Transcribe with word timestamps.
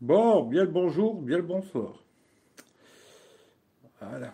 Bon, 0.00 0.44
bien 0.44 0.62
le 0.62 0.70
bonjour, 0.70 1.20
bien 1.20 1.38
le 1.38 1.42
bonsoir. 1.42 2.04
Voilà. 4.00 4.32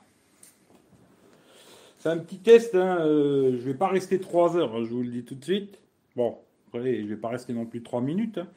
C'est 1.98 2.10
un 2.10 2.18
petit 2.18 2.38
test, 2.38 2.74
hein, 2.74 2.98
euh, 3.00 3.52
je 3.58 3.64
vais 3.64 3.74
pas 3.74 3.88
rester 3.88 4.20
3 4.20 4.58
heures, 4.58 4.76
hein, 4.76 4.84
je 4.84 4.90
vous 4.90 5.02
le 5.02 5.08
dis 5.08 5.24
tout 5.24 5.34
de 5.34 5.42
suite. 5.42 5.78
Bon, 6.16 6.36
après, 6.68 7.02
je 7.02 7.06
vais 7.06 7.16
pas 7.16 7.28
rester 7.28 7.54
non 7.54 7.64
plus 7.64 7.82
3 7.82 8.02
minutes. 8.02 8.36
hein. 8.36 8.48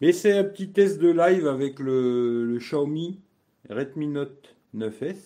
Mais 0.00 0.12
c'est 0.12 0.30
un 0.38 0.44
petit 0.44 0.68
test 0.68 1.00
de 1.00 1.08
live 1.08 1.48
avec 1.48 1.80
le, 1.80 2.56
Xiaomi 2.60 3.18
Redmi 3.68 4.06
Note 4.06 4.54
9S. 4.76 5.16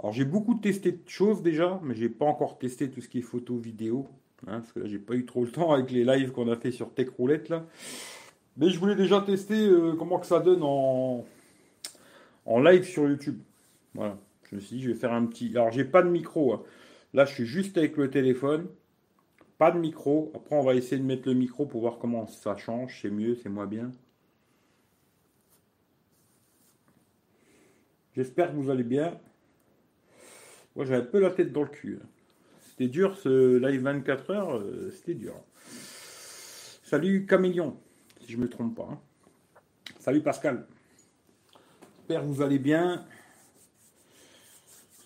Alors 0.00 0.12
j'ai 0.12 0.24
beaucoup 0.24 0.56
testé 0.56 0.90
de 0.90 0.98
choses 1.06 1.42
déjà, 1.42 1.78
mais 1.84 1.94
j'ai 1.94 2.08
pas 2.08 2.24
encore 2.24 2.58
testé 2.58 2.90
tout 2.90 3.00
ce 3.00 3.08
qui 3.08 3.20
est 3.20 3.22
photo, 3.22 3.56
vidéo. 3.56 4.08
parce 4.44 4.72
que 4.72 4.80
là 4.80 4.86
j'ai 4.86 4.98
pas 4.98 5.14
eu 5.14 5.24
trop 5.26 5.44
le 5.44 5.50
temps 5.52 5.70
avec 5.70 5.92
les 5.92 6.02
lives 6.02 6.32
qu'on 6.32 6.50
a 6.50 6.56
fait 6.56 6.72
sur 6.72 6.92
Tech 6.92 7.08
Roulette. 7.16 7.52
Mais 8.56 8.68
je 8.70 8.78
voulais 8.78 8.94
déjà 8.96 9.20
tester 9.20 9.66
euh, 9.66 9.94
comment 9.98 10.18
que 10.18 10.26
ça 10.26 10.40
donne 10.40 10.62
en, 10.62 11.24
en 12.46 12.60
live 12.60 12.84
sur 12.84 13.08
YouTube. 13.08 13.38
Voilà. 13.94 14.18
Je 14.50 14.56
me 14.56 14.60
suis 14.60 14.76
dit, 14.76 14.82
je 14.82 14.88
vais 14.90 14.94
faire 14.94 15.12
un 15.12 15.24
petit. 15.26 15.50
Alors, 15.56 15.70
j'ai 15.70 15.84
pas 15.84 16.02
de 16.02 16.08
micro. 16.08 16.52
hein. 16.54 16.62
Là, 17.14 17.24
je 17.24 17.32
suis 17.34 17.46
juste 17.46 17.78
avec 17.78 17.96
le 17.96 18.10
téléphone. 18.10 18.66
Pas 19.58 19.70
de 19.70 19.78
micro. 19.78 20.32
Après, 20.34 20.56
on 20.56 20.62
va 20.62 20.74
essayer 20.74 20.98
de 20.98 21.06
mettre 21.06 21.28
le 21.28 21.34
micro 21.34 21.66
pour 21.66 21.80
voir 21.80 21.98
comment 21.98 22.26
ça 22.26 22.56
change. 22.56 22.98
C'est 23.00 23.10
mieux, 23.10 23.34
c'est 23.36 23.48
moins 23.48 23.66
bien. 23.66 23.90
J'espère 28.14 28.50
que 28.50 28.56
vous 28.56 28.70
allez 28.70 28.82
bien. 28.84 29.18
Moi, 30.76 30.84
j'ai 30.84 30.94
un 30.94 31.02
peu 31.02 31.18
la 31.20 31.30
tête 31.30 31.52
dans 31.52 31.62
le 31.62 31.68
cul. 31.68 31.98
hein. 32.02 32.06
C'était 32.68 32.88
dur 32.88 33.16
ce 33.18 33.56
live 33.58 33.82
24 33.82 34.30
heures. 34.30 34.56
euh, 34.56 34.90
C'était 34.90 35.14
dur. 35.14 35.34
Salut 36.82 37.24
Camélion, 37.26 37.76
si 38.24 38.32
je 38.32 38.36
me 38.38 38.48
trompe 38.48 38.76
pas. 38.76 38.88
hein. 38.90 38.98
Salut 39.98 40.22
Pascal. 40.22 40.66
J'espère 41.98 42.22
que 42.22 42.26
vous 42.26 42.42
allez 42.42 42.58
bien? 42.58 43.04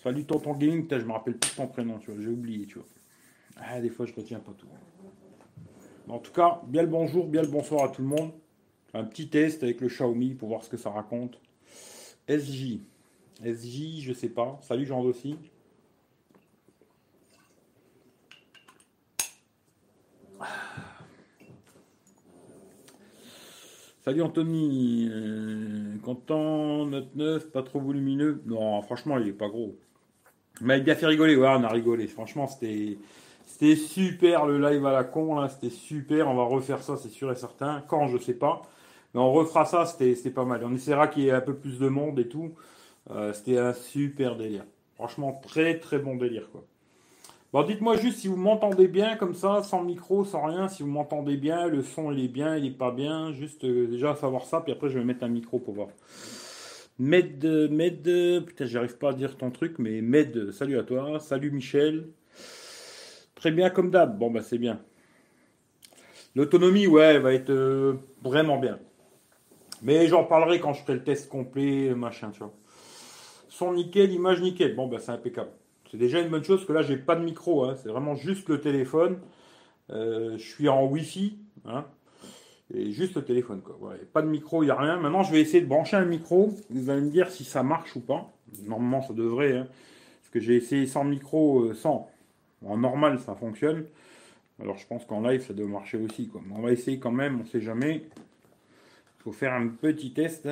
Salut 0.03 0.25
Tonton 0.25 0.53
Gaming, 0.53 0.87
je 0.89 1.05
me 1.05 1.11
rappelle 1.11 1.37
plus 1.37 1.55
ton 1.55 1.67
prénom, 1.67 1.99
tu 1.99 2.11
j'ai 2.19 2.29
oublié, 2.29 2.65
tu 2.65 2.75
vois. 2.75 2.87
Ah, 3.57 3.81
des 3.81 3.89
fois, 3.89 4.05
je 4.05 4.13
retiens 4.13 4.39
pas 4.39 4.53
tout. 4.53 4.67
En 6.07 6.19
tout 6.19 6.31
cas, 6.31 6.61
bien 6.67 6.83
le 6.83 6.87
bonjour, 6.87 7.27
bien 7.27 7.41
le 7.41 7.47
bonsoir 7.47 7.83
à 7.83 7.89
tout 7.89 8.01
le 8.01 8.07
monde. 8.07 8.31
Un 8.93 9.03
petit 9.03 9.27
test 9.27 9.63
avec 9.63 9.81
le 9.81 9.87
Xiaomi 9.87 10.35
pour 10.35 10.49
voir 10.49 10.63
ce 10.63 10.69
que 10.69 10.77
ça 10.77 10.89
raconte. 10.89 11.41
SJ. 12.29 12.79
SJ, 13.43 13.99
je 14.01 14.13
sais 14.13 14.29
pas. 14.29 14.57
Salut 14.61 14.85
Jean 14.85 15.01
aussi. 15.01 15.37
Salut 24.07 24.21
Anthony, 24.21 25.09
Euh, 25.11 25.97
content, 26.01 26.85
note 26.85 27.13
9, 27.15 27.51
pas 27.51 27.61
trop 27.61 27.81
volumineux. 27.81 28.41
Non, 28.45 28.81
franchement, 28.81 29.17
il 29.17 29.27
est 29.27 29.33
pas 29.33 29.49
gros. 29.49 29.75
Mais 30.61 30.77
il 30.77 30.81
a 30.81 30.83
bien 30.85 30.95
fait 30.95 31.07
rigoler, 31.07 31.35
ouais, 31.35 31.47
on 31.49 31.63
a 31.65 31.67
rigolé. 31.67 32.07
Franchement, 32.07 32.47
c'était 32.47 32.97
super 33.75 34.45
le 34.45 34.59
live 34.59 34.85
à 34.85 34.93
la 34.93 35.03
con, 35.03 35.35
là, 35.35 35.49
c'était 35.49 35.69
super. 35.69 36.29
On 36.29 36.35
va 36.35 36.43
refaire 36.43 36.81
ça, 36.83 36.95
c'est 36.95 37.09
sûr 37.09 37.29
et 37.33 37.35
certain. 37.35 37.83
Quand, 37.89 38.07
je 38.07 38.17
sais 38.19 38.35
pas. 38.35 38.61
Mais 39.13 39.19
on 39.19 39.33
refera 39.33 39.65
ça, 39.65 39.85
c'était 39.85 40.15
c'était 40.15 40.31
pas 40.31 40.45
mal. 40.45 40.63
On 40.63 40.73
essaiera 40.73 41.09
qu'il 41.09 41.23
y 41.23 41.27
ait 41.27 41.31
un 41.31 41.41
peu 41.41 41.55
plus 41.55 41.77
de 41.77 41.89
monde 41.89 42.17
et 42.19 42.29
tout. 42.29 42.53
Euh, 43.11 43.33
c'était 43.33 43.57
un 43.57 43.73
super 43.73 44.37
délire. 44.37 44.63
Franchement, 44.95 45.33
très 45.43 45.79
très 45.79 45.99
bon 45.99 46.15
délire, 46.15 46.49
quoi. 46.51 46.63
Bon, 47.57 47.63
dites-moi 47.63 47.97
juste 47.97 48.19
si 48.19 48.27
vous 48.27 48.35
m'entendez 48.35 48.87
bien 48.87 49.15
comme 49.15 49.33
ça, 49.33 49.63
sans 49.63 49.81
micro, 49.81 50.23
sans 50.23 50.45
rien, 50.45 50.67
si 50.67 50.83
vous 50.83 50.89
m'entendez 50.89 51.37
bien, 51.37 51.65
le 51.65 51.81
son 51.81 52.11
il 52.11 52.23
est 52.23 52.27
bien, 52.27 52.55
il 52.55 52.67
est 52.67 52.69
pas 52.69 52.91
bien, 52.91 53.31
juste 53.31 53.63
euh, 53.63 53.87
déjà 53.87 54.13
savoir 54.13 54.45
ça, 54.45 54.61
puis 54.61 54.71
après 54.71 54.89
je 54.89 54.99
vais 54.99 55.03
mettre 55.03 55.23
un 55.23 55.27
micro 55.27 55.57
pour 55.57 55.73
voir. 55.73 55.87
Med, 56.99 57.43
Med, 57.71 58.45
putain, 58.45 58.65
j'arrive 58.65 58.99
pas 58.99 59.09
à 59.09 59.13
dire 59.13 59.35
ton 59.37 59.49
truc, 59.49 59.79
mais 59.79 60.01
Med, 60.01 60.51
salut 60.51 60.77
à 60.77 60.83
toi, 60.83 61.19
salut 61.19 61.49
Michel. 61.49 62.09
Très 63.33 63.49
bien 63.49 63.71
comme 63.71 63.89
d'hab, 63.89 64.19
bon 64.19 64.29
bah 64.29 64.43
c'est 64.43 64.59
bien. 64.59 64.79
L'autonomie, 66.35 66.85
ouais, 66.85 67.15
elle 67.15 67.21
va 67.23 67.33
être 67.33 67.49
euh, 67.49 67.95
vraiment 68.21 68.59
bien. 68.59 68.77
Mais 69.81 70.05
j'en 70.05 70.25
parlerai 70.25 70.59
quand 70.59 70.73
je 70.73 70.83
ferai 70.83 70.93
le 70.93 71.03
test 71.03 71.27
complet, 71.27 71.95
machin, 71.95 72.29
tu 72.29 72.37
vois. 72.37 72.53
Son 73.49 73.73
nickel, 73.73 74.11
image 74.11 74.41
nickel, 74.43 74.75
bon 74.75 74.85
bah 74.85 74.99
c'est 74.99 75.11
impeccable. 75.11 75.49
C'est 75.91 75.97
déjà 75.97 76.19
une 76.19 76.29
bonne 76.29 76.43
chose 76.43 76.65
que 76.65 76.73
là 76.73 76.81
j'ai 76.81 76.97
pas 76.97 77.15
de 77.15 77.23
micro, 77.23 77.63
hein. 77.63 77.75
c'est 77.81 77.89
vraiment 77.89 78.15
juste 78.15 78.49
le 78.49 78.59
téléphone. 78.59 79.19
Euh, 79.89 80.37
je 80.37 80.43
suis 80.43 80.67
en 80.67 80.85
Wi-Fi, 80.85 81.37
hein. 81.65 81.85
et 82.73 82.91
juste 82.91 83.15
le 83.15 83.23
téléphone 83.23 83.61
quoi. 83.61 83.77
Pas 84.11 84.21
de 84.21 84.27
micro, 84.27 84.63
il 84.63 84.65
n'y 84.65 84.71
a 84.71 84.75
rien. 84.75 84.97
Maintenant 84.97 85.23
je 85.23 85.31
vais 85.31 85.39
essayer 85.39 85.61
de 85.61 85.67
brancher 85.67 85.95
un 85.95 86.05
micro. 86.05 86.53
Vous 86.69 86.89
allez 86.89 87.01
me 87.01 87.09
dire 87.09 87.31
si 87.31 87.45
ça 87.45 87.63
marche 87.63 87.95
ou 87.95 88.01
pas. 88.01 88.29
Normalement 88.63 89.01
ça 89.01 89.13
devrait, 89.13 89.57
hein. 89.57 89.67
parce 90.21 90.29
que 90.31 90.39
j'ai 90.39 90.55
essayé 90.55 90.87
sans 90.87 91.03
micro, 91.03 91.61
euh, 91.61 91.73
sans. 91.73 92.09
En 92.65 92.77
normal 92.77 93.19
ça 93.19 93.35
fonctionne. 93.35 93.85
Alors 94.59 94.77
je 94.77 94.87
pense 94.87 95.05
qu'en 95.05 95.21
live 95.21 95.45
ça 95.45 95.53
doit 95.53 95.67
marcher 95.67 95.97
aussi 95.97 96.27
quoi. 96.27 96.41
Mais 96.45 96.55
on 96.57 96.61
va 96.61 96.71
essayer 96.71 96.99
quand 96.99 97.11
même, 97.11 97.39
on 97.41 97.45
sait 97.45 97.61
jamais. 97.61 98.03
Il 98.17 99.23
faut 99.23 99.31
faire 99.31 99.53
un 99.53 99.67
petit 99.67 100.11
test. 100.11 100.49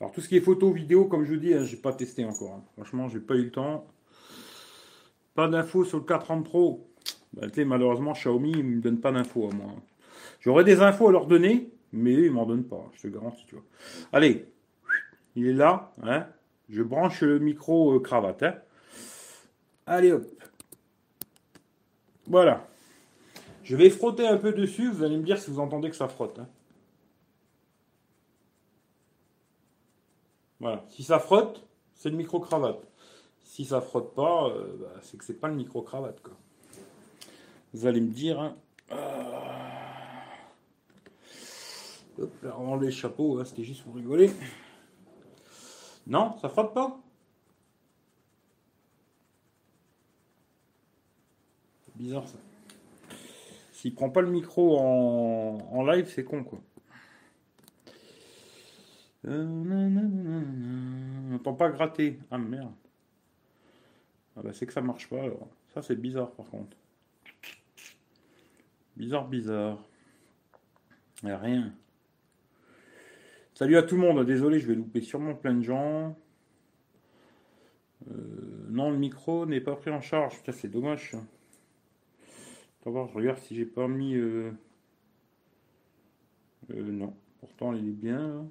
Alors 0.00 0.12
tout 0.12 0.20
ce 0.20 0.28
qui 0.28 0.36
est 0.36 0.40
photo, 0.40 0.72
vidéo, 0.72 1.06
comme 1.06 1.24
je 1.24 1.32
vous 1.34 1.40
dis, 1.40 1.54
hein, 1.54 1.64
j'ai 1.64 1.76
pas 1.76 1.92
testé 1.92 2.24
encore. 2.24 2.52
hein. 2.54 2.64
Franchement, 2.74 3.08
j'ai 3.08 3.20
pas 3.20 3.34
eu 3.34 3.44
le 3.44 3.50
temps. 3.50 3.86
Pas 5.34 5.48
d'infos 5.48 5.84
sur 5.84 5.98
le 5.98 6.04
430 6.04 6.44
Pro. 6.44 6.86
Bah, 7.32 7.46
malheureusement, 7.64 8.12
Xiaomi, 8.12 8.52
ils 8.52 8.64
me 8.64 8.80
donnent 8.80 9.00
pas 9.00 9.12
d'infos 9.12 9.48
à 9.50 9.54
moi. 9.54 9.66
hein. 9.76 9.82
J'aurais 10.40 10.64
des 10.64 10.80
infos 10.80 11.08
à 11.08 11.12
leur 11.12 11.26
donner, 11.26 11.70
mais 11.92 12.12
ils 12.12 12.30
m'en 12.30 12.46
donnent 12.46 12.64
pas. 12.64 12.90
Je 12.94 13.02
te 13.02 13.08
garantis, 13.08 13.44
tu 13.46 13.54
vois. 13.54 13.64
Allez, 14.12 14.46
il 15.34 15.46
est 15.46 15.52
là. 15.52 15.92
Hein. 16.02 16.26
Je 16.68 16.82
branche 16.82 17.22
le 17.22 17.38
micro 17.38 17.94
euh, 17.94 18.00
cravate. 18.00 18.44
Allez 19.86 20.12
hop. 20.12 20.26
Voilà. 22.26 22.66
Je 23.62 23.76
vais 23.76 23.90
frotter 23.90 24.26
un 24.26 24.36
peu 24.36 24.52
dessus. 24.52 24.90
Vous 24.90 25.02
allez 25.02 25.16
me 25.16 25.22
dire 25.22 25.38
si 25.38 25.50
vous 25.50 25.60
entendez 25.60 25.90
que 25.90 25.96
ça 25.96 26.08
frotte. 26.08 26.40
Voilà. 30.60 30.84
Si 30.88 31.02
ça 31.02 31.18
frotte, 31.18 31.66
c'est 31.94 32.10
le 32.10 32.16
micro-cravate. 32.16 32.86
Si 33.42 33.64
ça 33.64 33.80
frotte 33.80 34.14
pas, 34.14 34.48
euh, 34.48 34.76
bah, 34.80 35.00
c'est 35.02 35.16
que 35.16 35.24
c'est 35.24 35.34
pas 35.40 35.48
le 35.48 35.54
micro-cravate. 35.54 36.20
quoi. 36.22 36.34
Vous 37.72 37.86
allez 37.86 38.00
me 38.00 38.10
dire. 38.10 38.40
hein. 38.40 38.56
Ah. 38.90 39.36
Hop, 42.18 42.32
là, 42.42 42.56
on 42.58 42.76
les 42.78 42.90
chapeaux, 42.90 43.38
hein, 43.38 43.44
c'était 43.44 43.64
juste 43.64 43.84
pour 43.84 43.94
rigoler. 43.94 44.30
Non, 46.06 46.38
ça 46.38 46.48
frotte 46.48 46.72
pas 46.72 46.98
C'est 51.84 51.96
Bizarre 51.96 52.26
ça. 52.26 52.38
S'il 53.72 53.94
prend 53.94 54.08
pas 54.08 54.22
le 54.22 54.30
micro 54.30 54.78
en, 54.78 55.58
en 55.72 55.84
live, 55.84 56.10
c'est 56.14 56.24
con 56.24 56.42
quoi. 56.44 56.58
Euh, 59.26 59.44
On 61.28 61.30
n'entend 61.30 61.54
pas 61.54 61.70
gratter. 61.70 62.18
Ah 62.30 62.38
merde. 62.38 62.72
Ah 64.36 64.42
bah 64.42 64.52
c'est 64.52 64.66
que 64.66 64.72
ça 64.72 64.80
marche 64.80 65.08
pas 65.08 65.22
alors. 65.22 65.48
Ça 65.74 65.82
c'est 65.82 65.96
bizarre 65.96 66.30
par 66.32 66.46
contre. 66.46 66.76
Bizarre, 68.96 69.28
bizarre. 69.28 69.78
Rien. 71.22 71.74
Salut 73.54 73.76
à 73.76 73.82
tout 73.82 73.96
le 73.96 74.02
monde. 74.02 74.24
Désolé, 74.26 74.58
je 74.60 74.66
vais 74.66 74.74
louper 74.74 75.00
sûrement 75.00 75.34
plein 75.34 75.54
de 75.54 75.62
gens. 75.62 76.16
Euh, 78.10 78.66
non, 78.70 78.90
le 78.90 78.98
micro 78.98 79.46
n'est 79.46 79.60
pas 79.60 79.76
pris 79.76 79.90
en 79.90 80.00
charge. 80.00 80.36
Putain, 80.36 80.52
c'est 80.52 80.68
dommage. 80.68 81.14
Attends 82.80 82.90
voir, 82.90 83.08
je 83.08 83.14
regarde 83.14 83.38
si 83.38 83.54
j'ai 83.56 83.66
pas 83.66 83.88
mis. 83.88 84.14
euh, 84.14 84.52
euh, 86.70 86.82
non. 86.92 87.14
Pourtant, 87.40 87.72
il 87.74 87.88
est 87.88 87.92
bien. 87.92 88.18
là. 88.28 88.44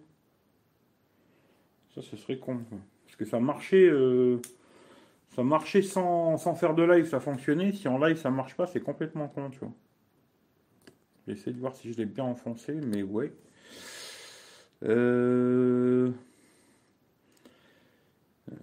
Ça, 1.95 2.01
ce 2.01 2.17
serait 2.17 2.37
con. 2.37 2.59
Parce 3.05 3.15
que 3.15 3.25
ça 3.25 3.39
marchait, 3.39 3.87
euh, 3.87 4.39
ça 5.35 5.43
marchait 5.43 5.81
sans, 5.81 6.37
sans 6.37 6.55
faire 6.55 6.75
de 6.75 6.83
live, 6.83 7.07
ça 7.07 7.19
fonctionnait. 7.19 7.73
Si 7.73 7.87
en 7.87 7.97
live 7.97 8.17
ça 8.17 8.29
marche 8.29 8.55
pas, 8.55 8.67
c'est 8.67 8.81
complètement 8.81 9.27
con, 9.27 9.49
tu 9.49 9.59
vois. 9.59 9.73
J'essaie 11.27 11.51
de 11.51 11.59
voir 11.59 11.75
si 11.75 11.91
je 11.91 11.97
l'ai 11.97 12.05
bien 12.05 12.23
enfoncé, 12.25 12.73
mais 12.73 13.01
ouais. 13.03 13.33
Euh... 14.83 16.11
euh, 18.51 18.55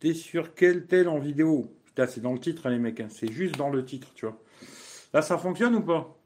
T'es 0.00 0.14
sur 0.14 0.54
quel 0.54 0.86
tel 0.86 1.08
en 1.08 1.18
vidéo? 1.18 1.72
Putain, 1.86 2.06
c'est 2.06 2.20
dans 2.20 2.32
le 2.32 2.38
titre, 2.40 2.66
hein, 2.66 2.70
les 2.70 2.78
mecs. 2.78 3.00
hein. 3.00 3.08
C'est 3.08 3.32
juste 3.32 3.56
dans 3.56 3.70
le 3.70 3.84
titre, 3.84 4.12
tu 4.14 4.26
vois. 4.26 4.38
Là, 5.14 5.22
ça 5.22 5.38
fonctionne 5.38 5.74
ou 5.76 5.82
pas? 5.82 6.16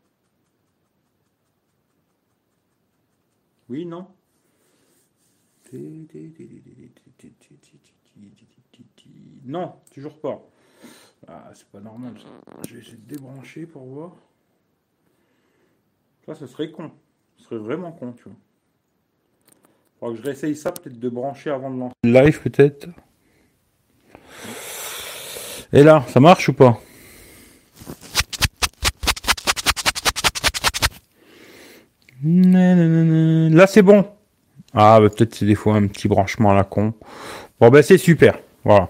Oui, 3.68 3.86
non? 3.86 4.06
Non, 9.44 9.74
toujours 9.92 10.18
pas. 10.18 10.40
Ah, 11.28 11.50
c'est 11.54 11.66
pas 11.66 11.80
normal. 11.80 12.14
Je 12.66 12.74
vais 12.74 12.80
essayer 12.80 12.96
de 12.96 13.14
débrancher 13.14 13.66
pour 13.66 13.84
voir. 13.84 14.12
Ça, 16.26 16.34
ce 16.34 16.46
serait 16.46 16.70
con. 16.70 16.90
Ce 17.36 17.44
serait 17.44 17.58
vraiment 17.58 17.92
con, 17.92 18.12
tu 18.12 18.24
vois. 18.24 18.32
Faudra 19.98 20.14
que 20.14 20.20
je 20.20 20.26
réessaye 20.26 20.56
ça, 20.56 20.72
peut-être 20.72 20.98
de 20.98 21.08
brancher 21.08 21.50
avant 21.50 21.70
de 21.70 21.78
lancer. 21.78 21.94
Live, 22.04 22.40
peut-être. 22.42 22.88
Et 25.72 25.82
là, 25.82 26.04
ça 26.08 26.20
marche 26.20 26.48
ou 26.48 26.52
pas? 26.52 26.80
Là, 32.22 33.66
c'est 33.66 33.82
bon. 33.82 34.19
Ah, 34.74 35.00
bah, 35.00 35.08
peut-être 35.08 35.34
c'est 35.34 35.46
des 35.46 35.54
fois 35.54 35.74
un 35.74 35.86
petit 35.86 36.08
branchement 36.08 36.50
à 36.50 36.54
la 36.54 36.64
con. 36.64 36.94
Bon, 37.60 37.68
ben, 37.68 37.82
c'est 37.82 37.98
super. 37.98 38.38
Voilà. 38.64 38.88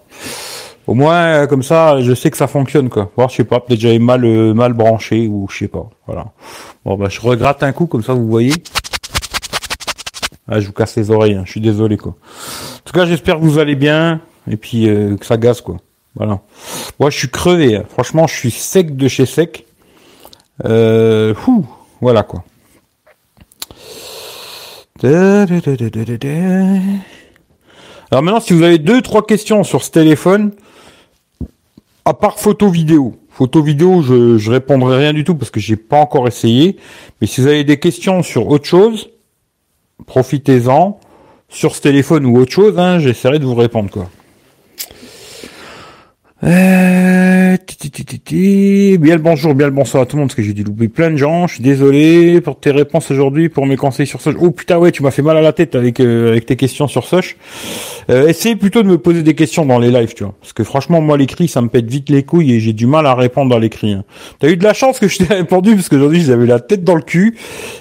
Au 0.86 0.94
moins, 0.94 1.46
comme 1.46 1.62
ça, 1.62 2.00
je 2.00 2.14
sais 2.14 2.30
que 2.30 2.36
ça 2.36 2.46
fonctionne, 2.46 2.88
quoi. 2.88 3.10
Voir, 3.16 3.28
je 3.28 3.36
sais 3.36 3.44
pas, 3.44 3.60
peut-être 3.60 3.80
j'avais 3.80 3.98
mal, 3.98 4.24
euh, 4.24 4.54
mal 4.54 4.72
branché 4.72 5.28
ou 5.28 5.46
je 5.50 5.58
sais 5.58 5.68
pas. 5.68 5.88
Voilà. 6.06 6.26
Bon, 6.84 6.96
bah, 6.96 7.08
je 7.08 7.20
regrette 7.20 7.62
un 7.62 7.72
coup, 7.72 7.86
comme 7.86 8.02
ça, 8.02 8.12
vous 8.12 8.26
voyez. 8.28 8.54
Ah, 10.48 10.58
je 10.58 10.66
vous 10.66 10.72
casse 10.72 10.96
les 10.96 11.10
oreilles, 11.10 11.34
hein. 11.34 11.42
je 11.46 11.52
suis 11.52 11.60
désolé, 11.60 11.96
quoi. 11.96 12.12
En 12.12 12.82
tout 12.84 12.92
cas, 12.92 13.06
j'espère 13.06 13.36
que 13.36 13.42
vous 13.42 13.58
allez 13.58 13.76
bien 13.76 14.20
et 14.50 14.56
puis 14.56 14.88
euh, 14.88 15.16
que 15.16 15.24
ça 15.24 15.36
gaze, 15.36 15.60
quoi. 15.60 15.76
Voilà. 16.16 16.40
Moi, 16.98 17.10
je 17.10 17.18
suis 17.18 17.30
crevé. 17.30 17.76
Hein. 17.76 17.84
Franchement, 17.88 18.26
je 18.26 18.34
suis 18.34 18.50
sec 18.50 18.96
de 18.96 19.06
chez 19.06 19.26
sec. 19.26 19.66
Euh, 20.64 21.34
fou. 21.34 21.66
Voilà, 22.00 22.22
quoi. 22.22 22.42
Alors 28.10 28.22
maintenant, 28.22 28.40
si 28.40 28.52
vous 28.52 28.62
avez 28.62 28.78
deux, 28.78 29.00
trois 29.02 29.26
questions 29.26 29.64
sur 29.64 29.82
ce 29.82 29.90
téléphone, 29.90 30.52
à 32.04 32.12
part 32.12 32.38
photo 32.38 32.68
vidéo, 32.68 33.16
photo 33.30 33.62
vidéo, 33.62 34.02
je, 34.02 34.36
je 34.36 34.50
répondrai 34.50 34.98
rien 34.98 35.12
du 35.12 35.24
tout 35.24 35.34
parce 35.34 35.50
que 35.50 35.60
j'ai 35.60 35.76
pas 35.76 36.00
encore 36.00 36.28
essayé. 36.28 36.76
Mais 37.20 37.26
si 37.26 37.40
vous 37.40 37.46
avez 37.46 37.64
des 37.64 37.78
questions 37.78 38.22
sur 38.22 38.48
autre 38.48 38.66
chose, 38.66 39.10
profitez-en. 40.06 40.98
Sur 41.52 41.74
ce 41.74 41.80
téléphone 41.80 42.26
ou 42.26 42.38
autre 42.38 42.52
chose, 42.52 42.78
hein, 42.78 43.00
j'essaierai 43.00 43.40
de 43.40 43.44
vous 43.44 43.56
répondre 43.56 43.90
quoi. 43.90 44.08
Euh, 46.42 47.56
bien 48.98 49.14
le 49.14 49.18
bonjour, 49.18 49.54
bien 49.54 49.66
le 49.66 49.72
bonsoir 49.72 50.02
à 50.02 50.06
tout 50.06 50.16
le 50.16 50.20
monde, 50.20 50.28
parce 50.28 50.36
que 50.36 50.42
j'ai 50.42 50.52
dû 50.52 50.62
louper 50.64 50.88
plein 50.88 51.10
de 51.10 51.16
gens. 51.16 51.46
Je 51.46 51.54
suis 51.54 51.62
désolé 51.62 52.40
pour 52.40 52.58
tes 52.58 52.70
réponses 52.70 53.10
aujourd'hui, 53.10 53.48
pour 53.48 53.66
mes 53.66 53.76
conseils 53.76 54.06
sur 54.06 54.20
Soch. 54.20 54.36
Oh 54.40 54.50
putain, 54.50 54.78
ouais, 54.78 54.90
tu 54.92 55.02
m'as 55.02 55.10
fait 55.10 55.22
mal 55.22 55.36
à 55.36 55.42
la 55.42 55.52
tête 55.52 55.74
avec 55.74 56.00
euh, 56.00 56.30
avec 56.30 56.46
tes 56.46 56.56
questions 56.56 56.88
sur 56.88 57.04
Soch. 57.04 57.36
Euh, 58.08 58.28
essayez 58.28 58.56
plutôt 58.56 58.82
de 58.82 58.88
me 58.88 58.98
poser 58.98 59.22
des 59.22 59.34
questions 59.34 59.66
dans 59.66 59.78
les 59.78 59.90
lives, 59.90 60.14
tu 60.14 60.24
vois. 60.24 60.34
Parce 60.40 60.52
que 60.52 60.64
franchement, 60.64 61.00
moi, 61.00 61.18
l'écrit, 61.18 61.48
ça 61.48 61.60
me 61.60 61.68
pète 61.68 61.86
vite 61.86 62.08
les 62.08 62.22
couilles 62.22 62.54
et 62.54 62.60
j'ai 62.60 62.72
du 62.72 62.86
mal 62.86 63.06
à 63.06 63.14
répondre 63.14 63.50
dans 63.50 63.58
l'écrit. 63.58 63.92
Hein. 63.92 64.04
T'as 64.38 64.48
eu 64.48 64.56
de 64.56 64.64
la 64.64 64.72
chance 64.72 64.98
que 64.98 65.08
je 65.08 65.18
t'ai 65.18 65.34
répondu, 65.34 65.74
parce 65.74 65.88
qu'aujourd'hui, 65.88 66.22
j'avais 66.22 66.46
la 66.46 66.60
tête 66.60 66.84
dans 66.84 66.96
le 66.96 67.02
cul. 67.02 67.36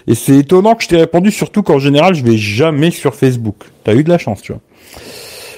Et 0.08 0.16
c'est 0.16 0.38
étonnant 0.38 0.76
que 0.76 0.84
je 0.84 0.90
t'ai 0.90 0.98
répondu, 0.98 1.32
surtout 1.32 1.64
qu'en 1.64 1.80
général, 1.80 2.14
je 2.14 2.24
vais 2.24 2.38
jamais 2.38 2.92
sur 2.92 3.16
Facebook. 3.16 3.56
T'as 3.84 3.96
eu 3.96 4.04
de 4.04 4.10
la 4.10 4.18
chance, 4.18 4.42
tu 4.42 4.52
vois. 4.52 4.62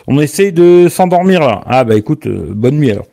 On 0.07 0.19
essaie 0.19 0.51
de 0.51 0.87
s'endormir 0.89 1.41
là. 1.41 1.61
Ah 1.65 1.83
bah 1.83 1.95
écoute, 1.95 2.27
euh, 2.27 2.45
bonne 2.49 2.75
nuit 2.75 2.91
alors. 2.91 3.05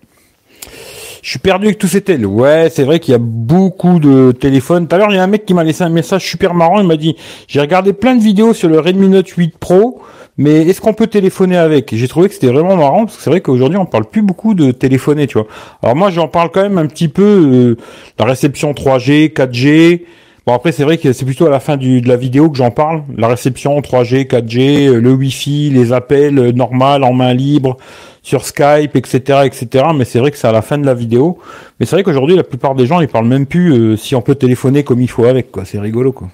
Je 1.23 1.31
suis 1.31 1.39
perdu 1.41 1.67
avec 1.67 1.79
tous 1.79 1.89
ces 1.89 2.01
télés. 2.01 2.25
Ouais, 2.25 2.71
c'est 2.73 2.85
vrai 2.85 3.01
qu'il 3.01 3.13
y 3.13 3.15
a 3.15 3.21
beaucoup 3.21 3.99
de 3.99 4.33
téléphones. 4.33 4.87
Tout 4.87 4.95
à 4.95 4.99
l'heure, 4.99 5.11
il 5.11 5.17
y 5.17 5.19
a 5.19 5.23
un 5.23 5.27
mec 5.29 5.45
qui 5.45 5.53
m'a 5.53 5.65
laissé 5.65 5.83
un 5.83 5.89
message 5.89 6.25
super 6.25 6.55
marrant. 6.55 6.81
Il 6.81 6.87
m'a 6.87 6.97
dit, 6.97 7.17
j'ai 7.49 7.61
regardé 7.61 7.93
plein 7.93 8.15
de 8.15 8.23
vidéos 8.23 8.55
sur 8.55 8.69
le 8.69 8.79
Redmi 8.79 9.09
Note 9.09 9.29
8 9.29 9.59
Pro, 9.59 10.01
mais 10.39 10.63
est-ce 10.69 10.81
qu'on 10.81 10.95
peut 10.95 11.09
téléphoner 11.09 11.57
avec? 11.57 11.95
J'ai 11.95 12.09
trouvé 12.09 12.29
que 12.29 12.35
c'était 12.35 12.47
vraiment 12.47 12.77
marrant 12.77 13.05
parce 13.05 13.17
que 13.17 13.23
c'est 13.23 13.31
vrai 13.31 13.41
qu'aujourd'hui, 13.41 13.77
on 13.77 13.87
parle 13.87 14.05
plus 14.05 14.23
beaucoup 14.23 14.55
de 14.55 14.71
téléphoner, 14.71 15.27
tu 15.27 15.39
vois. 15.39 15.49
Alors 15.83 15.97
moi, 15.97 16.11
j'en 16.11 16.29
parle 16.29 16.51
quand 16.51 16.63
même 16.63 16.79
un 16.79 16.87
petit 16.87 17.09
peu 17.09 17.23
euh, 17.23 17.77
la 18.19 18.25
réception 18.25 18.73
3G, 18.73 19.33
4G. 19.33 20.03
Bon 20.49 20.55
après 20.55 20.73
c'est 20.73 20.83
vrai 20.83 20.97
que 20.97 21.13
c'est 21.13 21.27
plutôt 21.27 21.45
à 21.45 21.51
la 21.51 21.61
fin 21.61 21.77
du, 21.77 22.01
de 22.01 22.09
la 22.09 22.17
vidéo 22.17 22.49
que 22.49 22.57
j'en 22.57 22.71
parle, 22.71 23.03
la 23.15 23.29
réception 23.29 23.79
3G, 23.81 24.27
4G, 24.27 24.89
euh, 24.89 24.99
le 24.99 25.13
Wi-Fi, 25.13 25.69
les 25.69 25.93
appels 25.93 26.39
euh, 26.39 26.53
normal 26.53 27.05
en 27.05 27.13
main 27.13 27.35
libre 27.35 27.77
sur 28.23 28.47
Skype, 28.47 28.97
etc., 28.97 29.41
etc. 29.45 29.85
Mais 29.95 30.07
c'est 30.07 30.19
vrai 30.19 30.31
que 30.31 30.39
c'est 30.39 30.49
à 30.49 30.53
la 30.53 30.63
fin 30.63 30.79
de 30.79 30.87
la 30.87 30.95
vidéo. 30.95 31.39
Mais 31.79 31.85
c'est 31.85 31.97
vrai 31.97 32.03
qu'aujourd'hui 32.03 32.35
la 32.35 32.45
plupart 32.45 32.75
des 32.75 32.87
gens 32.87 33.03
ils 33.03 33.09
parlent 33.09 33.27
même 33.27 33.45
plus 33.45 33.75
euh, 33.75 33.97
si 33.99 34.15
on 34.15 34.23
peut 34.23 34.37
téléphoner 34.37 34.85
comme 34.85 35.03
il 35.03 35.11
faut 35.11 35.27
avec 35.27 35.53
quoi. 35.53 35.67
C'est 35.67 35.81
rigolo 35.81 36.13
quoi. 36.13 36.31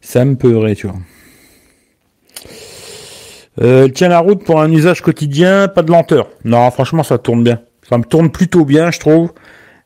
Ça 0.00 0.24
me 0.24 0.36
peurait 0.36 0.76
tu 0.76 0.86
vois. 0.86 0.98
Euh, 3.60 3.88
tient 3.88 4.08
la 4.08 4.20
route 4.20 4.44
pour 4.44 4.60
un 4.60 4.70
usage 4.70 5.00
quotidien, 5.00 5.66
pas 5.66 5.82
de 5.82 5.90
lenteur. 5.90 6.28
Non, 6.44 6.70
franchement, 6.70 7.02
ça 7.02 7.18
tourne 7.18 7.42
bien. 7.42 7.58
Ça 7.88 7.98
me 7.98 8.04
tourne 8.04 8.30
plutôt 8.30 8.64
bien, 8.64 8.92
je 8.92 9.00
trouve. 9.00 9.32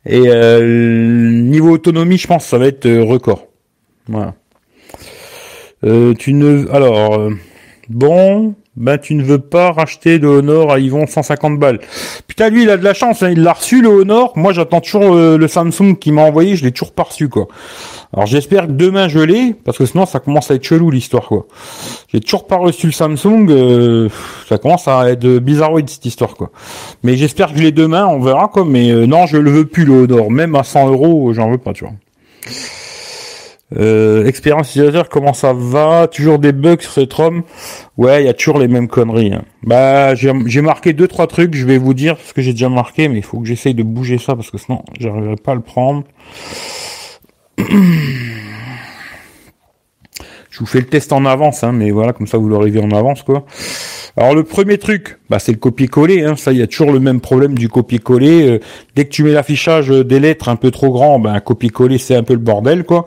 Et 0.07 0.23
euh, 0.27 1.31
niveau 1.31 1.71
autonomie, 1.71 2.19
je 2.19 2.27
pense 2.27 2.47
ça 2.47 2.59
va 2.59 2.67
être 2.67 2.87
euh, 2.87 3.03
record. 3.03 3.47
Voilà. 4.07 4.35
Euh, 5.85 6.15
tu 6.15 6.33
ne 6.35 6.69
alors 6.71 7.19
euh, 7.19 7.31
bon 7.89 8.55
ben 8.77 8.99
tu 8.99 9.15
ne 9.15 9.23
veux 9.23 9.39
pas 9.39 9.73
racheter 9.73 10.19
le 10.19 10.29
Honor 10.29 10.73
à 10.73 10.79
Yvon 10.79 11.07
150 11.07 11.59
balles. 11.59 11.81
Putain 12.27 12.51
lui 12.51 12.63
il 12.63 12.71
a 12.71 12.77
de 12.77 12.85
la 12.85 12.95
chance, 12.95 13.23
hein, 13.23 13.31
il 13.31 13.43
l'a 13.43 13.53
reçu 13.53 13.83
le 13.83 13.89
Honor. 13.89 14.33
Moi 14.37 14.53
j'attends 14.53 14.81
toujours 14.81 15.15
le 15.15 15.49
Samsung 15.49 15.97
qui 15.99 16.13
m'a 16.13 16.23
envoyé, 16.23 16.57
je 16.57 16.65
l'ai 16.65 16.73
toujours 16.73 16.93
pas 16.93 17.03
reçu 17.03 17.29
quoi. 17.29 17.49
Alors 18.13 18.27
j'espère 18.27 18.67
que 18.67 18.73
demain 18.73 19.09
je 19.09 19.21
l'ai, 19.21 19.55
parce 19.55 19.79
que 19.79 19.87
sinon 19.87 20.05
ça 20.07 20.19
commence 20.19 20.51
à 20.51 20.55
être 20.55 20.65
chelou 20.65 20.91
l'histoire 20.91 21.27
quoi. 21.27 21.47
J'ai 22.13 22.21
toujours 22.21 22.47
pas 22.47 22.57
reçu 22.57 22.87
le 22.87 22.93
Samsung, 22.93 23.47
euh, 23.51 24.09
ça 24.49 24.59
commence 24.59 24.89
à 24.89 25.09
être 25.11 25.27
bizarroïde 25.39 25.89
cette 25.89 26.07
histoire 26.07 26.35
quoi. 26.35 26.51
Mais 27.03 27.17
j'espère 27.17 27.53
que 27.53 27.59
je 27.59 27.63
l'ai 27.63 27.73
demain, 27.73 28.07
on 28.07 28.21
verra 28.21 28.49
quoi. 28.49 28.65
Mais 28.65 28.91
euh, 28.91 29.07
non, 29.07 29.27
je 29.27 29.37
le 29.37 29.51
veux 29.51 29.67
plus 29.67 29.85
le 29.85 30.05
Honor, 30.05 30.31
même 30.31 30.55
à 30.57 30.65
100 30.65 30.89
euros, 30.89 31.33
j'en 31.33 31.51
veux 31.51 31.59
pas, 31.59 31.73
tu 31.73 31.85
vois. 31.85 31.95
Euh, 33.79 34.27
expérience 34.27 34.71
utilisateur, 34.71 35.09
comment 35.09 35.33
ça 35.33 35.53
va? 35.53 36.09
Toujours 36.09 36.41
des 36.41 36.53
bugs 36.53 36.81
sur 36.81 36.91
cette 36.91 37.13
ROM? 37.13 37.43
Ouais, 37.97 38.23
il 38.23 38.27
y 38.27 38.29
a 38.29 38.35
toujours 38.35 38.59
les 38.59 38.67
mêmes 38.67 38.89
conneries. 38.89 39.33
Hein. 39.33 39.45
Bah, 39.63 40.15
j'ai 40.15 40.63
marqué 40.63 40.93
deux 40.93 41.07
trois 41.07 41.27
trucs. 41.27 41.55
Je 41.55 41.65
vais 41.67 41.79
vous 41.79 41.95
dire 41.95 42.17
ce 42.25 42.33
que 42.33 42.43
j'ai 42.43 42.53
déjà 42.53 42.69
marqué, 42.69 43.09
mais 43.09 43.19
il 43.19 43.25
faut 43.25 43.39
que 43.39 43.47
j'essaye 43.47 43.75
de 43.75 43.83
bouger 43.83 44.19
ça 44.19 44.35
parce 44.35 44.51
que 44.51 44.59
sinon, 44.59 44.83
j'arriverai 44.99 45.37
pas 45.37 45.53
à 45.53 45.55
le 45.55 45.61
prendre. 45.61 46.03
Je 50.51 50.59
vous 50.59 50.67
fais 50.67 50.81
le 50.81 50.87
test 50.87 51.13
en 51.13 51.25
avance, 51.25 51.63
hein, 51.63 51.73
mais 51.73 51.91
voilà, 51.91 52.13
comme 52.13 52.27
ça 52.27 52.37
vous 52.37 52.49
l'aurez 52.49 52.71
vu 52.71 52.81
en 52.81 52.91
avance, 52.91 53.23
quoi. 53.23 53.47
Alors 54.17 54.35
le 54.35 54.43
premier 54.43 54.79
truc, 54.79 55.19
bah, 55.31 55.39
c'est 55.39 55.53
le 55.53 55.59
copier-coller. 55.59 56.25
Hein. 56.25 56.35
Ça, 56.37 56.53
il 56.53 56.59
y 56.59 56.63
a 56.63 56.67
toujours 56.67 56.93
le 56.93 56.99
même 56.99 57.21
problème 57.21 57.57
du 57.57 57.69
copier-coller. 57.69 58.49
Euh, 58.49 58.61
dès 58.97 59.05
que 59.05 59.11
tu 59.11 59.23
mets 59.23 59.33
l'affichage 59.33 59.89
des 59.89 60.19
lettres 60.19 60.49
un 60.49 60.57
peu 60.57 60.73
trop 60.73 60.91
grand, 60.91 61.21
ben 61.21 61.39
copier-coller, 61.39 61.99
c'est 61.99 62.17
un 62.17 62.25
peu 62.25 62.33
le 62.33 62.41
bordel, 62.41 62.83
quoi. 62.85 63.05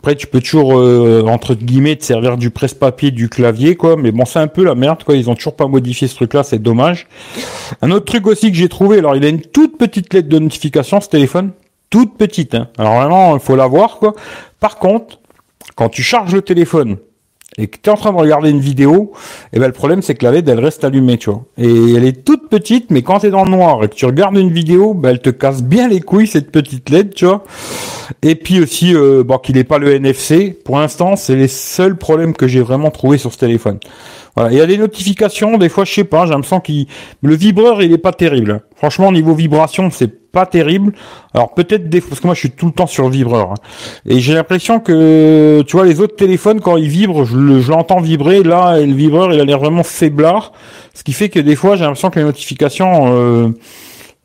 Après, 0.00 0.16
tu 0.16 0.26
peux 0.26 0.40
toujours 0.40 0.78
euh, 0.78 1.22
entre 1.26 1.54
guillemets 1.54 1.96
te 1.96 2.04
servir 2.04 2.36
du 2.36 2.50
presse-papier, 2.50 3.10
du 3.10 3.28
clavier, 3.28 3.76
quoi. 3.76 3.96
Mais 3.96 4.12
bon, 4.12 4.24
c'est 4.24 4.38
un 4.38 4.48
peu 4.48 4.64
la 4.64 4.74
merde, 4.74 5.04
quoi. 5.04 5.14
Ils 5.14 5.30
ont 5.30 5.34
toujours 5.34 5.56
pas 5.56 5.66
modifié 5.66 6.08
ce 6.08 6.16
truc-là, 6.16 6.42
c'est 6.42 6.58
dommage. 6.58 7.06
Un 7.82 7.90
autre 7.90 8.06
truc 8.06 8.26
aussi 8.26 8.50
que 8.50 8.56
j'ai 8.56 8.68
trouvé, 8.68 8.98
alors 8.98 9.14
il 9.16 9.24
a 9.24 9.28
une 9.28 9.42
toute 9.42 9.78
petite 9.78 10.12
lettre 10.12 10.28
de 10.28 10.38
notification, 10.38 11.00
ce 11.00 11.08
téléphone 11.08 11.52
toute 11.90 12.16
petite. 12.16 12.54
Hein. 12.54 12.68
Alors 12.78 12.94
vraiment, 12.94 13.34
il 13.34 13.40
faut 13.40 13.56
la 13.56 13.66
voir 13.66 13.98
quoi. 13.98 14.14
Par 14.60 14.78
contre, 14.78 15.18
quand 15.74 15.88
tu 15.88 16.02
charges 16.02 16.32
le 16.32 16.42
téléphone 16.42 16.96
et 17.58 17.66
que 17.66 17.76
tu 17.82 17.90
es 17.90 17.92
en 17.92 17.96
train 17.96 18.12
de 18.12 18.16
regarder 18.16 18.50
une 18.50 18.60
vidéo, 18.60 19.12
et 19.52 19.56
eh 19.56 19.60
ben 19.60 19.66
le 19.66 19.72
problème 19.72 20.02
c'est 20.02 20.14
que 20.14 20.24
la 20.24 20.32
LED 20.32 20.48
elle 20.48 20.60
reste 20.60 20.84
allumée, 20.84 21.18
tu 21.18 21.30
vois. 21.30 21.44
Et 21.58 21.94
elle 21.94 22.04
est 22.04 22.24
toute 22.24 22.48
petite, 22.48 22.90
mais 22.90 23.02
quand 23.02 23.20
tu 23.20 23.30
dans 23.30 23.44
le 23.44 23.50
noir 23.50 23.82
et 23.82 23.88
que 23.88 23.94
tu 23.94 24.06
regardes 24.06 24.36
une 24.36 24.52
vidéo, 24.52 24.94
ben, 24.94 25.10
elle 25.10 25.20
te 25.20 25.30
casse 25.30 25.62
bien 25.62 25.88
les 25.88 26.00
couilles 26.00 26.26
cette 26.26 26.50
petite 26.52 26.88
LED, 26.90 27.14
tu 27.14 27.26
vois. 27.26 27.44
Et 28.22 28.34
puis 28.34 28.60
aussi, 28.60 28.94
euh, 28.94 29.24
bon 29.24 29.38
qu'il 29.38 29.56
n'est 29.56 29.64
pas 29.64 29.78
le 29.78 29.92
NFC. 29.94 30.56
Pour 30.64 30.78
l'instant, 30.78 31.16
c'est 31.16 31.36
les 31.36 31.48
seuls 31.48 31.96
problèmes 31.96 32.34
que 32.34 32.46
j'ai 32.46 32.60
vraiment 32.60 32.90
trouvé 32.90 33.18
sur 33.18 33.32
ce 33.32 33.38
téléphone. 33.38 33.78
Il 34.36 34.56
y 34.56 34.60
a 34.60 34.66
des 34.66 34.78
notifications, 34.78 35.58
des 35.58 35.68
fois 35.68 35.84
je 35.84 35.92
sais 35.92 36.04
pas, 36.04 36.24
j'ai 36.24 36.30
l'impression 36.30 36.60
qu'il 36.60 36.86
le 37.22 37.34
vibreur 37.34 37.82
il 37.82 37.92
est 37.92 37.98
pas 37.98 38.12
terrible. 38.12 38.62
Franchement, 38.76 39.12
niveau 39.12 39.34
vibration, 39.34 39.90
c'est 39.90 40.30
pas 40.30 40.46
terrible. 40.46 40.92
Alors 41.34 41.54
peut-être 41.54 41.88
des 41.88 42.00
parce 42.00 42.20
que 42.20 42.26
moi 42.26 42.34
je 42.34 42.40
suis 42.40 42.50
tout 42.50 42.66
le 42.66 42.72
temps 42.72 42.86
sur 42.86 43.08
vibreur 43.08 43.52
hein. 43.52 43.54
et 44.06 44.20
j'ai 44.20 44.34
l'impression 44.34 44.80
que 44.80 45.62
tu 45.66 45.76
vois 45.76 45.84
les 45.84 46.00
autres 46.00 46.16
téléphones 46.16 46.60
quand 46.60 46.76
ils 46.76 46.88
vibrent, 46.88 47.24
je, 47.24 47.70
l'entends 47.70 48.00
vibrer. 48.00 48.42
Là, 48.42 48.78
et 48.78 48.86
le 48.86 48.94
vibreur 48.94 49.32
il 49.32 49.40
a 49.40 49.44
l'air 49.44 49.58
vraiment 49.58 49.82
faiblard, 49.82 50.52
ce 50.94 51.02
qui 51.02 51.12
fait 51.12 51.28
que 51.28 51.40
des 51.40 51.56
fois 51.56 51.76
j'ai 51.76 51.82
l'impression 51.82 52.10
que 52.10 52.18
les 52.18 52.24
notifications 52.24 53.12
euh, 53.14 53.48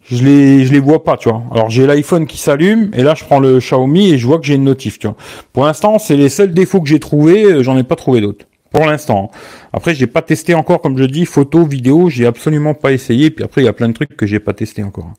je 0.09 0.23
les 0.23 0.65
je 0.65 0.71
les 0.71 0.79
vois 0.79 1.03
pas, 1.03 1.17
tu 1.17 1.29
vois. 1.29 1.41
Alors 1.51 1.69
j'ai 1.69 1.87
l'iPhone 1.87 2.27
qui 2.27 2.37
s'allume 2.37 2.91
et 2.93 3.03
là 3.03 3.15
je 3.15 3.23
prends 3.23 3.39
le 3.39 3.59
Xiaomi 3.59 4.11
et 4.11 4.17
je 4.17 4.27
vois 4.27 4.37
que 4.39 4.45
j'ai 4.45 4.55
une 4.55 4.63
notif, 4.63 4.99
tu 4.99 5.07
vois. 5.07 5.15
Pour 5.51 5.65
l'instant, 5.65 5.97
c'est 5.99 6.15
les 6.15 6.29
seuls 6.29 6.53
défauts 6.53 6.81
que 6.81 6.87
j'ai 6.87 6.99
trouvés, 6.99 7.43
euh, 7.45 7.63
j'en 7.63 7.77
ai 7.77 7.83
pas 7.83 7.95
trouvé 7.95 8.21
d'autres. 8.21 8.45
Pour 8.75 8.87
l'instant. 8.87 9.31
Après, 9.71 9.95
j'ai 9.95 10.05
pas 10.05 10.21
testé 10.21 10.53
encore, 10.53 10.81
comme 10.81 10.97
je 10.97 11.05
dis, 11.05 11.25
photo, 11.25 11.65
vidéo, 11.65 12.09
j'ai 12.09 12.25
absolument 12.25 12.73
pas 12.73 12.91
essayé. 12.91 13.31
Puis 13.31 13.45
après, 13.45 13.61
il 13.61 13.63
y 13.63 13.69
a 13.69 13.73
plein 13.73 13.87
de 13.87 13.93
trucs 13.93 14.17
que 14.17 14.25
j'ai 14.25 14.41
pas 14.41 14.51
testé 14.51 14.83
encore. 14.83 15.13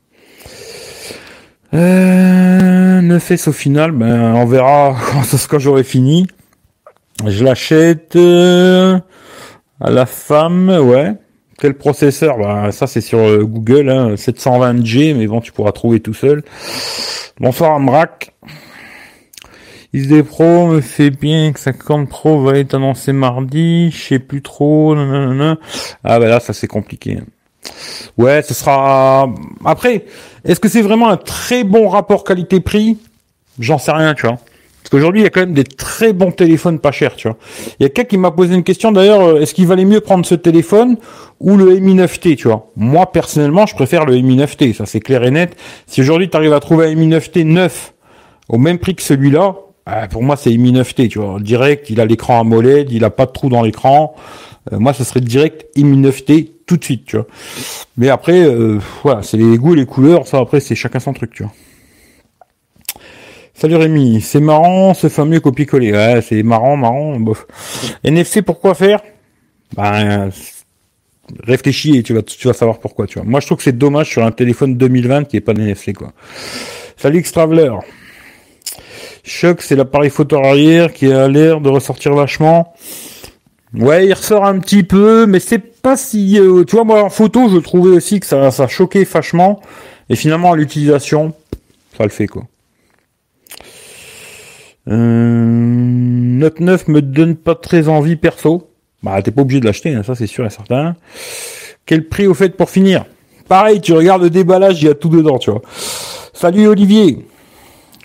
Euh, 1.73 3.01
ne 3.01 3.17
au 3.17 3.53
final, 3.53 3.93
ben 3.93 4.35
on 4.35 4.45
verra 4.45 4.95
quand, 5.49 5.59
j'aurai 5.59 5.85
fini. 5.85 6.27
Je 7.25 7.45
l'achète 7.45 8.15
euh, 8.17 8.99
à 9.81 9.91
la 9.91 10.05
femme, 10.05 10.69
ouais. 10.69 11.15
Quel 11.59 11.79
processeur? 11.79 12.37
Ben, 12.37 12.71
Ça 12.73 12.87
c'est 12.87 13.01
sur 13.01 13.21
euh, 13.21 13.43
Google, 13.43 13.89
hein, 13.89 14.17
720G, 14.17 15.17
mais 15.17 15.27
bon 15.27 15.41
tu 15.41 15.53
pourras 15.53 15.73
trouver 15.73 16.01
tout 16.01 16.13
seul. 16.13 16.43
Bonsoir 17.41 17.73
Amrak. 17.77 18.35
XD 19.95 20.23
Pro 20.23 20.67
me 20.67 20.81
fait 20.81 21.11
bien 21.11 21.53
que 21.53 21.61
50 21.61 22.09
Pro 22.09 22.43
va 22.43 22.59
être 22.59 22.75
annoncé 22.75 23.13
mardi, 23.13 23.91
je 23.91 23.99
sais 23.99 24.19
plus 24.19 24.43
trop, 24.43 24.95
nanana. 24.95 25.59
Ah 26.05 26.19
bah 26.19 26.29
là, 26.29 26.41
ça 26.41 26.53
c'est 26.53 26.67
compliqué. 26.67 27.19
Ouais, 28.17 28.43
ce 28.43 28.55
sera... 28.55 29.29
Après, 29.65 30.05
est-ce 30.45 30.61
que 30.61 30.69
c'est 30.69 30.83
vraiment 30.83 31.09
un 31.09 31.17
très 31.17 31.65
bon 31.65 31.89
rapport 31.89 32.25
qualité-prix? 32.25 32.99
J'en 33.59 33.79
sais 33.79 33.93
rien, 33.93 34.15
tu 34.15 34.27
vois. 34.27 34.39
Parce 34.87 34.91
qu'aujourd'hui, 34.91 35.23
il 35.23 35.25
y 35.25 35.27
a 35.27 35.31
quand 35.31 35.41
même 35.41 35.53
des 35.53 35.65
très 35.65 36.13
bons 36.13 36.31
téléphones 36.31 36.79
pas 36.79 36.93
chers, 36.93 37.17
tu 37.17 37.27
vois. 37.27 37.37
Il 37.81 37.83
y 37.83 37.87
a 37.87 37.89
quelqu'un 37.89 38.09
qui 38.09 38.19
m'a 38.19 38.31
posé 38.31 38.55
une 38.55 38.63
question 38.63 38.93
d'ailleurs, 38.93 39.21
euh, 39.21 39.41
est-ce 39.41 39.53
qu'il 39.53 39.67
valait 39.67 39.85
mieux 39.85 40.01
prendre 40.01 40.25
ce 40.25 40.37
téléphone 40.37 40.97
ou 41.41 41.57
le 41.57 41.81
Mi 41.81 41.97
9T, 41.97 42.37
tu 42.37 42.47
vois? 42.47 42.71
Moi, 42.77 43.11
personnellement, 43.11 43.67
je 43.67 43.75
préfère 43.75 44.05
le 44.05 44.15
Mi 44.21 44.37
9T, 44.37 44.75
ça 44.75 44.87
c'est 44.87 45.01
clair 45.01 45.25
et 45.25 45.33
net. 45.33 45.57
Si 45.89 46.01
aujourd'hui, 46.01 46.31
tu 46.31 46.37
arrives 46.37 46.53
à 46.53 46.61
trouver 46.61 46.87
un 46.87 46.95
Mi 46.95 47.09
9T 47.09 47.43
neuf 47.43 47.95
au 48.49 48.59
même 48.59 48.79
prix 48.79 48.95
que 48.95 49.03
celui-là, 49.03 49.57
euh, 49.89 50.07
pour 50.09 50.23
moi, 50.23 50.37
c'est 50.37 50.57
Mi 50.57 50.73
9T, 50.73 51.09
tu 51.09 51.19
vois. 51.19 51.39
Direct, 51.41 51.91
il 51.91 52.01
a 52.01 52.05
l'écran 52.05 52.41
AMOLED, 52.41 52.91
il 52.91 53.05
a 53.05 53.11
pas 53.11 53.27
de 53.27 53.33
trou 53.33 53.49
dans 53.49 53.63
l'écran. 53.63 54.15
Euh, 54.73 54.79
moi, 54.79 54.93
ça 54.93 55.05
serait 55.05 55.21
direct 55.21 55.67
Mi 55.77 55.97
9T 55.99 56.51
tout 56.67 56.77
de 56.77 56.85
suite, 56.85 57.05
tu 57.07 57.17
vois. 57.17 57.27
Mais 57.97 58.09
après, 58.09 58.45
voilà, 59.03 59.23
c'est 59.23 59.37
les 59.37 59.57
goûts 59.57 59.75
et 59.75 59.77
les 59.77 59.87
couleurs, 59.87 60.27
ça 60.27 60.39
après, 60.39 60.59
c'est 60.61 60.75
chacun 60.75 60.99
son 60.99 61.13
truc, 61.13 61.33
tu 61.33 61.45
vois. 61.45 61.53
Salut 63.59 63.77
Rémi, 63.77 64.21
c'est 64.21 64.41
marrant 64.41 64.93
ce 64.93 65.09
fameux 65.09 65.41
copier-coller. 65.41 65.91
Ouais, 65.91 66.21
c'est 66.21 66.43
marrant, 66.43 66.77
marrant, 66.77 67.19
bof. 67.19 67.47
NFC, 68.05 68.43
pourquoi 68.43 68.75
faire? 68.75 69.01
Ben, 69.75 70.31
réfléchis 71.43 71.97
et 71.97 72.03
tu 72.03 72.13
vas, 72.13 72.23
tu 72.23 72.47
vas 72.47 72.53
savoir 72.53 72.79
pourquoi, 72.81 73.07
tu 73.07 73.19
vois. 73.19 73.27
Moi, 73.27 73.41
je 73.41 73.47
trouve 73.47 73.57
que 73.57 73.65
c'est 73.65 73.77
dommage 73.79 74.11
sur 74.11 74.25
un 74.27 74.31
téléphone 74.31 74.77
2020 74.77 75.25
qui 75.25 75.39
est 75.39 75.41
pas 75.41 75.53
NFC, 75.53 75.95
quoi. 75.95 76.13
Salut 76.99 77.21
X-Traveler. 77.21 77.73
Choc, 79.27 79.61
c'est 79.61 79.75
l'appareil 79.75 80.09
photo 80.09 80.37
arrière 80.39 80.93
qui 80.93 81.11
a 81.13 81.27
l'air 81.27 81.61
de 81.61 81.69
ressortir 81.69 82.15
vachement. 82.15 82.75
Ouais, 83.75 84.07
il 84.07 84.15
ressort 84.15 84.45
un 84.45 84.61
petit 84.61 84.85
peu, 84.85 85.27
mais 85.27 85.41
c'est 85.41 85.59
pas 85.59 85.97
si... 85.97 86.39
Euh, 86.39 86.63
tu 86.63 86.77
vois, 86.77 86.85
moi, 86.85 87.03
en 87.03 87.11
photo, 87.11 87.49
je 87.49 87.59
trouvais 87.59 87.91
aussi 87.91 88.21
que 88.21 88.27
ça, 88.27 88.53
ça 88.53 88.69
choquait 88.69 89.03
vachement. 89.03 89.61
Et 90.09 90.15
finalement, 90.15 90.53
à 90.53 90.57
l'utilisation, 90.57 91.35
ça 91.97 92.05
le 92.05 92.11
fait, 92.11 92.29
quoi. 92.29 92.45
Euh, 94.89 94.95
Note 94.97 96.61
9 96.61 96.87
me 96.87 97.03
donne 97.03 97.35
pas 97.35 97.57
très 97.57 97.89
envie 97.89 98.15
perso. 98.15 98.71
Bah 99.03 99.21
t'es 99.21 99.33
pas 99.33 99.43
obligé 99.43 99.59
de 99.59 99.67
l'acheter, 99.67 99.93
hein, 99.93 100.05
ça 100.05 100.15
c'est 100.15 100.29
sûr 100.29 100.47
et 100.47 100.51
certain. 100.51 100.95
Quel 101.87 102.09
prix 102.09 102.29
au 102.29 102.35
fait 102.35 102.51
pour 102.51 102.71
finir? 102.71 103.05
Pareil, 103.49 103.81
tu 103.81 103.93
regardes 103.93 104.23
le 104.23 104.31
déballage, 104.31 104.81
il 104.81 104.87
y 104.87 104.89
a 104.89 104.95
tout 104.95 105.09
dedans, 105.09 105.39
tu 105.39 105.51
vois. 105.51 105.63
Salut 106.33 106.69
Olivier, 106.69 107.27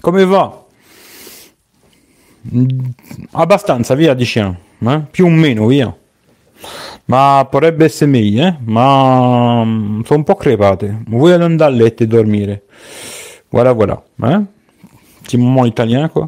comment 0.01 0.25
va 0.25 0.60
Abbastanza, 3.31 3.95
via 3.95 4.13
diciamo, 4.13 4.57
eh? 4.87 5.01
più 5.11 5.25
o 5.25 5.29
meno, 5.29 5.67
via. 5.67 5.95
Ma 7.05 7.45
potrebbe 7.49 7.85
essere 7.85 8.09
meglio, 8.09 8.45
eh? 8.45 8.55
Ma 8.63 9.63
sono 10.03 10.19
un 10.19 10.23
po' 10.23 10.35
crepate. 10.35 11.03
Vuoi 11.07 11.33
andare 11.33 11.71
a 11.71 11.75
letto 11.75 12.03
e 12.03 12.07
dormire? 12.07 12.63
Voilà, 13.49 13.73
voilà. 13.73 14.01
Hein 14.21 14.47
petit 15.31 15.37
moment 15.37 15.65
italien, 15.65 16.07
quoi. 16.07 16.27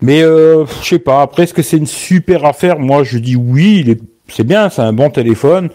Mais 0.00 0.22
euh, 0.22 0.64
je 0.82 0.88
sais 0.88 0.98
pas. 0.98 1.22
Après, 1.22 1.44
est-ce 1.44 1.54
que 1.54 1.62
c'est 1.62 1.76
une 1.76 1.86
super 1.86 2.44
affaire? 2.44 2.78
Moi, 2.78 3.04
je 3.04 3.18
dis 3.18 3.36
oui. 3.36 3.98
C'est 4.28 4.44
bien, 4.44 4.68
c'est 4.68 4.82
un 4.82 4.92
bon 4.92 5.10
téléphone. 5.10 5.70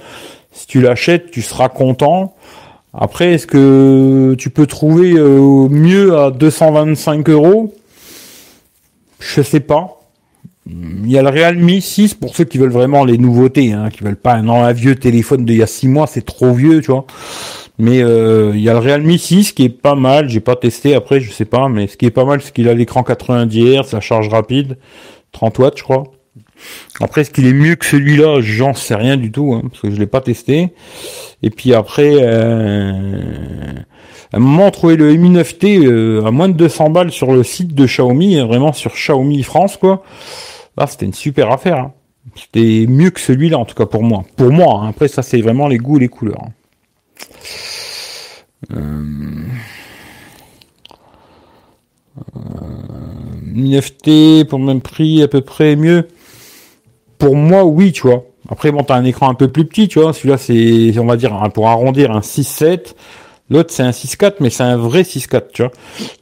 Si 0.52 0.68
tu 0.68 0.82
l'achètes, 0.82 1.32
tu 1.32 1.42
seras 1.42 1.70
content. 1.70 2.36
Après, 2.94 3.34
est-ce 3.34 3.48
que 3.48 4.36
tu 4.38 4.50
peux 4.50 4.68
trouver 4.68 5.14
euh, 5.14 5.68
mieux 5.70 6.18
à 6.18 6.30
225 6.30 7.30
euros? 7.30 7.74
Je 9.22 9.42
sais 9.42 9.60
pas. 9.60 10.00
Il 10.68 11.10
y 11.10 11.18
a 11.18 11.22
le 11.22 11.30
Realme 11.30 11.80
6 11.80 12.16
pour 12.16 12.36
ceux 12.36 12.44
qui 12.44 12.58
veulent 12.58 12.72
vraiment 12.72 13.04
les 13.04 13.18
nouveautés, 13.18 13.72
hein, 13.72 13.90
qui 13.90 14.04
veulent 14.04 14.16
pas 14.16 14.34
un, 14.34 14.74
vieux 14.74 14.96
téléphone 14.96 15.46
d'il 15.46 15.58
y 15.58 15.64
a 15.64 15.68
6 15.68 15.88
mois, 15.88 16.08
c'est 16.08 16.26
trop 16.26 16.54
vieux, 16.54 16.82
tu 16.82 16.92
vois. 16.92 17.06
Mais 17.80 18.04
euh, 18.04 18.52
il 18.54 18.62
y 18.62 18.70
a 18.70 18.74
le 18.74 18.80
Realme 18.80 19.18
6 19.18 19.54
qui 19.54 19.64
est 19.64 19.70
pas 19.70 19.96
mal, 19.96 20.30
j'ai 20.30 20.40
pas 20.40 20.56
testé 20.56 20.94
après, 20.94 21.20
je 21.20 21.32
sais 21.32 21.46
pas, 21.46 21.68
mais 21.68 21.88
ce 21.88 21.98
qui 21.98 22.06
est 22.06 22.12
pas 22.12 22.26
mal, 22.26 22.42
c'est 22.42 22.54
qu'il 22.54 22.70
a 22.70 22.74
l'écran 22.74 23.04
90 23.04 23.60
Hz, 23.60 23.94
la 23.94 24.02
charge 24.02 24.30
rapide, 24.30 24.78
30 25.32 25.58
watts 25.60 25.78
je 25.78 25.84
crois. 25.84 26.04
Après, 27.00 27.22
est-ce 27.22 27.32
qu'il 27.32 27.48
est 27.48 27.54
mieux 27.54 27.76
que 27.76 27.86
celui-là 27.86 28.42
J'en 28.42 28.76
sais 28.76 28.96
rien 28.96 29.18
du 29.18 29.32
tout, 29.32 29.54
hein, 29.54 29.64
parce 29.68 29.82
que 29.82 29.92
je 29.92 29.98
l'ai 29.98 30.06
pas 30.06 30.22
testé. 30.22 30.70
Et 31.42 31.50
puis 31.50 31.74
après, 31.74 32.18
euh, 32.22 33.74
moment, 34.40 34.72
trouver 34.72 34.96
le 34.96 35.14
Mi 35.16 35.30
9T 35.30 35.86
euh, 35.86 36.26
à 36.26 36.32
moins 36.32 36.48
de 36.48 36.54
200 36.54 36.90
balles 36.90 37.12
sur 37.12 37.34
le 37.34 37.44
site 37.44 37.74
de 37.76 37.86
Xiaomi, 37.86 38.40
vraiment 38.40 38.74
sur 38.74 38.94
Xiaomi 38.94 39.44
France, 39.44 39.78
quoi. 39.78 40.04
Là, 40.78 40.88
c'était 40.88 41.06
une 41.06 41.14
super 41.14 41.52
affaire. 41.52 41.78
Hein. 41.78 41.94
C'était 42.36 42.86
mieux 42.88 43.10
que 43.10 43.20
celui-là, 43.20 43.58
en 43.58 43.66
tout 43.66 43.76
cas 43.76 43.86
pour 43.86 44.04
moi. 44.04 44.24
Pour 44.38 44.52
moi, 44.52 44.82
hein. 44.82 44.90
après 44.90 45.08
ça, 45.08 45.22
c'est 45.22 45.42
vraiment 45.42 45.68
les 45.68 45.78
goûts 45.78 45.98
et 45.98 46.02
les 46.02 46.08
couleurs. 46.08 46.46
Euh... 48.72 49.04
NFT 53.54 54.48
pour 54.48 54.60
le 54.60 54.66
même 54.66 54.82
prix 54.82 55.22
à 55.24 55.28
peu 55.28 55.42
près 55.42 55.76
mieux. 55.76 56.08
Pour 57.18 57.36
moi, 57.36 57.66
oui, 57.66 57.92
tu 57.92 58.04
vois. 58.08 58.24
Après, 58.50 58.72
bon, 58.72 58.84
t'as 58.84 58.96
un 58.96 59.04
écran 59.04 59.30
un 59.30 59.34
peu 59.34 59.48
plus 59.48 59.66
petit, 59.66 59.88
tu 59.88 60.00
vois. 60.00 60.14
Celui-là, 60.14 60.38
c'est, 60.38 60.98
on 61.00 61.06
va 61.06 61.18
dire, 61.18 61.38
pour 61.54 61.68
arrondir, 61.70 62.12
un 62.12 62.22
6-7. 62.22 62.96
L'autre, 63.52 63.72
c'est 63.72 63.84
un 63.84 63.92
6-4, 63.92 64.36
mais 64.40 64.50
c'est 64.50 64.64
un 64.64 64.78
vrai 64.78 65.02
6-4, 65.02 65.42
tu 65.54 65.62
vois. 65.62 65.72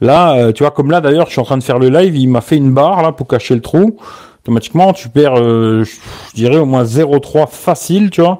Là, 0.00 0.34
euh, 0.34 0.52
tu 0.52 0.64
vois, 0.64 0.72
comme 0.72 0.90
là, 0.90 1.00
d'ailleurs, 1.00 1.26
je 1.26 1.32
suis 1.32 1.40
en 1.40 1.44
train 1.44 1.58
de 1.58 1.62
faire 1.62 1.78
le 1.78 1.88
live, 1.88 2.16
il 2.16 2.28
m'a 2.28 2.40
fait 2.40 2.56
une 2.56 2.74
barre, 2.74 3.02
là, 3.02 3.12
pour 3.12 3.28
cacher 3.28 3.54
le 3.54 3.60
trou. 3.60 3.96
Automatiquement, 4.42 4.92
tu 4.92 5.08
perds, 5.08 5.38
euh, 5.38 5.84
je 5.84 6.34
dirais, 6.34 6.58
au 6.58 6.66
moins 6.66 6.84
0,3 6.84 7.46
facile, 7.46 8.10
tu 8.10 8.20
vois 8.20 8.38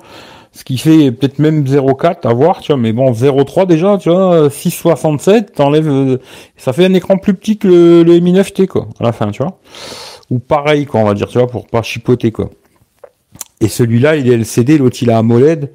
ce 0.52 0.64
qui 0.64 0.78
fait 0.78 1.12
peut-être 1.12 1.38
même 1.38 1.64
0,4 1.64 2.26
à 2.28 2.34
voir, 2.34 2.60
tu 2.60 2.72
vois, 2.72 2.76
mais 2.76 2.92
bon, 2.92 3.12
0,3 3.12 3.66
déjà, 3.66 3.96
tu 3.98 4.10
vois, 4.10 4.48
6,67, 4.48 5.52
t'enlèves, 5.54 5.88
euh, 5.88 6.18
ça 6.56 6.72
fait 6.72 6.84
un 6.86 6.94
écran 6.94 7.18
plus 7.18 7.34
petit 7.34 7.56
que 7.56 8.02
le, 8.02 8.18
Mi 8.18 8.32
9T, 8.32 8.66
quoi, 8.66 8.88
à 8.98 9.04
la 9.04 9.12
fin, 9.12 9.30
tu 9.30 9.42
vois. 9.42 9.58
Ou 10.28 10.40
pareil, 10.40 10.86
quoi, 10.86 11.00
on 11.00 11.04
va 11.04 11.14
dire, 11.14 11.28
tu 11.28 11.38
vois, 11.38 11.46
pour 11.46 11.66
pas 11.66 11.82
chipoter, 11.82 12.32
quoi. 12.32 12.50
Et 13.60 13.68
celui-là, 13.68 14.16
il 14.16 14.28
est 14.28 14.34
LCD, 14.34 14.78
l'autre, 14.78 14.96
il 15.02 15.10
a 15.10 15.18
AMOLED. 15.18 15.70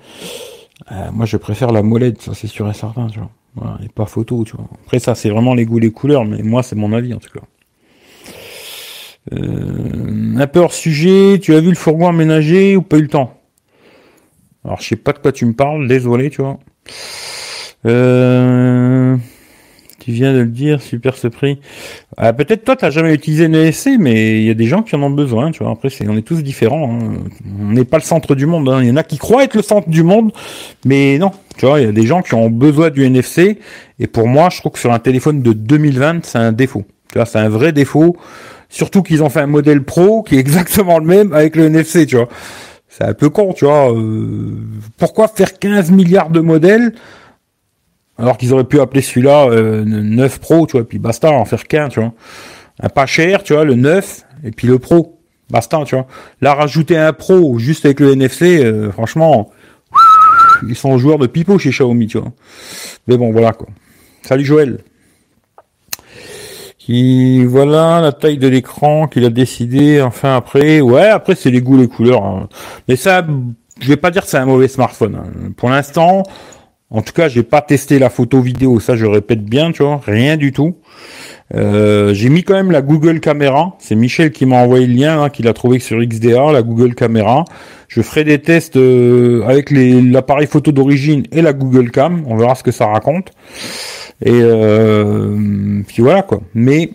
Euh, 0.92 1.12
moi, 1.12 1.26
je 1.26 1.38
préfère 1.38 1.72
la 1.72 1.82
MOLED, 1.82 2.22
ça, 2.22 2.34
c'est 2.34 2.48
sûr 2.48 2.70
et 2.70 2.74
certain, 2.74 3.08
tu 3.08 3.20
vois. 3.20 3.32
Voilà, 3.56 3.80
et 3.84 3.90
pas 3.90 4.06
photo, 4.06 4.44
tu 4.44 4.56
vois. 4.56 4.68
Après, 4.84 5.00
ça, 5.00 5.16
c'est 5.16 5.30
vraiment 5.30 5.54
les 5.54 5.66
goûts, 5.66 5.80
les 5.80 5.92
couleurs, 5.92 6.26
mais 6.26 6.44
moi, 6.44 6.62
c'est 6.62 6.76
mon 6.76 6.94
avis, 6.94 7.14
en 7.14 7.20
tout 7.20 7.32
cas. 7.32 7.46
Euh, 9.34 10.36
un 10.38 10.48
peu 10.48 10.60
hors 10.60 10.74
sujet, 10.74 11.40
tu 11.42 11.56
as 11.56 11.60
vu 11.60 11.70
le 11.70 11.76
fourgon 11.76 12.08
aménagé 12.08 12.76
ou 12.76 12.82
pas 12.84 12.98
eu 12.98 13.02
le 13.02 13.08
temps? 13.08 13.42
Alors 14.64 14.82
je 14.82 14.88
sais 14.88 14.96
pas 14.96 15.14
de 15.14 15.20
quoi 15.20 15.32
tu 15.32 15.46
me 15.46 15.54
parles, 15.54 15.88
désolé, 15.88 16.30
tu 16.30 16.42
vois. 16.42 16.60
Euh, 17.86 19.16
tu 20.06 20.12
viens 20.12 20.34
de 20.34 20.40
le 20.40 20.46
dire, 20.46 20.84
super 20.84 21.18
ce 21.18 21.28
prix. 21.28 21.58
Ah, 22.16 22.32
peut-être 22.32 22.64
toi, 22.64 22.76
tu 22.76 22.86
n'as 22.86 22.92
jamais 22.92 23.12
utilisé 23.12 23.46
une 23.46 23.56
ESC, 23.56 23.98
mais 23.98 24.40
il 24.40 24.44
y 24.44 24.52
a 24.52 24.54
des 24.54 24.68
gens 24.68 24.84
qui 24.84 24.96
en 24.96 25.02
ont 25.02 25.10
besoin, 25.10 25.50
tu 25.50 25.64
vois. 25.64 25.72
Après, 25.72 25.90
c'est, 25.90 26.08
on 26.08 26.16
est 26.16 26.22
tous 26.22 26.44
différents. 26.44 26.94
Hein. 26.94 27.24
On 27.60 27.72
n'est 27.72 27.86
pas 27.86 27.98
le 27.98 28.04
centre 28.04 28.36
du 28.36 28.46
monde. 28.46 28.70
Hein. 28.70 28.84
Il 28.84 28.88
y 28.88 28.92
en 28.92 28.98
a 28.98 29.04
qui 29.04 29.18
croient 29.18 29.44
être 29.44 29.56
le 29.56 29.64
centre 29.64 29.90
du 29.90 30.04
monde, 30.04 30.32
mais 30.86 31.18
non. 31.18 31.32
Tu 31.58 31.66
vois, 31.66 31.80
il 31.80 31.88
y 31.88 31.90
a 31.90 31.92
des 31.92 32.06
gens 32.06 32.22
qui 32.22 32.36
ont 32.36 32.52
besoin 32.52 32.92
du 32.92 33.04
NFC. 33.04 33.58
Et 33.98 34.06
pour 34.06 34.28
moi, 34.28 34.50
je 34.52 34.60
trouve 34.60 34.74
que 34.74 34.80
sur 34.80 34.94
un 34.94 35.00
téléphone 35.00 35.42
de 35.42 35.54
2020, 35.54 36.24
c'est 36.24 36.38
un 36.38 36.52
défaut. 36.52 36.86
Tu 37.12 37.18
vois, 37.18 37.26
c'est 37.26 37.40
un 37.40 37.50
vrai 37.50 37.72
défaut. 37.72 38.16
Surtout 38.70 39.02
qu'ils 39.02 39.24
ont 39.24 39.30
fait 39.30 39.42
un 39.42 39.48
modèle 39.48 39.82
pro 39.82 40.22
qui 40.22 40.36
est 40.36 40.40
exactement 40.40 41.00
le 41.00 41.06
même 41.06 41.34
avec 41.34 41.56
le 41.56 41.66
NFC, 41.66 42.06
tu 42.06 42.16
vois. 42.16 42.30
C'est 42.90 43.06
un 43.06 43.16
peu 43.16 43.30
con, 43.30 43.54
tu 43.54 43.66
vois. 43.66 43.92
Euh, 43.92 44.52
pourquoi 45.00 45.30
faire 45.30 45.58
15 45.58 45.90
milliards 45.90 46.30
de 46.30 46.42
modèles 46.42 46.94
alors 48.18 48.38
qu'ils 48.38 48.54
auraient 48.54 48.66
pu 48.66 48.80
appeler 48.80 49.02
celui-là 49.02 49.50
9 49.50 49.54
euh, 49.54 50.40
Pro, 50.40 50.68
tu 50.68 50.78
vois, 50.78 50.88
puis 50.88 51.00
basta, 51.00 51.32
en 51.32 51.46
faire 51.46 51.68
qu'un, 51.68 51.90
tu 51.90 52.00
vois. 52.00 52.14
Un 52.82 52.90
pas 52.90 53.06
cher, 53.06 53.44
tu 53.44 53.54
vois, 53.54 53.64
le 53.64 53.76
9, 53.76 54.24
et 54.44 54.52
puis 54.52 54.68
le 54.68 54.80
Pro. 54.80 55.20
Basta, 55.50 55.82
tu 55.86 55.96
vois. 55.96 56.08
Là, 56.42 56.54
rajouter 56.54 56.98
un 56.98 57.14
Pro 57.14 57.60
juste 57.60 57.86
avec 57.86 58.00
le 58.00 58.14
NFC, 58.14 58.64
euh, 58.64 58.92
franchement, 58.92 59.52
ils 60.68 60.76
sont 60.76 60.98
joueurs 60.98 61.20
de 61.20 61.28
pipeau 61.28 61.60
chez 61.60 61.70
Xiaomi, 61.70 62.08
tu 62.08 62.18
vois. 62.18 62.32
Mais 63.08 63.18
bon, 63.18 63.32
voilà, 63.32 63.54
quoi. 63.54 63.68
Salut 64.22 64.46
Joël 64.46 64.80
qui 66.86 67.44
voilà 67.46 68.00
la 68.00 68.12
taille 68.12 68.38
de 68.38 68.48
l'écran 68.48 69.08
qu'il 69.08 69.26
a 69.26 69.32
décidé 69.32 70.04
enfin 70.04 70.36
après 70.36 70.82
ouais 70.82 71.08
après 71.08 71.34
c'est 71.34 71.50
les 71.50 71.60
goûts 71.60 71.78
les 71.78 71.88
couleurs 71.88 72.24
hein. 72.24 72.48
mais 72.88 72.96
ça 72.96 73.26
je 73.80 73.88
vais 73.88 73.98
pas 73.98 74.12
dire 74.12 74.22
que 74.22 74.28
c'est 74.28 74.38
un 74.38 74.46
mauvais 74.46 74.68
smartphone 74.68 75.16
hein. 75.16 75.52
pour 75.58 75.70
l'instant 75.70 76.22
en 76.92 77.02
tout 77.02 77.14
cas 77.14 77.28
j'ai 77.28 77.44
pas 77.44 77.62
testé 77.62 78.00
la 78.00 78.10
photo 78.10 78.42
vidéo 78.42 78.80
ça 78.80 78.96
je 78.96 79.06
répète 79.06 79.44
bien 79.44 79.72
tu 79.72 79.84
vois 79.84 80.02
rien 80.06 80.38
du 80.38 80.52
tout 80.52 80.78
euh, 81.54 82.14
j'ai 82.14 82.30
mis 82.30 82.44
quand 82.44 82.56
même 82.56 82.72
la 82.72 82.82
Google 82.82 83.20
Caméra 83.20 83.76
c'est 83.80 83.96
Michel 83.96 84.32
qui 84.32 84.46
m'a 84.46 84.58
envoyé 84.58 84.88
le 84.88 84.94
lien 84.94 85.22
hein, 85.22 85.30
qu'il 85.30 85.48
a 85.48 85.54
trouvé 85.54 85.80
sur 85.80 86.00
XDR 86.00 86.52
la 86.52 86.62
Google 86.62 86.96
Caméra 86.96 87.46
je 87.88 88.02
ferai 88.02 88.24
des 88.24 88.40
tests 88.40 88.78
euh, 88.78 89.44
avec 89.48 89.72
l'appareil 89.72 90.48
photo 90.48 90.72
d'origine 90.72 91.24
et 91.32 91.42
la 91.42 91.54
Google 91.54 91.92
Cam 91.92 92.24
on 92.28 92.36
verra 92.36 92.56
ce 92.56 92.64
que 92.64 92.72
ça 92.72 92.88
raconte 92.88 93.32
et 94.22 94.32
euh, 94.32 95.82
puis 95.88 96.02
voilà 96.02 96.24
quoi. 96.24 96.42
Mais 96.54 96.92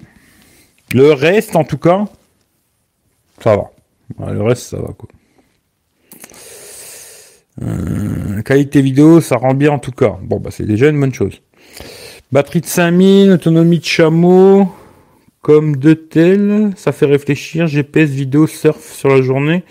Le 0.93 1.13
reste, 1.13 1.55
en 1.55 1.63
tout 1.63 1.79
cas, 1.79 2.07
ça 3.41 3.57
va. 3.57 4.33
le 4.33 4.43
reste, 4.43 4.71
ça 4.71 4.77
va, 4.79 4.93
quoi. 4.93 5.09
Euh, 7.63 8.43
qualité 8.43 8.81
vidéo, 8.81 9.21
ça 9.21 9.37
rend 9.37 9.55
bien 9.55 9.73
en 9.73 9.79
tout 9.79 9.93
cas. 9.93 10.17
Bon, 10.23 10.39
bah 10.39 10.51
c'est 10.53 10.67
déjà 10.67 10.89
une 10.89 10.99
bonne 10.99 11.15
chose. 11.15 11.41
Batterie 12.33 12.61
de 12.61 12.67
5000, 12.67 13.33
autonomie 13.33 13.81
de 13.81 13.85
chameau, 13.85 14.69
comme 15.43 15.77
de 15.77 15.95
tel, 15.95 16.71
ça 16.77 16.93
fait 16.93 17.07
réfléchir. 17.07 17.67
GPS, 17.67 18.11
vidéo, 18.11 18.47
surf 18.47 18.93
sur 18.95 19.09
la 19.09 19.21
journée, 19.21 19.65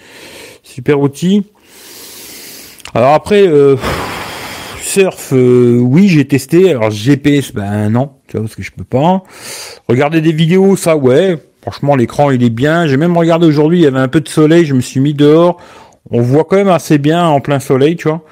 super 0.62 1.00
outil. 1.00 1.46
Alors 2.93 3.13
après, 3.13 3.48
euh, 3.48 3.75
surf, 4.81 5.31
euh, 5.34 5.79
oui, 5.79 6.08
j'ai 6.10 6.25
testé. 6.27 6.72
Alors 6.72 6.91
GPS, 6.91 7.53
ben 7.53 7.89
non, 7.89 8.12
tu 8.27 8.38
vois, 8.38 8.46
parce 8.46 8.55
que 8.55 8.63
je 8.63 8.72
peux 8.72 8.84
pas. 8.84 9.24
Regarder 9.88 10.22
des 10.22 10.31
vidéos, 10.31 10.75
ça, 10.75 10.96
ouais. 10.98 11.38
Franchement, 11.62 11.96
l'écran, 11.96 12.31
il 12.31 12.43
est 12.43 12.50
bien. 12.50 12.88
J'ai 12.88 12.98
même 12.98 13.17
regardé 13.17 13.46
aujourd'hui, 13.46 13.79
il 13.79 13.84
y 13.84 13.88
avait 13.88 14.00
un 14.00 14.08
peu 14.08 14.22
de 14.22 14.29
soleil, 14.29 14.65
je 14.65 14.74
me 14.74 14.81
suis 14.81 15.00
mis 15.00 15.13
dehors 15.13 15.58
on 16.11 16.21
voit 16.21 16.43
quand 16.45 16.57
même 16.57 16.69
assez 16.69 16.97
bien 16.97 17.25
en 17.25 17.39
plein 17.39 17.59
soleil, 17.59 17.95
tu 17.95 18.07
vois. 18.07 18.23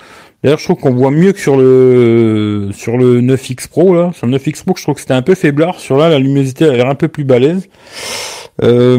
D'ailleurs, 0.43 0.60
je 0.60 0.65
trouve 0.65 0.77
qu'on 0.77 0.93
voit 0.93 1.12
mieux 1.12 1.34
que 1.34 1.39
sur 1.39 1.57
le 1.57 2.69
sur 2.72 2.98
le 2.98 3.22
9X 3.22 3.67
Pro 3.69 3.96
là. 3.96 4.12
Sur 4.13 4.27
le 4.27 4.38
9X 4.38 4.63
Pro, 4.63 4.75
je 4.77 4.84
trouve 4.84 4.96
que 4.96 5.01
c'était 5.01 5.13
un 5.13 5.22
peu 5.22 5.36
faiblard. 5.36 5.79
Sur 5.79 5.98
là, 5.98 6.10
la 6.10 6.19
luminosité 6.19 6.65
a 6.65 6.74
l'air 6.74 6.88
un 6.88 6.96
peu 6.96 7.07
plus 7.07 7.24
balèze. 7.24 7.67
Euh, 8.63 8.98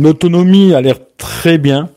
l'autonomie 0.00 0.74
a 0.74 0.80
l'air 0.80 0.96
très 1.16 1.58
bien. 1.58 1.90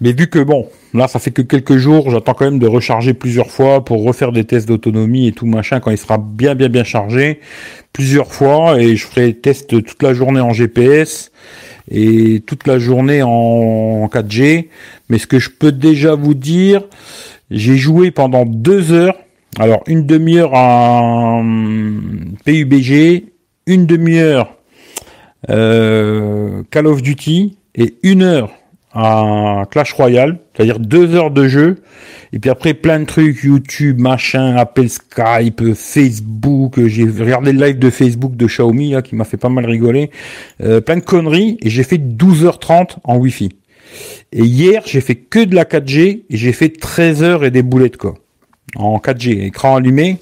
Mais 0.00 0.12
vu 0.12 0.26
que 0.28 0.40
bon, 0.40 0.68
là 0.94 1.06
ça 1.06 1.20
fait 1.20 1.30
que 1.30 1.42
quelques 1.42 1.76
jours, 1.76 2.10
j'attends 2.10 2.34
quand 2.34 2.46
même 2.46 2.58
de 2.58 2.66
recharger 2.66 3.14
plusieurs 3.14 3.50
fois 3.50 3.84
pour 3.84 4.02
refaire 4.02 4.32
des 4.32 4.44
tests 4.44 4.66
d'autonomie 4.66 5.28
et 5.28 5.32
tout 5.32 5.46
machin 5.46 5.78
quand 5.78 5.92
il 5.92 5.98
sera 5.98 6.18
bien 6.18 6.56
bien 6.56 6.68
bien 6.68 6.82
chargé 6.82 7.38
plusieurs 7.92 8.32
fois 8.32 8.80
et 8.80 8.96
je 8.96 9.06
ferai 9.06 9.34
test 9.34 9.68
toute 9.68 10.02
la 10.02 10.12
journée 10.12 10.40
en 10.40 10.52
GPS 10.52 11.30
et 11.90 12.42
toute 12.46 12.66
la 12.66 12.78
journée 12.78 13.22
en 13.22 14.06
4G. 14.06 14.68
Mais 15.08 15.18
ce 15.18 15.26
que 15.26 15.38
je 15.38 15.50
peux 15.50 15.72
déjà 15.72 16.14
vous 16.14 16.34
dire, 16.34 16.82
j'ai 17.50 17.76
joué 17.76 18.10
pendant 18.10 18.44
deux 18.44 18.92
heures. 18.92 19.16
Alors 19.58 19.82
une 19.86 20.06
demi-heure 20.06 20.54
en 20.54 21.44
PUBG, 22.44 23.24
une 23.66 23.86
demi-heure 23.86 24.56
euh, 25.50 26.62
Call 26.70 26.86
of 26.86 27.02
Duty 27.02 27.58
et 27.74 27.94
une 28.02 28.22
heure 28.22 28.50
à 28.94 29.64
Clash 29.70 29.92
Royale, 29.92 30.38
c'est-à-dire 30.54 30.78
deux 30.78 31.14
heures 31.14 31.30
de 31.30 31.48
jeu, 31.48 31.82
et 32.32 32.38
puis 32.38 32.50
après 32.50 32.74
plein 32.74 33.00
de 33.00 33.04
trucs, 33.04 33.42
YouTube, 33.42 34.00
machin, 34.00 34.56
Apple 34.56 34.88
Skype, 34.88 35.74
Facebook, 35.74 36.80
j'ai 36.86 37.04
regardé 37.04 37.52
le 37.52 37.64
live 37.64 37.78
de 37.78 37.90
Facebook 37.90 38.36
de 38.36 38.46
Xiaomi 38.46 38.90
là, 38.90 39.02
qui 39.02 39.14
m'a 39.14 39.24
fait 39.24 39.36
pas 39.36 39.48
mal 39.48 39.64
rigoler, 39.66 40.10
euh, 40.62 40.80
plein 40.80 40.96
de 40.96 41.02
conneries, 41.02 41.58
et 41.62 41.70
j'ai 41.70 41.84
fait 41.84 41.98
12h30 41.98 42.96
en 43.04 43.16
Wi-Fi. 43.16 43.50
Et 44.32 44.44
hier, 44.44 44.82
j'ai 44.86 45.00
fait 45.00 45.16
que 45.16 45.44
de 45.44 45.54
la 45.54 45.64
4G, 45.64 46.24
et 46.28 46.36
j'ai 46.36 46.52
fait 46.52 46.68
13 46.68 47.22
heures 47.22 47.44
et 47.44 47.50
des 47.50 47.62
boulettes 47.62 47.96
quoi. 47.96 48.14
En 48.76 48.98
4G, 48.98 49.46
écran 49.46 49.76
allumé. 49.76 50.18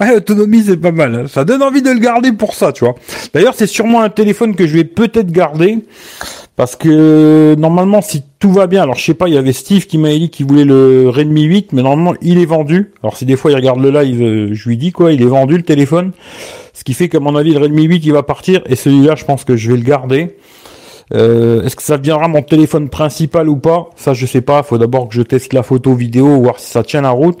Ouais, 0.00 0.16
autonomie, 0.16 0.62
c'est 0.66 0.76
pas 0.76 0.90
mal. 0.90 1.14
Hein. 1.14 1.24
Ça 1.28 1.44
donne 1.44 1.62
envie 1.62 1.80
de 1.80 1.90
le 1.90 2.00
garder 2.00 2.32
pour 2.32 2.54
ça, 2.54 2.72
tu 2.72 2.84
vois. 2.84 2.96
D'ailleurs, 3.32 3.54
c'est 3.54 3.68
sûrement 3.68 4.02
un 4.02 4.10
téléphone 4.10 4.56
que 4.56 4.66
je 4.66 4.74
vais 4.76 4.84
peut-être 4.84 5.30
garder 5.30 5.78
parce 6.56 6.76
que 6.76 7.56
normalement, 7.58 8.00
si 8.00 8.22
tout 8.38 8.52
va 8.52 8.68
bien, 8.68 8.82
alors 8.82 8.94
je 8.94 9.04
sais 9.04 9.14
pas, 9.14 9.28
il 9.28 9.34
y 9.34 9.38
avait 9.38 9.52
Steve 9.52 9.86
qui 9.86 9.98
m'a 9.98 10.10
dit 10.10 10.30
qu'il 10.30 10.46
voulait 10.46 10.64
le 10.64 11.08
Redmi 11.08 11.42
8, 11.42 11.72
mais 11.72 11.82
normalement 11.82 12.14
il 12.22 12.38
est 12.38 12.46
vendu. 12.46 12.92
Alors 13.02 13.16
si 13.16 13.26
des 13.26 13.36
fois 13.36 13.50
il 13.50 13.56
regarde 13.56 13.80
le 13.80 13.90
live, 13.90 14.22
euh, 14.22 14.48
je 14.52 14.68
lui 14.68 14.76
dis 14.76 14.92
quoi, 14.92 15.12
il 15.12 15.20
est 15.22 15.26
vendu 15.26 15.56
le 15.56 15.64
téléphone. 15.64 16.12
Ce 16.72 16.84
qui 16.84 16.94
fait 16.94 17.08
qu'à 17.08 17.18
mon 17.18 17.34
avis 17.34 17.54
le 17.54 17.58
Redmi 17.58 17.84
8 17.84 18.06
il 18.06 18.12
va 18.12 18.22
partir 18.22 18.62
et 18.66 18.76
celui-là 18.76 19.16
je 19.16 19.24
pense 19.24 19.44
que 19.44 19.56
je 19.56 19.70
vais 19.70 19.76
le 19.76 19.82
garder. 19.82 20.36
Euh, 21.12 21.62
Est-ce 21.64 21.76
que 21.76 21.82
ça 21.82 21.98
deviendra 21.98 22.28
mon 22.28 22.42
téléphone 22.42 22.88
principal 22.88 23.48
ou 23.48 23.56
pas? 23.56 23.90
Ça 23.96 24.14
je 24.14 24.24
sais 24.24 24.40
pas. 24.40 24.62
Faut 24.62 24.78
d'abord 24.78 25.08
que 25.08 25.14
je 25.14 25.22
teste 25.22 25.52
la 25.52 25.62
photo 25.62 25.94
vidéo, 25.94 26.40
voir 26.40 26.60
si 26.60 26.70
ça 26.70 26.82
tient 26.82 27.02
la 27.02 27.10
route. 27.10 27.40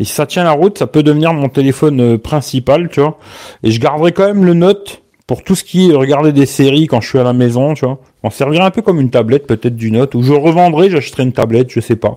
Et 0.00 0.04
si 0.04 0.12
ça 0.12 0.26
tient 0.26 0.42
la 0.42 0.52
route, 0.52 0.78
ça 0.78 0.86
peut 0.86 1.02
devenir 1.02 1.32
mon 1.34 1.48
téléphone 1.48 2.00
euh, 2.00 2.18
principal, 2.18 2.88
tu 2.88 3.00
vois. 3.00 3.18
Et 3.62 3.70
je 3.70 3.80
garderai 3.80 4.12
quand 4.12 4.26
même 4.26 4.44
le 4.44 4.54
Note 4.54 5.03
pour 5.26 5.42
tout 5.42 5.54
ce 5.54 5.64
qui 5.64 5.90
est 5.90 5.94
regarder 5.94 6.32
des 6.32 6.46
séries 6.46 6.86
quand 6.86 7.00
je 7.00 7.08
suis 7.08 7.18
à 7.18 7.24
la 7.24 7.32
maison, 7.32 7.74
tu 7.74 7.84
vois. 7.86 7.98
On 8.22 8.30
servira 8.30 8.66
un 8.66 8.70
peu 8.70 8.82
comme 8.82 9.00
une 9.00 9.10
tablette, 9.10 9.46
peut-être 9.46 9.76
du 9.76 9.90
Note, 9.90 10.14
ou 10.14 10.22
je 10.22 10.32
revendrai, 10.32 10.90
j'achèterai 10.90 11.22
une 11.22 11.32
tablette, 11.32 11.70
je 11.70 11.80
sais 11.80 11.96
pas. 11.96 12.16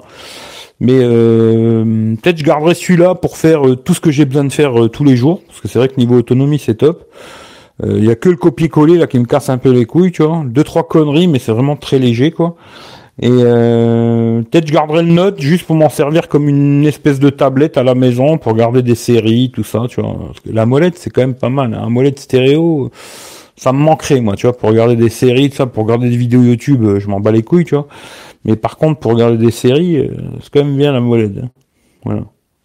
Mais 0.80 1.00
euh, 1.00 2.16
peut-être 2.22 2.38
je 2.38 2.44
garderai 2.44 2.76
celui-là 2.76 3.16
pour 3.16 3.38
faire 3.38 3.68
euh, 3.68 3.76
tout 3.76 3.94
ce 3.94 4.02
que 4.02 4.12
j'ai 4.12 4.26
besoin 4.26 4.44
de 4.44 4.54
faire 4.54 4.80
euh, 4.80 4.90
tous 4.90 5.04
les 5.04 5.16
jours, 5.16 5.42
parce 5.48 5.62
que 5.62 5.68
c'est 5.68 5.80
vrai 5.80 5.88
que 5.88 5.96
niveau 5.98 6.18
autonomie 6.18 6.60
c'est 6.60 6.76
top. 6.76 7.06
Il 7.86 8.04
y 8.04 8.10
a 8.10 8.16
que 8.16 8.30
le 8.30 8.38
copier-coller 8.38 8.98
là 8.98 9.06
qui 9.06 9.20
me 9.20 9.26
casse 9.26 9.50
un 9.50 9.60
peu 9.60 9.72
les 9.72 9.86
couilles, 9.86 10.12
tu 10.12 10.24
vois. 10.24 10.42
Deux 10.44 10.64
trois 10.64 10.88
conneries, 10.88 11.28
mais 11.28 11.38
c'est 11.38 11.52
vraiment 11.52 11.76
très 11.76 12.00
léger 12.00 12.32
quoi. 12.32 12.56
Et 13.20 13.30
euh, 13.32 14.44
peut-être 14.44 14.68
je 14.68 14.74
garderai 14.74 15.02
le 15.02 15.12
note 15.12 15.42
juste 15.42 15.66
pour 15.66 15.76
m'en 15.76 15.90
servir 15.90 16.28
comme 16.28 16.48
une 16.48 16.86
espèce 16.86 17.20
de 17.20 17.32
tablette 17.32 17.78
à 17.78 17.84
la 17.84 17.96
maison 17.96 18.38
pour 18.38 18.52
regarder 18.52 18.84
des 18.84 18.94
séries, 18.94 19.52
tout 19.52 19.64
ça, 19.64 19.86
tu 19.90 20.02
vois. 20.02 20.16
Parce 20.28 20.40
que 20.42 20.52
la 20.52 20.68
molette, 20.68 20.98
c'est 20.98 21.10
quand 21.10 21.22
même 21.22 21.34
pas 21.34 21.50
mal. 21.50 21.74
Hein. 21.74 21.82
Un 21.84 21.90
molette 21.90 22.20
stéréo, 22.20 22.92
ça 23.56 23.74
me 23.74 23.80
manquerait, 23.80 24.22
moi, 24.22 24.36
tu 24.36 24.46
vois, 24.46 24.56
pour 24.56 24.70
regarder 24.70 24.96
des 24.96 25.10
séries, 25.10 25.50
tout 25.50 25.56
ça, 25.56 25.66
pour 25.66 25.84
regarder 25.84 26.10
des 26.10 26.18
vidéos 26.18 26.44
YouTube, 26.44 26.84
euh, 26.84 27.00
je 27.00 27.08
m'en 27.08 27.20
bats 27.20 27.32
les 27.32 27.42
couilles, 27.42 27.66
tu 27.66 27.74
vois. 27.74 27.88
Mais 28.46 28.56
par 28.56 28.78
contre, 28.78 29.00
pour 29.00 29.14
regarder 29.14 29.38
des 29.38 29.52
séries, 29.52 29.98
euh, 29.98 30.10
c'est 30.44 30.52
quand 30.54 30.64
même 30.64 30.78
bien 30.78 30.94
la 30.94 31.00
molette. 31.00 31.38
Hein. 31.44 31.50
Voilà. 32.06 32.22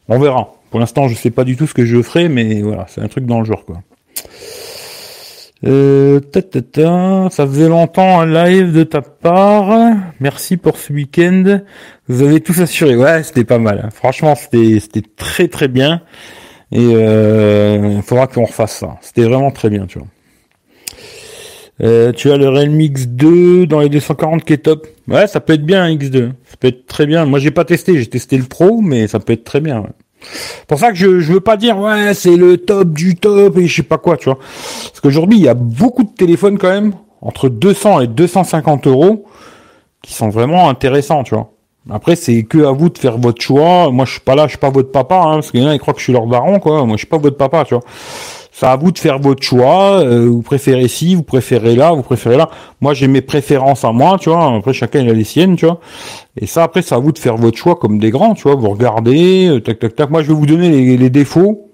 On 0.09 0.19
verra. 0.19 0.53
Pour 0.71 0.81
l'instant, 0.81 1.09
je 1.09 1.15
sais 1.15 1.31
pas 1.31 1.45
du 1.45 1.57
tout 1.57 1.67
ce 1.67 1.73
que 1.73 1.87
je 1.87 2.03
ferai, 2.03 2.29
mais 2.29 2.61
voilà, 2.61 2.87
c'est 2.88 3.01
un 3.01 3.09
truc 3.09 3.25
dans 3.25 3.38
le 3.38 3.47
genre, 3.47 3.65
quoi. 3.65 3.79
Euh, 5.64 6.20
ça 7.31 7.46
faisait 7.46 7.68
longtemps 7.68 8.20
un 8.20 8.27
live 8.27 8.72
de 8.72 8.83
ta 8.83 9.01
part. 9.01 9.94
Merci 10.18 10.57
pour 10.57 10.77
ce 10.77 10.92
week-end. 10.92 11.61
Vous 12.09 12.22
avez 12.22 12.40
tous 12.40 12.61
assuré. 12.61 12.96
Ouais, 12.96 13.22
c'était 13.22 13.44
pas 13.44 13.59
mal. 13.59 13.88
Franchement, 13.94 14.35
c'était 14.35 14.81
c'était 14.81 15.05
très 15.16 15.48
très 15.48 15.68
bien. 15.68 16.03
Et 16.72 16.81
euh, 16.81 17.94
il 17.96 18.03
faudra 18.03 18.27
qu'on 18.27 18.44
refasse 18.44 18.79
ça. 18.79 18.96
C'était 19.03 19.22
vraiment 19.22 19.51
très 19.51 19.70
bien, 19.70 19.87
tu 19.87 19.98
vois. 19.98 20.09
Euh, 21.83 22.12
tu 22.12 22.31
as 22.31 22.37
le 22.37 22.48
Realme 22.48 22.79
X2 22.79 23.66
dans 23.66 23.81
les 23.81 23.88
240 23.88 24.44
qui 24.44 24.55
est 24.55 24.59
top. 24.59 24.87
Ouais, 25.09 25.27
ça 25.27 25.40
peut 25.40 25.53
être 25.53 25.64
bien 25.64 25.88
X2. 25.88 26.31
Ça 26.44 26.57
peut 26.59 26.68
être 26.68 26.87
très 26.87 27.07
bien. 27.07 27.25
Moi, 27.25 27.38
j'ai 27.38 27.51
pas 27.51 27.64
testé. 27.64 27.98
J'ai 27.98 28.07
testé 28.07 28.37
le 28.37 28.44
Pro, 28.44 28.81
mais 28.81 29.07
ça 29.07 29.20
peut 29.20 29.33
être 29.33 29.44
très 29.44 29.61
bien. 29.61 29.81
Ouais 29.81 29.90
pour 30.68 30.78
ça 30.78 30.90
que 30.90 30.96
je, 30.96 31.20
je 31.20 31.32
veux 31.32 31.40
pas 31.40 31.56
dire 31.56 31.78
ouais 31.78 32.14
c'est 32.14 32.37
le 32.37 32.58
top 32.58 32.90
du 32.90 33.16
top 33.16 33.58
et 33.58 33.66
je 33.66 33.76
sais 33.76 33.82
pas 33.82 33.98
quoi, 33.98 34.16
tu 34.16 34.26
vois. 34.26 34.38
Parce 34.38 35.00
qu'aujourd'hui 35.00 35.38
il 35.38 35.44
y 35.44 35.48
a 35.48 35.54
beaucoup 35.54 36.04
de 36.04 36.11
téléphones 36.11 36.58
quand 36.58 36.70
même 36.70 36.94
entre 37.20 37.48
200 37.48 38.00
et 38.00 38.06
250 38.06 38.87
euros 38.87 39.24
qui 40.02 40.14
sont 40.14 40.28
vraiment 40.28 40.68
intéressants, 40.68 41.22
tu 41.22 41.35
vois. 41.35 41.50
Après 41.90 42.16
c'est 42.16 42.44
que 42.44 42.64
à 42.64 42.72
vous 42.72 42.90
de 42.90 42.98
faire 42.98 43.18
votre 43.18 43.42
choix. 43.42 43.90
Moi 43.90 44.04
je 44.04 44.12
suis 44.12 44.20
pas 44.20 44.35
là, 44.35 44.46
je 44.46 44.50
suis 44.50 44.58
pas 44.58 44.70
votre 44.70 44.90
papa, 44.92 45.16
hein, 45.16 45.35
parce 45.35 45.52
en 45.54 45.66
a 45.66 45.74
ils 45.74 45.80
croient 45.80 45.94
que 45.94 46.00
je 46.00 46.04
suis 46.04 46.12
leur 46.12 46.26
baron 46.26 46.61
quoi. 46.61 46.85
Moi 46.87 46.96
je 46.96 46.98
suis 46.98 47.06
pas 47.06 47.18
votre 47.18 47.37
papa, 47.37 47.64
tu 47.64 47.74
vois. 47.74 47.82
C'est 48.55 48.67
à 48.67 48.77
vous 48.77 48.93
de 48.93 48.99
faire 48.99 49.19
votre 49.19 49.43
choix. 49.43 50.01
Euh, 50.01 50.27
vous 50.27 50.43
préférez 50.43 50.87
ci, 50.87 51.15
vous 51.15 51.23
préférez 51.23 51.75
là, 51.75 51.93
vous 51.93 52.03
préférez 52.03 52.37
là. 52.37 52.51
Moi, 52.83 52.93
j'ai 52.93 53.09
mes 53.09 53.23
préférences 53.23 53.83
à 53.85 53.93
moi, 53.93 54.19
tu 54.21 54.29
vois. 54.29 54.55
Après, 54.55 54.75
chacun 54.75 55.01
il 55.01 55.09
a 55.09 55.15
les 55.15 55.25
siennes, 55.25 55.57
tu 55.57 55.65
vois. 55.65 55.81
Et 56.37 56.47
ça, 56.47 56.62
après, 56.62 56.83
c'est 56.83 56.95
à 56.95 56.99
vous 56.99 57.12
de 57.12 57.19
faire 57.19 57.37
votre 57.38 57.57
choix 57.57 57.77
comme 57.77 57.99
des 57.99 58.11
grands, 58.11 58.35
tu 58.35 58.43
vois. 58.43 58.55
Vous 58.55 58.69
regardez, 58.69 59.49
euh, 59.49 59.61
tac, 59.61 59.79
tac, 59.79 59.97
tac. 59.97 60.11
Moi, 60.11 60.23
je 60.23 60.29
vais 60.29 60.35
vous 60.35 60.45
donner 60.47 60.97
les, 60.99 61.11
défauts, 61.11 61.71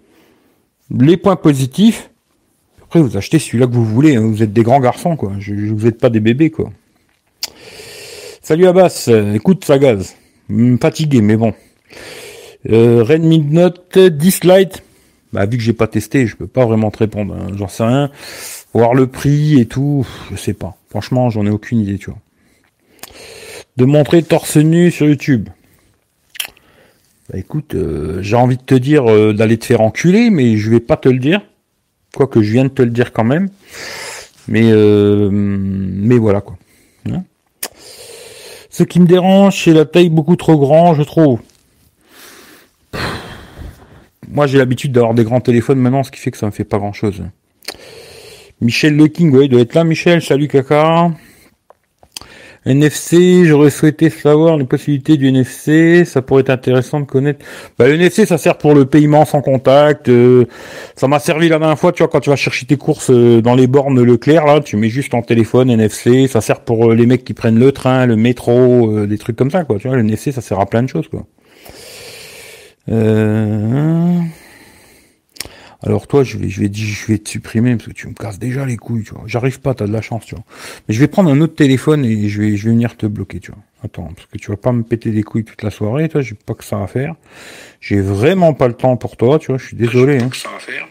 les 0.96 1.16
points 1.16 1.36
positifs. 1.36 2.10
Après, 2.84 3.00
vous 3.00 3.16
achetez 3.16 3.40
celui-là 3.40 3.66
que 3.66 3.72
vous 3.72 3.84
voulez. 3.84 4.14
Hein. 4.14 4.28
Vous 4.30 4.44
êtes 4.44 4.52
des 4.52 4.62
grands 4.62 4.80
garçons, 4.80 5.16
quoi. 5.16 5.32
Je, 5.40 5.56
je 5.56 5.74
vous 5.74 5.86
êtes 5.86 5.98
pas 5.98 6.10
des 6.10 6.20
bébés, 6.20 6.50
quoi. 6.50 6.70
Salut 8.40 8.68
Abbas. 8.68 9.10
Écoute, 9.34 9.64
ça 9.64 9.78
gaz. 9.78 10.14
Fatigué, 10.80 11.22
mais 11.22 11.36
bon. 11.36 11.52
Euh, 12.70 13.02
Redmi 13.02 13.40
Note 13.40 13.98
10 13.98 14.44
Lite 14.44 14.82
bah, 15.32 15.46
vu 15.46 15.58
que 15.58 15.62
j'ai 15.62 15.72
pas 15.72 15.86
testé, 15.86 16.26
je 16.26 16.36
peux 16.36 16.46
pas 16.46 16.64
vraiment 16.64 16.90
te 16.90 16.98
répondre. 16.98 17.34
Hein. 17.34 17.48
J'en 17.56 17.68
sais 17.68 17.84
rien. 17.84 18.10
Voir 18.72 18.94
le 18.94 19.06
prix 19.06 19.58
et 19.60 19.66
tout, 19.66 20.06
je 20.30 20.36
sais 20.36 20.54
pas. 20.54 20.76
Franchement, 20.90 21.30
j'en 21.30 21.46
ai 21.46 21.50
aucune 21.50 21.80
idée, 21.80 21.98
tu 21.98 22.10
vois. 22.10 22.18
De 23.76 23.84
montrer 23.84 24.22
torse 24.22 24.56
nu 24.56 24.90
sur 24.90 25.06
YouTube. 25.06 25.48
Bah 27.30 27.38
écoute, 27.38 27.74
euh, 27.74 28.22
j'ai 28.22 28.36
envie 28.36 28.56
de 28.56 28.62
te 28.62 28.74
dire 28.74 29.10
euh, 29.10 29.34
d'aller 29.34 29.58
te 29.58 29.66
faire 29.66 29.82
enculer, 29.82 30.30
mais 30.30 30.56
je 30.56 30.70
vais 30.70 30.80
pas 30.80 30.96
te 30.96 31.10
le 31.10 31.18
dire. 31.18 31.42
Quoique 32.14 32.40
je 32.40 32.52
viens 32.52 32.64
de 32.64 32.70
te 32.70 32.80
le 32.80 32.90
dire 32.90 33.12
quand 33.12 33.24
même. 33.24 33.50
Mais 34.48 34.64
euh, 34.64 35.28
mais 35.30 36.16
voilà 36.16 36.40
quoi. 36.40 36.56
Hein? 37.10 37.22
Ce 38.70 38.82
qui 38.82 38.98
me 38.98 39.06
dérange, 39.06 39.62
c'est 39.62 39.74
la 39.74 39.84
taille 39.84 40.08
beaucoup 40.08 40.36
trop 40.36 40.56
grande, 40.58 40.96
je 40.96 41.02
trouve 41.02 41.40
moi 44.38 44.46
j'ai 44.46 44.58
l'habitude 44.58 44.92
d'avoir 44.92 45.14
des 45.14 45.24
grands 45.24 45.40
téléphones 45.40 45.80
maintenant, 45.80 46.04
ce 46.04 46.12
qui 46.12 46.20
fait 46.20 46.30
que 46.30 46.38
ça 46.38 46.46
me 46.46 46.52
fait 46.52 46.62
pas 46.62 46.78
grand 46.78 46.92
chose. 46.92 47.24
Michel 48.60 48.94
Le 48.94 49.08
King, 49.08 49.34
ouais, 49.34 49.46
il 49.46 49.48
doit 49.48 49.62
être 49.62 49.74
là, 49.74 49.82
Michel, 49.82 50.22
salut 50.22 50.46
caca. 50.46 51.10
NFC, 52.64 53.46
j'aurais 53.46 53.70
souhaité 53.70 54.10
savoir 54.10 54.56
les 54.56 54.64
possibilités 54.64 55.16
du 55.16 55.26
NFC, 55.26 56.04
ça 56.04 56.22
pourrait 56.22 56.42
être 56.42 56.50
intéressant 56.50 57.00
de 57.00 57.04
connaître. 57.06 57.44
Bah, 57.80 57.88
le 57.88 57.94
NFC, 57.94 58.26
ça 58.26 58.38
sert 58.38 58.58
pour 58.58 58.74
le 58.74 58.84
paiement 58.84 59.24
sans 59.24 59.40
contact. 59.40 60.08
Euh, 60.08 60.44
ça 60.94 61.08
m'a 61.08 61.18
servi 61.18 61.48
la 61.48 61.58
dernière 61.58 61.78
fois, 61.78 61.90
tu 61.90 62.04
vois, 62.04 62.08
quand 62.08 62.20
tu 62.20 62.30
vas 62.30 62.36
chercher 62.36 62.64
tes 62.64 62.76
courses 62.76 63.10
euh, 63.10 63.42
dans 63.42 63.56
les 63.56 63.66
bornes 63.66 64.00
Leclerc, 64.00 64.46
là, 64.46 64.60
tu 64.60 64.76
mets 64.76 64.88
juste 64.88 65.10
ton 65.10 65.22
téléphone 65.22 65.68
NFC. 65.68 66.28
Ça 66.28 66.40
sert 66.40 66.60
pour 66.60 66.92
euh, 66.92 66.94
les 66.94 67.06
mecs 67.06 67.24
qui 67.24 67.34
prennent 67.34 67.58
le 67.58 67.72
train, 67.72 68.06
le 68.06 68.14
métro, 68.14 69.04
des 69.04 69.18
trucs 69.18 69.34
comme 69.34 69.50
ça, 69.50 69.64
quoi. 69.64 69.80
Tu 69.80 69.88
vois, 69.88 69.96
le 69.96 70.02
NFC, 70.02 70.30
ça 70.30 70.42
sert 70.42 70.60
à 70.60 70.66
plein 70.66 70.84
de 70.84 70.88
choses, 70.88 71.08
quoi. 71.08 71.26
Euh... 72.88 74.20
Alors 75.84 76.08
toi, 76.08 76.24
je 76.24 76.38
vais, 76.38 76.48
je 76.48 76.60
vais, 76.60 76.70
je 76.72 77.06
vais 77.06 77.18
te 77.18 77.28
supprimer 77.28 77.76
parce 77.76 77.86
que 77.86 77.92
tu 77.92 78.08
me 78.08 78.12
casses 78.12 78.40
déjà 78.40 78.66
les 78.66 78.76
couilles, 78.76 79.04
tu 79.04 79.14
vois. 79.14 79.22
J'arrive 79.26 79.60
pas, 79.60 79.74
t'as 79.74 79.86
de 79.86 79.92
la 79.92 80.00
chance, 80.02 80.26
tu 80.26 80.34
vois. 80.34 80.44
Mais 80.88 80.94
je 80.94 80.98
vais 80.98 81.06
prendre 81.06 81.30
un 81.30 81.40
autre 81.40 81.54
téléphone 81.54 82.04
et 82.04 82.28
je 82.28 82.42
vais, 82.42 82.56
je 82.56 82.64
vais 82.64 82.70
venir 82.70 82.96
te 82.96 83.06
bloquer, 83.06 83.38
tu 83.38 83.52
vois. 83.52 83.60
Attends, 83.84 84.10
parce 84.14 84.26
que 84.26 84.38
tu 84.38 84.50
vas 84.50 84.56
pas 84.56 84.72
me 84.72 84.82
péter 84.82 85.12
les 85.12 85.22
couilles 85.22 85.44
toute 85.44 85.62
la 85.62 85.70
soirée, 85.70 86.08
toi. 86.08 86.20
J'ai 86.20 86.34
pas 86.34 86.54
que 86.54 86.64
ça 86.64 86.82
à 86.82 86.86
faire. 86.88 87.14
J'ai 87.80 88.00
vraiment 88.00 88.54
pas 88.54 88.66
le 88.66 88.74
temps 88.74 88.96
pour 88.96 89.16
toi, 89.16 89.38
tu 89.38 89.52
vois. 89.52 89.58
Je 89.58 89.66
suis 89.66 89.76
désolé. 89.76 90.18
Hein. 90.18 90.30
Ça 90.34 90.48
à 90.56 90.58
faire. 90.58 90.88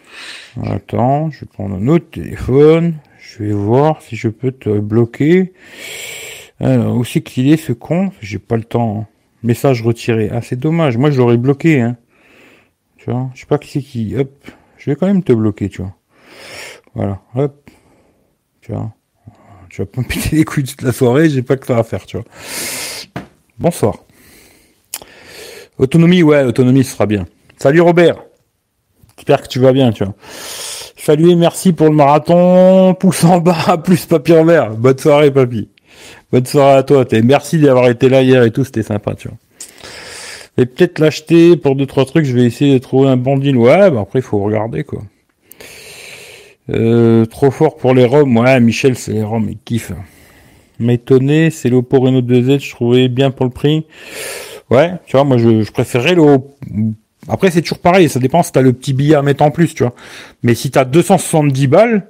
Attends, 0.64 1.32
je 1.32 1.42
vais 1.42 1.48
prendre 1.48 1.76
un 1.76 1.88
autre 1.88 2.10
téléphone. 2.10 2.96
Je 3.20 3.44
vais 3.44 3.52
voir 3.52 4.02
si 4.02 4.16
je 4.16 4.30
peux 4.30 4.54
te 4.54 4.80
bloquer. 4.80 5.52
Alors, 6.62 6.96
où 6.96 7.04
c'est 7.04 7.22
qu'il 7.22 7.52
est 7.52 7.58
ce 7.58 7.74
con? 7.74 8.12
J'ai 8.22 8.40
pas 8.40 8.56
le 8.56 8.64
temps. 8.64 9.02
Hein. 9.02 9.17
Message 9.48 9.82
retiré. 9.82 10.30
Ah, 10.30 10.42
c'est 10.42 10.60
dommage. 10.60 10.98
Moi, 10.98 11.10
je 11.10 11.20
l'aurais 11.20 11.38
bloqué, 11.38 11.80
hein. 11.80 11.96
Tu 12.98 13.10
vois, 13.10 13.30
je 13.34 13.40
sais 13.40 13.46
pas 13.46 13.58
qui 13.58 13.70
c'est 13.70 13.82
qui. 13.82 14.14
Hop, 14.18 14.30
je 14.78 14.90
vais 14.90 14.98
quand 14.98 15.08
même 15.08 15.24
te 15.24 15.32
bloquer, 15.32 15.70
tu 15.70 15.82
vois. 15.82 15.96
Voilà, 16.94 17.22
hop. 17.34 17.70
Tu 18.60 18.74
vois. 18.74 18.92
Tu 19.70 19.82
vas 19.82 19.86
pas 19.86 20.02
me 20.02 20.06
piquer 20.06 20.36
les 20.36 20.44
couilles 20.44 20.66
toute 20.66 20.82
la 20.82 20.92
soirée, 20.92 21.30
j'ai 21.30 21.44
pas 21.44 21.56
que 21.56 21.66
ça 21.66 21.78
à 21.78 21.84
faire, 21.84 22.06
tu 22.06 22.18
vois. 22.18 22.26
Bonsoir. 23.58 24.04
Autonomie, 25.78 26.24
ouais, 26.24 26.44
autonomie, 26.44 26.84
ce 26.84 26.92
sera 26.92 27.06
bien. 27.06 27.26
Salut 27.56 27.80
Robert. 27.80 28.18
J'espère 29.16 29.44
que 29.44 29.48
tu 29.48 29.60
vas 29.60 29.72
bien, 29.72 29.94
tu 29.94 30.04
vois. 30.04 30.14
Salut 30.98 31.30
et 31.30 31.36
merci 31.36 31.72
pour 31.72 31.88
le 31.88 31.96
marathon. 31.96 32.96
Pouce 32.96 33.24
en 33.24 33.40
bas, 33.40 33.78
plus 33.84 34.06
papier 34.08 34.40
en. 34.40 34.72
Bonne 34.72 34.98
soirée, 34.98 35.32
papy. 35.32 35.70
Bonne 36.32 36.46
soirée 36.46 36.78
à 36.78 36.84
toi. 36.84 37.06
Merci 37.24 37.60
d'avoir 37.60 37.90
été 37.90 38.10
là 38.10 38.22
hier 38.22 38.44
et 38.44 38.52
tout, 38.52 38.64
c'était 38.64 38.84
sympa, 38.84 39.16
tu 39.16 39.28
vois. 39.28 39.38
Et 40.58 40.66
peut-être 40.66 41.00
l'acheter 41.00 41.56
pour 41.56 41.76
deux 41.76 41.86
trois 41.86 42.06
trucs. 42.06 42.26
Je 42.26 42.34
vais 42.34 42.44
essayer 42.44 42.74
de 42.74 42.80
trouver 42.80 43.10
un 43.10 43.18
bon 43.18 43.38
deal. 43.38 43.58
Ouais, 43.58 43.92
bah 43.92 44.02
après 44.02 44.20
il 44.20 44.24
faut 44.24 44.40
regarder 44.40 44.84
quoi. 44.84 45.04
Euh, 46.70 47.26
trop 47.26 47.52
fort 47.52 47.78
pour 47.78 47.94
les 47.94 48.06
ROM. 48.06 48.36
Ouais, 48.38 48.60
Michel, 48.60 48.98
c'est 48.98 49.14
les 49.14 49.24
ROM, 49.24 49.48
il 49.50 49.58
kiffe. 49.64 49.94
M'étonner, 50.80 51.50
c'est 51.50 51.70
l'Oppo 51.70 52.00
Reno 52.00 52.22
2Z. 52.22 52.60
Je 52.60 52.72
trouvais 52.72 53.08
bien 53.08 53.32
pour 53.32 53.46
le 53.46 53.52
prix. 53.52 53.86
Ouais, 54.70 54.94
tu 55.06 55.16
vois, 55.16 55.24
moi 55.24 55.38
je, 55.38 55.62
je 55.62 55.72
préférais 55.72 56.16
le. 56.16 56.38
Après 57.30 57.52
c'est 57.52 57.62
toujours 57.62 57.80
pareil. 57.80 58.10
Ça 58.10 58.20
dépend 58.20 58.42
si 58.42 58.52
t'as 58.52 58.62
le 58.62 58.74
petit 58.74 58.94
billet 58.94 59.16
à 59.16 59.22
mettre 59.22 59.44
en 59.44 59.52
plus, 59.52 59.76
tu 59.76 59.84
vois. 59.84 59.94
Mais 60.42 60.56
si 60.56 60.72
t'as 60.72 60.86
270 60.86 61.68
balles, 61.68 62.08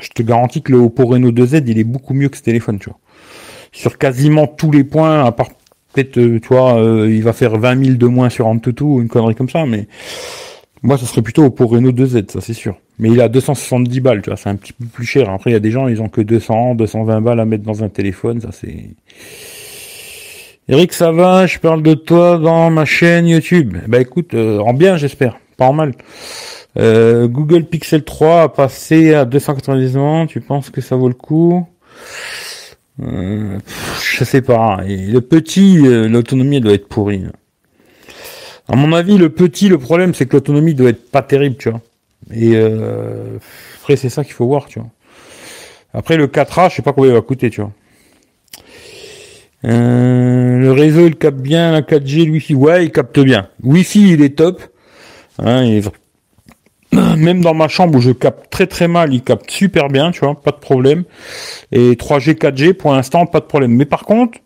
je 0.00 0.10
te 0.10 0.22
garantis 0.22 0.62
que 0.62 0.72
le 0.72 0.78
Oppo 0.78 1.06
Reno 1.06 1.30
2Z 1.30 1.64
il 1.66 1.78
est 1.78 1.84
beaucoup 1.84 2.14
mieux 2.14 2.28
que 2.28 2.36
ce 2.36 2.42
téléphone, 2.42 2.78
tu 2.78 2.90
vois. 2.90 2.98
Sur 3.72 3.98
quasiment 3.98 4.46
tous 4.46 4.70
les 4.70 4.84
points, 4.84 5.24
à 5.24 5.32
part 5.32 5.48
peut-être, 5.92 6.18
euh, 6.18 6.40
tu 6.40 6.48
vois, 6.48 6.78
euh, 6.78 7.10
il 7.10 7.22
va 7.22 7.32
faire 7.32 7.56
20 7.56 7.84
000 7.84 7.96
de 7.96 8.06
moins 8.06 8.28
sur 8.28 8.46
Antutu 8.46 8.84
ou 8.84 9.00
une 9.00 9.08
connerie 9.08 9.34
comme 9.34 9.48
ça, 9.48 9.64
mais 9.66 9.86
moi, 10.82 10.98
ça 10.98 11.06
serait 11.06 11.22
plutôt 11.22 11.48
pour 11.50 11.70
Renault 11.70 11.92
2Z, 11.92 12.30
ça 12.30 12.40
c'est 12.42 12.52
sûr. 12.52 12.76
Mais 12.98 13.08
il 13.10 13.20
a 13.22 13.28
270 13.28 14.00
balles, 14.00 14.20
tu 14.20 14.28
vois, 14.28 14.36
c'est 14.36 14.50
un 14.50 14.56
petit 14.56 14.74
peu 14.74 14.84
plus 14.84 15.06
cher. 15.06 15.30
Après, 15.30 15.50
il 15.50 15.54
y 15.54 15.56
a 15.56 15.60
des 15.60 15.70
gens, 15.70 15.88
ils 15.88 16.02
ont 16.02 16.08
que 16.08 16.20
200, 16.20 16.74
220 16.74 17.22
balles 17.22 17.40
à 17.40 17.46
mettre 17.46 17.64
dans 17.64 17.82
un 17.82 17.88
téléphone, 17.88 18.40
ça 18.40 18.50
c'est... 18.52 18.90
Eric, 20.68 20.92
ça 20.92 21.10
va? 21.10 21.46
Je 21.46 21.58
parle 21.58 21.82
de 21.82 21.94
toi 21.94 22.38
dans 22.38 22.70
ma 22.70 22.84
chaîne 22.84 23.26
YouTube. 23.26 23.76
Bah 23.86 24.00
écoute, 24.00 24.34
euh, 24.34 24.58
en 24.58 24.72
bien, 24.74 24.96
j'espère, 24.96 25.38
pas 25.56 25.72
mal. 25.72 25.92
Google 26.76 27.64
Pixel 27.64 28.02
3 28.02 28.42
a 28.42 28.48
passé 28.48 29.14
à 29.14 29.24
290 29.24 29.96
ans. 29.96 30.26
Tu 30.26 30.40
penses 30.40 30.70
que 30.70 30.80
ça 30.80 30.96
vaut 30.96 31.08
le 31.08 31.14
coup? 31.14 31.66
Euh, 33.02 33.58
je 34.02 34.24
sais 34.24 34.42
pas. 34.42 34.80
Et 34.86 34.96
le 34.96 35.20
petit, 35.20 35.78
euh, 35.84 36.08
l'autonomie 36.08 36.60
doit 36.60 36.74
être 36.74 36.88
pourrie. 36.88 37.24
À 38.68 38.76
mon 38.76 38.92
avis, 38.92 39.18
le 39.18 39.30
petit, 39.30 39.68
le 39.68 39.78
problème, 39.78 40.14
c'est 40.14 40.26
que 40.26 40.34
l'autonomie 40.34 40.74
doit 40.74 40.90
être 40.90 41.10
pas 41.10 41.22
terrible, 41.22 41.56
tu 41.56 41.70
vois. 41.70 41.80
Et 42.32 42.52
euh, 42.54 43.38
après, 43.80 43.96
c'est 43.96 44.08
ça 44.08 44.24
qu'il 44.24 44.32
faut 44.32 44.46
voir, 44.46 44.66
tu 44.66 44.78
vois. 44.78 44.88
Après, 45.92 46.16
le 46.16 46.26
4A, 46.26 46.70
je 46.70 46.76
sais 46.76 46.82
pas 46.82 46.92
combien 46.92 47.10
il 47.10 47.14
va 47.14 47.20
coûter, 47.20 47.50
tu 47.50 47.60
vois. 47.60 47.72
Euh, 49.64 50.58
le 50.58 50.72
réseau, 50.72 51.06
il 51.06 51.16
capte 51.16 51.38
bien 51.38 51.72
la 51.72 51.82
4G, 51.82 52.26
le 52.26 52.32
Wi-Fi. 52.32 52.54
Ouais, 52.54 52.84
il 52.84 52.90
capte 52.90 53.18
bien. 53.18 53.48
Wi-Fi, 53.62 54.12
il 54.12 54.22
est 54.22 54.36
top. 54.36 54.62
Hein, 55.38 55.80
même 57.16 57.40
dans 57.40 57.54
ma 57.54 57.68
chambre 57.68 57.96
où 57.96 58.00
je 58.00 58.12
capte 58.12 58.50
très 58.50 58.66
très 58.66 58.88
mal, 58.88 59.12
il 59.12 59.22
capte 59.22 59.50
super 59.50 59.88
bien, 59.88 60.10
tu 60.10 60.20
vois, 60.20 60.40
pas 60.40 60.52
de 60.52 60.58
problème. 60.58 61.04
Et 61.72 61.94
3G, 61.94 62.34
4G, 62.34 62.74
pour 62.74 62.92
l'instant, 62.92 63.26
pas 63.26 63.40
de 63.40 63.46
problème. 63.46 63.72
Mais 63.72 63.86
par 63.86 64.04
contre, 64.04 64.38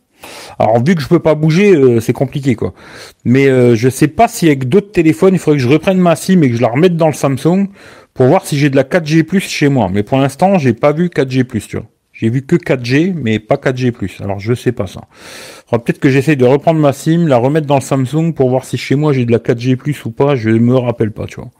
alors 0.58 0.82
vu 0.82 0.94
que 0.94 1.02
je 1.02 1.08
peux 1.08 1.20
pas 1.20 1.34
bouger, 1.34 1.74
euh, 1.74 2.00
c'est 2.00 2.12
compliqué 2.12 2.54
quoi. 2.54 2.74
Mais 3.24 3.46
euh, 3.46 3.76
je 3.76 3.88
sais 3.88 4.08
pas 4.08 4.28
si 4.28 4.46
avec 4.46 4.68
d'autres 4.68 4.92
téléphones, 4.92 5.34
il 5.34 5.38
faudrait 5.38 5.58
que 5.58 5.62
je 5.62 5.68
reprenne 5.68 5.98
ma 5.98 6.16
SIM 6.16 6.42
et 6.42 6.50
que 6.50 6.56
je 6.56 6.62
la 6.62 6.68
remette 6.68 6.96
dans 6.96 7.06
le 7.06 7.12
Samsung 7.12 7.68
pour 8.14 8.26
voir 8.26 8.44
si 8.44 8.58
j'ai 8.58 8.70
de 8.70 8.76
la 8.76 8.84
4G+ 8.84 9.40
chez 9.40 9.68
moi. 9.68 9.88
Mais 9.92 10.02
pour 10.02 10.18
l'instant, 10.18 10.58
j'ai 10.58 10.72
pas 10.72 10.92
vu 10.92 11.06
4G+, 11.06 11.46
tu 11.66 11.76
vois. 11.76 11.86
J'ai 12.18 12.30
vu 12.30 12.42
que 12.42 12.56
4G, 12.56 13.14
mais 13.14 13.38
pas 13.38 13.54
4G+. 13.54 13.94
Alors 14.24 14.40
je 14.40 14.52
sais 14.52 14.72
pas 14.72 14.88
ça. 14.88 15.02
peut-être 15.70 16.00
que 16.00 16.10
j'essaye 16.10 16.36
de 16.36 16.44
reprendre 16.44 16.80
ma 16.80 16.92
SIM, 16.92 17.28
la 17.28 17.36
remettre 17.36 17.68
dans 17.68 17.76
le 17.76 17.80
Samsung 17.80 18.32
pour 18.34 18.50
voir 18.50 18.64
si 18.64 18.76
chez 18.76 18.96
moi 18.96 19.12
j'ai 19.12 19.24
de 19.24 19.30
la 19.30 19.38
4G+, 19.38 19.78
ou 20.04 20.10
pas. 20.10 20.34
Je 20.34 20.50
me 20.50 20.76
rappelle 20.76 21.12
pas, 21.12 21.26
tu 21.26 21.36
vois. 21.36 21.50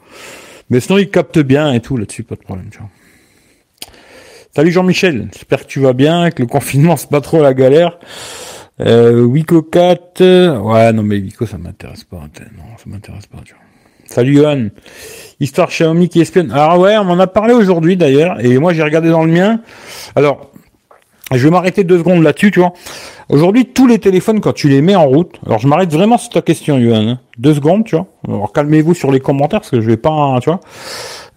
Mais 0.68 0.81
sinon, 0.81 0.99
il 0.99 1.11
capte 1.11 1.38
bien 1.38 1.73
et 1.73 1.81
tout 1.81 1.97
là-dessus, 1.97 2.25
pas 2.25 2.35
de 2.35 2.40
problème, 2.40 2.71
tu 2.73 2.79
vois. 2.79 2.88
Salut 4.53 4.73
Jean-Michel, 4.73 5.29
j'espère 5.33 5.61
que 5.61 5.68
tu 5.68 5.79
vas 5.79 5.92
bien, 5.92 6.33
que 6.33 6.42
le 6.42 6.49
confinement 6.49 6.97
c'est 6.97 7.11
pas 7.11 7.21
trop 7.21 7.40
la 7.40 7.55
galère. 7.55 7.97
Euh, 8.81 9.23
Wico 9.23 9.62
4, 9.62 10.59
ouais 10.59 10.92
non 10.92 11.05
mais 11.05 11.18
Wico 11.18 11.47
ça 11.47 11.59
m'intéresse 11.59 12.03
pas, 12.03 12.16
non 12.16 12.64
ça 12.77 12.85
m'intéresse 12.87 13.27
pas. 13.27 13.38
Tu 13.44 13.55
vois. 13.55 13.67
Salut 14.11 14.37
Johan, 14.37 14.68
histoire 15.38 15.68
Xiaomi 15.68 16.09
qui 16.09 16.23
espionne. 16.23 16.51
Alors 16.51 16.79
ouais, 16.79 16.97
on 16.97 17.05
m'en 17.05 17.18
a 17.18 17.27
parlé 17.27 17.53
aujourd'hui 17.53 17.94
d'ailleurs, 17.99 18.42
et 18.42 18.57
moi 18.57 18.73
j'ai 18.73 18.83
regardé 18.83 19.11
dans 19.11 19.23
le 19.23 19.31
mien. 19.31 19.61
Alors 20.16 20.51
je 21.31 21.44
vais 21.44 21.51
m'arrêter 21.51 21.85
deux 21.85 21.99
secondes 21.99 22.23
là-dessus, 22.23 22.51
tu 22.51 22.61
vois. 22.61 22.73
Aujourd'hui, 23.29 23.66
tous 23.66 23.87
les 23.87 23.99
téléphones, 23.99 24.40
quand 24.40 24.55
tu 24.55 24.71
les 24.71 24.81
mets 24.81 24.97
en 24.97 25.07
route, 25.07 25.38
alors 25.44 25.59
je 25.59 25.68
m'arrête 25.68 25.92
vraiment 25.92 26.16
sur 26.16 26.31
ta 26.31 26.40
question, 26.40 26.79
Yohan. 26.79 27.07
Hein. 27.07 27.21
Deux 27.37 27.53
secondes, 27.53 27.85
tu 27.85 27.97
vois. 27.97 28.07
Alors 28.27 28.51
calmez-vous 28.51 28.94
sur 28.94 29.12
les 29.12 29.21
commentaires 29.21 29.61
parce 29.61 29.71
que 29.71 29.83
je 29.83 29.87
vais 29.87 29.99
pas, 29.99 30.38
tu 30.40 30.49
vois. 30.49 30.61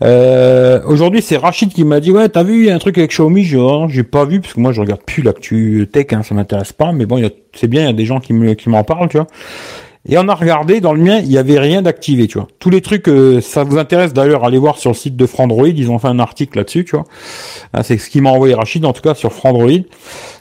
Euh, 0.01 0.79
aujourd'hui, 0.85 1.21
c'est 1.21 1.35
Rachid 1.35 1.73
qui 1.73 1.83
m'a 1.83 1.99
dit, 1.99 2.11
ouais, 2.11 2.29
t'as 2.29 2.43
vu, 2.43 2.59
il 2.59 2.65
y 2.67 2.71
a 2.71 2.75
un 2.75 2.79
truc 2.79 2.97
avec 2.97 3.11
Xiaomi, 3.11 3.53
oh, 3.57 3.87
j'ai 3.89 4.03
pas 4.03 4.23
vu 4.23 4.39
parce 4.39 4.53
que 4.53 4.61
moi 4.61 4.71
je 4.71 4.79
regarde 4.79 5.01
plus 5.05 5.23
l'actu 5.23 5.89
tech, 5.91 6.05
hein, 6.11 6.23
ça 6.23 6.33
m'intéresse 6.33 6.71
pas. 6.71 6.93
Mais 6.93 7.05
bon, 7.05 7.21
c'est 7.53 7.67
bien, 7.67 7.81
il 7.81 7.87
y 7.87 7.89
a 7.89 7.93
des 7.93 8.05
gens 8.05 8.21
qui 8.21 8.31
m'en 8.33 8.83
parlent, 8.85 9.09
tu 9.09 9.17
vois. 9.17 9.27
Et 10.09 10.17
on 10.17 10.27
a 10.27 10.33
regardé, 10.33 10.81
dans 10.81 10.93
le 10.93 11.01
mien, 11.01 11.19
il 11.19 11.29
n'y 11.29 11.37
avait 11.37 11.59
rien 11.59 11.83
d'activé, 11.83 12.27
tu 12.27 12.39
vois. 12.39 12.47
Tous 12.57 12.71
les 12.71 12.81
trucs, 12.81 13.07
euh, 13.07 13.39
ça 13.39 13.63
vous 13.63 13.77
intéresse 13.77 14.13
d'ailleurs, 14.13 14.43
allez 14.43 14.57
voir 14.57 14.79
sur 14.79 14.89
le 14.89 14.95
site 14.95 15.15
de 15.15 15.25
Frandroid, 15.27 15.67
ils 15.67 15.91
ont 15.91 15.99
fait 15.99 16.07
un 16.07 16.17
article 16.17 16.57
là-dessus, 16.57 16.85
tu 16.85 16.95
vois. 16.95 17.05
Ah, 17.71 17.83
c'est 17.83 17.99
ce 17.99 18.09
qui 18.09 18.19
m'a 18.19 18.31
envoyé 18.31 18.55
Rachid, 18.55 18.83
en 18.83 18.93
tout 18.93 19.03
cas, 19.03 19.13
sur 19.13 19.31
Frandroid. 19.31 19.69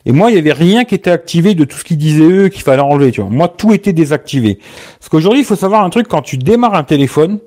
Et 0.06 0.12
moi, 0.12 0.30
il 0.30 0.36
y 0.36 0.38
avait 0.38 0.54
rien 0.54 0.84
qui 0.84 0.94
était 0.94 1.10
activé 1.10 1.54
de 1.54 1.64
tout 1.64 1.76
ce 1.76 1.84
qu'ils 1.84 1.98
disaient 1.98 2.24
eux 2.24 2.48
qu'il 2.48 2.62
fallait 2.62 2.80
enlever, 2.80 3.12
tu 3.12 3.20
vois. 3.20 3.28
Moi, 3.28 3.48
tout 3.48 3.74
était 3.74 3.92
désactivé. 3.92 4.58
Parce 4.98 5.10
qu'aujourd'hui, 5.10 5.40
il 5.40 5.46
faut 5.46 5.56
savoir 5.56 5.84
un 5.84 5.90
truc, 5.90 6.08
quand 6.08 6.22
tu 6.22 6.38
démarres 6.38 6.74
un 6.74 6.84
téléphone, 6.84 7.38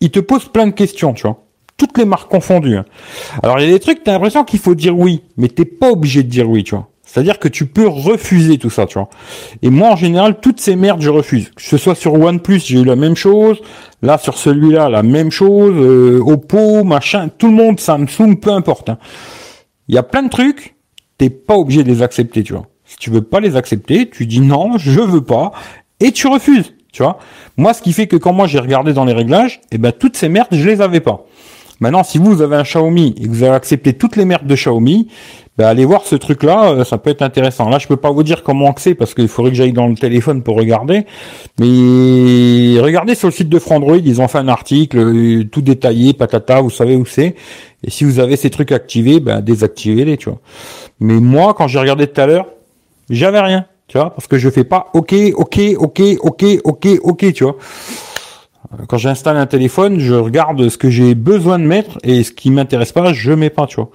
il 0.00 0.10
te 0.10 0.20
pose 0.20 0.44
plein 0.46 0.66
de 0.66 0.72
questions, 0.72 1.14
tu 1.14 1.22
vois. 1.22 1.42
Toutes 1.78 1.96
les 1.96 2.04
marques 2.04 2.30
confondues. 2.30 2.76
Hein. 2.76 2.84
Alors, 3.42 3.58
il 3.60 3.66
y 3.66 3.68
a 3.70 3.72
des 3.72 3.80
trucs, 3.80 4.04
t'as 4.04 4.12
l'impression 4.12 4.44
qu'il 4.44 4.60
faut 4.60 4.74
dire 4.74 4.96
oui, 4.96 5.22
mais 5.38 5.48
t'es 5.48 5.64
pas 5.64 5.90
obligé 5.90 6.22
de 6.22 6.28
dire 6.28 6.48
oui, 6.48 6.64
tu 6.64 6.74
vois. 6.74 6.88
C'est-à-dire 7.06 7.38
que 7.38 7.48
tu 7.48 7.64
peux 7.66 7.86
refuser 7.86 8.58
tout 8.58 8.68
ça, 8.68 8.84
tu 8.84 8.98
vois. 8.98 9.08
Et 9.62 9.70
moi, 9.70 9.90
en 9.90 9.96
général, 9.96 10.38
toutes 10.40 10.60
ces 10.60 10.76
merdes, 10.76 11.00
je 11.00 11.08
refuse. 11.08 11.50
Que 11.54 11.62
ce 11.62 11.78
soit 11.78 11.94
sur 11.94 12.12
OnePlus, 12.14 12.60
j'ai 12.66 12.80
eu 12.80 12.84
la 12.84 12.96
même 12.96 13.16
chose. 13.16 13.58
Là, 14.02 14.18
sur 14.18 14.36
celui-là, 14.36 14.90
la 14.90 15.02
même 15.02 15.30
chose. 15.30 15.74
Euh, 15.76 16.20
Oppo, 16.20 16.84
machin, 16.84 17.28
tout 17.28 17.46
le 17.46 17.54
monde, 17.54 17.80
Samsung, 17.80 18.36
peu 18.40 18.50
importe. 18.50 18.90
Hein. 18.90 18.98
Il 19.88 19.94
y 19.94 19.98
a 19.98 20.02
plein 20.02 20.24
de 20.24 20.28
trucs, 20.28 20.74
t'es 21.16 21.30
pas 21.30 21.54
obligé 21.54 21.84
de 21.84 21.88
les 21.88 22.02
accepter, 22.02 22.42
tu 22.42 22.52
vois. 22.52 22.66
Si 22.84 22.96
tu 22.96 23.10
veux 23.10 23.22
pas 23.22 23.40
les 23.40 23.56
accepter, 23.56 24.10
tu 24.10 24.26
dis 24.26 24.40
non, 24.40 24.76
je 24.78 25.00
veux 25.00 25.24
pas, 25.24 25.52
et 26.00 26.12
tu 26.12 26.26
refuses, 26.26 26.74
tu 26.92 27.02
vois. 27.02 27.18
Moi, 27.56 27.72
ce 27.72 27.82
qui 27.82 27.92
fait 27.92 28.06
que 28.06 28.16
quand 28.16 28.32
moi 28.32 28.46
j'ai 28.46 28.58
regardé 28.58 28.92
dans 28.92 29.04
les 29.04 29.12
réglages, 29.12 29.60
eh 29.70 29.78
ben 29.78 29.92
toutes 29.92 30.16
ces 30.16 30.28
merdes, 30.28 30.48
je 30.52 30.66
les 30.66 30.80
avais 30.80 31.00
pas. 31.00 31.24
Maintenant, 31.80 32.02
si 32.04 32.18
vous, 32.18 32.42
avez 32.42 32.56
un 32.56 32.62
Xiaomi 32.62 33.14
et 33.20 33.24
que 33.24 33.28
vous 33.28 33.42
avez 33.42 33.54
accepté 33.54 33.92
toutes 33.92 34.16
les 34.16 34.24
merdes 34.24 34.46
de 34.46 34.54
Xiaomi, 34.54 35.08
ben, 35.58 35.66
allez 35.66 35.84
voir 35.84 36.04
ce 36.04 36.16
truc-là, 36.16 36.70
euh, 36.70 36.84
ça 36.84 36.98
peut 36.98 37.10
être 37.10 37.22
intéressant. 37.22 37.68
Là, 37.68 37.78
je 37.78 37.86
peux 37.86 37.96
pas 37.96 38.10
vous 38.10 38.22
dire 38.22 38.42
comment 38.42 38.74
c'est 38.76 38.94
parce 38.94 39.14
qu'il 39.14 39.28
faudrait 39.28 39.52
que 39.52 39.56
j'aille 39.56 39.72
dans 39.72 39.86
le 39.86 39.94
téléphone 39.94 40.42
pour 40.42 40.56
regarder. 40.56 41.06
Mais 41.58 42.78
regardez 42.80 43.14
sur 43.14 43.28
le 43.28 43.32
site 43.32 43.48
de 43.48 43.58
Frandroid, 43.58 43.96
ils 43.96 44.20
ont 44.20 44.28
fait 44.28 44.38
un 44.38 44.48
article 44.48 44.98
euh, 44.98 45.44
tout 45.44 45.62
détaillé, 45.62 46.12
patata, 46.12 46.60
vous 46.60 46.70
savez 46.70 46.96
où 46.96 47.06
c'est. 47.06 47.34
Et 47.82 47.90
si 47.90 48.04
vous 48.04 48.20
avez 48.20 48.36
ces 48.36 48.50
trucs 48.50 48.72
activés, 48.72 49.20
ben 49.20 49.40
désactivez-les, 49.40 50.16
tu 50.18 50.28
vois. 50.28 50.40
Mais 51.00 51.20
moi, 51.20 51.54
quand 51.54 51.68
j'ai 51.68 51.78
regardé 51.78 52.06
tout 52.06 52.20
à 52.20 52.26
l'heure, 52.26 52.46
J'avais 53.08 53.40
rien, 53.40 53.66
tu 53.86 53.98
vois, 53.98 54.10
parce 54.10 54.26
que 54.26 54.36
je 54.36 54.50
fais 54.50 54.64
pas 54.64 54.88
OK, 54.92 55.14
OK, 55.34 55.60
OK, 55.78 56.02
OK, 56.20 56.44
OK, 56.64 56.88
OK, 57.02 57.32
tu 57.32 57.44
vois. 57.44 57.56
Quand 58.88 58.98
j'installe 58.98 59.36
un 59.36 59.46
téléphone, 59.46 59.98
je 60.00 60.14
regarde 60.14 60.68
ce 60.68 60.78
que 60.78 60.90
j'ai 60.90 61.14
besoin 61.14 61.58
de 61.58 61.64
mettre 61.64 61.98
et 62.02 62.22
ce 62.22 62.32
qui 62.32 62.50
m'intéresse 62.50 62.92
pas, 62.92 63.12
je 63.12 63.32
mets 63.32 63.50
pas, 63.50 63.66
tu 63.66 63.76
vois. 63.76 63.90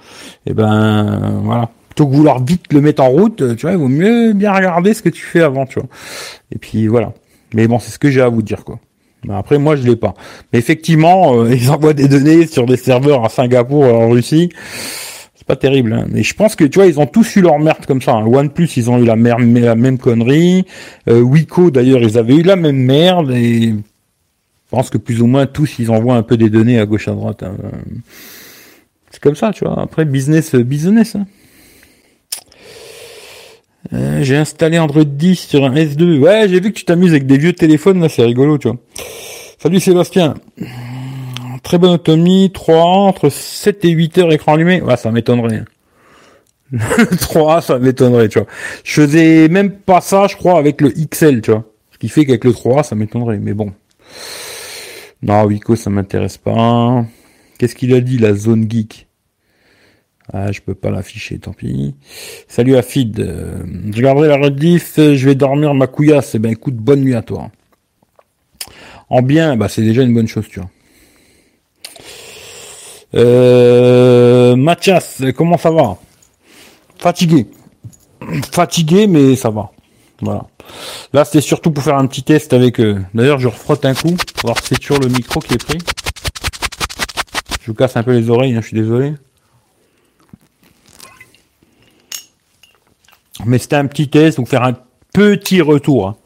Et 0.46 0.54
ben 0.54 1.40
voilà. 1.44 1.70
Plutôt 1.88 2.06
que 2.06 2.14
vouloir 2.14 2.42
vite 2.42 2.72
le 2.72 2.80
mettre 2.80 3.02
en 3.02 3.10
route, 3.10 3.56
tu 3.56 3.62
vois, 3.62 3.72
il 3.72 3.76
vaut 3.76 3.88
mieux 3.88 4.32
bien 4.32 4.52
regarder 4.54 4.94
ce 4.94 5.02
que 5.02 5.10
tu 5.10 5.22
fais 5.22 5.42
avant, 5.42 5.66
tu 5.66 5.78
vois. 5.78 5.88
Et 6.50 6.58
puis 6.58 6.86
voilà. 6.86 7.12
Mais 7.54 7.68
bon, 7.68 7.78
c'est 7.78 7.90
ce 7.90 7.98
que 7.98 8.10
j'ai 8.10 8.22
à 8.22 8.28
vous 8.28 8.40
dire, 8.40 8.64
quoi. 8.64 8.78
après, 9.30 9.58
moi, 9.58 9.76
je 9.76 9.82
l'ai 9.82 9.96
pas. 9.96 10.14
Mais 10.52 10.58
effectivement, 10.58 11.34
euh, 11.34 11.54
ils 11.54 11.70
envoient 11.70 11.92
des 11.92 12.08
données 12.08 12.46
sur 12.46 12.66
des 12.66 12.78
serveurs 12.78 13.24
à 13.24 13.28
Singapour, 13.28 13.84
en 13.84 14.08
Russie. 14.08 14.50
C'est 15.34 15.46
pas 15.46 15.56
terrible. 15.56 15.92
Hein. 15.92 16.06
Mais 16.08 16.22
je 16.22 16.34
pense 16.34 16.56
que 16.56 16.64
tu 16.64 16.78
vois, 16.78 16.86
ils 16.86 16.98
ont 16.98 17.06
tous 17.06 17.36
eu 17.36 17.42
leur 17.42 17.58
merde 17.58 17.84
comme 17.86 18.00
ça. 18.00 18.12
Hein. 18.12 18.24
OnePlus, 18.24 18.68
ils 18.76 18.90
ont 18.90 18.98
eu 18.98 19.04
la, 19.04 19.16
la 19.16 19.74
même 19.74 19.98
connerie. 19.98 20.64
Euh, 21.08 21.20
Wiko, 21.20 21.70
d'ailleurs, 21.70 22.02
ils 22.02 22.16
avaient 22.16 22.36
eu 22.36 22.42
la 22.42 22.56
même 22.56 22.76
merde. 22.76 23.34
Pense 24.72 24.88
que 24.88 24.96
plus 24.96 25.20
ou 25.20 25.26
moins 25.26 25.44
tous, 25.44 25.78
ils 25.78 25.90
envoient 25.90 26.16
un 26.16 26.22
peu 26.22 26.38
des 26.38 26.48
données 26.48 26.80
à 26.80 26.86
gauche 26.86 27.06
à 27.06 27.12
droite. 27.12 27.42
Hein. 27.42 27.56
C'est 29.10 29.20
comme 29.20 29.34
ça, 29.34 29.52
tu 29.52 29.64
vois. 29.64 29.78
Après, 29.78 30.06
business, 30.06 30.54
business. 30.54 31.14
Hein. 31.14 31.26
Euh, 33.92 34.22
j'ai 34.22 34.36
installé 34.36 34.78
Android 34.78 35.04
10 35.04 35.36
sur 35.36 35.64
un 35.64 35.74
S2. 35.74 36.20
Ouais, 36.20 36.48
j'ai 36.48 36.58
vu 36.58 36.72
que 36.72 36.78
tu 36.78 36.86
t'amuses 36.86 37.10
avec 37.10 37.26
des 37.26 37.36
vieux 37.36 37.52
téléphones, 37.52 38.00
là, 38.00 38.08
c'est 38.08 38.24
rigolo, 38.24 38.56
tu 38.56 38.68
vois. 38.68 38.78
Salut 39.58 39.78
Sébastien. 39.78 40.34
Très 41.62 41.76
bonne 41.76 41.92
autonomie, 41.92 42.50
3 42.50 42.74
entre 42.82 43.28
7 43.28 43.84
et 43.84 43.90
8 43.90 44.18
heures 44.18 44.32
écran 44.32 44.54
allumé. 44.54 44.80
Ouais, 44.80 44.96
ça 44.96 45.10
m'étonnerait. 45.10 45.64
3, 47.20 47.60
ça 47.60 47.78
m'étonnerait, 47.78 48.30
tu 48.30 48.38
vois. 48.38 48.48
Je 48.84 49.02
faisais 49.02 49.48
même 49.48 49.70
pas 49.70 50.00
ça, 50.00 50.28
je 50.28 50.36
crois, 50.36 50.58
avec 50.58 50.80
le 50.80 50.88
XL, 50.88 51.42
tu 51.42 51.50
vois. 51.50 51.64
Ce 51.92 51.98
qui 51.98 52.08
fait 52.08 52.24
qu'avec 52.24 52.44
le 52.44 52.54
3, 52.54 52.84
ça 52.84 52.94
m'étonnerait, 52.94 53.38
mais 53.38 53.52
bon. 53.52 53.72
Non, 55.22 55.44
Wico, 55.44 55.76
ça 55.76 55.88
m'intéresse 55.88 56.36
pas. 56.36 57.04
Qu'est-ce 57.58 57.74
qu'il 57.76 57.94
a 57.94 58.00
dit, 58.00 58.18
la 58.18 58.34
zone 58.34 58.68
geek? 58.68 59.06
Ah, 60.32 60.50
je 60.50 60.60
peux 60.60 60.74
pas 60.74 60.90
l'afficher, 60.90 61.38
tant 61.38 61.52
pis. 61.52 61.94
Salut 62.48 62.76
Afid. 62.76 63.20
Euh, 63.20 63.62
je 63.92 64.02
garderai 64.02 64.28
la 64.28 64.36
rediff, 64.36 64.94
je 64.96 65.26
vais 65.26 65.34
dormir 65.34 65.74
ma 65.74 65.86
couillasse. 65.86 66.34
Eh 66.34 66.38
ben 66.38 66.50
écoute, 66.50 66.74
bonne 66.74 67.00
nuit 67.00 67.14
à 67.14 67.22
toi. 67.22 67.50
En 69.10 69.20
bien, 69.22 69.56
bah 69.56 69.68
c'est 69.68 69.82
déjà 69.82 70.02
une 70.02 70.14
bonne 70.14 70.28
chose, 70.28 70.48
tu 70.48 70.60
vois. 70.60 70.70
Euh, 73.14 74.56
Mathias, 74.56 75.22
comment 75.36 75.58
ça 75.58 75.70
va? 75.70 75.98
Fatigué. 76.98 77.46
Fatigué, 78.52 79.06
mais 79.06 79.36
ça 79.36 79.50
va. 79.50 79.70
Voilà. 80.20 80.46
Là, 81.12 81.24
c'était 81.24 81.40
surtout 81.40 81.70
pour 81.70 81.84
faire 81.84 81.96
un 81.96 82.06
petit 82.06 82.22
test 82.22 82.52
avec 82.52 82.80
eux. 82.80 83.02
D'ailleurs, 83.14 83.38
je 83.38 83.48
refrotte 83.48 83.84
un 83.84 83.94
coup, 83.94 84.16
pour 84.36 84.50
voir 84.50 84.58
si 84.58 84.68
c'est 84.68 84.78
toujours 84.78 85.00
le 85.00 85.08
micro 85.08 85.40
qui 85.40 85.54
est 85.54 85.64
pris. 85.64 85.78
Je 87.60 87.66
vous 87.66 87.74
casse 87.74 87.96
un 87.96 88.02
peu 88.02 88.12
les 88.12 88.28
oreilles, 88.30 88.54
hein, 88.54 88.60
je 88.60 88.68
suis 88.68 88.76
désolé. 88.76 89.14
Mais 93.44 93.58
c'était 93.58 93.76
un 93.76 93.86
petit 93.86 94.08
test, 94.08 94.38
donc 94.38 94.48
faire 94.48 94.62
un 94.62 94.74
petit 95.12 95.60
retour. 95.60 96.08
Hein. 96.08 96.16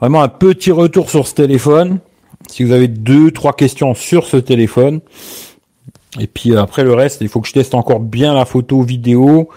Vraiment 0.00 0.22
un 0.22 0.28
petit 0.28 0.72
retour 0.72 1.10
sur 1.10 1.26
ce 1.26 1.34
téléphone. 1.34 2.00
Si 2.48 2.64
vous 2.64 2.72
avez 2.72 2.88
deux, 2.88 3.30
trois 3.30 3.52
questions 3.52 3.94
sur 3.94 4.26
ce 4.26 4.36
téléphone. 4.36 5.00
Et 6.20 6.26
puis 6.26 6.56
après 6.56 6.84
le 6.84 6.92
reste, 6.92 7.20
il 7.20 7.28
faut 7.28 7.40
que 7.40 7.48
je 7.48 7.52
teste 7.52 7.74
encore 7.74 8.00
bien 8.00 8.34
la 8.34 8.44
photo 8.44 8.82
vidéo. 8.82 9.48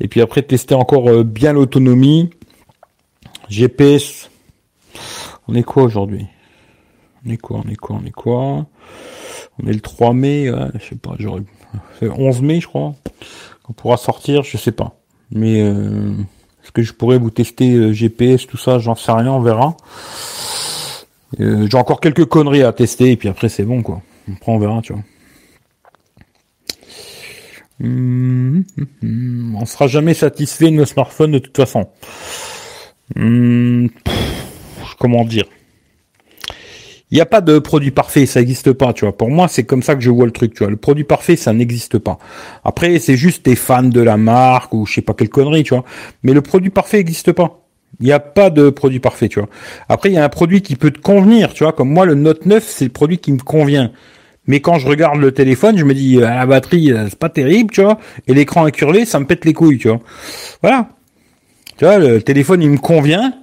Et 0.00 0.08
puis 0.08 0.20
après 0.20 0.42
tester 0.42 0.74
encore 0.74 1.08
euh, 1.08 1.24
bien 1.24 1.52
l'autonomie. 1.52 2.30
GPS. 3.48 4.30
On 5.48 5.54
est 5.54 5.62
quoi 5.62 5.82
aujourd'hui? 5.82 6.26
On 7.26 7.30
est 7.30 7.36
quoi? 7.36 7.62
On 7.64 7.68
est 7.70 7.76
quoi? 7.76 7.96
On 8.00 8.06
est 8.06 8.10
quoi? 8.10 8.66
On 9.62 9.66
est 9.66 9.72
le 9.72 9.80
3 9.80 10.12
mai, 10.12 10.50
je 10.74 10.88
sais 10.88 10.96
pas, 10.96 11.14
j'aurais. 11.18 11.42
C'est 12.00 12.08
11 12.08 12.42
mai, 12.42 12.60
je 12.60 12.66
crois. 12.66 12.94
On 13.68 13.72
pourra 13.72 13.96
sortir, 13.96 14.42
je 14.42 14.56
sais 14.56 14.72
pas. 14.72 14.96
Mais 15.30 15.62
euh, 15.62 16.12
est-ce 16.62 16.72
que 16.72 16.82
je 16.82 16.92
pourrais 16.92 17.18
vous 17.18 17.30
tester 17.30 17.72
euh, 17.72 17.92
GPS, 17.92 18.46
tout 18.46 18.56
ça? 18.56 18.78
J'en 18.78 18.94
sais 18.94 19.12
rien, 19.12 19.32
on 19.32 19.40
verra. 19.40 19.76
Euh, 21.40 21.66
j'ai 21.70 21.76
encore 21.76 22.00
quelques 22.00 22.26
conneries 22.26 22.62
à 22.62 22.72
tester 22.72 23.10
et 23.10 23.16
puis 23.16 23.28
après 23.28 23.48
c'est 23.48 23.64
bon 23.64 23.82
quoi. 23.82 24.02
Après 24.30 24.52
on 24.52 24.58
verra, 24.58 24.80
tu 24.82 24.92
vois. 24.92 25.02
Hum, 27.82 28.64
hum, 29.02 29.56
on 29.60 29.66
sera 29.66 29.88
jamais 29.88 30.14
satisfait 30.14 30.70
de 30.70 30.76
nos 30.76 30.84
smartphones 30.84 31.32
de 31.32 31.38
toute 31.38 31.56
façon. 31.56 31.88
Comment 34.98 35.24
dire? 35.24 35.44
Il 37.10 37.16
n'y 37.16 37.20
a 37.20 37.26
pas 37.26 37.40
de 37.40 37.58
produit 37.60 37.92
parfait, 37.92 38.26
ça 38.26 38.40
n'existe 38.40 38.72
pas, 38.72 38.92
tu 38.92 39.04
vois. 39.04 39.16
Pour 39.16 39.30
moi, 39.30 39.46
c'est 39.46 39.62
comme 39.62 39.82
ça 39.82 39.94
que 39.94 40.00
je 40.00 40.10
vois 40.10 40.26
le 40.26 40.32
truc, 40.32 40.54
tu 40.54 40.64
vois. 40.64 40.70
Le 40.70 40.76
produit 40.76 41.04
parfait, 41.04 41.36
ça 41.36 41.52
n'existe 41.52 41.98
pas. 41.98 42.18
Après, 42.64 42.98
c'est 42.98 43.16
juste 43.16 43.44
des 43.44 43.54
fans 43.54 43.84
de 43.84 44.00
la 44.00 44.16
marque 44.16 44.74
ou 44.74 44.84
je 44.84 44.94
sais 44.94 45.00
pas 45.00 45.14
quelle 45.14 45.28
connerie, 45.28 45.62
tu 45.62 45.74
vois. 45.74 45.84
Mais 46.24 46.32
le 46.32 46.40
produit 46.40 46.70
parfait 46.70 46.96
n'existe 46.96 47.30
pas. 47.30 47.60
Il 48.00 48.06
n'y 48.06 48.12
a 48.12 48.18
pas 48.18 48.50
de 48.50 48.70
produit 48.70 48.98
parfait, 48.98 49.28
tu 49.28 49.38
vois. 49.38 49.48
Après, 49.88 50.10
il 50.10 50.14
y 50.14 50.18
a 50.18 50.24
un 50.24 50.28
produit 50.28 50.62
qui 50.62 50.74
peut 50.74 50.90
te 50.90 50.98
convenir, 50.98 51.52
tu 51.52 51.62
vois. 51.62 51.72
Comme 51.72 51.90
moi, 51.90 52.04
le 52.04 52.14
Note 52.14 52.46
9, 52.46 52.64
c'est 52.66 52.86
le 52.86 52.90
produit 52.90 53.18
qui 53.18 53.30
me 53.30 53.38
convient. 53.38 53.92
Mais 54.46 54.60
quand 54.60 54.78
je 54.78 54.88
regarde 54.88 55.18
le 55.18 55.32
téléphone, 55.32 55.78
je 55.78 55.84
me 55.84 55.94
dis, 55.94 56.18
ah, 56.22 56.34
la 56.34 56.46
batterie, 56.46 56.90
euh, 56.92 57.06
c'est 57.08 57.18
pas 57.18 57.28
terrible, 57.28 57.70
tu 57.70 57.82
vois. 57.82 57.98
Et 58.26 58.34
l'écran 58.34 58.64
incurvé, 58.64 59.04
ça 59.04 59.20
me 59.20 59.26
pète 59.26 59.44
les 59.44 59.52
couilles, 59.52 59.78
tu 59.78 59.88
vois. 59.88 60.00
Voilà. 60.62 60.88
Tu 61.76 61.84
vois, 61.84 61.98
le 61.98 62.22
téléphone, 62.22 62.62
il 62.62 62.70
me 62.70 62.78
convient, 62.78 63.34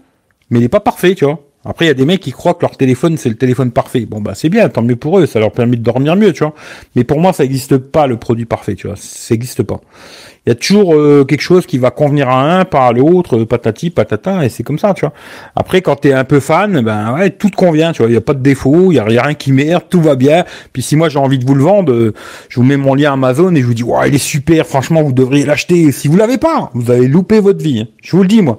mais 0.50 0.60
il 0.60 0.62
n'est 0.62 0.70
pas 0.70 0.80
parfait, 0.80 1.16
tu 1.16 1.26
vois. 1.26 1.40
Après, 1.64 1.86
il 1.86 1.88
y 1.90 1.92
a 1.92 1.96
des 1.96 2.06
mecs 2.06 2.22
qui 2.22 2.32
croient 2.32 2.56
que 2.56 2.62
leur 2.62 2.76
téléphone, 2.76 3.18
c'est 3.18 3.30
le 3.30 3.36
téléphone 3.36 3.72
parfait. 3.72 4.06
Bon, 4.06 4.20
bah, 4.20 4.34
c'est 4.34 4.50
bien, 4.50 4.68
tant 4.70 4.82
mieux 4.82 4.96
pour 4.96 5.20
eux, 5.20 5.28
ça 5.28 5.40
leur 5.40 5.52
permet 5.52 5.78
de 5.78 5.84
dormir 5.84 6.16
mieux, 6.16 6.34
tu 6.34 6.44
vois. 6.44 6.54
Mais 6.96 7.04
pour 7.04 7.20
moi, 7.20 7.34
ça 7.34 7.44
n'existe 7.44 7.78
pas, 7.78 8.08
le 8.08 8.18
produit 8.18 8.46
parfait, 8.46 8.74
tu 8.76 8.88
vois. 8.88 8.96
Ça 8.96 9.34
n'existe 9.34 9.62
pas. 9.62 9.80
Il 10.48 10.50
y 10.50 10.52
a 10.54 10.56
toujours 10.56 10.96
euh, 10.96 11.24
quelque 11.24 11.42
chose 11.42 11.68
qui 11.68 11.78
va 11.78 11.92
convenir 11.92 12.28
à 12.28 12.42
un, 12.42 12.66
pas 12.66 12.88
à 12.88 12.94
l'autre, 12.94 13.42
euh, 13.42 13.46
patati, 13.46 13.92
patata, 13.92 14.44
et 14.44 14.50
c'est 14.50 14.64
comme 14.64 14.80
ça, 14.80 14.96
tu 14.96 15.02
vois. 15.02 15.14
Après, 15.56 15.84
quand 15.84 15.98
t'es 15.98 16.14
un 16.14 16.24
peu 16.24 16.40
fan, 16.40 16.82
ben, 16.82 17.14
ouais, 17.14 17.30
tout 17.30 17.52
te 17.52 17.56
convient, 17.56 17.92
tu 17.92 18.02
vois. 18.02 18.10
Il 18.10 18.14
n'y 18.14 18.18
a 18.18 18.22
pas 18.22 18.34
de 18.34 18.42
défaut, 18.42 18.92
il 18.92 18.96
y 18.96 19.00
a, 19.00 19.04
rien 19.04 19.36
qui 19.36 19.52
merde, 19.52 19.84
tout 19.88 20.02
va 20.02 20.16
bien. 20.16 20.46
Puis 20.74 20.82
si 20.82 20.96
moi, 20.96 21.10
j'ai 21.10 21.20
envie 21.20 21.38
de 21.38 21.46
vous 21.46 21.54
le 21.54 21.64
vendre, 21.64 21.94
euh, 21.94 22.14
je 22.50 22.60
vous 22.60 22.66
mets 22.66 22.78
mon 22.78 22.96
lien 22.96 23.14
Amazon 23.14 23.54
et 23.54 23.62
je 23.62 23.68
vous 23.68 23.76
dis, 23.76 23.84
ouais, 23.84 24.10
il 24.10 24.16
est 24.16 24.18
super, 24.18 24.66
franchement, 24.66 25.04
vous 25.04 25.14
devriez 25.14 25.46
l'acheter. 25.46 25.92
Si 25.92 26.08
vous 26.08 26.18
l'avez 26.18 26.40
pas, 26.40 26.72
vous 26.74 26.90
avez 26.90 27.08
loupé 27.08 27.40
votre 27.40 27.64
vie. 27.64 27.82
Hein. 27.82 27.88
Je 28.02 28.16
vous 28.16 28.24
le 28.24 28.28
dis, 28.28 28.42
moi. 28.42 28.58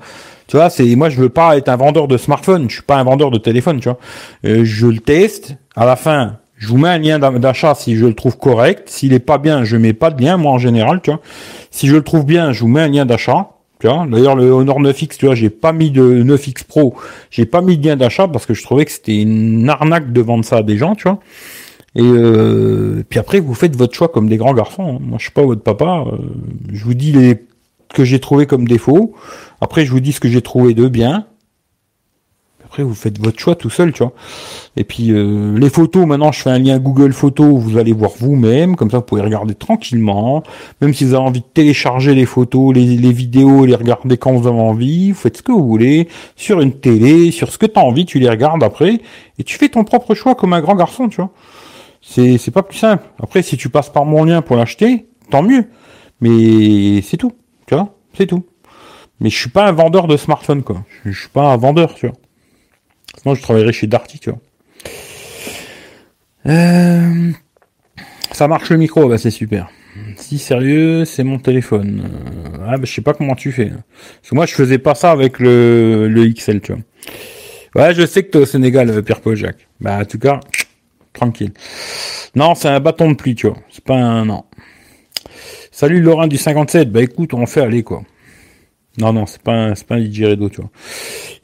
Tu 0.52 0.58
c'est 0.68 0.96
moi 0.96 1.08
je 1.08 1.18
veux 1.18 1.30
pas 1.30 1.56
être 1.56 1.70
un 1.70 1.76
vendeur 1.76 2.08
de 2.08 2.18
smartphone, 2.18 2.68
je 2.68 2.74
suis 2.74 2.82
pas 2.82 2.96
un 2.96 3.04
vendeur 3.04 3.30
de 3.30 3.38
téléphone, 3.38 3.80
tu 3.80 3.88
vois. 3.88 3.98
Euh, 4.44 4.64
je 4.64 4.86
le 4.86 4.98
teste, 4.98 5.56
à 5.76 5.86
la 5.86 5.96
fin, 5.96 6.36
je 6.58 6.68
vous 6.68 6.76
mets 6.76 6.90
un 6.90 6.98
lien 6.98 7.18
d'achat 7.18 7.74
si 7.74 7.96
je 7.96 8.04
le 8.04 8.12
trouve 8.12 8.36
correct. 8.36 8.90
S'il 8.90 9.14
est 9.14 9.18
pas 9.18 9.38
bien, 9.38 9.64
je 9.64 9.78
mets 9.78 9.94
pas 9.94 10.10
de 10.10 10.22
lien, 10.22 10.36
moi 10.36 10.52
en 10.52 10.58
général, 10.58 11.00
tu 11.02 11.10
vois. 11.10 11.20
Si 11.70 11.86
je 11.86 11.96
le 11.96 12.02
trouve 12.02 12.26
bien, 12.26 12.52
je 12.52 12.60
vous 12.60 12.68
mets 12.68 12.82
un 12.82 12.88
lien 12.88 13.06
d'achat. 13.06 13.48
D'ailleurs, 13.80 14.36
le 14.36 14.50
Honor 14.50 14.80
9X, 14.80 15.16
tu 15.16 15.26
vois, 15.26 15.34
j'ai 15.34 15.50
pas 15.50 15.72
mis 15.72 15.90
de 15.90 16.22
9X 16.22 16.64
Pro, 16.64 16.94
j'ai 17.30 17.46
pas 17.46 17.62
mis 17.62 17.78
de 17.78 17.88
lien 17.88 17.96
d'achat 17.96 18.28
parce 18.28 18.46
que 18.46 18.54
je 18.54 18.62
trouvais 18.62 18.84
que 18.84 18.92
c'était 18.92 19.20
une 19.20 19.68
arnaque 19.68 20.12
de 20.12 20.20
vendre 20.20 20.44
ça 20.44 20.58
à 20.58 20.62
des 20.62 20.76
gens, 20.76 20.94
tu 20.94 21.04
vois. 21.04 21.18
Et 21.94 22.02
euh, 22.02 23.02
puis 23.08 23.18
après, 23.18 23.40
vous 23.40 23.54
faites 23.54 23.74
votre 23.74 23.94
choix 23.94 24.08
comme 24.08 24.28
des 24.28 24.36
grands 24.36 24.54
garçons. 24.54 24.96
Hein. 24.96 24.98
Moi, 25.00 25.18
je 25.18 25.24
suis 25.24 25.32
pas 25.32 25.42
votre 25.42 25.62
papa. 25.62 26.04
Euh, 26.06 26.18
je 26.72 26.84
vous 26.84 26.94
dis 26.94 27.10
les 27.10 27.42
que 27.92 28.04
j'ai 28.04 28.20
trouvé 28.20 28.46
comme 28.46 28.66
défaut. 28.66 29.14
Après, 29.60 29.84
je 29.84 29.90
vous 29.92 30.00
dis 30.00 30.12
ce 30.12 30.20
que 30.20 30.28
j'ai 30.28 30.42
trouvé 30.42 30.74
de 30.74 30.88
bien. 30.88 31.26
Après, 32.72 32.84
vous 32.84 32.94
faites 32.94 33.18
votre 33.18 33.38
choix 33.38 33.54
tout 33.54 33.68
seul, 33.68 33.92
tu 33.92 34.02
vois. 34.02 34.14
Et 34.76 34.84
puis, 34.84 35.10
euh, 35.10 35.58
les 35.58 35.68
photos, 35.68 36.06
maintenant, 36.06 36.32
je 36.32 36.40
fais 36.40 36.48
un 36.48 36.58
lien 36.58 36.78
Google 36.78 37.12
Photos, 37.12 37.60
vous 37.60 37.76
allez 37.76 37.92
voir 37.92 38.12
vous-même, 38.18 38.76
comme 38.76 38.90
ça, 38.90 38.96
vous 38.96 39.02
pouvez 39.02 39.20
regarder 39.20 39.54
tranquillement. 39.54 40.42
Même 40.80 40.94
si 40.94 41.04
vous 41.04 41.12
avez 41.12 41.22
envie 41.22 41.40
de 41.40 41.46
télécharger 41.52 42.14
les 42.14 42.24
photos, 42.24 42.74
les, 42.74 43.12
vidéos, 43.12 43.66
les 43.66 43.74
regarder 43.74 44.16
quand 44.16 44.32
vous 44.32 44.48
avez 44.48 44.58
envie, 44.58 45.12
vous 45.12 45.18
faites 45.18 45.36
ce 45.36 45.42
que 45.42 45.52
vous 45.52 45.68
voulez, 45.68 46.08
sur 46.34 46.62
une 46.62 46.72
télé, 46.72 47.30
sur 47.30 47.52
ce 47.52 47.58
que 47.58 47.66
tu 47.66 47.78
as 47.78 47.82
envie, 47.82 48.06
tu 48.06 48.18
les 48.18 48.30
regardes 48.30 48.64
après, 48.64 49.02
et 49.38 49.44
tu 49.44 49.58
fais 49.58 49.68
ton 49.68 49.84
propre 49.84 50.14
choix 50.14 50.34
comme 50.34 50.54
un 50.54 50.62
grand 50.62 50.74
garçon, 50.74 51.10
tu 51.10 51.16
vois. 51.16 51.30
C'est, 52.00 52.38
c'est 52.38 52.52
pas 52.52 52.62
plus 52.62 52.78
simple. 52.78 53.04
Après, 53.22 53.42
si 53.42 53.58
tu 53.58 53.68
passes 53.68 53.90
par 53.90 54.06
mon 54.06 54.24
lien 54.24 54.40
pour 54.40 54.56
l'acheter, 54.56 55.08
tant 55.30 55.42
mieux. 55.42 55.66
Mais 56.22 57.02
c'est 57.02 57.18
tout. 57.18 57.32
Tu 57.66 57.74
vois, 57.74 57.94
c'est 58.14 58.26
tout. 58.26 58.46
Mais 59.20 59.30
je 59.30 59.38
suis 59.38 59.50
pas 59.50 59.66
un 59.66 59.72
vendeur 59.72 60.08
de 60.08 60.16
smartphone, 60.16 60.62
quoi. 60.62 60.84
Je, 61.04 61.12
suis 61.12 61.28
pas 61.28 61.52
un 61.52 61.56
vendeur, 61.56 61.94
tu 61.94 62.06
vois. 62.06 62.16
Sinon, 63.20 63.34
je 63.34 63.42
travaillerais 63.42 63.72
chez 63.72 63.86
Darty, 63.86 64.18
tu 64.18 64.30
vois. 64.30 64.40
Euh, 66.46 67.30
ça 68.32 68.48
marche 68.48 68.70
le 68.70 68.78
micro, 68.78 69.08
bah 69.08 69.18
c'est 69.18 69.30
super. 69.30 69.70
Si 70.16 70.38
sérieux, 70.38 71.04
c'est 71.04 71.22
mon 71.22 71.38
téléphone. 71.38 72.02
Euh, 72.04 72.66
ah 72.66 72.76
bah 72.78 72.84
je 72.84 72.92
sais 72.92 73.02
pas 73.02 73.14
comment 73.14 73.34
tu 73.34 73.52
fais. 73.52 73.68
Parce 73.68 74.30
que 74.30 74.34
moi 74.34 74.46
je 74.46 74.54
faisais 74.54 74.78
pas 74.78 74.94
ça 74.94 75.10
avec 75.10 75.38
le, 75.38 76.08
le 76.08 76.28
XL, 76.32 76.60
tu 76.60 76.72
vois. 76.72 76.82
Ouais, 77.74 77.94
je 77.94 78.04
sais 78.06 78.22
que 78.22 78.30
t'es 78.30 78.38
au 78.38 78.46
Sénégal, 78.46 78.90
euh, 78.90 79.02
Pierre 79.02 79.20
Paul 79.20 79.36
Jacques. 79.36 79.68
Bah 79.80 79.98
en 80.00 80.04
tout 80.04 80.18
cas, 80.18 80.40
tranquille. 81.12 81.52
Non, 82.34 82.54
c'est 82.54 82.68
un 82.68 82.80
bâton 82.80 83.10
de 83.10 83.16
pluie, 83.16 83.34
tu 83.34 83.48
vois. 83.48 83.58
C'est 83.70 83.84
pas 83.84 83.96
un 83.96 84.24
non. 84.24 84.44
Salut 85.74 86.02
Laurent 86.02 86.26
du 86.26 86.36
57. 86.36 86.92
Bah 86.92 87.00
écoute, 87.00 87.32
on 87.32 87.46
fait 87.46 87.62
aller 87.62 87.82
quoi. 87.82 88.02
Non, 88.98 89.14
non, 89.14 89.24
c'est 89.24 89.40
pas 89.40 89.54
un, 89.54 89.74
c'est 89.74 89.86
pas 89.86 89.94
un 89.94 90.04
tu 90.06 90.20
vois. 90.20 90.70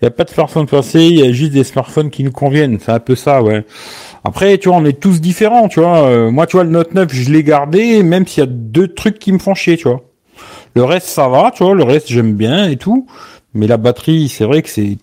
Il 0.01 0.05
y 0.05 0.07
a 0.07 0.11
pas 0.11 0.25
de 0.25 0.29
smartphone 0.29 0.67
passé, 0.67 1.01
il 1.01 1.19
y 1.19 1.23
a 1.23 1.33
juste 1.33 1.53
des 1.53 1.65
smartphones 1.65 2.11
qui 2.11 2.25
nous 2.25 2.31
conviennent. 2.31 2.79
C'est 2.79 2.93
un 2.93 3.01
peu 3.01 3.15
ça, 3.15 3.43
ouais. 3.43 3.65
Après, 4.25 4.59
tu 4.59 4.69
vois, 4.69 4.77
on 4.77 4.85
est 4.85 5.01
tous 5.01 5.23
différents, 5.23 5.69
tu 5.69 5.81
vois. 5.81 6.03
Euh, 6.03 6.31
moi, 6.31 6.47
tu 6.47 6.59
vois, 6.59 6.65
le 6.65 6.71
Note 6.71 6.93
9, 6.93 7.11
je 7.11 7.33
l'ai 7.33 7.43
gardé, 7.43 8.03
même 8.03 8.27
s'il 8.27 8.43
y 8.43 8.47
a 8.47 8.51
deux 8.51 8.89
trucs 8.89 9.19
qui 9.19 9.33
me 9.33 9.39
font 9.39 9.55
chier, 9.55 9.79
tu 9.79 9.89
vois. 9.89 10.03
Le 10.75 10.85
reste, 10.85 11.07
ça 11.07 11.27
va, 11.29 11.51
tu 11.51 11.65
vois. 11.65 11.75
Le 11.75 11.85
reste, 11.85 12.09
j'aime 12.09 12.35
bien 12.35 12.69
et 12.69 12.77
tout. 12.77 13.07
Mais 13.55 13.67
la 13.67 13.79
batterie, 13.79 14.29
c'est 14.29 14.45
vrai 14.45 14.61
que 14.61 14.69
c'est 14.69 14.99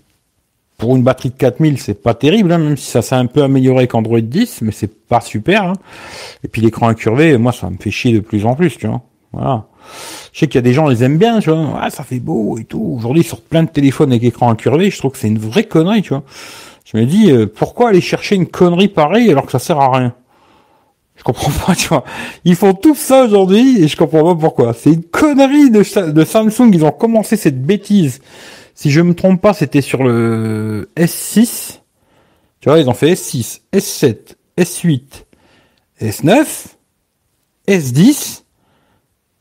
pour 0.78 0.96
une 0.96 1.04
batterie 1.04 1.30
de 1.32 1.36
4000, 1.36 1.80
c'est 1.80 2.04
pas 2.04 2.14
terrible, 2.14 2.52
hein, 2.52 2.60
même 2.60 2.78
si 2.78 2.92
ça 2.92 3.02
s'est 3.02 3.16
un 3.16 3.26
peu 3.26 3.42
amélioré 3.42 3.88
qu'Android 3.88 4.20
10, 4.20 4.62
mais 4.62 4.72
c'est 4.72 5.08
pas 5.08 5.22
super. 5.22 5.64
Hein. 5.64 5.74
Et 6.44 6.48
puis 6.48 6.62
l'écran 6.62 6.90
incurvé, 6.90 7.38
moi, 7.40 7.54
ça 7.54 7.70
me 7.72 7.78
fait 7.78 7.92
chier 7.92 8.14
de 8.14 8.20
plus 8.20 8.46
en 8.46 8.54
plus, 8.54 8.78
tu 8.78 8.86
vois. 8.86 9.02
Voilà. 9.36 9.66
Je 10.34 10.40
sais 10.40 10.48
qu'il 10.48 10.56
y 10.56 10.60
a 10.60 10.62
des 10.62 10.74
gens, 10.74 10.90
ils 10.90 11.04
aiment 11.04 11.18
bien, 11.18 11.40
tu 11.40 11.50
vois. 11.50 11.80
Ah, 11.82 11.90
ça 11.90 12.04
fait 12.04 12.20
beau 12.20 12.58
et 12.58 12.64
tout. 12.64 12.96
Aujourd'hui, 12.98 13.24
sur 13.24 13.42
plein 13.42 13.64
de 13.64 13.70
téléphones 13.70 14.12
avec 14.12 14.24
écran 14.24 14.50
incurvé, 14.50 14.90
je 14.90 14.98
trouve 14.98 15.12
que 15.12 15.18
c'est 15.18 15.28
une 15.28 15.40
vraie 15.40 15.66
connerie, 15.66 16.02
tu 16.02 16.10
vois. 16.10 16.24
Je 16.86 16.98
me 16.98 17.06
dis, 17.06 17.32
euh, 17.32 17.46
pourquoi 17.46 17.90
aller 17.90 18.02
chercher 18.02 18.36
une 18.36 18.48
connerie 18.48 18.88
pareille 18.88 19.30
alors 19.30 19.46
que 19.46 19.52
ça 19.52 19.60
sert 19.60 19.80
à 19.80 19.98
rien? 19.98 20.16
Je 21.16 21.24
comprends 21.24 21.52
pas, 21.66 21.76
tu 21.76 21.88
vois. 21.88 22.04
Ils 22.46 22.56
font 22.56 22.74
tout 22.74 22.96
ça 22.96 23.26
aujourd'hui 23.26 23.84
et 23.84 23.88
je 23.88 23.98
comprends 23.98 24.36
pas 24.36 24.40
pourquoi. 24.40 24.74
C'est 24.74 24.92
une 24.92 25.04
connerie 25.04 25.70
de, 25.70 26.12
de 26.12 26.26
Samsung. 26.26 26.72
Ils 26.74 26.86
ont 26.86 26.92
commencé 26.92 27.38
cette 27.38 27.62
bêtise. 27.62 28.22
Si 28.74 28.92
je 28.92 29.02
me 29.02 29.14
trompe 29.14 29.42
pas, 29.42 29.54
c'était 29.54 29.82
sur 29.82 30.04
le 30.04 30.90
S6. 30.98 31.80
Tu 32.60 32.70
vois, 32.70 32.80
ils 32.80 32.90
ont 32.90 32.94
fait 32.94 33.14
S6, 33.14 33.62
S7, 33.74 34.18
S8, 34.58 35.02
S9, 36.02 36.66
S10 37.68 38.45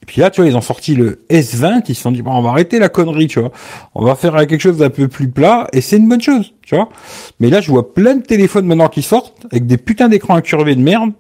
et 0.05 0.07
puis 0.07 0.21
là, 0.21 0.29
tu 0.29 0.43
vois, 0.43 0.51
ils 0.51 0.55
ont 0.55 0.61
sorti 0.61 0.95
le 0.95 1.25
S20, 1.31 1.85
ils 1.88 1.95
se 1.95 2.03
sont 2.03 2.12
dit, 2.12 2.21
bon, 2.21 2.33
on 2.33 2.43
va 2.43 2.51
arrêter 2.51 2.79
la 2.79 2.90
connerie, 2.90 3.27
tu 3.27 3.40
vois. 3.40 3.53
On 3.95 4.05
va 4.05 4.14
faire 4.17 4.35
quelque 4.47 4.59
chose 4.59 4.77
d'un 4.77 4.90
peu 4.90 5.09
plus 5.09 5.31
plat, 5.31 5.67
et 5.73 5.81
c'est 5.81 5.97
une 5.97 6.11
bonne 6.11 6.21
chose, 6.21 6.53
tu 6.61 6.77
vois. 6.77 6.90
Mais 7.40 7.49
là, 7.49 7.62
je 7.62 7.71
vois 7.71 7.95
plein 7.95 8.17
de 8.17 8.23
téléphones 8.23 8.67
maintenant 8.67 8.88
qui 8.88 9.01
sortent, 9.01 9.47
avec 9.51 9.67
des 9.67 9.79
putains 9.79 10.11
d'écrans 10.11 10.35
incurvés 10.35 10.75
de 10.75 10.83
merde. 10.83 11.12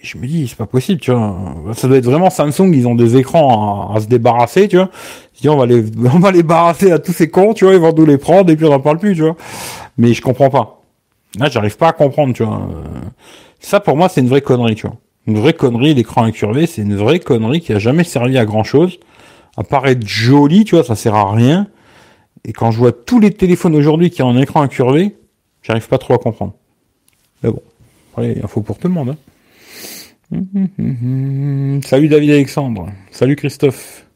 Et 0.00 0.06
je 0.06 0.18
me 0.18 0.26
dis, 0.28 0.46
c'est 0.46 0.56
pas 0.56 0.66
possible, 0.66 1.00
tu 1.00 1.10
vois. 1.10 1.36
Ça 1.74 1.88
doit 1.88 1.96
être 1.96 2.04
vraiment 2.04 2.30
Samsung, 2.30 2.72
ils 2.72 2.86
ont 2.86 2.94
des 2.94 3.16
écrans 3.16 3.92
à, 3.92 4.00
se 4.00 4.06
débarrasser, 4.06 4.68
tu 4.68 4.76
vois. 4.76 4.90
Si 5.34 5.48
on 5.48 5.56
va 5.56 5.66
les, 5.66 5.82
on 6.14 6.20
va 6.20 6.30
les 6.30 6.44
barrasser 6.44 6.92
à 6.92 7.00
tous 7.00 7.12
ces 7.12 7.28
cons, 7.28 7.54
tu 7.54 7.64
vois, 7.64 7.74
ils 7.74 7.80
vont 7.80 7.92
nous 7.92 8.06
les 8.06 8.18
prendre, 8.18 8.48
et 8.52 8.56
puis 8.56 8.66
on 8.66 8.70
n'en 8.70 8.78
parle 8.78 8.98
plus, 8.98 9.16
tu 9.16 9.22
vois. 9.22 9.34
Mais 9.98 10.14
je 10.14 10.22
comprends 10.22 10.48
pas. 10.48 10.80
Là, 11.40 11.48
j'arrive 11.50 11.76
pas 11.76 11.88
à 11.88 11.92
comprendre, 11.92 12.34
tu 12.34 12.44
vois. 12.44 12.68
Ça, 13.58 13.80
pour 13.80 13.96
moi, 13.96 14.08
c'est 14.08 14.20
une 14.20 14.28
vraie 14.28 14.42
connerie, 14.42 14.76
tu 14.76 14.86
vois 14.86 14.96
une 15.26 15.38
vraie 15.38 15.52
connerie, 15.52 15.94
l'écran 15.94 16.24
incurvé, 16.24 16.66
c'est 16.66 16.82
une 16.82 16.96
vraie 16.96 17.20
connerie 17.20 17.60
qui 17.60 17.72
a 17.72 17.78
jamais 17.78 18.04
servi 18.04 18.38
à 18.38 18.44
grand 18.44 18.64
chose. 18.64 18.98
À 19.56 19.64
part 19.64 19.86
être 19.86 20.06
joli, 20.06 20.64
tu 20.64 20.74
vois, 20.74 20.84
ça 20.84 20.96
sert 20.96 21.14
à 21.14 21.32
rien. 21.32 21.68
Et 22.44 22.52
quand 22.52 22.70
je 22.70 22.78
vois 22.78 22.92
tous 22.92 23.20
les 23.20 23.30
téléphones 23.30 23.76
aujourd'hui 23.76 24.10
qui 24.10 24.22
ont 24.22 24.30
un 24.30 24.40
écran 24.40 24.62
incurvé, 24.62 25.16
j'arrive 25.62 25.86
pas 25.88 25.98
trop 25.98 26.14
à 26.14 26.18
comprendre. 26.18 26.54
Mais 27.42 27.50
bon, 27.50 27.62
allez, 28.16 28.40
info 28.42 28.62
pour 28.62 28.78
tout 28.78 28.88
le 28.88 28.94
monde. 28.94 29.10
Hein. 29.10 29.16
Salut 31.84 32.08
David 32.08 32.30
Alexandre. 32.30 32.90
Salut 33.10 33.36
Christophe. 33.36 34.06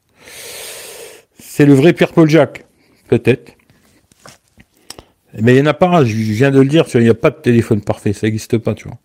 C'est 1.38 1.66
le 1.66 1.75
vrai 1.75 1.92
Pierre 1.92 2.12
Paul 2.12 2.29
Jacques. 2.29 2.64
Peut-être. 3.09 3.53
Mais 5.40 5.53
il 5.53 5.57
n'y 5.57 5.62
en 5.62 5.71
a 5.71 5.75
pas, 5.75 6.05
je 6.05 6.14
viens 6.14 6.51
de 6.51 6.61
le 6.61 6.66
dire, 6.66 6.87
il 6.95 7.01
n'y 7.01 7.09
a 7.09 7.14
pas 7.14 7.31
de 7.31 7.37
téléphone 7.37 7.83
parfait, 7.83 8.14
ça 8.14 8.27
n'existe 8.27 8.57
pas, 8.59 8.75
tu 8.75 8.88
vois. 8.88 8.97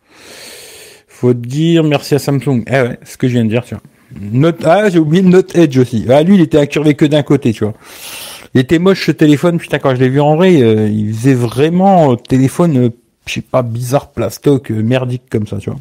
Faut 1.21 1.35
dire 1.35 1.83
merci 1.83 2.15
à 2.15 2.19
Samsung. 2.19 2.63
Eh 2.65 2.71
ouais, 2.71 2.99
ce 3.03 3.15
que 3.15 3.27
je 3.27 3.33
viens 3.33 3.45
de 3.45 3.49
dire, 3.49 3.63
tu 3.63 3.75
vois. 3.75 3.83
Note, 4.19 4.65
ah, 4.65 4.89
j'ai 4.89 4.97
oublié 4.97 5.21
Note 5.21 5.55
Edge 5.55 5.77
aussi. 5.77 6.03
Ah, 6.09 6.23
lui, 6.23 6.33
il 6.33 6.41
était 6.41 6.57
incurvé 6.57 6.95
que 6.95 7.05
d'un 7.05 7.21
côté, 7.21 7.53
tu 7.53 7.63
vois. 7.63 7.75
Il 8.55 8.61
était 8.61 8.79
moche 8.79 9.05
ce 9.05 9.11
téléphone, 9.11 9.59
putain, 9.59 9.77
quand 9.77 9.93
je 9.93 9.99
l'ai 9.99 10.09
vu 10.09 10.19
en 10.19 10.35
vrai, 10.35 10.59
euh, 10.63 10.87
il 10.87 11.13
faisait 11.13 11.35
vraiment 11.35 12.13
euh, 12.13 12.15
téléphone, 12.15 12.75
euh, 12.75 12.89
je 13.27 13.35
sais 13.35 13.41
pas, 13.41 13.61
bizarre, 13.61 14.09
plastoc, 14.09 14.71
merdique 14.71 15.21
comme 15.29 15.45
ça, 15.45 15.57
tu 15.59 15.69
vois. 15.69 15.77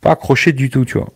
Pas 0.00 0.12
accroché 0.12 0.52
du 0.52 0.70
tout, 0.70 0.86
tu 0.86 0.96
vois. 0.96 1.10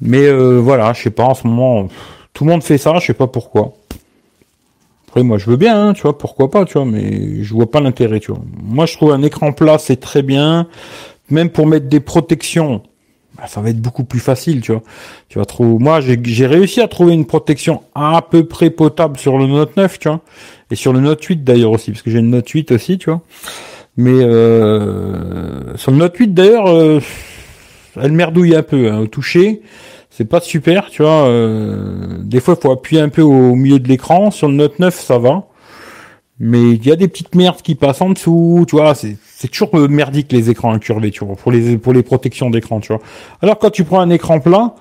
Mais 0.00 0.32
voilà, 0.32 0.94
je 0.94 1.02
sais 1.02 1.10
pas, 1.10 1.24
en 1.24 1.34
ce 1.34 1.46
moment, 1.46 1.88
tout 2.32 2.46
le 2.46 2.52
monde 2.52 2.62
fait 2.62 2.78
ça, 2.78 2.94
je 3.00 3.06
sais 3.06 3.12
pas 3.12 3.26
pourquoi. 3.26 3.74
Après, 5.08 5.22
moi, 5.22 5.36
je 5.36 5.50
veux 5.50 5.58
bien, 5.58 5.88
hein, 5.88 5.92
tu 5.92 6.00
vois, 6.00 6.16
pourquoi 6.16 6.50
pas, 6.50 6.64
tu 6.64 6.72
vois, 6.72 6.86
mais 6.86 7.44
je 7.44 7.52
vois 7.52 7.70
pas 7.70 7.80
l'intérêt, 7.80 8.18
tu 8.18 8.32
vois. 8.32 8.40
Moi, 8.62 8.86
je 8.86 8.96
trouve 8.96 9.12
un 9.12 9.22
écran 9.22 9.52
plat, 9.52 9.76
c'est 9.76 10.00
très 10.00 10.22
bien 10.22 10.66
même 11.30 11.50
pour 11.50 11.66
mettre 11.66 11.86
des 11.86 12.00
protections, 12.00 12.82
bah, 13.36 13.44
ça 13.46 13.60
va 13.60 13.70
être 13.70 13.80
beaucoup 13.80 14.04
plus 14.04 14.20
facile, 14.20 14.60
tu 14.60 14.72
vois. 14.72 14.82
Tu 15.28 15.38
vas 15.38 15.44
trouver, 15.44 15.82
moi, 15.82 16.00
j'ai 16.00 16.46
réussi 16.46 16.80
à 16.80 16.88
trouver 16.88 17.14
une 17.14 17.26
protection 17.26 17.82
à 17.94 18.22
peu 18.22 18.44
près 18.44 18.70
potable 18.70 19.18
sur 19.18 19.38
le 19.38 19.46
Note 19.46 19.76
9, 19.76 19.98
tu 19.98 20.08
vois, 20.08 20.20
et 20.70 20.74
sur 20.74 20.92
le 20.92 21.00
Note 21.00 21.22
8 21.22 21.44
d'ailleurs 21.44 21.70
aussi, 21.70 21.90
parce 21.90 22.02
que 22.02 22.10
j'ai 22.10 22.18
une 22.18 22.30
Note 22.30 22.48
8 22.48 22.72
aussi, 22.72 22.98
tu 22.98 23.10
vois. 23.10 23.22
Mais 23.96 24.22
euh, 24.22 25.76
sur 25.76 25.90
le 25.90 25.98
Note 25.98 26.16
8 26.16 26.34
d'ailleurs, 26.34 26.66
euh, 26.68 27.00
elle 28.00 28.12
merdouille 28.12 28.54
un 28.54 28.62
peu 28.62 28.90
hein, 28.90 29.00
au 29.00 29.06
toucher. 29.06 29.62
C'est 30.10 30.24
pas 30.26 30.40
super, 30.40 30.90
tu 30.90 31.02
vois. 31.02 31.26
Euh, 31.26 32.18
des 32.22 32.40
fois, 32.40 32.54
il 32.58 32.62
faut 32.62 32.70
appuyer 32.70 33.00
un 33.00 33.08
peu 33.08 33.22
au 33.22 33.54
milieu 33.54 33.78
de 33.78 33.88
l'écran. 33.88 34.30
Sur 34.30 34.48
le 34.48 34.54
Note 34.54 34.78
9, 34.78 34.98
ça 34.98 35.18
va. 35.18 35.44
Mais 36.44 36.72
il 36.72 36.84
y 36.84 36.90
a 36.90 36.96
des 36.96 37.06
petites 37.06 37.36
merdes 37.36 37.62
qui 37.62 37.76
passent 37.76 38.00
en 38.00 38.10
dessous, 38.10 38.64
tu 38.66 38.74
vois. 38.74 38.96
C'est 38.96 39.16
c'est 39.22 39.46
toujours 39.46 39.72
merdique 39.88 40.32
les 40.32 40.50
écrans 40.50 40.72
incurvés, 40.72 41.12
tu 41.12 41.24
vois, 41.24 41.36
pour 41.36 41.52
les 41.52 41.78
pour 41.78 41.92
les 41.92 42.02
protections 42.02 42.50
d'écran, 42.50 42.80
tu 42.80 42.92
vois. 42.92 43.00
Alors 43.42 43.60
quand 43.60 43.70
tu 43.70 43.84
prends 43.84 44.00
un 44.00 44.10
écran 44.10 44.40
plat, 44.40 44.74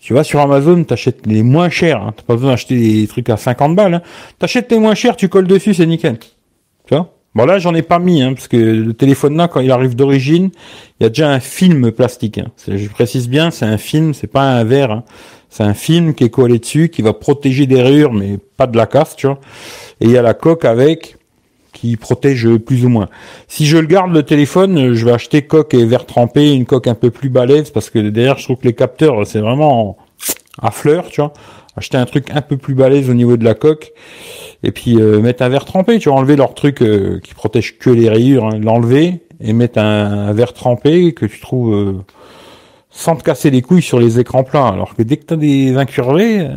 tu 0.00 0.14
vas 0.14 0.22
sur 0.22 0.38
Amazon, 0.38 0.84
t'achètes 0.84 1.26
les 1.26 1.42
moins 1.42 1.70
chers, 1.70 2.00
hein, 2.00 2.14
t'as 2.16 2.22
pas 2.22 2.34
besoin 2.34 2.50
d'acheter 2.50 2.76
des 2.76 3.08
trucs 3.08 3.30
à 3.30 3.36
50 3.36 3.74
balles, 3.74 3.94
hein. 3.94 4.02
t'achètes 4.38 4.70
les 4.70 4.78
moins 4.78 4.94
chers, 4.94 5.16
tu 5.16 5.28
colles 5.28 5.48
dessus, 5.48 5.74
c'est 5.74 5.86
nickel. 5.86 6.18
Tu 6.18 6.94
vois? 6.94 7.12
Bon 7.34 7.46
là 7.46 7.58
j'en 7.58 7.74
ai 7.74 7.82
pas 7.82 7.98
mis, 7.98 8.22
hein, 8.22 8.34
parce 8.34 8.46
que 8.46 8.56
le 8.56 8.94
téléphone 8.94 9.36
là, 9.36 9.48
quand 9.48 9.58
il 9.58 9.72
arrive 9.72 9.96
d'origine, 9.96 10.50
il 11.00 11.02
y 11.02 11.06
a 11.06 11.08
déjà 11.08 11.30
un 11.30 11.40
film 11.40 11.90
plastique. 11.90 12.38
Hein. 12.38 12.46
Je 12.68 12.88
précise 12.88 13.28
bien, 13.28 13.50
c'est 13.50 13.66
un 13.66 13.78
film, 13.78 14.14
c'est 14.14 14.28
pas 14.28 14.42
un 14.42 14.62
verre. 14.62 14.92
Hein. 14.92 15.04
C'est 15.50 15.64
un 15.64 15.74
film 15.74 16.14
qui 16.14 16.24
est 16.24 16.30
collé 16.30 16.58
dessus, 16.58 16.90
qui 16.90 17.02
va 17.02 17.14
protéger 17.14 17.66
des 17.66 17.80
rayures, 17.80 18.12
mais 18.12 18.38
pas 18.56 18.66
de 18.66 18.76
la 18.76 18.86
casse, 18.86 19.16
tu 19.16 19.26
vois. 19.26 19.40
Et 20.00 20.06
il 20.06 20.10
y 20.10 20.18
a 20.18 20.22
la 20.22 20.34
coque 20.34 20.64
avec, 20.64 21.18
qui 21.72 21.96
protège 21.96 22.48
plus 22.56 22.84
ou 22.84 22.88
moins. 22.88 23.08
Si 23.46 23.66
je 23.66 23.76
le 23.76 23.86
garde 23.86 24.12
le 24.12 24.22
téléphone, 24.22 24.94
je 24.94 25.04
vais 25.04 25.12
acheter 25.12 25.42
coque 25.42 25.74
et 25.74 25.84
verre 25.84 26.06
trempé, 26.06 26.52
une 26.52 26.66
coque 26.66 26.88
un 26.88 26.94
peu 26.94 27.10
plus 27.10 27.28
balèze 27.28 27.70
parce 27.70 27.90
que 27.90 27.98
derrière 27.98 28.38
je 28.38 28.44
trouve 28.44 28.56
que 28.56 28.66
les 28.66 28.74
capteurs 28.74 29.26
c'est 29.26 29.40
vraiment 29.40 29.96
à 30.60 30.70
fleur, 30.70 31.08
tu 31.08 31.20
vois. 31.20 31.32
Acheter 31.76 31.96
un 31.96 32.06
truc 32.06 32.30
un 32.34 32.42
peu 32.42 32.56
plus 32.56 32.74
balèze 32.74 33.08
au 33.08 33.14
niveau 33.14 33.36
de 33.36 33.44
la 33.44 33.54
coque 33.54 33.92
et 34.64 34.72
puis 34.72 34.96
euh, 34.96 35.20
mettre 35.20 35.44
un 35.44 35.48
verre 35.48 35.64
trempé, 35.64 35.98
tu 36.00 36.08
vois, 36.08 36.18
enlever 36.18 36.34
leur 36.34 36.54
truc 36.54 36.82
euh, 36.82 37.20
qui 37.22 37.34
protège 37.34 37.78
que 37.78 37.90
les 37.90 38.08
rayures, 38.08 38.46
hein, 38.46 38.58
l'enlever 38.60 39.20
et 39.40 39.52
mettre 39.52 39.78
un, 39.78 40.32
verre 40.32 40.52
trempé 40.52 41.12
que 41.12 41.26
tu 41.26 41.38
trouves 41.38 41.74
euh, 41.74 41.92
sans 42.90 43.14
te 43.14 43.22
casser 43.22 43.50
les 43.50 43.62
couilles 43.62 43.82
sur 43.82 44.00
les 44.00 44.18
écrans 44.18 44.42
plats. 44.42 44.66
Alors 44.66 44.96
que 44.96 45.02
dès 45.02 45.16
que 45.16 45.26
tu 45.26 45.34
as 45.34 45.36
des 45.36 45.76
incurvés, 45.76 46.48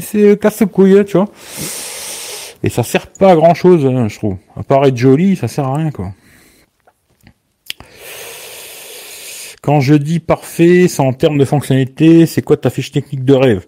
c'est 0.00 0.38
casse 0.40 0.62
couilles, 0.70 1.04
tu 1.04 1.16
vois. 1.16 1.26
Et 2.62 2.70
ça 2.70 2.82
sert 2.82 3.06
pas 3.08 3.32
à 3.32 3.36
grand 3.36 3.54
chose, 3.54 3.86
hein, 3.86 4.08
je 4.08 4.16
trouve. 4.16 4.36
À 4.56 4.62
part 4.62 4.84
être 4.84 4.96
joli, 4.96 5.36
ça 5.36 5.48
sert 5.48 5.64
à 5.64 5.76
rien, 5.76 5.90
quoi. 5.90 6.12
Quand 9.62 9.80
je 9.80 9.94
dis 9.94 10.18
parfait, 10.18 10.88
c'est 10.88 11.02
en 11.02 11.12
termes 11.12 11.38
de 11.38 11.44
fonctionnalité, 11.44 12.26
c'est 12.26 12.42
quoi 12.42 12.56
ta 12.56 12.70
fiche 12.70 12.90
technique 12.90 13.24
de 13.24 13.34
rêve? 13.34 13.66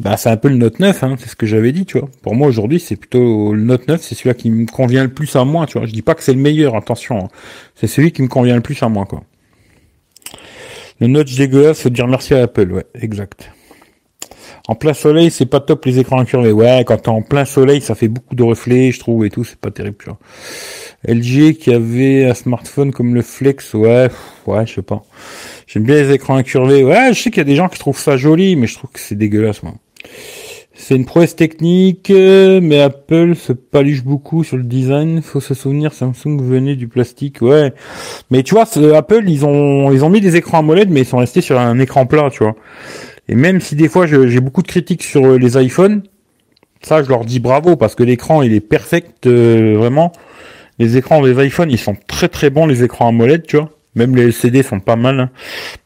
Bah 0.00 0.16
c'est 0.16 0.28
un 0.28 0.36
peu 0.36 0.48
le 0.48 0.56
Note 0.56 0.80
9, 0.80 1.04
hein, 1.04 1.16
c'est 1.18 1.28
ce 1.28 1.36
que 1.36 1.46
j'avais 1.46 1.70
dit, 1.70 1.86
tu 1.86 1.98
vois. 1.98 2.08
Pour 2.22 2.34
moi 2.34 2.48
aujourd'hui, 2.48 2.80
c'est 2.80 2.96
plutôt 2.96 3.54
le 3.54 3.62
Note 3.62 3.86
9, 3.86 4.02
c'est 4.02 4.16
celui 4.16 4.34
qui 4.34 4.50
me 4.50 4.66
convient 4.66 5.04
le 5.04 5.14
plus 5.14 5.34
à 5.36 5.44
moi, 5.44 5.66
tu 5.66 5.78
vois. 5.78 5.86
Je 5.86 5.92
dis 5.92 6.02
pas 6.02 6.14
que 6.14 6.22
c'est 6.22 6.34
le 6.34 6.40
meilleur, 6.40 6.74
attention. 6.74 7.24
Hein. 7.24 7.28
C'est 7.76 7.86
celui 7.86 8.10
qui 8.10 8.20
me 8.22 8.28
convient 8.28 8.56
le 8.56 8.60
plus 8.60 8.82
à 8.82 8.88
moi, 8.88 9.06
quoi. 9.06 9.22
Le 11.00 11.06
Note 11.06 11.32
dégueulasse, 11.34 11.80
faut 11.80 11.90
dire 11.90 12.08
merci 12.08 12.34
à 12.34 12.42
Apple, 12.42 12.72
ouais, 12.72 12.86
exact. 13.00 13.50
En 14.66 14.74
plein 14.74 14.94
soleil, 14.94 15.30
c'est 15.30 15.44
pas 15.44 15.60
top 15.60 15.84
les 15.84 15.98
écrans 15.98 16.18
incurvés. 16.18 16.50
Ouais, 16.50 16.84
quand 16.86 16.96
t'es 16.96 17.10
en 17.10 17.20
plein 17.20 17.44
soleil, 17.44 17.82
ça 17.82 17.94
fait 17.94 18.08
beaucoup 18.08 18.34
de 18.34 18.42
reflets, 18.42 18.92
je 18.92 18.98
trouve, 18.98 19.26
et 19.26 19.30
tout, 19.30 19.44
c'est 19.44 19.58
pas 19.58 19.70
terrible, 19.70 19.96
tu 19.98 20.06
vois. 20.06 20.18
LG 21.06 21.58
qui 21.58 21.70
avait 21.70 22.24
un 22.24 22.32
smartphone 22.32 22.90
comme 22.90 23.14
le 23.14 23.20
Flex, 23.20 23.74
ouais, 23.74 24.08
ouais, 24.46 24.66
je 24.66 24.74
sais 24.74 24.82
pas. 24.82 25.02
J'aime 25.66 25.82
bien 25.82 25.96
les 25.96 26.12
écrans 26.12 26.36
incurvés. 26.36 26.82
Ouais, 26.82 27.12
je 27.12 27.20
sais 27.20 27.30
qu'il 27.30 27.38
y 27.38 27.42
a 27.42 27.44
des 27.44 27.56
gens 27.56 27.68
qui 27.68 27.78
trouvent 27.78 27.98
ça 27.98 28.16
joli, 28.16 28.56
mais 28.56 28.66
je 28.66 28.78
trouve 28.78 28.90
que 28.90 29.00
c'est 29.00 29.16
dégueulasse, 29.16 29.62
moi. 29.62 29.74
C'est 30.76 30.96
une 30.96 31.04
prouesse 31.04 31.36
technique, 31.36 32.10
mais 32.10 32.80
Apple 32.80 33.36
se 33.36 33.52
paluche 33.52 34.02
beaucoup 34.02 34.44
sur 34.44 34.56
le 34.56 34.64
design. 34.64 35.20
Faut 35.20 35.40
se 35.40 35.52
souvenir, 35.54 35.92
Samsung 35.92 36.40
venait 36.42 36.74
du 36.74 36.88
plastique, 36.88 37.42
ouais. 37.42 37.72
Mais 38.30 38.42
tu 38.42 38.54
vois, 38.54 38.64
Apple, 38.96 39.24
ils 39.28 39.44
ont, 39.44 39.92
ils 39.92 40.04
ont 40.04 40.10
mis 40.10 40.22
des 40.22 40.36
écrans 40.36 40.58
AMOLED, 40.60 40.90
mais 40.90 41.02
ils 41.02 41.06
sont 41.06 41.18
restés 41.18 41.42
sur 41.42 41.60
un 41.60 41.78
écran 41.78 42.06
plat, 42.06 42.28
tu 42.30 42.42
vois. 42.42 42.56
Et 43.28 43.34
même 43.34 43.60
si 43.60 43.74
des 43.76 43.88
fois 43.88 44.06
j'ai 44.06 44.40
beaucoup 44.40 44.62
de 44.62 44.68
critiques 44.68 45.02
sur 45.02 45.24
euh, 45.24 45.38
les 45.38 45.62
iPhones, 45.62 46.02
ça 46.82 47.02
je 47.02 47.08
leur 47.08 47.24
dis 47.24 47.40
bravo 47.40 47.76
parce 47.76 47.94
que 47.94 48.02
l'écran 48.02 48.42
il 48.42 48.52
est 48.52 48.60
perfect 48.60 49.26
euh, 49.26 49.74
vraiment. 49.76 50.12
Les 50.78 50.96
écrans 50.96 51.22
des 51.22 51.44
iPhones 51.44 51.70
ils 51.70 51.78
sont 51.78 51.96
très 52.06 52.28
très 52.28 52.50
bons 52.50 52.66
les 52.66 52.82
écrans 52.82 53.08
AMOLED 53.08 53.46
tu 53.46 53.56
vois. 53.56 53.70
Même 53.94 54.16
les 54.16 54.24
LCD 54.24 54.62
sont 54.64 54.80
pas 54.80 54.96
mal. 54.96 55.20
Hein. 55.20 55.30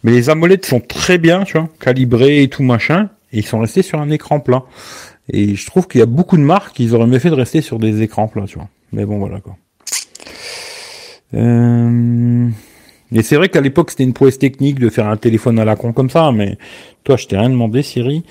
Mais 0.02 0.12
les 0.12 0.30
AMOLED 0.30 0.64
sont 0.64 0.80
très 0.80 1.18
bien 1.18 1.44
tu 1.44 1.58
vois, 1.58 1.68
calibrés 1.78 2.42
et 2.42 2.48
tout 2.48 2.62
machin. 2.62 3.10
Et 3.32 3.38
ils 3.38 3.46
sont 3.46 3.58
restés 3.58 3.82
sur 3.82 4.00
un 4.00 4.10
écran 4.10 4.40
plat. 4.40 4.64
Et 5.30 5.54
je 5.54 5.66
trouve 5.66 5.86
qu'il 5.86 5.98
y 5.98 6.02
a 6.02 6.06
beaucoup 6.06 6.36
de 6.36 6.42
marques 6.42 6.76
qui 6.76 6.90
auraient 6.92 7.06
mieux 7.06 7.18
fait 7.18 7.30
de 7.30 7.34
rester 7.34 7.60
sur 7.60 7.78
des 7.78 8.02
écrans 8.02 8.28
plats, 8.28 8.46
tu 8.46 8.56
vois. 8.56 8.68
Mais 8.92 9.04
bon, 9.04 9.18
voilà 9.18 9.40
quoi. 9.40 9.56
Euh... 11.34 12.48
Et 13.12 13.22
c'est 13.22 13.36
vrai 13.36 13.48
qu'à 13.48 13.60
l'époque, 13.60 13.90
c'était 13.90 14.04
une 14.04 14.12
prouesse 14.12 14.38
technique 14.38 14.78
de 14.78 14.90
faire 14.90 15.06
un 15.06 15.16
téléphone 15.16 15.58
à 15.58 15.64
la 15.64 15.76
con 15.76 15.92
comme 15.92 16.10
ça, 16.10 16.30
mais 16.32 16.58
toi, 17.04 17.16
je 17.16 17.26
t'ai 17.26 17.38
rien 17.38 17.48
demandé, 17.48 17.82
Siri. 17.82 18.22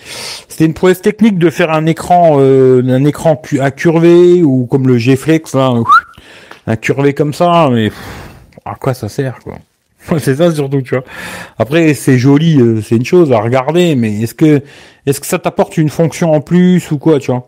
C'était 0.48 0.66
une 0.66 0.76
prouesse 0.76 1.02
technique 1.02 1.40
de 1.40 1.50
faire 1.50 1.72
un 1.72 1.86
écran, 1.88 2.38
euh, 2.40 2.84
un 2.88 3.04
écran 3.06 3.42
incurvé 3.60 4.44
ou 4.44 4.68
comme 4.68 4.88
le 4.88 4.98
G-Flex, 4.98 5.56
là, 5.56 5.74
incurvé 6.68 7.14
comme 7.14 7.34
ça, 7.34 7.70
mais 7.72 7.92
à 8.66 8.76
quoi 8.76 8.94
ça 8.94 9.10
sert, 9.10 9.40
quoi? 9.44 9.58
C'est 10.20 10.36
ça 10.36 10.54
surtout, 10.54 10.82
tu 10.82 10.96
vois. 10.96 11.04
Après, 11.58 11.94
c'est 11.94 12.18
joli, 12.18 12.62
euh, 12.62 12.82
c'est 12.82 12.96
une 12.96 13.06
chose 13.06 13.32
à 13.34 13.40
regarder, 13.40 13.96
mais 13.96 14.22
est-ce 14.22 14.36
que, 14.36 14.62
est-ce 15.06 15.20
que 15.20 15.26
ça 15.26 15.40
t'apporte 15.40 15.78
une 15.78 15.90
fonction 15.90 16.32
en 16.32 16.40
plus 16.40 16.92
ou 16.92 16.98
quoi, 16.98 17.20
tu 17.20 17.32
vois? 17.32 17.48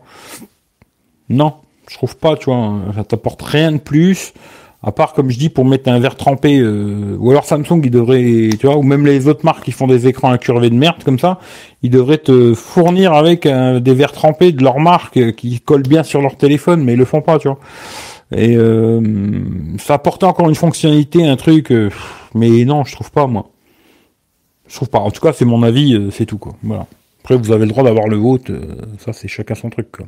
Non, 1.30 1.54
je 1.88 1.94
trouve 1.94 2.16
pas, 2.16 2.36
tu 2.36 2.46
vois. 2.46 2.80
Ça 2.94 3.04
t'apporte 3.04 3.40
rien 3.42 3.72
de 3.72 3.78
plus. 3.78 4.34
À 4.82 4.92
part, 4.92 5.12
comme 5.12 5.30
je 5.30 5.38
dis, 5.38 5.50
pour 5.50 5.66
mettre 5.66 5.90
un 5.90 5.98
verre 5.98 6.16
trempé, 6.16 6.58
euh, 6.58 7.14
ou 7.18 7.30
alors 7.30 7.44
Samsung, 7.44 7.82
il 7.84 7.90
devrait, 7.90 8.48
tu 8.58 8.66
vois, 8.66 8.78
ou 8.78 8.82
même 8.82 9.04
les 9.04 9.28
autres 9.28 9.44
marques 9.44 9.64
qui 9.64 9.72
font 9.72 9.86
des 9.86 10.06
écrans 10.06 10.30
incurvés 10.32 10.70
de 10.70 10.74
merde 10.74 11.04
comme 11.04 11.18
ça, 11.18 11.38
ils 11.82 11.90
devraient 11.90 12.18
te 12.18 12.54
fournir 12.54 13.12
avec 13.12 13.46
des 13.46 13.94
verres 13.94 14.12
trempés 14.12 14.52
de 14.52 14.62
leur 14.62 14.78
marque 14.80 15.18
euh, 15.18 15.32
qui 15.32 15.60
collent 15.60 15.82
bien 15.82 16.02
sur 16.02 16.22
leur 16.22 16.36
téléphone, 16.36 16.82
mais 16.82 16.94
ils 16.94 16.98
le 16.98 17.04
font 17.04 17.20
pas, 17.20 17.38
tu 17.38 17.48
vois. 17.48 17.58
Et 18.34 18.56
euh, 18.56 19.02
ça 19.78 19.94
apporte 19.94 20.24
encore 20.24 20.48
une 20.48 20.54
fonctionnalité, 20.54 21.26
un 21.26 21.36
truc, 21.36 21.72
mais 22.34 22.64
non, 22.64 22.84
je 22.84 22.94
trouve 22.94 23.10
pas, 23.10 23.26
moi. 23.26 23.50
Je 24.66 24.76
trouve 24.76 24.88
pas. 24.88 25.00
En 25.00 25.10
tout 25.10 25.20
cas, 25.20 25.34
c'est 25.34 25.44
mon 25.44 25.62
avis, 25.62 26.08
c'est 26.12 26.26
tout, 26.26 26.38
quoi. 26.38 26.54
Voilà. 26.62 26.86
Après, 27.22 27.36
vous 27.36 27.52
avez 27.52 27.66
le 27.66 27.70
droit 27.70 27.84
d'avoir 27.84 28.06
le 28.06 28.16
vôtre, 28.16 28.52
ça, 29.04 29.12
c'est 29.12 29.28
chacun 29.28 29.54
son 29.54 29.68
truc, 29.68 29.90
quoi. 29.90 30.06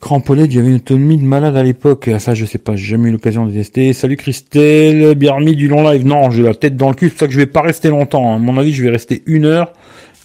Crampolette, 0.00 0.50
j'avais 0.50 0.68
une 0.68 0.76
autonomie 0.76 1.16
de 1.16 1.24
malade 1.24 1.56
à 1.56 1.62
l'époque. 1.62 2.10
Ça, 2.18 2.34
je 2.34 2.44
sais 2.44 2.58
pas, 2.58 2.76
j'ai 2.76 2.86
jamais 2.86 3.08
eu 3.08 3.12
l'occasion 3.12 3.46
de 3.46 3.52
tester. 3.52 3.92
Salut 3.92 4.16
Christelle, 4.16 5.14
Biarmi 5.14 5.56
du 5.56 5.68
long 5.68 5.88
live. 5.88 6.06
Non, 6.06 6.30
j'ai 6.30 6.42
la 6.42 6.54
tête 6.54 6.76
dans 6.76 6.90
le 6.90 6.94
cul, 6.94 7.06
c'est 7.06 7.12
pour 7.12 7.20
ça 7.20 7.26
que 7.26 7.32
je 7.32 7.38
vais 7.38 7.46
pas 7.46 7.62
rester 7.62 7.88
longtemps. 7.88 8.34
À 8.34 8.38
mon 8.38 8.58
avis, 8.58 8.72
je 8.72 8.82
vais 8.82 8.90
rester 8.90 9.22
une 9.26 9.46
heure. 9.46 9.72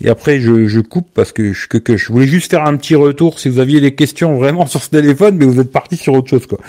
Et 0.03 0.09
après, 0.09 0.39
je, 0.39 0.67
je 0.67 0.79
coupe 0.79 1.07
parce 1.13 1.31
que 1.31 1.53
je, 1.53 1.67
que, 1.67 1.95
je 1.95 2.11
voulais 2.11 2.27
juste 2.27 2.51
faire 2.51 2.65
un 2.65 2.75
petit 2.75 2.95
retour 2.95 3.39
si 3.39 3.49
vous 3.49 3.59
aviez 3.59 3.79
des 3.79 3.93
questions 3.93 4.35
vraiment 4.35 4.65
sur 4.67 4.81
ce 4.83 4.89
téléphone, 4.89 5.37
mais 5.37 5.45
vous 5.45 5.59
êtes 5.59 5.71
parti 5.71 5.95
sur 5.95 6.13
autre 6.13 6.29
chose, 6.29 6.47
quoi. 6.47 6.59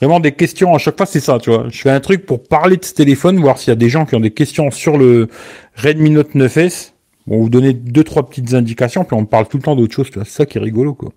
Vraiment 0.00 0.20
des 0.20 0.32
questions 0.32 0.74
à 0.74 0.78
chaque 0.78 0.96
fois, 0.96 1.06
c'est 1.06 1.20
ça, 1.20 1.38
tu 1.38 1.50
vois. 1.50 1.66
Je 1.70 1.80
fais 1.80 1.90
un 1.90 2.00
truc 2.00 2.26
pour 2.26 2.42
parler 2.42 2.76
de 2.76 2.84
ce 2.84 2.94
téléphone, 2.94 3.38
voir 3.38 3.58
s'il 3.58 3.68
y 3.68 3.72
a 3.72 3.76
des 3.76 3.88
gens 3.88 4.04
qui 4.04 4.14
ont 4.14 4.20
des 4.20 4.30
questions 4.30 4.70
sur 4.70 4.96
le 4.96 5.28
Redmi 5.76 6.10
Note 6.10 6.34
9S. 6.34 6.92
Bon, 7.26 7.42
vous 7.42 7.50
donner 7.50 7.74
deux, 7.74 8.04
trois 8.04 8.28
petites 8.28 8.54
indications, 8.54 9.04
puis 9.04 9.14
on 9.14 9.26
parle 9.26 9.46
tout 9.48 9.58
le 9.58 9.62
temps 9.62 9.76
d'autre 9.76 9.94
chose, 9.94 10.08
tu 10.10 10.14
vois. 10.14 10.24
C'est 10.24 10.36
ça 10.36 10.46
qui 10.46 10.56
est 10.56 10.62
rigolo, 10.62 10.94
quoi. 10.94 11.12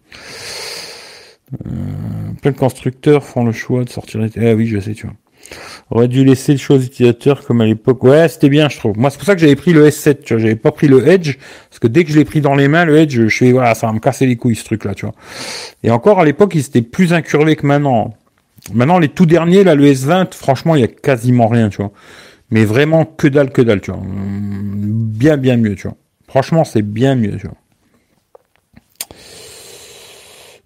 Euh, 1.54 2.32
plein 2.42 2.52
de 2.52 2.58
constructeurs 2.58 3.24
font 3.24 3.44
le 3.44 3.52
choix 3.52 3.84
de 3.84 3.90
sortir. 3.90 4.22
Ah 4.38 4.54
oui, 4.54 4.68
je 4.68 4.80
sais, 4.80 4.94
tu 4.94 5.06
vois. 5.06 5.16
aurait 5.90 6.08
dû 6.08 6.24
laisser 6.24 6.54
le 6.54 6.58
choix 6.58 6.78
aux 6.78 6.82
utilisateurs 6.82 7.46
comme 7.46 7.62
à 7.62 7.66
l'époque. 7.66 8.04
Ouais, 8.04 8.28
c'était 8.30 8.50
bien, 8.50 8.70
je 8.70 8.78
trouve. 8.78 8.98
Moi, 8.98 9.10
c'est 9.10 9.18
pour 9.18 9.26
ça 9.26 9.36
que 9.36 9.42
j'avais 9.42 9.56
pris 9.56 9.74
le 9.74 9.88
S7, 9.88 10.24
tu 10.24 10.34
vois. 10.34 10.42
J'avais 10.42 10.56
pas 10.56 10.72
pris 10.72 10.88
le 10.88 11.06
Edge, 11.08 11.38
parce 11.70 11.80
que 11.80 11.88
dès 11.88 12.04
que 12.04 12.12
je 12.12 12.18
l'ai 12.18 12.26
pris 12.26 12.42
dans 12.42 12.56
les 12.56 12.68
mains, 12.68 12.86
le 12.86 12.98
Edge, 12.98 13.20
je 13.20 13.28
suis, 13.28 13.52
voilà, 13.52 13.76
ça 13.76 13.88
va 13.88 13.94
me 13.94 14.00
casser 14.00 14.26
les 14.26 14.38
couilles, 14.38 14.56
ce 14.56 14.64
truc-là, 14.64 14.96
tu 14.96 15.06
vois. 15.06 15.16
Et 15.84 15.92
encore, 15.92 16.20
à 16.20 16.26
l'époque, 16.26 16.56
il 16.56 16.62
était 16.62 16.82
plus 16.82 17.14
incurvé 17.14 17.56
que 17.56 17.66
maintenant. 17.66 18.14
Maintenant, 18.74 19.00
les 19.00 19.10
tout 19.10 19.26
derniers, 19.26 19.64
là, 19.64 19.76
le 19.76 19.86
S20, 19.86 20.34
franchement, 20.34 20.76
il 20.76 20.82
y 20.82 20.86
a 20.86 20.88
quasiment 20.88 21.48
rien, 21.48 21.70
tu 21.70 21.78
vois. 21.78 21.92
Mais 22.52 22.64
vraiment, 22.64 23.06
que 23.06 23.28
dalle, 23.28 23.52
que 23.52 23.62
dalle, 23.62 23.82
tu 23.82 23.92
vois. 23.92 24.02
Bien, 24.04 25.38
bien 25.38 25.58
mieux, 25.58 25.76
tu 25.76 25.88
vois. 25.88 25.98
Franchement, 26.28 26.64
c'est 26.64 26.82
bien 26.82 27.16
mieux, 27.16 27.38
tu 27.38 27.48
vois. 27.48 27.58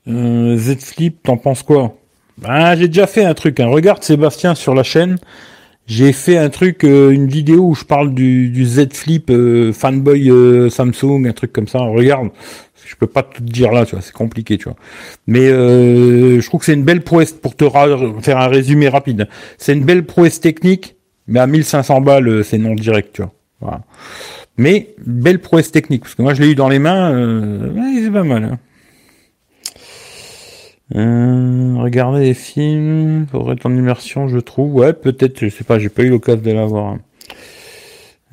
Euh, 0.07 0.57
Z 0.57 0.77
Flip, 0.79 1.23
t'en 1.23 1.37
penses 1.37 1.63
quoi? 1.63 1.97
Ben, 2.37 2.75
j'ai 2.75 2.87
déjà 2.87 3.07
fait 3.07 3.23
un 3.23 3.33
truc. 3.33 3.59
Hein. 3.59 3.67
Regarde 3.67 4.03
Sébastien 4.03 4.55
sur 4.55 4.75
la 4.75 4.83
chaîne. 4.83 5.17
J'ai 5.87 6.13
fait 6.13 6.37
un 6.37 6.49
truc, 6.49 6.83
euh, 6.83 7.11
une 7.11 7.27
vidéo 7.27 7.67
où 7.67 7.75
je 7.75 7.83
parle 7.83 8.13
du, 8.15 8.49
du 8.49 8.65
Z 8.65 8.91
Flip 8.93 9.29
euh, 9.29 9.71
fanboy 9.71 10.31
euh, 10.31 10.69
Samsung, 10.69 11.27
un 11.27 11.31
truc 11.31 11.53
comme 11.53 11.67
ça. 11.67 11.77
Regarde, 11.77 12.29
je 12.87 12.95
peux 12.95 13.05
pas 13.05 13.21
tout 13.21 13.43
dire 13.43 13.71
là, 13.71 13.85
tu 13.85 13.91
vois, 13.91 14.01
c'est 14.01 14.13
compliqué, 14.13 14.57
tu 14.57 14.63
vois. 14.63 14.77
Mais 15.27 15.47
je 15.47 16.45
trouve 16.47 16.61
que 16.61 16.65
c'est 16.65 16.73
une 16.73 16.83
belle 16.83 17.01
prouesse 17.01 17.33
pour 17.33 17.55
te 17.55 17.69
faire 18.21 18.37
un 18.39 18.47
résumé 18.47 18.89
rapide. 18.89 19.27
C'est 19.57 19.73
une 19.73 19.83
belle 19.83 20.05
prouesse 20.05 20.39
technique, 20.39 20.95
mais 21.27 21.39
à 21.39 21.47
1500 21.47 22.01
balles, 22.01 22.43
c'est 22.43 22.57
non 22.57 22.73
direct, 22.73 23.13
tu 23.13 23.23
vois. 23.61 23.81
Mais 24.57 24.95
belle 25.05 25.39
prouesse 25.39 25.71
technique, 25.71 26.01
parce 26.01 26.15
que 26.15 26.21
moi 26.21 26.33
je 26.33 26.41
l'ai 26.41 26.51
eu 26.51 26.55
dans 26.55 26.69
les 26.69 26.79
mains, 26.79 27.11
c'est 28.03 28.11
pas 28.11 28.23
mal. 28.23 28.43
Hein. 28.43 28.59
Euh, 30.93 31.75
regarder 31.77 32.25
des 32.25 32.33
films, 32.35 33.25
faudrait 33.31 33.55
être 33.55 33.65
en 33.65 33.75
immersion, 33.75 34.27
je 34.27 34.37
trouve. 34.37 34.75
Ouais, 34.75 34.93
peut-être, 34.93 35.39
je 35.39 35.49
sais 35.49 35.63
pas, 35.63 35.79
j'ai 35.79 35.89
pas 35.89 36.03
eu 36.03 36.09
l'occasion 36.09 36.43
de 36.43 36.51
l'avoir. 36.51 36.97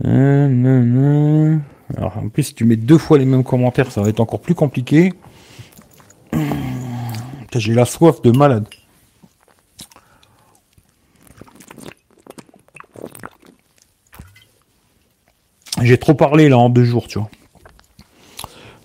Euh, 0.04 1.58
Alors, 1.96 2.18
en 2.18 2.28
plus, 2.28 2.42
si 2.44 2.54
tu 2.54 2.64
mets 2.64 2.76
deux 2.76 2.98
fois 2.98 3.18
les 3.18 3.24
mêmes 3.24 3.44
commentaires, 3.44 3.90
ça 3.90 4.02
va 4.02 4.08
être 4.08 4.20
encore 4.20 4.40
plus 4.40 4.54
compliqué. 4.54 5.12
J'ai 7.54 7.74
la 7.74 7.84
soif 7.84 8.22
de 8.22 8.30
malade. 8.30 8.66
J'ai 15.82 15.98
trop 15.98 16.14
parlé 16.14 16.48
là 16.48 16.58
en 16.58 16.68
deux 16.68 16.84
jours, 16.84 17.08
tu 17.08 17.18
vois. 17.18 17.30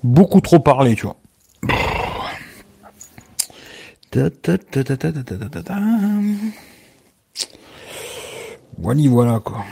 Beaucoup 0.04 0.42
trop 0.42 0.60
parlé, 0.60 0.96
tu 0.96 1.06
vois. 1.06 1.18
Voilà, 8.80 9.10
voilà 9.10 9.40
quoi. 9.40 9.64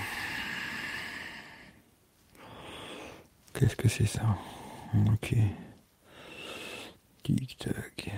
Qu'est-ce 3.53 3.75
que 3.75 3.89
c'est 3.89 4.05
ça 4.05 4.37
Ok. 5.11 5.35
Tic-tac. 7.23 8.11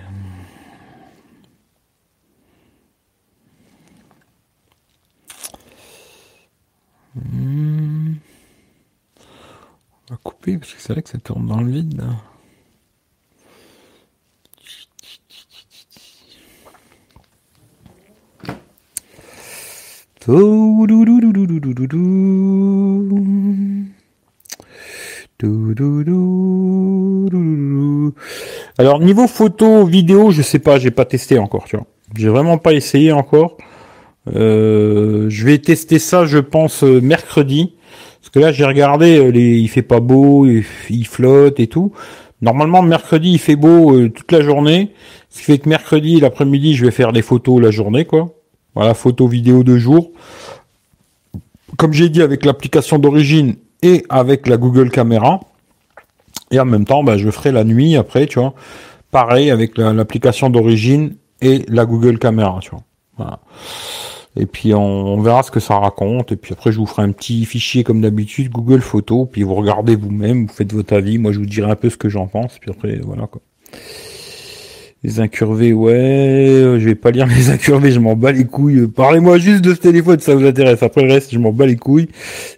On 7.16 8.14
va 10.10 10.16
couper 10.22 10.58
parce 10.58 10.74
que 10.74 10.80
c'est 10.80 10.92
vrai 10.92 11.02
que 11.02 11.08
ça 11.08 11.18
tourne 11.18 11.46
dans 11.46 11.60
le 11.62 11.70
vide 11.70 11.96
là. 11.96 12.27
Alors 28.76 29.00
niveau 29.00 29.26
photo, 29.26 29.86
vidéo, 29.86 30.30
je 30.30 30.42
sais 30.42 30.58
pas, 30.58 30.78
j'ai 30.78 30.90
pas 30.90 31.06
testé 31.06 31.38
encore, 31.38 31.64
tu 31.64 31.76
vois. 31.76 31.86
J'ai 32.14 32.28
vraiment 32.28 32.58
pas 32.58 32.74
essayé 32.74 33.10
encore. 33.10 33.56
Euh, 34.36 35.30
je 35.30 35.46
vais 35.46 35.56
tester 35.58 35.98
ça, 35.98 36.26
je 36.26 36.38
pense 36.38 36.84
euh, 36.84 37.00
mercredi, 37.00 37.76
parce 38.20 38.28
que 38.30 38.38
là 38.38 38.52
j'ai 38.52 38.66
regardé, 38.66 39.16
euh, 39.18 39.34
il 39.34 39.68
fait 39.68 39.80
pas 39.80 40.00
beau, 40.00 40.46
il, 40.46 41.06
flotte 41.06 41.58
et 41.58 41.68
tout. 41.68 41.92
Normalement 42.42 42.82
mercredi 42.82 43.32
il 43.32 43.38
fait 43.38 43.56
beau 43.56 44.08
toute 44.08 44.30
la 44.30 44.42
journée, 44.42 44.92
ce 45.30 45.38
qui 45.38 45.44
fait 45.44 45.58
que 45.58 45.70
mercredi 45.70 46.20
l'après-midi 46.20 46.74
je 46.74 46.84
vais 46.84 46.90
faire 46.90 47.12
des 47.12 47.22
photos 47.22 47.62
la 47.62 47.70
journée, 47.70 48.04
quoi. 48.04 48.37
Voilà, 48.78 48.94
photo, 48.94 49.26
vidéo 49.26 49.64
de 49.64 49.76
jour. 49.76 50.12
Comme 51.76 51.92
j'ai 51.92 52.08
dit, 52.10 52.22
avec 52.22 52.44
l'application 52.44 53.00
d'origine 53.00 53.56
et 53.82 54.04
avec 54.08 54.46
la 54.46 54.56
Google 54.56 54.92
Caméra. 54.92 55.40
Et 56.52 56.60
en 56.60 56.64
même 56.64 56.84
temps, 56.84 57.02
bah, 57.02 57.18
je 57.18 57.28
ferai 57.28 57.50
la 57.50 57.64
nuit 57.64 57.96
après, 57.96 58.26
tu 58.26 58.38
vois. 58.38 58.54
Pareil 59.10 59.50
avec 59.50 59.76
l'application 59.78 60.48
d'origine 60.48 61.16
et 61.40 61.64
la 61.66 61.86
Google 61.86 62.20
Caméra, 62.20 62.60
tu 62.62 62.70
vois. 63.16 63.40
Et 64.36 64.46
puis 64.46 64.72
on, 64.74 65.20
verra 65.22 65.42
ce 65.42 65.50
que 65.50 65.58
ça 65.58 65.76
raconte. 65.76 66.30
Et 66.30 66.36
puis 66.36 66.52
après, 66.52 66.70
je 66.70 66.78
vous 66.78 66.86
ferai 66.86 67.02
un 67.02 67.10
petit 67.10 67.46
fichier 67.46 67.82
comme 67.82 68.00
d'habitude, 68.00 68.48
Google 68.48 68.80
Photos. 68.80 69.26
Puis 69.28 69.42
vous 69.42 69.56
regardez 69.56 69.96
vous-même, 69.96 70.46
vous 70.46 70.52
faites 70.54 70.72
votre 70.72 70.94
avis. 70.94 71.18
Moi, 71.18 71.32
je 71.32 71.40
vous 71.40 71.46
dirai 71.46 71.68
un 71.68 71.74
peu 71.74 71.90
ce 71.90 71.96
que 71.96 72.08
j'en 72.08 72.28
pense. 72.28 72.60
Puis 72.60 72.70
après, 72.70 73.00
voilà 73.02 73.26
quoi. 73.26 73.40
Les 75.04 75.20
incurvés, 75.20 75.72
ouais, 75.72 75.94
euh, 75.94 76.80
je 76.80 76.84
vais 76.84 76.96
pas 76.96 77.12
lire 77.12 77.26
les 77.36 77.50
incurvés, 77.50 77.92
je 77.92 78.00
m'en 78.00 78.16
bats 78.16 78.32
les 78.32 78.44
couilles. 78.44 78.88
Parlez-moi 78.88 79.38
juste 79.38 79.62
de 79.62 79.72
ce 79.74 79.78
téléphone, 79.80 80.18
ça 80.18 80.34
vous 80.34 80.44
intéresse. 80.44 80.82
Après 80.82 81.02
le 81.02 81.12
reste, 81.12 81.32
je 81.32 81.38
m'en 81.38 81.52
bats 81.52 81.66
les 81.66 81.76
couilles. 81.76 82.08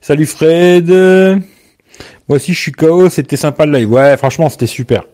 Salut 0.00 0.26
Fred. 0.26 0.88
Moi 0.88 2.36
aussi, 2.36 2.54
je 2.54 2.60
suis 2.60 2.72
KO, 2.72 3.10
c'était 3.10 3.36
sympa 3.36 3.66
le 3.66 3.76
live. 3.78 3.92
Ouais, 3.92 4.16
franchement, 4.16 4.48
c'était 4.48 4.66
super. 4.66 5.04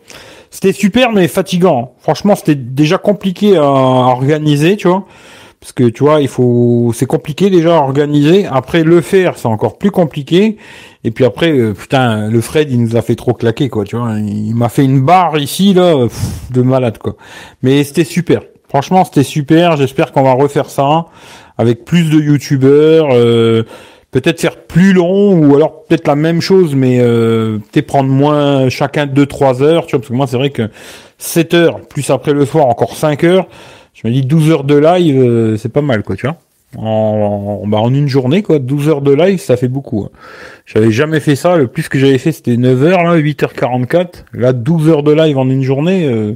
C'était 0.51 0.71
super, 0.71 1.11
mais 1.11 1.27
fatigant. 1.27 1.95
Franchement, 1.99 2.35
c'était 2.35 2.55
déjà 2.55 2.97
compliqué 2.97 3.57
à 3.57 3.63
organiser, 3.63 4.77
tu 4.77 4.87
vois. 4.87 5.05
Parce 5.59 5.73
que 5.73 5.85
tu 5.85 6.03
vois, 6.03 6.21
il 6.21 6.27
faut, 6.27 6.91
c'est 6.93 7.07
compliqué 7.07 7.49
déjà 7.49 7.77
à 7.77 7.79
organiser. 7.79 8.45
Après 8.45 8.83
le 8.83 9.01
faire, 9.01 9.37
c'est 9.37 9.47
encore 9.47 9.77
plus 9.77 9.91
compliqué. 9.91 10.57
Et 11.03 11.11
puis 11.11 11.25
après, 11.25 11.51
euh, 11.51 11.73
putain, 11.73 12.29
le 12.29 12.41
Fred, 12.41 12.71
il 12.71 12.81
nous 12.81 12.95
a 12.95 13.01
fait 13.01 13.15
trop 13.15 13.33
claquer, 13.33 13.67
quoi. 13.67 13.83
Tu 13.83 13.95
vois, 13.95 14.13
il 14.19 14.53
m'a 14.55 14.69
fait 14.69 14.85
une 14.85 15.01
barre 15.01 15.37
ici, 15.39 15.73
là, 15.73 16.07
de 16.51 16.61
malade, 16.61 16.99
quoi. 16.99 17.15
Mais 17.63 17.83
c'était 17.83 18.03
super. 18.03 18.41
Franchement, 18.69 19.03
c'était 19.05 19.23
super. 19.23 19.77
J'espère 19.77 20.11
qu'on 20.11 20.23
va 20.23 20.33
refaire 20.33 20.69
ça 20.69 21.05
avec 21.57 21.85
plus 21.85 22.09
de 22.11 22.19
youtubeurs. 22.19 23.07
Euh, 23.11 23.63
peut-être 24.11 24.39
faire 24.39 24.57
plus 24.57 24.93
long 24.93 25.33
ou 25.33 25.55
alors 25.55 25.83
peut-être 25.85 26.07
la 26.07 26.15
même 26.15 26.41
chose, 26.41 26.75
mais 26.75 26.99
euh, 26.99 27.59
peut-être 27.71 27.87
prendre 27.87 28.09
moins 28.09 28.69
chacun 28.69 29.05
2-3 29.05 29.63
heures. 29.63 29.85
Tu 29.85 29.91
vois, 29.91 29.99
parce 29.99 30.09
que 30.09 30.13
moi, 30.13 30.27
c'est 30.27 30.37
vrai 30.37 30.49
que 30.49 30.69
7 31.17 31.53
heures 31.53 31.81
plus 31.81 32.09
après 32.09 32.33
le 32.33 32.45
soir, 32.45 32.67
encore 32.67 32.95
5 32.95 33.23
heures 33.23 33.47
je 33.97 34.07
me 34.07 34.13
dis 34.13 34.21
12 34.21 34.51
heures 34.51 34.63
de 34.63 34.75
live, 34.75 35.19
euh, 35.19 35.57
c'est 35.57 35.73
pas 35.73 35.81
mal, 35.81 36.03
quoi, 36.03 36.15
tu 36.15 36.27
vois. 36.27 36.37
En, 36.77 37.63
bah, 37.65 37.79
en 37.79 37.91
une 37.91 38.07
journée, 38.07 38.43
quoi, 38.43 38.59
12 38.59 38.89
heures 38.89 39.01
de 39.01 39.11
live, 39.11 39.39
ça 39.39 39.57
fait 39.57 39.67
beaucoup. 39.67 40.03
Hein. 40.03 40.09
J'avais 40.67 40.91
jamais 40.91 41.19
fait 41.19 41.35
ça. 41.35 41.57
Le 41.57 41.65
plus 41.65 41.89
que 41.89 41.97
j'avais 41.97 42.19
fait, 42.19 42.31
c'était 42.31 42.57
9 42.57 42.83
heures, 42.83 43.03
là, 43.03 43.17
8h44. 43.17 44.25
Là, 44.33 44.53
12 44.53 44.89
heures 44.89 45.01
de 45.01 45.13
live 45.13 45.39
en 45.39 45.49
une 45.49 45.63
journée, 45.63 46.05
euh, 46.05 46.33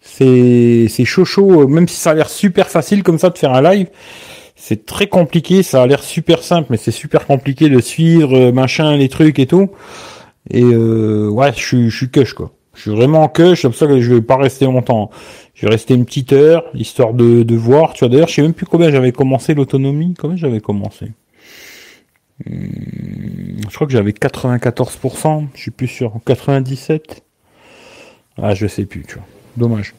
c'est, 0.00 0.86
c'est 0.88 1.04
chaud 1.04 1.26
chaud. 1.26 1.68
Même 1.68 1.88
si 1.88 1.96
ça 1.96 2.12
a 2.12 2.14
l'air 2.14 2.30
super 2.30 2.70
facile 2.70 3.02
comme 3.02 3.18
ça 3.18 3.28
de 3.28 3.36
faire 3.36 3.52
un 3.52 3.60
live, 3.60 3.88
c'est 4.56 4.86
très 4.86 5.08
compliqué. 5.08 5.62
Ça 5.62 5.82
a 5.82 5.86
l'air 5.86 6.02
super 6.02 6.42
simple, 6.42 6.68
mais 6.70 6.78
c'est 6.78 6.90
super 6.90 7.26
compliqué 7.26 7.68
de 7.68 7.80
suivre, 7.80 8.34
euh, 8.34 8.50
machin, 8.52 8.96
les 8.96 9.10
trucs 9.10 9.38
et 9.38 9.46
tout. 9.46 9.68
Et 10.50 10.64
ouais, 10.64 11.52
je 11.54 11.60
suis, 11.60 11.90
je 11.90 11.96
suis 11.96 12.34
quoi. 12.34 12.50
Je 12.74 12.82
suis 12.82 12.90
vraiment 12.90 13.28
cush, 13.28 13.62
c'est 13.62 13.68
pour 13.68 13.76
ça 13.76 13.86
que 13.86 14.00
je 14.00 14.14
vais 14.14 14.22
pas 14.22 14.36
rester 14.36 14.64
longtemps. 14.64 15.10
Je 15.54 15.66
vais 15.66 15.72
rester 15.72 15.94
une 15.94 16.06
petite 16.06 16.32
heure, 16.32 16.64
histoire 16.74 17.12
de, 17.12 17.42
de 17.42 17.56
voir. 17.56 17.92
Tu 17.92 18.00
vois, 18.00 18.08
d'ailleurs, 18.08 18.28
je 18.28 18.34
sais 18.34 18.42
même 18.42 18.54
plus 18.54 18.66
combien 18.66 18.90
j'avais 18.90 19.12
commencé 19.12 19.54
l'autonomie. 19.54 20.14
Combien 20.18 20.36
j'avais 20.36 20.60
commencé 20.60 21.12
hmm, 22.46 23.60
Je 23.68 23.74
crois 23.74 23.86
que 23.86 23.92
j'avais 23.92 24.12
94%. 24.12 25.46
Je 25.54 25.60
suis 25.60 25.70
plus 25.70 25.88
sûr. 25.88 26.14
97 26.24 27.22
Ah, 28.38 28.54
je 28.54 28.66
sais 28.66 28.86
plus, 28.86 29.02
tu 29.02 29.14
vois. 29.16 29.24
Dommage. 29.56 29.94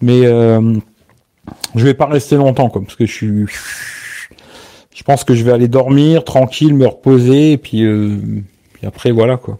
Mais 0.00 0.26
euh, 0.26 0.74
je 1.76 1.84
vais 1.84 1.94
pas 1.94 2.06
rester 2.06 2.36
longtemps, 2.36 2.68
quoi, 2.68 2.82
parce 2.82 2.96
que 2.96 3.06
je 3.06 3.12
suis... 3.12 3.46
Je 4.94 5.04
pense 5.04 5.24
que 5.24 5.34
je 5.34 5.42
vais 5.42 5.52
aller 5.52 5.68
dormir, 5.68 6.22
tranquille, 6.22 6.74
me 6.74 6.86
reposer, 6.86 7.52
et 7.52 7.58
puis, 7.58 7.82
euh, 7.82 8.18
puis 8.74 8.86
après, 8.86 9.10
voilà, 9.10 9.36
quoi. 9.36 9.58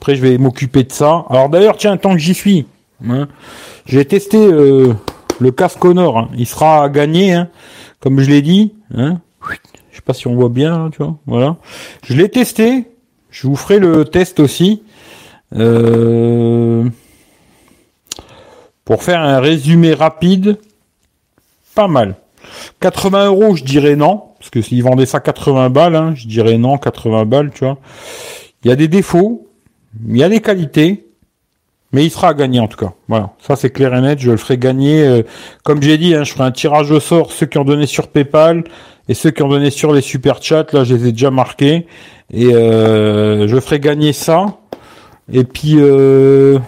Après, 0.00 0.16
je 0.16 0.22
vais 0.22 0.38
m'occuper 0.38 0.82
de 0.82 0.92
ça. 0.92 1.26
Alors 1.28 1.50
d'ailleurs, 1.50 1.76
tiens, 1.76 1.98
tant 1.98 2.14
que 2.14 2.18
j'y 2.18 2.32
suis, 2.32 2.66
hein, 3.06 3.28
j'ai 3.84 4.06
testé 4.06 4.38
euh, 4.38 4.94
le 5.40 5.50
casque 5.50 5.84
Honor. 5.84 6.16
Hein. 6.16 6.30
Il 6.38 6.46
sera 6.46 6.88
gagné, 6.88 7.34
hein, 7.34 7.50
comme 8.00 8.18
je 8.18 8.30
l'ai 8.30 8.40
dit. 8.40 8.72
Hein. 8.94 9.20
Je 9.90 9.96
sais 9.96 10.02
pas 10.02 10.14
si 10.14 10.26
on 10.26 10.34
voit 10.34 10.48
bien, 10.48 10.88
tu 10.90 11.02
vois. 11.02 11.18
Voilà. 11.26 11.56
Je 12.02 12.14
l'ai 12.14 12.30
testé. 12.30 12.86
Je 13.28 13.46
vous 13.46 13.56
ferai 13.56 13.78
le 13.78 14.06
test 14.06 14.40
aussi. 14.40 14.82
Euh, 15.54 16.88
pour 18.86 19.02
faire 19.02 19.20
un 19.20 19.38
résumé 19.38 19.92
rapide, 19.92 20.56
pas 21.74 21.88
mal. 21.88 22.14
80 22.80 23.26
euros, 23.26 23.54
je 23.54 23.64
dirais 23.64 23.96
non, 23.96 24.22
parce 24.38 24.48
que 24.48 24.62
s'ils 24.62 24.82
vendaient 24.82 25.04
ça 25.04 25.20
80 25.20 25.68
balles, 25.68 25.94
hein, 25.94 26.14
je 26.14 26.26
dirais 26.26 26.56
non, 26.56 26.78
80 26.78 27.26
balles, 27.26 27.50
tu 27.50 27.66
vois. 27.66 27.76
Il 28.64 28.70
y 28.70 28.72
a 28.72 28.76
des 28.76 28.88
défauts, 28.88 29.49
il 30.08 30.16
y 30.16 30.22
a 30.22 30.28
des 30.28 30.40
qualités, 30.40 31.06
mais 31.92 32.04
il 32.04 32.10
sera 32.10 32.28
à 32.28 32.34
gagner 32.34 32.60
en 32.60 32.68
tout 32.68 32.76
cas. 32.76 32.92
Voilà, 33.08 33.30
ça 33.40 33.56
c'est 33.56 33.70
clair 33.70 33.94
et 33.94 34.00
net. 34.00 34.18
Je 34.20 34.30
le 34.30 34.36
ferai 34.36 34.58
gagner. 34.58 35.02
Euh, 35.02 35.22
comme 35.64 35.82
j'ai 35.82 35.98
dit, 35.98 36.14
hein, 36.14 36.24
je 36.24 36.32
ferai 36.32 36.44
un 36.44 36.52
tirage 36.52 36.90
au 36.90 37.00
sort. 37.00 37.32
Ceux 37.32 37.46
qui 37.46 37.58
ont 37.58 37.64
donné 37.64 37.86
sur 37.86 38.08
PayPal 38.08 38.64
et 39.08 39.14
ceux 39.14 39.30
qui 39.30 39.42
ont 39.42 39.48
donné 39.48 39.70
sur 39.70 39.92
les 39.92 40.00
super 40.00 40.40
chats, 40.42 40.66
là, 40.72 40.84
je 40.84 40.94
les 40.94 41.08
ai 41.08 41.12
déjà 41.12 41.30
marqués. 41.30 41.86
Et 42.32 42.54
euh, 42.54 43.48
je 43.48 43.58
ferai 43.58 43.80
gagner 43.80 44.12
ça. 44.12 44.58
Et 45.32 45.44
puis, 45.44 45.76
euh, 45.78 46.58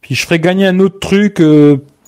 puis 0.00 0.14
je 0.14 0.24
ferai 0.24 0.38
gagner 0.38 0.66
un 0.66 0.78
autre 0.78 1.00
truc 1.00 1.42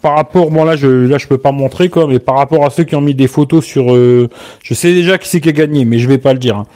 par 0.03 0.15
rapport. 0.15 0.51
Bon 0.53 0.65
là, 0.65 0.77
je 0.77 0.87
là 0.87 1.19
je 1.19 1.27
peux 1.27 1.39
pas 1.39 1.53
montrer 1.53 1.89
quoi, 1.89 2.07
mais 2.07 2.21
par 2.21 2.37
rapport 2.37 2.65
à 2.65 2.71
ceux 2.71 2.85
qui 2.85 2.95
ont 2.95 3.01
mis 3.01 3.15
des 3.15 3.29
photos 3.29 3.65
sur. 3.65 3.89
je 3.89 4.75
sais 4.75 4.93
déjà 4.95 5.19
qui 5.19 5.29
c'est 5.29 5.41
qui 5.41 5.49
a 5.49 5.53
gagné, 5.53 5.85
mais 5.85 5.99
je 5.99 6.09
vais 6.09 6.19
pas 6.19 6.33
le 6.33 6.39
dire. 6.39 6.57
Hein. 6.57 6.67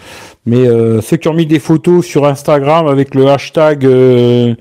Mais 0.47 0.68
euh, 0.68 1.01
ceux 1.01 1.16
qui 1.16 1.28
ont 1.28 1.34
mis 1.34 1.47
des 1.47 1.59
photos 1.59 2.05
sur 2.05 2.26
Instagram 2.26 2.86
avec 2.86 3.14
le 3.14 3.28
hashtag 3.28 3.86
euh, 3.86 4.55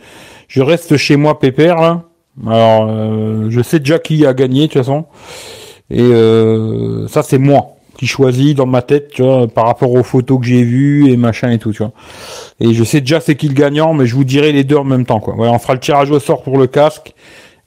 je 0.48 0.62
reste 0.62 0.98
chez 0.98 1.18
moi 1.18 1.40
pépère 1.40 1.82
là. 1.82 2.04
Alors 2.48 2.88
euh, 2.90 3.48
je 3.50 3.62
sais 3.62 3.80
déjà 3.80 4.00
qui 4.00 4.26
a 4.26 4.34
gagné 4.34 4.62
de 4.62 4.66
toute 4.68 4.82
façon. 4.82 5.06
Et 5.90 6.10
ça 7.10 7.22
c'est 7.22 7.38
moi 7.38 7.76
qui 7.98 8.08
choisis 8.08 8.56
dans 8.56 8.66
ma 8.66 8.82
tête, 8.82 9.10
tu 9.10 9.22
vois, 9.22 9.48
par 9.48 9.68
rapport 9.68 9.92
aux 9.92 10.02
photos 10.02 10.40
que 10.40 10.46
j'ai 10.48 10.64
vues 10.64 11.12
et 11.12 11.18
machin 11.18 11.52
et 11.52 11.60
tout, 11.60 11.72
tu 11.72 11.80
vois. 11.80 11.92
Et 12.60 12.74
je 12.74 12.84
sais 12.84 13.02
déjà 13.02 13.20
c'est 13.20 13.36
qui 13.36 13.48
le 13.48 13.54
gagnant, 13.54 13.94
mais 13.94 14.08
je 14.08 14.16
vous 14.16 14.24
dirai 14.24 14.52
les 14.52 14.64
deux 14.64 14.78
en 14.78 14.84
même 14.84 15.06
temps, 15.06 15.20
quoi. 15.20 15.36
On 15.38 15.60
fera 15.60 15.74
le 15.74 15.80
tirage 15.80 16.10
au 16.10 16.20
sort 16.20 16.42
pour 16.42 16.58
le 16.58 16.66
casque 16.66 17.14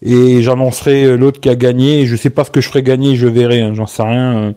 et 0.03 0.43
j'annoncerai 0.43 1.17
l'autre 1.17 1.41
qui 1.41 1.49
a 1.49 1.55
gagné. 1.55 2.07
Je 2.07 2.17
sais 2.17 2.31
pas 2.31 2.43
ce 2.43 2.51
que 2.51 2.61
je 2.61 2.69
ferai 2.69 2.83
gagner, 2.83 3.15
je 3.15 3.29
verrai, 3.29 3.61
hein, 3.61 3.75
j'en 3.75 3.87
sais 3.87 4.03
rien. 4.03 4.55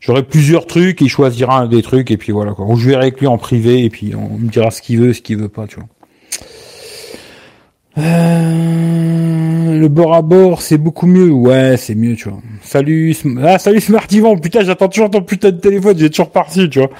J'aurai 0.00 0.22
plusieurs 0.22 0.66
trucs, 0.66 1.00
il 1.00 1.08
choisira 1.08 1.58
un 1.58 1.66
des 1.66 1.82
trucs, 1.82 2.10
et 2.10 2.16
puis 2.16 2.32
voilà, 2.32 2.52
quoi. 2.52 2.66
Je 2.76 2.88
verrai 2.88 3.02
avec 3.02 3.20
lui 3.20 3.26
en 3.26 3.38
privé, 3.38 3.84
et 3.84 3.90
puis 3.90 4.12
on 4.14 4.38
me 4.38 4.48
dira 4.48 4.70
ce 4.70 4.80
qu'il 4.80 4.98
veut, 5.00 5.12
ce 5.12 5.20
qu'il 5.20 5.38
veut 5.38 5.48
pas, 5.48 5.66
tu 5.66 5.76
vois. 5.76 5.88
Euh, 7.98 9.78
le 9.78 9.88
bord 9.88 10.14
à 10.14 10.22
bord, 10.22 10.62
c'est 10.62 10.78
beaucoup 10.78 11.06
mieux. 11.06 11.30
Ouais, 11.30 11.76
c'est 11.76 11.96
mieux, 11.96 12.14
tu 12.14 12.28
vois. 12.28 12.38
Salut, 12.62 13.16
ah, 13.42 13.58
salut 13.58 13.80
Smartivan. 13.80 14.36
Putain, 14.36 14.62
j'attends 14.62 14.88
toujours 14.88 15.10
ton 15.10 15.22
putain 15.22 15.50
de 15.50 15.58
téléphone. 15.58 15.98
J'ai 15.98 16.10
toujours 16.10 16.30
parti, 16.30 16.70
tu 16.70 16.78
vois. 16.78 16.90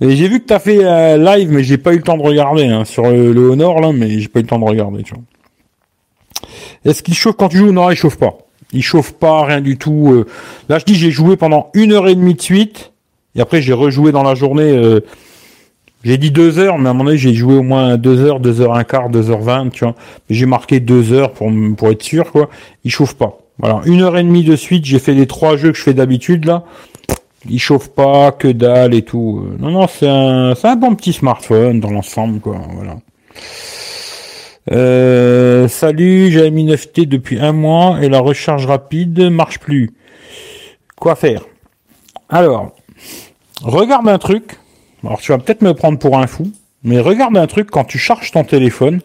Et 0.00 0.16
j'ai 0.16 0.28
vu 0.28 0.40
que 0.40 0.46
t'as 0.46 0.58
fait 0.58 0.82
euh, 0.82 1.18
live, 1.18 1.50
mais 1.50 1.62
j'ai 1.62 1.76
pas 1.76 1.92
eu 1.92 1.96
le 1.96 2.02
temps 2.02 2.16
de 2.16 2.22
regarder, 2.22 2.64
hein, 2.64 2.86
sur 2.86 3.02
le, 3.02 3.32
le 3.32 3.50
Honor, 3.50 3.80
là, 3.80 3.92
mais 3.92 4.18
j'ai 4.18 4.28
pas 4.28 4.40
eu 4.40 4.42
le 4.42 4.48
temps 4.48 4.58
de 4.58 4.64
regarder, 4.64 5.02
tu 5.02 5.12
vois. 5.14 5.22
Est-ce 6.86 7.02
qu'il 7.02 7.14
chauffe 7.14 7.36
quand 7.36 7.48
tu 7.48 7.58
joues? 7.58 7.72
Non, 7.72 7.90
il 7.90 7.96
chauffe 7.96 8.16
pas. 8.16 8.38
Il 8.72 8.82
chauffe 8.82 9.12
pas, 9.12 9.44
rien 9.44 9.60
du 9.60 9.78
tout. 9.78 10.12
Euh. 10.12 10.26
Là, 10.68 10.78
je 10.78 10.84
dis, 10.84 10.94
j'ai 10.94 11.10
joué 11.10 11.36
pendant 11.36 11.70
une 11.74 11.92
heure 11.92 12.08
et 12.08 12.14
demie 12.14 12.34
de 12.34 12.42
suite. 12.42 12.92
Et 13.34 13.40
après, 13.40 13.62
j'ai 13.62 13.72
rejoué 13.72 14.12
dans 14.12 14.22
la 14.22 14.34
journée. 14.34 14.70
Euh, 14.70 15.00
j'ai 16.02 16.18
dit 16.18 16.30
deux 16.30 16.58
heures, 16.58 16.78
mais 16.78 16.86
à 16.86 16.90
un 16.90 16.94
moment 16.94 17.04
donné, 17.04 17.18
j'ai 17.18 17.34
joué 17.34 17.54
au 17.54 17.62
moins 17.62 17.96
deux 17.96 18.20
heures, 18.20 18.40
deux 18.40 18.60
heures 18.60 18.74
un 18.74 18.84
quart, 18.84 19.10
deux 19.10 19.30
heures 19.30 19.42
vingt, 19.42 19.68
tu 19.70 19.84
vois. 19.84 19.94
J'ai 20.30 20.46
marqué 20.46 20.80
deux 20.80 21.12
heures 21.12 21.32
pour, 21.32 21.50
pour 21.76 21.88
être 21.90 22.02
sûr, 22.02 22.30
quoi. 22.32 22.48
Il 22.84 22.90
chauffe 22.90 23.14
pas. 23.14 23.38
Voilà. 23.58 23.82
Une 23.84 24.00
heure 24.00 24.16
et 24.16 24.22
demie 24.22 24.44
de 24.44 24.56
suite, 24.56 24.84
j'ai 24.86 24.98
fait 24.98 25.12
les 25.12 25.26
trois 25.26 25.56
jeux 25.56 25.72
que 25.72 25.78
je 25.78 25.82
fais 25.82 25.94
d'habitude, 25.94 26.46
là. 26.46 26.64
Il 27.48 27.58
chauffe 27.58 27.88
pas, 27.88 28.32
que 28.32 28.48
dalle 28.48 28.94
et 28.94 29.02
tout. 29.02 29.44
Euh. 29.44 29.56
Non, 29.58 29.70
non, 29.70 29.86
c'est 29.88 30.08
un, 30.08 30.54
un 30.62 30.76
bon 30.76 30.94
petit 30.94 31.12
smartphone 31.12 31.80
dans 31.80 31.90
l'ensemble, 31.90 32.40
quoi. 32.40 32.60
Voilà. 32.74 32.96
Euh, 34.72 35.66
salut, 35.66 36.30
j'ai 36.30 36.48
mis 36.50 36.64
9T 36.64 37.06
depuis 37.06 37.40
un 37.40 37.52
mois 37.52 37.98
et 38.02 38.08
la 38.08 38.20
recharge 38.20 38.66
rapide 38.66 39.28
marche 39.30 39.58
plus. 39.58 39.90
Quoi 40.96 41.16
faire? 41.16 41.44
Alors, 42.28 42.76
regarde 43.62 44.08
un 44.08 44.18
truc. 44.18 44.58
Alors 45.02 45.20
tu 45.20 45.32
vas 45.32 45.38
peut-être 45.38 45.62
me 45.62 45.74
prendre 45.74 45.98
pour 45.98 46.18
un 46.18 46.26
fou, 46.26 46.52
mais 46.84 47.00
regarde 47.00 47.36
un 47.36 47.46
truc 47.48 47.70
quand 47.70 47.84
tu 47.84 47.98
charges 47.98 48.30
ton 48.30 48.44
téléphone. 48.44 49.00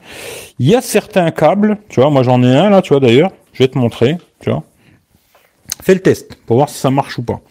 Il 0.60 0.68
y 0.68 0.76
a 0.76 0.82
certains 0.82 1.32
câbles, 1.32 1.78
tu 1.90 2.00
vois, 2.00 2.12
moi 2.12 2.22
j'en 2.22 2.44
ai 2.44 2.56
un 2.56 2.70
là, 2.70 2.82
tu 2.84 2.90
vois 2.90 3.00
d'ailleurs. 3.00 3.32
Je 3.54 3.64
vais 3.64 3.68
te 3.68 3.78
montrer, 3.78 4.18
tu 4.42 4.52
vois. 4.52 4.64
Fais 5.82 5.96
le 5.96 6.02
test 6.02 6.36
pour 6.46 6.58
voir 6.58 6.70
si 6.70 6.78
ça 6.78 6.92
marche 6.92 7.18
ou 7.18 7.24
pas. 7.24 7.42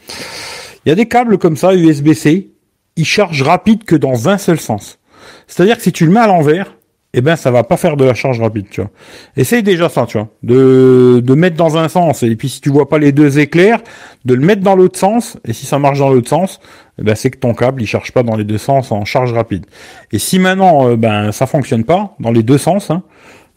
Il 0.85 0.91
y 0.91 0.93
a 0.93 0.95
des 0.95 1.09
câbles 1.09 1.39
comme 1.39 1.57
ça, 1.57 1.75
USB-C, 1.75 2.51
ils 2.97 3.05
chargent 3.05 3.43
rapide 3.43 3.85
que 3.85 3.97
dans 3.97 4.29
un 4.29 4.39
seul 4.39 4.61
sens. 4.61 5.01
C'est-à-dire 5.49 5.79
que 5.79 5.83
si 5.83 5.93
tu 5.93 6.05
le 6.07 6.13
mets 6.13 6.21
à 6.21 6.27
l'envers, 6.27 6.75
eh 7.17 7.21
ben 7.21 7.37
ça 7.37 7.53
va 7.53 7.63
pas 7.63 7.77
faire 7.77 7.97
de 7.97 8.05
la 8.05 8.13
charge 8.13 8.41
rapide, 8.41 8.67
tu 8.69 8.81
vois. 8.81 8.91
Essaye 9.37 9.63
déjà 9.63 9.89
ça, 9.89 10.05
tu 10.05 10.19
vois, 10.19 10.29
de, 10.43 11.23
de 11.25 11.35
mettre 11.35 11.57
dans 11.57 11.77
un 11.77 11.89
sens 11.89 12.25
et 12.25 12.35
puis 12.35 12.49
si 12.49 12.61
tu 12.61 12.71
vois 12.71 12.89
pas 12.89 12.99
les 12.99 13.13
deux 13.13 13.39
éclairs, 13.39 13.81
de 14.25 14.35
le 14.35 14.45
mettre 14.45 14.63
dans 14.63 14.75
l'autre 14.75 14.99
sens 14.99 15.39
et 15.47 15.53
si 15.53 15.65
ça 15.65 15.79
marche 15.79 16.01
dans 16.01 16.11
l'autre 16.11 16.29
sens, 16.29 16.61
eh 16.99 17.03
ben 17.03 17.15
c'est 17.15 17.31
que 17.31 17.39
ton 17.39 17.55
câble 17.55 17.83
il 17.83 17.87
charge 17.87 18.11
pas 18.11 18.25
dans 18.25 18.35
les 18.35 18.43
deux 18.43 18.59
sens 18.59 18.91
en 18.91 19.05
charge 19.05 19.33
rapide. 19.33 19.65
Et 20.11 20.19
si 20.19 20.41
maintenant 20.41 20.89
euh, 20.89 20.97
ben 20.97 21.31
ça 21.31 21.47
fonctionne 21.47 21.85
pas 21.85 22.17
dans 22.19 22.33
les 22.33 22.43
deux 22.43 22.59
sens, 22.59 22.91
hein, 22.91 23.05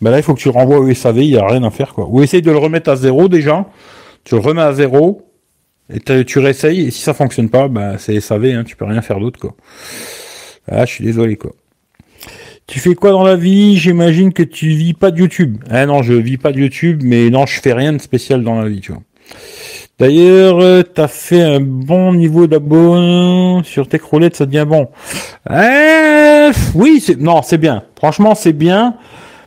ben 0.01 0.11
là 0.11 0.17
il 0.17 0.23
faut 0.23 0.35
que 0.35 0.39
tu 0.39 0.49
renvoies 0.49 0.77
au 0.77 0.93
SAV, 0.93 1.17
il 1.17 1.29
y 1.31 1.37
a 1.37 1.45
rien 1.45 1.63
à 1.63 1.71
faire 1.71 1.93
quoi. 1.93 2.05
Ou 2.07 2.21
essaye 2.21 2.43
de 2.43 2.51
le 2.51 2.59
remettre 2.59 2.91
à 2.91 2.95
zéro 2.95 3.27
déjà, 3.27 3.65
tu 4.23 4.35
le 4.35 4.41
remets 4.41 4.61
à 4.61 4.73
zéro 4.73 5.23
et 5.91 5.99
tu 6.25 6.37
réessayes 6.37 6.81
et 6.81 6.91
si 6.91 7.01
ça 7.01 7.15
fonctionne 7.15 7.49
pas, 7.49 7.69
ben 7.69 7.97
c'est 7.97 8.19
SAV, 8.19 8.45
hein, 8.45 8.63
tu 8.63 8.75
peux 8.75 8.85
rien 8.85 9.01
faire 9.01 9.19
d'autre 9.19 9.39
quoi. 9.39 9.55
Ah, 10.69 10.85
je 10.85 10.91
suis 10.91 11.03
désolé 11.03 11.37
quoi. 11.37 11.53
Tu 12.67 12.81
fais 12.81 12.95
quoi 12.95 13.11
dans 13.11 13.23
la 13.23 13.37
vie? 13.37 13.77
J'imagine 13.77 14.33
que 14.33 14.43
tu 14.43 14.67
vis 14.67 14.93
pas 14.93 15.11
de 15.11 15.19
YouTube. 15.19 15.57
Ah 15.69 15.85
non, 15.85 16.03
je 16.03 16.11
vis 16.11 16.37
pas 16.37 16.51
de 16.51 16.59
YouTube, 16.59 17.01
mais 17.01 17.29
non, 17.29 17.45
je 17.45 17.61
fais 17.61 17.71
rien 17.71 17.93
de 17.93 17.97
spécial 17.97 18.43
dans 18.43 18.59
la 18.59 18.67
vie, 18.67 18.81
tu 18.81 18.91
vois. 18.91 19.01
D'ailleurs, 19.99 20.59
euh, 20.59 20.83
t'as 20.83 21.07
fait 21.07 21.41
un 21.41 21.61
bon 21.61 22.13
niveau 22.13 22.45
d'abonnement 22.45 23.63
sur 23.63 23.87
tes 23.87 23.97
roulettes, 23.97 24.35
ça 24.35 24.45
devient 24.45 24.65
bon. 24.67 24.89
Eh, 25.49 26.49
oui, 26.75 27.01
c'est 27.03 27.17
non, 27.17 27.41
c'est 27.41 27.57
bien. 27.57 27.83
Franchement, 27.97 28.35
c'est 28.35 28.51
bien, 28.51 28.97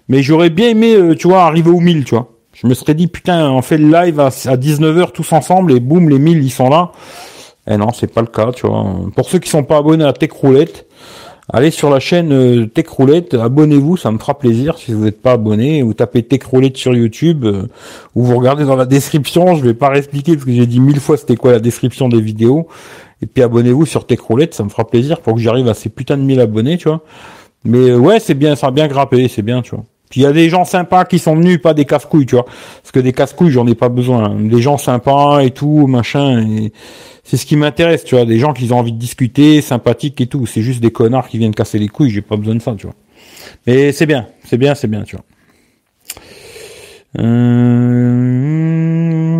mais 0.09 0.23
j'aurais 0.23 0.49
bien 0.49 0.71
aimé, 0.71 0.95
euh, 0.95 1.15
tu 1.15 1.29
vois, 1.29 1.45
arriver 1.45 1.71
au 1.71 1.79
1000, 1.79 2.05
tu 2.05 2.15
vois. 2.15 2.33
Je 2.55 2.67
me 2.67 2.73
serais 2.73 2.95
dit, 2.95 3.07
putain, 3.07 3.51
on 3.51 3.61
fait 3.61 3.77
le 3.77 3.93
live 3.93 4.19
à, 4.19 4.31
19h 4.31 5.13
tous 5.13 5.31
ensemble 5.35 5.73
et 5.73 5.81
boum, 5.81 6.09
les 6.09 6.19
1000 6.19 6.43
ils 6.43 6.51
sont 6.51 6.71
là. 6.71 6.91
Eh 7.69 7.77
non, 7.77 7.93
c'est 7.93 8.13
pas 8.13 8.23
le 8.23 8.27
cas, 8.29 8.51
tu 8.53 8.67
vois. 8.67 8.87
Pour 9.15 9.29
ceux 9.29 9.39
qui 9.39 9.51
sont 9.51 9.63
pas 9.63 9.77
abonnés 9.77 10.05
à 10.05 10.15
Tech 10.15 10.31
Roulette, 10.33 10.87
allez 11.53 11.71
sur 11.71 11.91
la 11.91 12.01
chaîne 12.01 12.33
euh, 12.33 12.67
Tech 12.67 12.89
Roulette, 12.89 13.35
abonnez-vous, 13.35 13.97
ça 13.97 14.11
me 14.11 14.19
fera 14.19 14.39
plaisir 14.39 14.79
si 14.79 14.93
vous 14.93 15.05
n'êtes 15.05 15.21
pas 15.21 15.33
abonné. 15.33 15.83
Vous 15.83 15.95
tapez 15.95 16.23
Tech 16.23 16.43
Roulette 16.45 16.77
sur 16.77 16.95
YouTube 16.95 17.45
euh, 17.45 17.67
ou 18.15 18.25
vous 18.25 18.37
regardez 18.37 18.65
dans 18.65 18.77
la 18.77 18.87
description. 18.87 19.57
Je 19.57 19.65
vais 19.65 19.75
pas 19.75 19.89
réexpliquer 19.89 20.35
parce 20.35 20.45
que 20.45 20.53
j'ai 20.53 20.67
dit 20.67 20.81
mille 20.81 21.01
fois 21.01 21.17
c'était 21.17 21.37
quoi 21.37 21.53
la 21.53 21.61
description 21.61 22.09
des 22.09 22.21
vidéos. 22.21 22.69
Et 23.23 23.27
puis 23.27 23.43
abonnez-vous 23.43 23.87
sur 23.87 24.07
Tech 24.07 24.21
Roulette, 24.21 24.55
ça 24.55 24.65
me 24.65 24.69
fera 24.69 24.87
plaisir 24.87 25.21
pour 25.21 25.35
que 25.35 25.41
j'arrive 25.41 25.69
à 25.69 25.75
ces 25.75 25.91
putains 25.91 26.17
de 26.17 26.23
1000 26.23 26.41
abonnés, 26.41 26.79
tu 26.79 26.89
vois. 26.89 27.03
Mais 27.65 27.91
euh, 27.91 27.99
ouais, 27.99 28.21
c'est 28.21 28.35
bien, 28.35 28.57
ça 28.57 28.69
a 28.69 28.71
bien 28.71 28.89
grappé, 28.89 29.29
c'est 29.29 29.43
bien, 29.43 29.63
tu 29.63 29.75
vois. 29.75 29.85
Puis 30.11 30.21
il 30.21 30.25
y 30.25 30.27
a 30.27 30.33
des 30.33 30.51
gens 30.51 30.65
sympas 30.65 31.05
qui 31.05 31.19
sont 31.19 31.37
venus, 31.37 31.63
pas 31.63 31.73
des 31.73 31.85
casse-couilles, 31.85 32.27
tu 32.27 32.35
vois. 32.35 32.45
Parce 32.45 32.91
que 32.93 32.99
des 33.01 33.13
casse-couilles, 33.13 33.53
j'en 33.53 33.67
ai 33.67 33.77
pas 33.77 33.89
besoin. 33.89 34.35
Des 34.35 34.61
gens 34.61 34.77
sympas 34.77 35.41
et 35.41 35.53
tout, 35.53 35.87
machin. 35.87 36.69
C'est 37.23 37.37
ce 37.37 37.47
qui 37.47 37.55
m'intéresse, 37.57 38.03
tu 38.05 38.17
vois. 38.17 38.25
Des 38.25 38.41
gens 38.41 38.53
qui 38.53 38.71
ont 38.73 38.79
envie 38.79 38.93
de 38.93 38.99
discuter, 38.99 39.61
sympathiques 39.61 40.21
et 40.21 40.27
tout. 40.27 40.47
C'est 40.47 40.63
juste 40.63 40.81
des 40.81 40.91
connards 40.91 41.29
qui 41.29 41.39
viennent 41.39 41.55
casser 41.55 41.79
les 41.79 41.89
couilles. 41.89 42.11
J'ai 42.11 42.23
pas 42.23 42.37
besoin 42.37 42.57
de 42.57 42.61
ça, 42.61 42.75
tu 42.77 42.87
vois. 42.87 42.97
Mais 43.67 43.93
c'est 43.93 44.07
bien, 44.07 44.27
c'est 44.45 44.59
bien, 44.59 44.75
c'est 44.75 44.89
bien, 44.89 45.05
tu 45.05 45.15
vois. 45.15 45.25
Euh, 47.21 48.25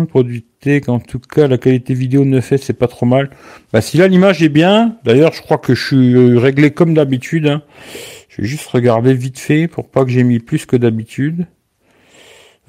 produit 0.05 0.45
en 0.87 0.99
tout 0.99 1.19
cas, 1.19 1.47
la 1.47 1.57
qualité 1.57 1.95
vidéo 1.95 2.23
ne 2.23 2.39
fait, 2.39 2.57
c'est 2.57 2.73
pas 2.73 2.87
trop 2.87 3.07
mal. 3.07 3.31
Bah, 3.73 3.81
si 3.81 3.97
là, 3.97 4.07
l'image 4.07 4.43
est 4.43 4.49
bien, 4.49 4.97
d'ailleurs, 5.03 5.33
je 5.33 5.41
crois 5.41 5.57
que 5.57 5.73
je 5.73 5.83
suis 5.83 6.37
réglé 6.37 6.69
comme 6.71 6.93
d'habitude, 6.93 7.47
hein. 7.47 7.63
Je 8.31 8.41
vais 8.41 8.47
juste 8.47 8.67
regarder 8.67 9.13
vite 9.13 9.39
fait 9.39 9.67
pour 9.67 9.89
pas 9.89 10.05
que 10.05 10.09
j'ai 10.09 10.23
mis 10.23 10.39
plus 10.39 10.65
que 10.65 10.77
d'habitude. 10.77 11.47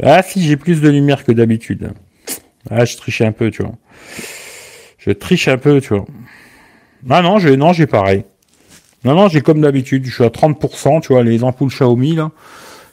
Ah 0.03 0.21
si, 0.25 0.43
j'ai 0.43 0.57
plus 0.57 0.81
de 0.81 0.89
lumière 0.89 1.25
que 1.25 1.31
d'habitude. 1.31 1.93
Ah, 2.69 2.85
je 2.85 2.97
triche 2.97 3.21
un 3.21 3.31
peu, 3.31 3.53
tu 3.53 3.63
vois. 3.63 3.77
Je 4.99 5.13
triche 5.13 5.47
un 5.47 5.59
peu, 5.59 5.81
tu 5.81 5.95
vois. 5.95 6.05
Ah 7.09 7.23
non, 7.23 7.39
j'ai 7.39 7.57
non, 7.57 7.73
j'ai 7.73 7.87
pareil. 7.87 8.25
Non, 9.05 9.15
non, 9.15 9.29
j'ai 9.29 9.41
comme 9.41 9.61
d'habitude. 9.61 10.05
Je 10.05 10.13
suis 10.13 10.25
à 10.25 10.31
30%, 10.31 11.01
tu 11.01 11.13
vois, 11.13 11.23
les 11.23 11.45
ampoules 11.45 11.71
Xiaomi, 11.71 12.17
là. 12.17 12.33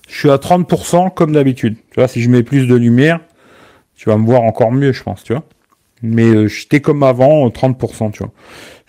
Je 0.08 0.16
suis 0.16 0.30
à 0.30 0.38
30% 0.38 1.12
comme 1.12 1.32
d'habitude. 1.32 1.76
Tu 1.90 1.96
vois, 1.96 2.08
si 2.08 2.22
je 2.22 2.30
mets 2.30 2.44
plus 2.44 2.68
de 2.68 2.76
lumière, 2.76 3.20
tu 3.96 4.10
vas 4.10 4.18
me 4.18 4.26
voir 4.26 4.44
encore 4.44 4.72
mieux, 4.72 4.92
je 4.92 5.02
pense, 5.02 5.24
tu 5.24 5.34
vois. 5.34 5.44
Mais 6.04 6.28
euh, 6.28 6.48
j'étais 6.48 6.82
comme 6.82 7.02
avant, 7.02 7.48
30%, 7.50 8.12
tu 8.12 8.20
vois. 8.20 8.32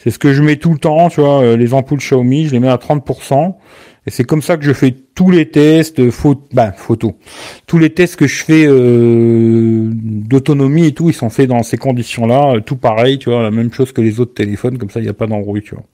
C'est 0.02 0.10
ce 0.10 0.18
que 0.18 0.32
je 0.32 0.42
mets 0.42 0.56
tout 0.56 0.72
le 0.72 0.78
temps, 0.78 1.10
tu 1.10 1.20
vois, 1.20 1.42
euh, 1.42 1.56
les 1.58 1.74
ampoules 1.74 1.98
Xiaomi, 1.98 2.46
je 2.46 2.52
les 2.52 2.58
mets 2.58 2.70
à 2.70 2.78
30%. 2.78 3.58
Et 4.06 4.10
c'est 4.10 4.24
comme 4.24 4.40
ça 4.40 4.56
que 4.56 4.64
je 4.64 4.72
fais 4.72 4.92
tous 5.14 5.30
les 5.30 5.50
tests, 5.50 6.10
photo, 6.10 6.42
bah, 6.54 6.72
photo. 6.72 7.18
Tous 7.66 7.76
les 7.76 7.90
tests 7.90 8.16
que 8.16 8.26
je 8.26 8.42
fais 8.42 8.64
euh, 8.66 9.90
d'autonomie 9.92 10.86
et 10.86 10.92
tout, 10.92 11.10
ils 11.10 11.14
sont 11.14 11.28
faits 11.28 11.50
dans 11.50 11.62
ces 11.62 11.76
conditions-là, 11.76 12.60
tout 12.64 12.76
pareil, 12.76 13.18
tu 13.18 13.28
vois, 13.28 13.42
la 13.42 13.50
même 13.50 13.70
chose 13.70 13.92
que 13.92 14.00
les 14.00 14.20
autres 14.20 14.32
téléphones, 14.32 14.78
comme 14.78 14.88
ça 14.88 15.00
il 15.00 15.02
n'y 15.02 15.10
a 15.10 15.14
pas 15.14 15.26
d'embrouille, 15.26 15.62
tu 15.62 15.74
vois. 15.74 15.84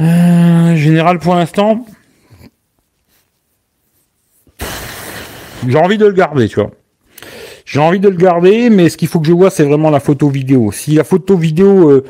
Euh, 0.00 0.76
général 0.76 1.18
pour 1.18 1.34
l'instant, 1.34 1.84
j'ai 5.66 5.78
envie 5.78 5.98
de 5.98 6.06
le 6.06 6.12
garder, 6.12 6.48
tu 6.48 6.60
vois. 6.60 6.70
J'ai 7.68 7.80
envie 7.80 8.00
de 8.00 8.08
le 8.08 8.16
garder, 8.16 8.70
mais 8.70 8.88
ce 8.88 8.96
qu'il 8.96 9.08
faut 9.08 9.20
que 9.20 9.26
je 9.26 9.32
vois, 9.32 9.50
c'est 9.50 9.64
vraiment 9.64 9.90
la 9.90 10.00
photo 10.00 10.30
vidéo. 10.30 10.72
Si 10.72 10.92
la 10.92 11.04
photo 11.04 11.36
vidéo, 11.36 11.90
euh, 11.90 12.02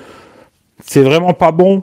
c'est 0.85 1.03
vraiment 1.03 1.35
pas 1.35 1.51
bon, 1.51 1.83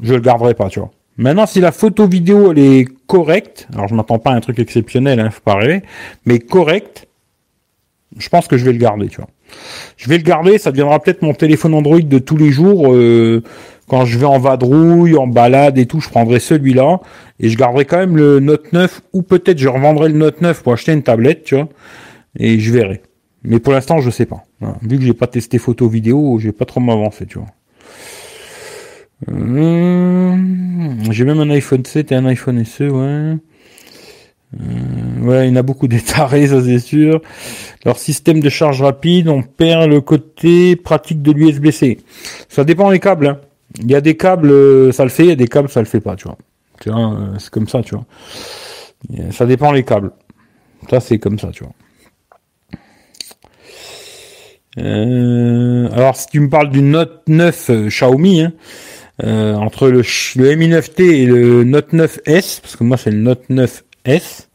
je 0.00 0.14
le 0.14 0.20
garderai 0.20 0.54
pas, 0.54 0.68
tu 0.68 0.78
vois. 0.78 0.92
Maintenant, 1.16 1.44
si 1.44 1.60
la 1.60 1.72
photo 1.72 2.06
vidéo, 2.06 2.52
elle 2.52 2.60
est 2.60 2.84
correcte, 3.08 3.66
alors 3.74 3.88
je 3.88 3.96
m'attends 3.96 4.20
pas 4.20 4.30
à 4.30 4.34
un 4.34 4.40
truc 4.40 4.60
exceptionnel, 4.60 5.18
hein, 5.18 5.30
faut 5.30 5.40
pas 5.40 5.56
rêver, 5.56 5.82
mais 6.24 6.38
correcte, 6.38 7.08
je 8.16 8.28
pense 8.28 8.46
que 8.46 8.56
je 8.56 8.64
vais 8.64 8.70
le 8.72 8.78
garder, 8.78 9.08
tu 9.08 9.16
vois. 9.16 9.28
Je 9.96 10.08
vais 10.08 10.18
le 10.18 10.22
garder, 10.22 10.56
ça 10.58 10.70
deviendra 10.70 11.00
peut-être 11.00 11.22
mon 11.22 11.34
téléphone 11.34 11.74
Android 11.74 11.98
de 11.98 12.18
tous 12.20 12.36
les 12.36 12.52
jours. 12.52 12.94
Euh, 12.94 13.42
quand 13.88 14.04
je 14.04 14.18
vais 14.18 14.26
en 14.26 14.38
vadrouille, 14.38 15.16
en 15.16 15.26
balade 15.26 15.78
et 15.78 15.86
tout, 15.86 15.98
je 15.98 16.10
prendrai 16.10 16.38
celui-là 16.38 17.00
et 17.40 17.48
je 17.48 17.58
garderai 17.58 17.86
quand 17.86 17.98
même 17.98 18.16
le 18.16 18.38
Note 18.38 18.72
9 18.72 19.00
ou 19.14 19.22
peut-être 19.22 19.58
je 19.58 19.68
revendrai 19.68 20.10
le 20.10 20.16
Note 20.16 20.40
9 20.42 20.62
pour 20.62 20.74
acheter 20.74 20.92
une 20.92 21.02
tablette, 21.02 21.42
tu 21.42 21.56
vois. 21.56 21.68
Et 22.38 22.60
je 22.60 22.72
verrai. 22.72 23.02
Mais 23.46 23.60
pour 23.60 23.72
l'instant, 23.72 24.00
je 24.00 24.10
sais 24.10 24.26
pas. 24.26 24.44
Vu 24.82 24.98
que 24.98 25.04
j'ai 25.04 25.14
pas 25.14 25.28
testé 25.28 25.58
photo 25.58 25.88
vidéo, 25.88 26.38
j'ai 26.40 26.52
pas 26.52 26.64
trop 26.64 26.80
m'avancer, 26.80 27.26
tu 27.26 27.38
vois. 27.38 27.48
Euh, 29.30 30.36
j'ai 31.10 31.24
même 31.24 31.40
un 31.40 31.50
iPhone 31.50 31.84
7 31.84 32.12
et 32.12 32.14
un 32.16 32.26
iPhone 32.26 32.62
SE, 32.64 32.82
ouais. 32.82 33.36
Euh, 34.54 35.20
ouais, 35.22 35.46
il 35.46 35.50
y 35.50 35.52
en 35.52 35.56
a 35.56 35.62
beaucoup 35.62 35.88
des 35.88 36.00
tarés, 36.00 36.48
ça 36.48 36.62
c'est 36.62 36.78
sûr. 36.80 37.20
Leur 37.84 37.98
système 37.98 38.40
de 38.40 38.48
charge 38.48 38.82
rapide, 38.82 39.28
on 39.28 39.42
perd 39.42 39.88
le 39.88 40.00
côté 40.00 40.76
pratique 40.76 41.22
de 41.22 41.32
l'USB-C. 41.32 41.98
Ça 42.48 42.64
dépend 42.64 42.90
des 42.90 43.00
câbles. 43.00 43.28
Hein. 43.28 43.40
Il 43.78 43.90
y 43.90 43.94
a 43.94 44.00
des 44.00 44.16
câbles, 44.16 44.50
euh, 44.50 44.92
ça 44.92 45.04
le 45.04 45.10
fait, 45.10 45.24
il 45.24 45.28
y 45.28 45.32
a 45.32 45.36
des 45.36 45.48
câbles, 45.48 45.68
ça 45.68 45.80
le 45.80 45.86
fait 45.86 46.00
pas, 46.00 46.16
tu 46.16 46.24
vois. 46.24 46.36
Tu 46.80 46.90
vois, 46.90 47.16
c'est 47.38 47.50
comme 47.50 47.68
ça, 47.68 47.80
tu 47.82 47.94
vois. 47.94 48.04
Ça 49.30 49.46
dépend 49.46 49.72
les 49.72 49.84
câbles. 49.84 50.10
Ça 50.90 51.00
c'est 51.00 51.18
comme 51.18 51.38
ça, 51.38 51.50
tu 51.52 51.64
vois. 51.64 51.72
Euh, 54.78 55.88
alors, 55.92 56.16
si 56.16 56.26
tu 56.26 56.40
me 56.40 56.48
parles 56.48 56.70
du 56.70 56.82
Note 56.82 57.22
9 57.28 57.70
euh, 57.70 57.88
Xiaomi, 57.88 58.42
hein, 58.42 58.52
euh, 59.24 59.54
entre 59.54 59.88
le, 59.88 60.02
Mi 60.56 60.68
9T 60.68 61.02
et 61.02 61.24
le 61.24 61.64
Note 61.64 61.92
9S, 61.92 62.60
parce 62.60 62.76
que 62.76 62.84
moi 62.84 62.98
c'est 62.98 63.10
le 63.10 63.18
Note 63.18 63.44
9S, 63.48 64.48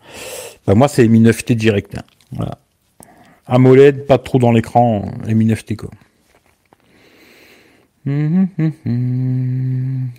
bah 0.67 0.76
moi 0.76 0.88
c'est 0.88 1.01
le 1.01 1.09
Mi 1.09 1.22
9T 1.22 1.55
direct. 1.55 1.97
Hein, 1.97 2.03
voilà. 2.32 2.57
AMOLED, 3.47 4.05
pas 4.05 4.19
trop 4.19 4.38
dans 4.38 4.51
l'écran, 4.51 5.11
Mi 5.28 5.45
9T 5.47 5.76
quoi. 5.76 5.89
Hum, 8.05 8.47
hum, 8.57 8.72
hum, 8.86 10.09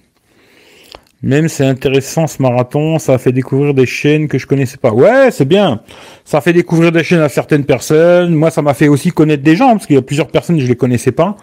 même 1.23 1.49
c'est 1.49 1.65
intéressant 1.65 2.27
ce 2.27 2.43
marathon, 2.43 2.99
ça 2.99 3.15
a 3.15 3.19
fait 3.19 3.33
découvrir 3.33 3.75
des 3.75 3.87
chaînes 3.87 4.29
que 4.29 4.39
je 4.39 4.47
connaissais 4.47 4.77
pas. 4.77 4.93
Ouais, 4.93 5.31
c'est 5.31 5.45
bien. 5.45 5.81
Ça 6.25 6.39
a 6.39 6.41
fait 6.41 6.53
découvrir 6.53 6.91
des 6.91 7.05
chaînes 7.05 7.21
à 7.21 7.29
certaines 7.29 7.65
personnes. 7.65 8.35
Moi, 8.35 8.51
ça 8.51 8.63
m'a 8.63 8.75
fait 8.75 8.89
aussi 8.89 9.11
connaître 9.11 9.43
des 9.43 9.57
gens 9.57 9.73
parce 9.73 9.87
qu'il 9.87 9.97
y 9.97 9.99
a 9.99 10.03
plusieurs 10.03 10.29
personnes 10.29 10.59
je 10.59 10.67
les 10.67 10.77
connaissais 10.77 11.13
pas. 11.13 11.37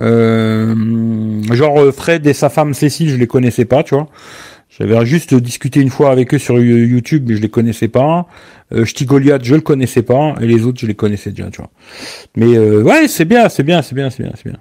Euh, 0.00 0.74
genre 1.52 1.80
euh, 1.80 1.92
Fred 1.92 2.26
et 2.26 2.32
sa 2.32 2.48
femme 2.48 2.72
Cécile, 2.72 3.10
je 3.10 3.16
les 3.16 3.26
connaissais 3.26 3.66
pas, 3.66 3.82
tu 3.82 3.94
vois. 3.94 4.08
J'avais 4.70 5.04
juste 5.04 5.34
discuté 5.34 5.80
une 5.80 5.90
fois 5.90 6.10
avec 6.10 6.32
eux 6.32 6.38
sur 6.38 6.58
YouTube, 6.58 7.24
mais 7.28 7.36
je 7.36 7.42
les 7.42 7.50
connaissais 7.50 7.88
pas. 7.88 8.26
Euh, 8.72 8.84
Goliath, 9.02 9.44
je 9.44 9.56
le 9.56 9.60
connaissais 9.60 10.02
pas, 10.02 10.34
et 10.40 10.46
les 10.46 10.64
autres, 10.64 10.80
je 10.80 10.86
les 10.86 10.94
connaissais 10.94 11.30
déjà, 11.30 11.50
tu 11.50 11.58
vois. 11.58 11.70
Mais 12.36 12.56
euh, 12.56 12.82
ouais, 12.82 13.08
c'est 13.08 13.24
bien, 13.24 13.48
c'est 13.48 13.64
bien, 13.64 13.82
c'est 13.82 13.94
bien, 13.94 14.10
c'est 14.10 14.22
bien, 14.22 14.32
c'est 14.36 14.48
bien. 14.48 14.58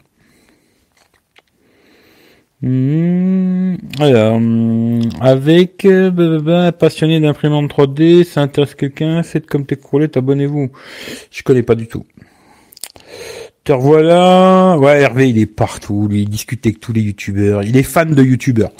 Mmh, 2.62 3.78
alors, 4.00 4.38
avec 5.22 5.86
euh, 5.86 6.72
passionné 6.72 7.22
d'imprimante 7.22 7.72
3D, 7.72 8.26
ça 8.26 8.42
intéresse 8.42 8.76
quelqu'un, 8.76 9.24
faites 9.24 9.48
comme 9.48 9.66
tes 9.66 9.78
croulettes, 9.78 10.18
abonnez-vous. 10.18 10.70
Je 11.32 11.44
connais 11.44 11.64
pas 11.64 11.76
du 11.76 11.88
tout. 11.88 12.06
Te 13.64 13.72
revoilà. 13.72 14.78
Ouais, 14.78 15.02
Hervé, 15.02 15.30
il 15.30 15.38
est 15.38 15.46
partout. 15.46 16.08
Lui, 16.10 16.24
il 16.24 16.30
discute 16.30 16.66
avec 16.66 16.82
tous 16.82 16.92
les 16.92 17.02
youtubeurs. 17.02 17.64
Il 17.64 17.78
est 17.78 17.84
fan 17.84 18.14
de 18.14 18.24
youtubeurs. 18.24 18.72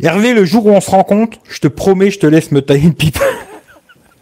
Hervé, 0.00 0.34
le 0.34 0.44
jour 0.44 0.66
où 0.66 0.70
on 0.70 0.80
se 0.80 0.90
rencontre, 0.90 1.38
je 1.48 1.60
te 1.60 1.68
promets, 1.68 2.10
je 2.10 2.18
te 2.18 2.26
laisse 2.26 2.50
me 2.50 2.62
tailler 2.62 2.84
une 2.84 2.94
pipe. 2.94 3.18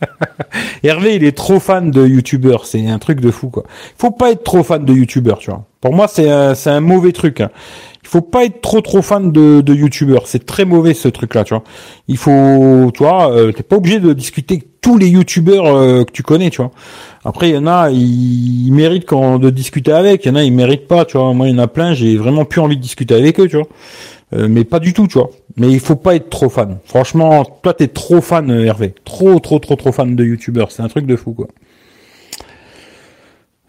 Hervé, 0.83 1.17
il 1.17 1.25
est 1.25 1.37
trop 1.37 1.61
fan 1.61 1.91
de 1.91 2.07
youtubeurs. 2.07 2.67
C'est 2.67 2.87
un 2.87 2.99
truc 2.99 3.21
de 3.21 3.31
fou, 3.31 3.49
quoi. 3.49 3.65
Faut 3.97 4.11
pas 4.11 4.33
être 4.33 4.45
trop 4.45 4.63
fan 4.63 4.85
de 4.85 4.93
youtubeurs, 4.93 5.39
tu 5.39 5.51
vois. 5.51 5.67
Pour 5.83 5.93
moi, 5.93 6.09
c'est 6.09 6.31
un, 6.31 6.55
un 6.65 6.81
mauvais 6.81 7.13
truc. 7.13 7.43
Hein 7.43 7.51
il 8.03 8.09
faut 8.09 8.21
pas 8.21 8.45
être 8.45 8.61
trop 8.61 8.81
trop 8.81 9.01
fan 9.01 9.31
de, 9.31 9.61
de 9.61 9.75
youtubeurs. 9.75 10.27
C'est 10.27 10.45
très 10.45 10.65
mauvais 10.65 10.93
ce 10.93 11.09
truc-là, 11.09 11.45
tu 11.45 11.55
vois. 11.55 11.63
Il 12.09 12.17
faut, 12.17 12.91
tu 12.93 13.03
vois, 13.03 13.33
euh, 13.33 13.53
t'es 13.53 13.63
pas 13.63 13.77
obligé 13.77 14.01
de 14.01 14.13
discuter 14.13 14.55
avec 14.55 14.81
tous 14.81 14.99
les 14.99 15.09
youtubeurs 15.09 15.67
euh, 15.67 16.05
que 16.05 16.11
tu 16.11 16.23
connais, 16.23 16.51
tu 16.51 16.59
vois. 16.59 16.73
Après, 17.25 17.51
il 17.51 17.55
y 17.55 17.59
en 17.59 17.67
a, 17.67 17.91
ils, 17.91 18.73
méritent 18.73 19.07
quand 19.07 19.39
de 19.39 19.51
discuter 19.51 19.93
avec. 19.93 20.25
Il 20.25 20.29
y 20.29 20.31
en 20.33 20.35
a, 20.35 20.43
ils 20.43 20.53
méritent 20.53 20.89
pas, 20.89 21.05
tu 21.05 21.17
vois. 21.17 21.33
Moi, 21.33 21.49
il 21.49 21.55
y 21.55 21.55
en 21.55 21.63
a 21.63 21.69
plein, 21.69 21.95
j'ai 21.95 22.17
vraiment 22.17 22.45
plus 22.45 22.61
envie 22.61 22.77
de 22.77 22.83
discuter 22.83 23.15
avec 23.15 23.39
eux, 23.39 23.49
tu 23.49 23.57
vois. 23.57 23.69
Euh, 24.35 24.49
mais 24.51 24.65
pas 24.65 24.81
du 24.81 24.93
tout, 24.93 25.07
tu 25.07 25.19
vois. 25.19 25.31
Mais 25.57 25.71
il 25.71 25.81
faut 25.81 25.97
pas 25.97 26.17
être 26.17 26.29
trop 26.29 26.49
fan. 26.49 26.79
Franchement, 26.85 27.45
toi, 27.63 27.73
t'es 27.73 27.89
trop 27.89 28.21
fan, 28.21 28.51
Hervé. 28.51 28.95
Trop, 29.05 29.39
trop, 29.39 29.61
trop, 29.61 29.77
trop 29.77 29.93
fan 29.93 30.17
de 30.17 30.25
youtubeurs. 30.25 30.73
C'est 30.73 30.83
un 30.83 30.89
truc 30.89 31.07
de 31.07 31.15
fou, 31.15 31.33
quoi. 31.33 31.47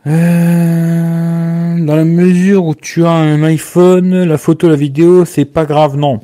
Euh, 0.05 1.85
dans 1.85 1.95
la 1.95 2.03
mesure 2.03 2.65
où 2.65 2.75
tu 2.75 3.05
as 3.05 3.11
un 3.11 3.43
iPhone, 3.43 4.23
la 4.23 4.37
photo, 4.37 4.69
la 4.69 4.75
vidéo, 4.75 5.25
c'est 5.25 5.45
pas 5.45 5.65
grave, 5.65 5.95
non. 5.95 6.19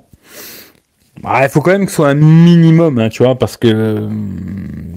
Bah, 1.22 1.42
il 1.44 1.50
faut 1.50 1.62
quand 1.62 1.72
même 1.72 1.86
que 1.86 1.92
ce 1.92 1.98
soit 1.98 2.10
un 2.10 2.14
minimum, 2.14 3.00
hein, 3.00 3.10
tu 3.10 3.24
vois, 3.24 3.36
parce 3.36 3.58
que 3.58 3.68
euh, 3.68 4.10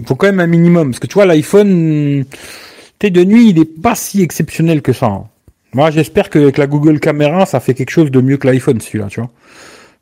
faut 0.07 0.15
quand 0.15 0.27
même 0.27 0.41
un 0.41 0.47
minimum, 0.47 0.91
parce 0.91 1.01
que 1.01 1.07
tu 1.07 1.15
vois 1.15 1.27
l'iPhone, 1.27 2.25
t'es 2.99 3.11
de 3.11 3.25
nuit, 3.25 3.51
il 3.51 3.59
est 3.59 3.81
pas 3.83 3.95
si 3.95 4.23
exceptionnel 4.23 4.83
que 4.83 4.93
ça. 4.93 5.07
Hein. 5.07 5.25
Moi, 5.75 5.91
j'espère 5.91 6.31
qu'avec 6.31 6.59
la 6.59 6.67
Google 6.67 7.01
Caméra, 7.01 7.47
ça 7.47 7.61
fait 7.61 7.75
quelque 7.75 7.91
chose 7.91 8.11
de 8.11 8.21
mieux 8.21 8.37
que 8.37 8.47
l'iPhone, 8.47 8.81
celui-là, 8.81 9.07
tu 9.09 9.21
vois. 9.21 9.31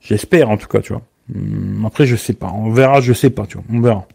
J'espère 0.00 0.50
en 0.50 0.56
tout 0.56 0.68
cas, 0.68 0.80
tu 0.80 0.92
vois. 0.92 1.02
Hum, 1.34 1.84
après, 1.86 2.06
je 2.06 2.16
sais 2.16 2.32
pas, 2.34 2.50
on 2.54 2.70
verra, 2.70 3.00
je 3.00 3.12
sais 3.12 3.30
pas, 3.30 3.46
tu 3.46 3.56
vois, 3.58 3.64
on 3.72 3.80
verra. 3.80 4.06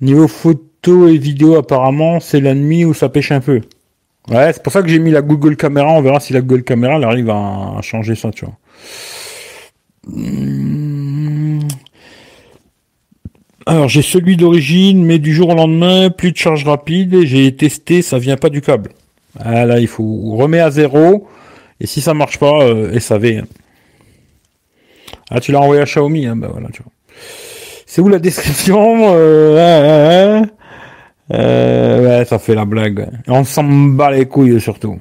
Niveau 0.00 0.28
photo 0.28 0.73
et 0.88 1.18
vidéo, 1.18 1.56
apparemment, 1.56 2.20
c'est 2.20 2.40
la 2.40 2.54
nuit 2.54 2.84
où 2.84 2.94
ça 2.94 3.08
pêche 3.08 3.32
un 3.32 3.40
peu. 3.40 3.60
Ouais, 4.30 4.52
c'est 4.52 4.62
pour 4.62 4.72
ça 4.72 4.82
que 4.82 4.88
j'ai 4.88 4.98
mis 4.98 5.10
la 5.10 5.22
Google 5.22 5.56
Caméra. 5.56 5.90
On 5.92 6.02
verra 6.02 6.20
si 6.20 6.32
la 6.32 6.40
Google 6.40 6.64
Caméra 6.64 6.96
elle 6.96 7.04
arrive 7.04 7.30
à, 7.30 7.80
changer 7.82 8.14
ça, 8.14 8.30
tu 8.30 8.46
vois. 8.46 8.54
Hmm. 10.06 11.60
Alors 13.66 13.88
j'ai 13.88 14.02
celui 14.02 14.36
d'origine, 14.36 15.04
mais 15.04 15.18
du 15.18 15.34
jour 15.34 15.50
au 15.50 15.54
lendemain, 15.54 16.10
plus 16.10 16.32
de 16.32 16.36
charge 16.36 16.64
rapide. 16.64 17.24
J'ai 17.24 17.54
testé, 17.54 18.02
ça 18.02 18.18
vient 18.18 18.36
pas 18.36 18.50
du 18.50 18.60
câble. 18.60 18.90
Ah 19.38 19.66
là, 19.66 19.80
il 19.80 19.88
faut 19.88 20.36
remettre 20.36 20.66
à 20.66 20.70
zéro. 20.70 21.26
Et 21.80 21.86
si 21.86 22.00
ça 22.00 22.14
marche 22.14 22.38
pas, 22.38 22.62
euh, 22.62 22.98
SAV. 22.98 23.24
Hein. 23.24 23.44
Ah, 25.30 25.40
tu 25.40 25.52
l'as 25.52 25.60
envoyé 25.60 25.82
à 25.82 25.84
Xiaomi, 25.84 26.26
hein, 26.26 26.36
bah 26.36 26.48
voilà, 26.52 26.68
tu 26.72 26.82
vois. 26.82 26.92
C'est 27.86 28.00
où 28.00 28.08
la 28.08 28.18
description 28.18 29.12
euh, 29.14 30.42
euh, 31.32 32.18
Ouais, 32.18 32.24
ça 32.24 32.38
fait 32.38 32.54
la 32.54 32.64
blague. 32.64 33.08
On 33.28 33.44
s'en 33.44 33.64
bat 33.64 34.10
les 34.10 34.26
couilles 34.26 34.60
surtout. 34.60 34.98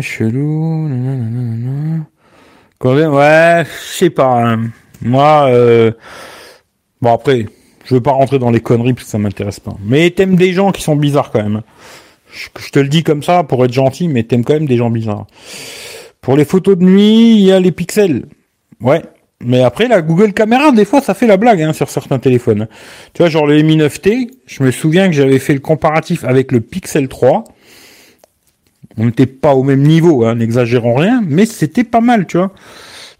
Chelou. 0.00 0.88
Ouais, 2.84 3.64
je 3.64 3.96
sais 3.96 4.10
pas. 4.10 4.44
Hein. 4.44 4.70
Moi, 5.02 5.48
euh... 5.48 5.92
bon 7.00 7.12
après, 7.12 7.46
je 7.84 7.94
veux 7.94 8.00
pas 8.00 8.12
rentrer 8.12 8.38
dans 8.38 8.50
les 8.50 8.60
conneries 8.60 8.92
parce 8.92 9.04
que 9.04 9.10
ça 9.10 9.18
m'intéresse 9.18 9.60
pas. 9.60 9.76
Mais 9.84 10.10
t'aimes 10.10 10.36
des 10.36 10.52
gens 10.52 10.70
qui 10.72 10.82
sont 10.82 10.96
bizarres 10.96 11.30
quand 11.30 11.42
même. 11.42 11.62
Je, 12.30 12.48
je 12.58 12.70
te 12.70 12.78
le 12.78 12.88
dis 12.88 13.02
comme 13.02 13.22
ça 13.22 13.42
pour 13.44 13.64
être 13.64 13.72
gentil, 13.72 14.08
mais 14.08 14.22
t'aimes 14.22 14.44
quand 14.44 14.54
même 14.54 14.66
des 14.66 14.76
gens 14.76 14.90
bizarres. 14.90 15.26
Pour 16.20 16.36
les 16.36 16.44
photos 16.44 16.76
de 16.76 16.84
nuit, 16.84 17.36
il 17.36 17.40
y 17.40 17.52
a 17.52 17.60
les 17.60 17.72
pixels. 17.72 18.26
Ouais. 18.80 19.02
Mais 19.44 19.62
après, 19.62 19.86
la 19.86 20.02
Google 20.02 20.32
Caméra, 20.32 20.72
des 20.72 20.84
fois, 20.84 21.00
ça 21.00 21.14
fait 21.14 21.28
la 21.28 21.36
blague 21.36 21.62
hein, 21.62 21.72
sur 21.72 21.88
certains 21.90 22.18
téléphones. 22.18 22.66
Tu 23.14 23.22
vois, 23.22 23.28
genre 23.28 23.46
le 23.46 23.62
Mi 23.62 23.76
9T, 23.76 24.30
je 24.46 24.62
me 24.64 24.72
souviens 24.72 25.06
que 25.06 25.12
j'avais 25.12 25.38
fait 25.38 25.54
le 25.54 25.60
comparatif 25.60 26.24
avec 26.24 26.50
le 26.50 26.60
Pixel 26.60 27.06
3. 27.08 27.44
On 28.96 29.04
n'était 29.04 29.26
pas 29.26 29.54
au 29.54 29.62
même 29.62 29.82
niveau, 29.82 30.24
hein, 30.24 30.34
n'exagérons 30.34 30.96
rien, 30.96 31.22
mais 31.24 31.46
c'était 31.46 31.84
pas 31.84 32.00
mal, 32.00 32.26
tu 32.26 32.36
vois. 32.36 32.52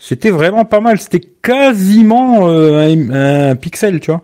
C'était 0.01 0.31
vraiment 0.31 0.65
pas 0.65 0.81
mal. 0.81 0.99
C'était 0.99 1.21
quasiment 1.21 2.49
euh, 2.49 3.51
un, 3.51 3.57
pixel, 3.57 4.01
tu 4.01 4.11
vois. 4.11 4.23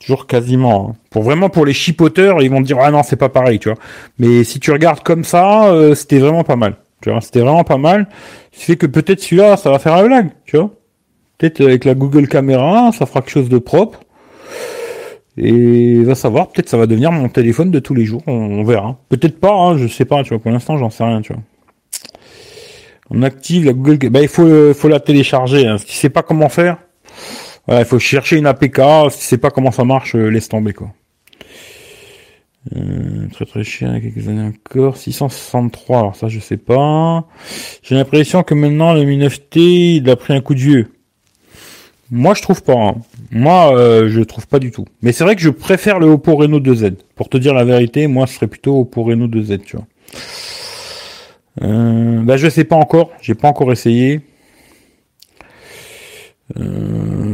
Toujours 0.00 0.26
quasiment. 0.26 0.90
Hein. 0.90 0.96
Pour 1.08 1.22
vraiment 1.22 1.48
pour 1.48 1.64
les 1.64 1.72
chipoteurs, 1.72 2.42
ils 2.42 2.50
vont 2.50 2.60
dire 2.60 2.78
ah 2.80 2.90
non 2.90 3.02
c'est 3.02 3.16
pas 3.16 3.30
pareil, 3.30 3.58
tu 3.58 3.70
vois. 3.70 3.78
Mais 4.18 4.44
si 4.44 4.60
tu 4.60 4.70
regardes 4.70 5.02
comme 5.02 5.24
ça, 5.24 5.66
euh, 5.68 5.94
c'était 5.94 6.18
vraiment 6.18 6.44
pas 6.44 6.56
mal. 6.56 6.76
Tu 7.04 7.10
vois, 7.10 7.20
c'était 7.20 7.40
vraiment 7.40 7.64
pas 7.64 7.76
mal. 7.76 8.08
Ce 8.50 8.64
fait 8.64 8.76
que 8.76 8.86
peut-être 8.86 9.20
celui-là, 9.20 9.58
ça 9.58 9.70
va 9.70 9.78
faire 9.78 9.94
la 9.94 10.04
blague, 10.04 10.30
tu 10.46 10.56
vois. 10.56 10.70
Peut-être 11.36 11.60
avec 11.60 11.84
la 11.84 11.94
Google 11.94 12.28
Caméra, 12.28 12.92
ça 12.92 13.04
fera 13.04 13.20
quelque 13.20 13.30
chose 13.30 13.50
de 13.50 13.58
propre. 13.58 14.00
Et 15.36 16.02
va 16.02 16.14
savoir, 16.14 16.48
peut-être 16.48 16.70
ça 16.70 16.78
va 16.78 16.86
devenir 16.86 17.12
mon 17.12 17.28
téléphone 17.28 17.70
de 17.70 17.78
tous 17.78 17.92
les 17.92 18.06
jours. 18.06 18.22
On, 18.26 18.64
verra. 18.64 18.96
Peut-être 19.10 19.38
pas, 19.38 19.52
hein, 19.52 19.76
je 19.76 19.86
sais 19.86 20.06
pas, 20.06 20.22
tu 20.22 20.30
vois. 20.30 20.38
Pour 20.38 20.50
l'instant, 20.50 20.78
j'en 20.78 20.88
sais 20.88 21.04
rien, 21.04 21.20
tu 21.20 21.34
vois. 21.34 21.42
On 23.10 23.22
active 23.22 23.66
la 23.66 23.74
Google. 23.74 24.08
Bah, 24.08 24.22
il 24.22 24.28
faut, 24.28 24.72
faut 24.72 24.88
la 24.88 24.98
télécharger. 24.98 25.66
Hein. 25.66 25.76
Si 25.76 25.84
tu 25.84 25.92
sais 25.92 26.08
pas 26.08 26.22
comment 26.22 26.48
faire, 26.48 26.78
il 27.68 27.84
faut 27.84 27.98
chercher 27.98 28.38
une 28.38 28.46
APK. 28.46 28.80
Si 29.10 29.18
tu 29.18 29.24
sais 29.26 29.36
pas 29.36 29.50
comment 29.50 29.72
ça 29.72 29.84
marche, 29.84 30.14
euh, 30.14 30.28
laisse 30.28 30.48
tomber 30.48 30.72
quoi. 30.72 30.88
Euh, 32.74 33.28
très 33.30 33.44
très 33.44 33.62
cher, 33.62 34.00
quelques 34.00 34.28
années 34.28 34.48
encore. 34.48 34.96
663, 34.96 35.98
alors 35.98 36.16
ça 36.16 36.28
je 36.28 36.40
sais 36.40 36.56
pas. 36.56 37.26
J'ai 37.82 37.94
l'impression 37.94 38.42
que 38.42 38.54
maintenant 38.54 38.94
le 38.94 39.04
Mi 39.04 39.18
9T, 39.18 39.96
il 39.96 40.08
a 40.08 40.16
pris 40.16 40.34
un 40.34 40.40
coup 40.40 40.54
de 40.54 40.60
vieux. 40.60 40.88
Moi 42.10 42.34
je 42.34 42.42
trouve 42.42 42.62
pas. 42.62 42.74
Hein. 42.74 42.94
Moi 43.30 43.76
euh, 43.76 44.08
je 44.08 44.20
trouve 44.22 44.46
pas 44.46 44.58
du 44.58 44.70
tout. 44.70 44.86
Mais 45.02 45.12
c'est 45.12 45.24
vrai 45.24 45.36
que 45.36 45.42
je 45.42 45.50
préfère 45.50 45.98
le 45.98 46.06
Oppo 46.06 46.36
Reno 46.36 46.58
2Z. 46.58 46.96
Pour 47.14 47.28
te 47.28 47.36
dire 47.36 47.52
la 47.52 47.64
vérité, 47.64 48.06
moi 48.06 48.26
ce 48.26 48.34
serait 48.34 48.46
plutôt 48.46 48.80
Oppo 48.80 49.02
Reno 49.02 49.26
2Z, 49.26 49.60
tu 49.60 49.76
vois. 49.76 49.86
Euh, 51.62 52.22
bah 52.22 52.36
je 52.36 52.48
sais 52.48 52.64
pas 52.64 52.76
encore, 52.76 53.10
j'ai 53.20 53.34
pas 53.34 53.48
encore 53.48 53.72
essayé. 53.72 54.22
Euh, 56.58 57.33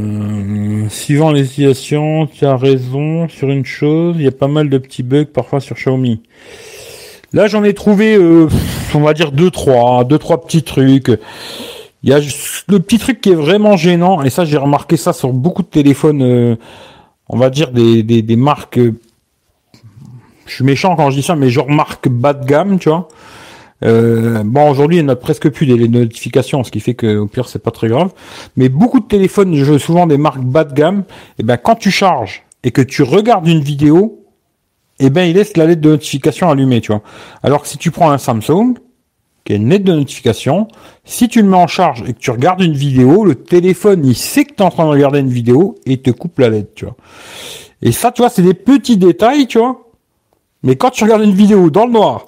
suivant 0.90 1.30
les 1.30 1.42
utilisations, 1.42 2.26
tu 2.26 2.44
as 2.44 2.56
raison 2.56 3.28
sur 3.28 3.48
une 3.48 3.64
chose, 3.64 4.16
il 4.18 4.24
y 4.24 4.28
a 4.28 4.32
pas 4.32 4.48
mal 4.48 4.68
de 4.68 4.78
petits 4.78 5.02
bugs 5.02 5.24
parfois 5.24 5.60
sur 5.60 5.76
Xiaomi. 5.76 6.20
Là, 7.32 7.46
j'en 7.46 7.62
ai 7.62 7.74
trouvé, 7.74 8.16
euh, 8.16 8.48
on 8.94 9.00
va 9.00 9.14
dire 9.14 9.30
deux 9.30 9.50
trois, 9.50 10.04
deux 10.04 10.18
trois 10.18 10.40
petits 10.42 10.64
trucs. 10.64 11.12
Il 12.02 12.10
y 12.10 12.12
a 12.12 12.18
le 12.18 12.78
petit 12.78 12.98
truc 12.98 13.20
qui 13.20 13.30
est 13.30 13.34
vraiment 13.34 13.76
gênant, 13.76 14.22
et 14.22 14.30
ça 14.30 14.44
j'ai 14.44 14.56
remarqué 14.56 14.96
ça 14.96 15.12
sur 15.12 15.32
beaucoup 15.32 15.62
de 15.62 15.68
téléphones, 15.68 16.22
euh, 16.22 16.56
on 17.28 17.38
va 17.38 17.50
dire 17.50 17.70
des, 17.70 18.36
marques. 18.36 18.80
je 20.46 20.54
suis 20.54 20.64
méchant 20.64 20.96
quand 20.96 21.10
je 21.10 21.16
dis 21.16 21.22
ça, 21.22 21.36
mais 21.36 21.50
genre 21.50 21.70
marque 21.70 22.08
bas 22.08 22.32
de 22.32 22.44
gamme, 22.44 22.78
tu 22.78 22.88
vois. 22.88 23.06
Euh, 23.84 24.42
bon, 24.44 24.70
aujourd'hui, 24.70 24.98
il 24.98 25.04
n'y 25.04 25.10
a 25.10 25.16
presque 25.16 25.48
plus 25.50 25.66
des 25.66 25.88
notifications, 25.88 26.64
ce 26.64 26.70
qui 26.70 26.80
fait 26.80 26.94
que 26.94 27.16
au 27.16 27.26
pire, 27.26 27.48
c'est 27.48 27.62
pas 27.62 27.70
très 27.70 27.88
grave. 27.88 28.12
Mais 28.56 28.68
beaucoup 28.68 29.00
de 29.00 29.06
téléphones, 29.06 29.54
je 29.54 29.78
souvent 29.78 30.06
des 30.06 30.18
marques 30.18 30.42
bas 30.42 30.64
de 30.64 30.74
gamme, 30.74 31.00
et 31.00 31.40
eh 31.40 31.42
ben 31.42 31.56
quand 31.56 31.76
tu 31.76 31.90
charges 31.90 32.44
et 32.62 32.70
que 32.70 32.82
tu 32.82 33.02
regardes 33.02 33.48
une 33.48 33.60
vidéo, 33.60 34.24
et 34.98 35.06
eh 35.06 35.10
ben 35.10 35.22
il 35.22 35.36
laisse 35.36 35.56
la 35.56 35.64
lettre 35.64 35.80
de 35.80 35.90
notification 35.90 36.50
allumée, 36.50 36.82
tu 36.82 36.92
vois. 36.92 37.02
Alors 37.42 37.62
que 37.62 37.68
si 37.68 37.78
tu 37.78 37.90
prends 37.90 38.10
un 38.10 38.18
Samsung, 38.18 38.74
qui 39.44 39.54
a 39.54 39.56
une 39.56 39.70
lettre 39.70 39.84
de 39.84 39.94
notification, 39.94 40.68
si 41.04 41.28
tu 41.28 41.40
le 41.40 41.48
mets 41.48 41.56
en 41.56 41.66
charge 41.66 42.02
et 42.06 42.12
que 42.12 42.18
tu 42.18 42.30
regardes 42.30 42.60
une 42.60 42.74
vidéo, 42.74 43.24
le 43.24 43.34
téléphone, 43.34 44.04
il 44.04 44.14
sait 44.14 44.44
que 44.44 44.52
tu 44.52 44.62
es 44.62 44.66
en 44.66 44.70
train 44.70 44.84
de 44.84 44.90
regarder 44.90 45.20
une 45.20 45.30
vidéo 45.30 45.76
et 45.86 45.96
te 45.96 46.10
coupe 46.10 46.38
la 46.38 46.50
lettre, 46.50 46.72
tu 46.74 46.84
vois. 46.84 46.96
Et 47.80 47.92
ça, 47.92 48.12
tu 48.12 48.20
vois, 48.20 48.28
c'est 48.28 48.42
des 48.42 48.52
petits 48.52 48.98
détails, 48.98 49.46
tu 49.46 49.58
vois. 49.58 49.90
Mais 50.62 50.76
quand 50.76 50.90
tu 50.90 51.04
regardes 51.04 51.22
une 51.22 51.32
vidéo 51.32 51.70
dans 51.70 51.86
le 51.86 51.92
noir, 51.92 52.26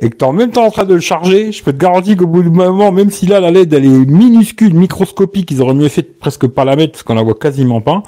et 0.00 0.10
que 0.10 0.16
tu 0.16 0.24
es 0.24 0.28
en 0.28 0.32
même 0.32 0.50
temps 0.50 0.64
en 0.64 0.70
train 0.70 0.84
de 0.84 0.94
le 0.94 1.00
charger, 1.00 1.50
je 1.50 1.62
peux 1.62 1.72
te 1.72 1.78
garantir 1.78 2.16
qu'au 2.16 2.26
bout 2.26 2.42
du 2.42 2.50
moment, 2.50 2.92
même 2.92 3.10
si 3.10 3.26
là 3.26 3.40
la 3.40 3.50
LED 3.50 3.72
elle 3.72 3.84
est 3.84 4.06
minuscule, 4.06 4.74
microscopique, 4.74 5.50
ils 5.50 5.60
auraient 5.60 5.74
mieux 5.74 5.88
fait 5.88 6.02
presque 6.02 6.46
pas 6.46 6.64
la 6.64 6.76
mettre 6.76 6.92
parce 6.92 7.02
qu'on 7.02 7.14
la 7.14 7.22
voit 7.22 7.34
quasiment 7.34 7.80
pas, 7.80 8.02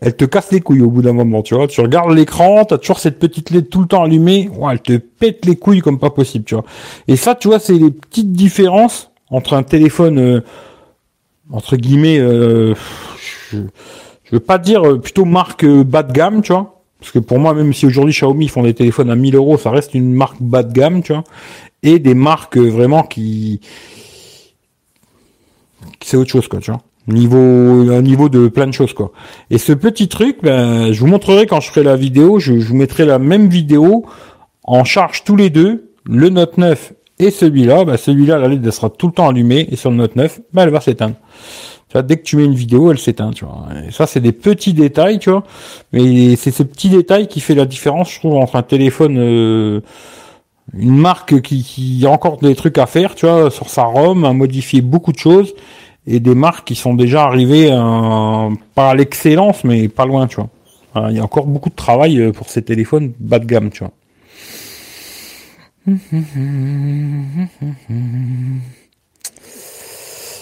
elle 0.00 0.16
te 0.16 0.24
casse 0.24 0.50
les 0.52 0.60
couilles 0.60 0.80
au 0.80 0.88
bout 0.88 1.02
d'un 1.02 1.12
moment, 1.12 1.42
tu 1.42 1.54
vois. 1.54 1.66
Tu 1.66 1.80
regardes 1.80 2.12
l'écran, 2.12 2.64
tu 2.64 2.72
as 2.72 2.78
toujours 2.78 2.98
cette 2.98 3.18
petite 3.18 3.50
LED 3.50 3.68
tout 3.68 3.80
le 3.80 3.86
temps 3.86 4.04
allumée, 4.04 4.48
ouais, 4.56 4.72
elle 4.72 4.80
te 4.80 4.96
pète 4.96 5.44
les 5.44 5.56
couilles 5.56 5.80
comme 5.80 5.98
pas 5.98 6.10
possible, 6.10 6.44
tu 6.44 6.54
vois. 6.54 6.64
Et 7.08 7.16
ça, 7.16 7.34
tu 7.34 7.48
vois, 7.48 7.58
c'est 7.58 7.74
les 7.74 7.90
petites 7.90 8.32
différences 8.32 9.10
entre 9.30 9.54
un 9.54 9.62
téléphone 9.62 10.18
euh, 10.18 10.40
entre 11.52 11.76
guillemets, 11.76 12.18
euh, 12.18 12.74
je, 13.52 13.58
je 14.24 14.30
veux 14.32 14.40
pas 14.40 14.58
dire 14.58 14.86
euh, 14.86 14.98
plutôt 14.98 15.24
marque 15.24 15.66
bas 15.66 16.02
de 16.02 16.12
gamme, 16.12 16.42
tu 16.42 16.52
vois 16.52 16.77
parce 17.00 17.12
que 17.12 17.18
pour 17.18 17.38
moi, 17.38 17.54
même 17.54 17.72
si 17.72 17.86
aujourd'hui 17.86 18.12
Xiaomi 18.12 18.48
font 18.48 18.62
des 18.62 18.74
téléphones 18.74 19.10
à 19.10 19.16
1000 19.16 19.36
euros, 19.36 19.56
ça 19.56 19.70
reste 19.70 19.94
une 19.94 20.12
marque 20.12 20.40
bas 20.40 20.62
de 20.62 20.72
gamme, 20.72 21.02
tu 21.02 21.12
vois. 21.12 21.24
Et 21.82 21.98
des 21.98 22.14
marques 22.14 22.56
euh, 22.56 22.68
vraiment 22.68 23.04
qui, 23.04 23.60
c'est 26.02 26.16
autre 26.16 26.30
chose, 26.30 26.48
quoi, 26.48 26.60
tu 26.60 26.70
vois. 26.70 26.82
Niveau, 27.06 27.84
niveau 28.02 28.28
de 28.28 28.48
plein 28.48 28.66
de 28.66 28.72
choses, 28.72 28.92
quoi. 28.92 29.12
Et 29.50 29.56
ce 29.56 29.72
petit 29.72 30.08
truc, 30.08 30.38
ben, 30.42 30.92
je 30.92 31.00
vous 31.00 31.06
montrerai 31.06 31.46
quand 31.46 31.60
je 31.60 31.70
ferai 31.70 31.82
la 31.82 31.96
vidéo, 31.96 32.38
je, 32.38 32.52
vous 32.52 32.76
mettrai 32.76 33.06
la 33.06 33.18
même 33.18 33.48
vidéo 33.48 34.04
en 34.64 34.84
charge 34.84 35.24
tous 35.24 35.36
les 35.36 35.48
deux, 35.48 35.90
le 36.04 36.28
Note 36.28 36.58
9 36.58 36.92
et 37.18 37.30
celui-là, 37.30 37.84
ben, 37.84 37.96
celui-là, 37.96 38.38
la 38.38 38.48
LED 38.48 38.70
sera 38.70 38.90
tout 38.90 39.06
le 39.06 39.12
temps 39.12 39.28
allumée, 39.28 39.66
et 39.70 39.76
sur 39.76 39.90
le 39.90 39.96
Note 39.96 40.16
9, 40.16 40.40
ben, 40.52 40.64
elle 40.64 40.70
va 40.70 40.80
s'éteindre. 40.80 41.16
Tu 41.88 41.94
vois, 41.94 42.02
dès 42.02 42.18
que 42.18 42.22
tu 42.22 42.36
mets 42.36 42.44
une 42.44 42.54
vidéo, 42.54 42.90
elle 42.90 42.98
s'éteint, 42.98 43.30
tu 43.30 43.46
vois. 43.46 43.66
Et 43.86 43.90
ça, 43.90 44.06
c'est 44.06 44.20
des 44.20 44.32
petits 44.32 44.74
détails, 44.74 45.18
tu 45.18 45.30
vois. 45.30 45.42
Mais 45.92 46.36
c'est 46.36 46.50
ce 46.50 46.62
petit 46.62 46.90
détail 46.90 47.28
qui 47.28 47.40
fait 47.40 47.54
la 47.54 47.64
différence, 47.64 48.12
je 48.12 48.18
trouve, 48.18 48.34
entre 48.34 48.56
un 48.56 48.62
téléphone, 48.62 49.16
euh, 49.18 49.80
une 50.76 50.98
marque 50.98 51.40
qui, 51.40 51.62
qui, 51.62 52.04
a 52.04 52.10
encore 52.10 52.36
des 52.38 52.54
trucs 52.54 52.76
à 52.76 52.84
faire, 52.84 53.14
tu 53.14 53.24
vois, 53.24 53.50
sur 53.50 53.70
sa 53.70 53.84
ROM, 53.84 54.26
à 54.26 54.34
modifier 54.34 54.82
beaucoup 54.82 55.12
de 55.12 55.18
choses, 55.18 55.54
et 56.06 56.20
des 56.20 56.34
marques 56.34 56.66
qui 56.66 56.74
sont 56.74 56.92
déjà 56.92 57.24
arrivées, 57.24 57.70
euh, 57.72 58.50
pas 58.74 58.90
à 58.90 58.94
l'excellence, 58.94 59.64
mais 59.64 59.88
pas 59.88 60.04
loin, 60.04 60.26
tu 60.26 60.36
vois. 60.36 61.10
il 61.10 61.16
y 61.16 61.20
a 61.20 61.24
encore 61.24 61.46
beaucoup 61.46 61.70
de 61.70 61.74
travail 61.74 62.20
euh, 62.20 62.32
pour 62.32 62.50
ces 62.50 62.60
téléphones 62.60 63.12
bas 63.18 63.38
de 63.38 63.46
gamme, 63.46 63.70
tu 63.70 63.82
vois. 63.82 63.92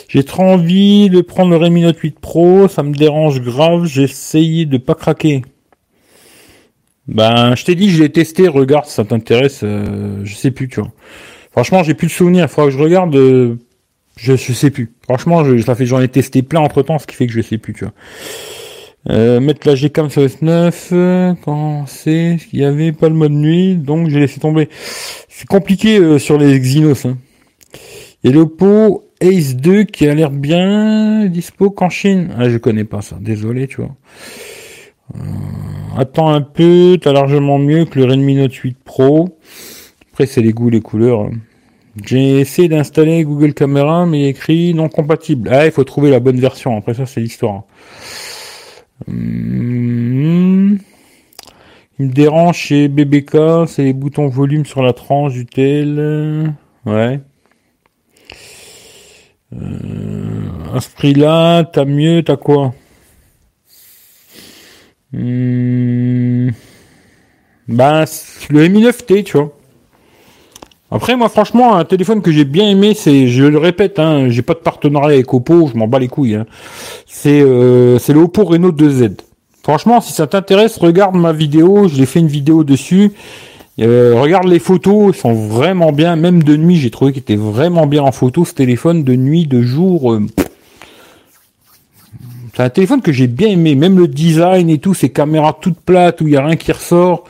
J'ai 0.08 0.22
trop 0.22 0.44
envie 0.44 1.10
de 1.10 1.20
prendre 1.20 1.50
le 1.50 1.56
Redmi 1.56 1.80
Note 1.80 1.98
8 1.98 2.20
Pro, 2.20 2.68
ça 2.68 2.82
me 2.82 2.94
dérange 2.94 3.40
grave, 3.40 3.86
j'ai 3.86 4.02
essayé 4.02 4.64
de 4.64 4.78
pas 4.78 4.94
craquer. 4.94 5.42
Ben, 7.08 7.54
je 7.56 7.64
t'ai 7.64 7.74
dit, 7.74 7.90
je 7.90 8.02
l'ai 8.02 8.10
testé, 8.10 8.48
regarde, 8.48 8.86
ça 8.86 9.04
t'intéresse, 9.04 9.60
euh, 9.62 10.20
je 10.24 10.34
sais 10.34 10.50
plus, 10.50 10.68
tu 10.68 10.80
vois. 10.80 10.92
Franchement, 11.52 11.82
j'ai 11.82 11.94
plus 11.94 12.06
le 12.06 12.12
souvenir, 12.12 12.44
il 12.44 12.48
faudra 12.48 12.70
que 12.70 12.76
je 12.76 12.82
regarde, 12.82 13.14
euh, 13.16 13.56
je, 14.16 14.36
je 14.36 14.52
sais 14.52 14.70
plus. 14.70 14.92
Franchement, 15.02 15.44
je, 15.44 15.58
ça 15.62 15.74
fait 15.74 15.86
j'en 15.86 16.00
ai 16.00 16.08
testé 16.08 16.42
plein 16.42 16.60
entre 16.60 16.82
temps, 16.82 16.98
ce 16.98 17.06
qui 17.06 17.16
fait 17.16 17.26
que 17.26 17.32
je 17.32 17.40
sais 17.40 17.58
plus, 17.58 17.74
tu 17.74 17.84
vois. 17.84 17.94
Euh, 19.08 19.38
mettre 19.38 19.66
la 19.68 19.76
Gcam 19.76 20.10
sur 20.10 20.22
S9, 20.22 21.36
quand 21.44 21.86
c'est, 21.86 22.38
qu'il 22.50 22.58
y 22.58 22.64
avait 22.64 22.92
pas 22.92 23.08
le 23.08 23.14
mode 23.14 23.32
nuit, 23.32 23.76
donc 23.76 24.08
j'ai 24.08 24.20
laissé 24.20 24.40
tomber. 24.40 24.68
C'est 25.28 25.46
compliqué 25.46 26.18
sur 26.18 26.38
les 26.38 26.52
Exynos, 26.54 27.06
hein. 27.06 27.18
Et 28.24 28.30
l'Oppo 28.32 29.05
Ace 29.20 29.56
2 29.56 29.84
qui 29.84 30.08
a 30.08 30.14
l'air 30.14 30.30
bien 30.30 31.26
dispo 31.26 31.70
qu'en 31.70 31.88
Chine. 31.88 32.34
Ah, 32.38 32.48
je 32.48 32.58
connais 32.58 32.84
pas 32.84 33.02
ça. 33.02 33.16
Désolé, 33.20 33.66
tu 33.66 33.76
vois. 33.76 33.94
Euh, 35.14 35.20
attends 35.96 36.28
un 36.28 36.40
peu, 36.40 36.98
t'as 37.00 37.12
largement 37.12 37.58
mieux 37.58 37.84
que 37.84 37.98
le 37.98 38.06
Redmi 38.06 38.34
Note 38.34 38.54
8 38.54 38.76
Pro. 38.84 39.38
Après, 40.12 40.26
c'est 40.26 40.42
les 40.42 40.52
goûts, 40.52 40.70
les 40.70 40.80
couleurs. 40.80 41.30
J'ai 42.04 42.40
essayé 42.40 42.68
d'installer 42.68 43.24
Google 43.24 43.54
Camera, 43.54 44.04
mais 44.04 44.20
il 44.20 44.26
écrit 44.26 44.74
non 44.74 44.88
compatible. 44.88 45.48
Ah, 45.50 45.64
il 45.64 45.72
faut 45.72 45.84
trouver 45.84 46.10
la 46.10 46.20
bonne 46.20 46.38
version. 46.38 46.76
Après 46.76 46.94
ça, 46.94 47.06
c'est 47.06 47.20
l'histoire. 47.20 47.64
Hum. 49.08 50.78
Il 51.98 52.06
me 52.08 52.12
dérange 52.12 52.58
chez 52.58 52.88
BBK, 52.88 53.66
c'est 53.66 53.84
les 53.84 53.94
boutons 53.94 54.28
volume 54.28 54.66
sur 54.66 54.82
la 54.82 54.92
tranche 54.92 55.32
du 55.32 55.46
tel. 55.46 56.52
Ouais. 56.84 57.20
Euh, 59.54 60.74
à 60.74 60.80
ce 60.80 60.88
prix-là, 60.90 61.64
t'as 61.64 61.84
mieux, 61.84 62.22
t'as 62.22 62.36
quoi 62.36 62.74
hum. 65.14 66.50
Ben, 67.68 68.04
le 68.50 68.68
Mi 68.68 68.82
9T, 68.82 69.24
tu 69.24 69.36
vois. 69.36 69.52
Après, 70.90 71.16
moi, 71.16 71.28
franchement, 71.28 71.74
un 71.74 71.84
téléphone 71.84 72.22
que 72.22 72.30
j'ai 72.30 72.44
bien 72.44 72.68
aimé, 72.68 72.94
c'est, 72.94 73.26
je 73.26 73.44
le 73.44 73.58
répète, 73.58 73.98
hein, 73.98 74.28
j'ai 74.28 74.42
pas 74.42 74.54
de 74.54 74.60
partenariat 74.60 75.14
avec 75.14 75.34
Oppo, 75.34 75.68
je 75.72 75.76
m'en 75.76 75.88
bats 75.88 75.98
les 75.98 76.06
couilles. 76.06 76.36
Hein. 76.36 76.46
C'est, 77.06 77.40
euh, 77.40 77.98
c'est 77.98 78.12
le 78.12 78.20
Oppo 78.20 78.44
Reno 78.44 78.70
2Z. 78.70 79.16
Franchement, 79.64 80.00
si 80.00 80.12
ça 80.12 80.28
t'intéresse, 80.28 80.76
regarde 80.78 81.16
ma 81.16 81.32
vidéo, 81.32 81.88
j'ai 81.88 82.06
fait 82.06 82.20
une 82.20 82.28
vidéo 82.28 82.62
dessus. 82.62 83.12
Euh, 83.78 84.14
regarde 84.16 84.48
les 84.48 84.58
photos, 84.58 85.14
ils 85.14 85.18
sont 85.18 85.34
vraiment 85.34 85.92
bien. 85.92 86.16
Même 86.16 86.42
de 86.42 86.56
nuit, 86.56 86.76
j'ai 86.76 86.90
trouvé 86.90 87.12
qu'il 87.12 87.20
était 87.20 87.36
vraiment 87.36 87.86
bien 87.86 88.02
en 88.02 88.12
photo 88.12 88.44
ce 88.44 88.54
téléphone. 88.54 89.04
De 89.04 89.14
nuit, 89.14 89.46
de 89.46 89.62
jour. 89.62 90.14
Euh, 90.14 90.26
c'est 92.54 92.62
un 92.62 92.70
téléphone 92.70 93.02
que 93.02 93.12
j'ai 93.12 93.26
bien 93.26 93.48
aimé. 93.48 93.74
Même 93.74 93.98
le 93.98 94.08
design 94.08 94.70
et 94.70 94.78
tout, 94.78 94.94
ces 94.94 95.10
caméras 95.10 95.56
toutes 95.60 95.78
plates 95.78 96.22
où 96.22 96.26
il 96.26 96.30
n'y 96.30 96.36
a 96.36 96.44
rien 96.44 96.56
qui 96.56 96.72
ressort. 96.72 97.24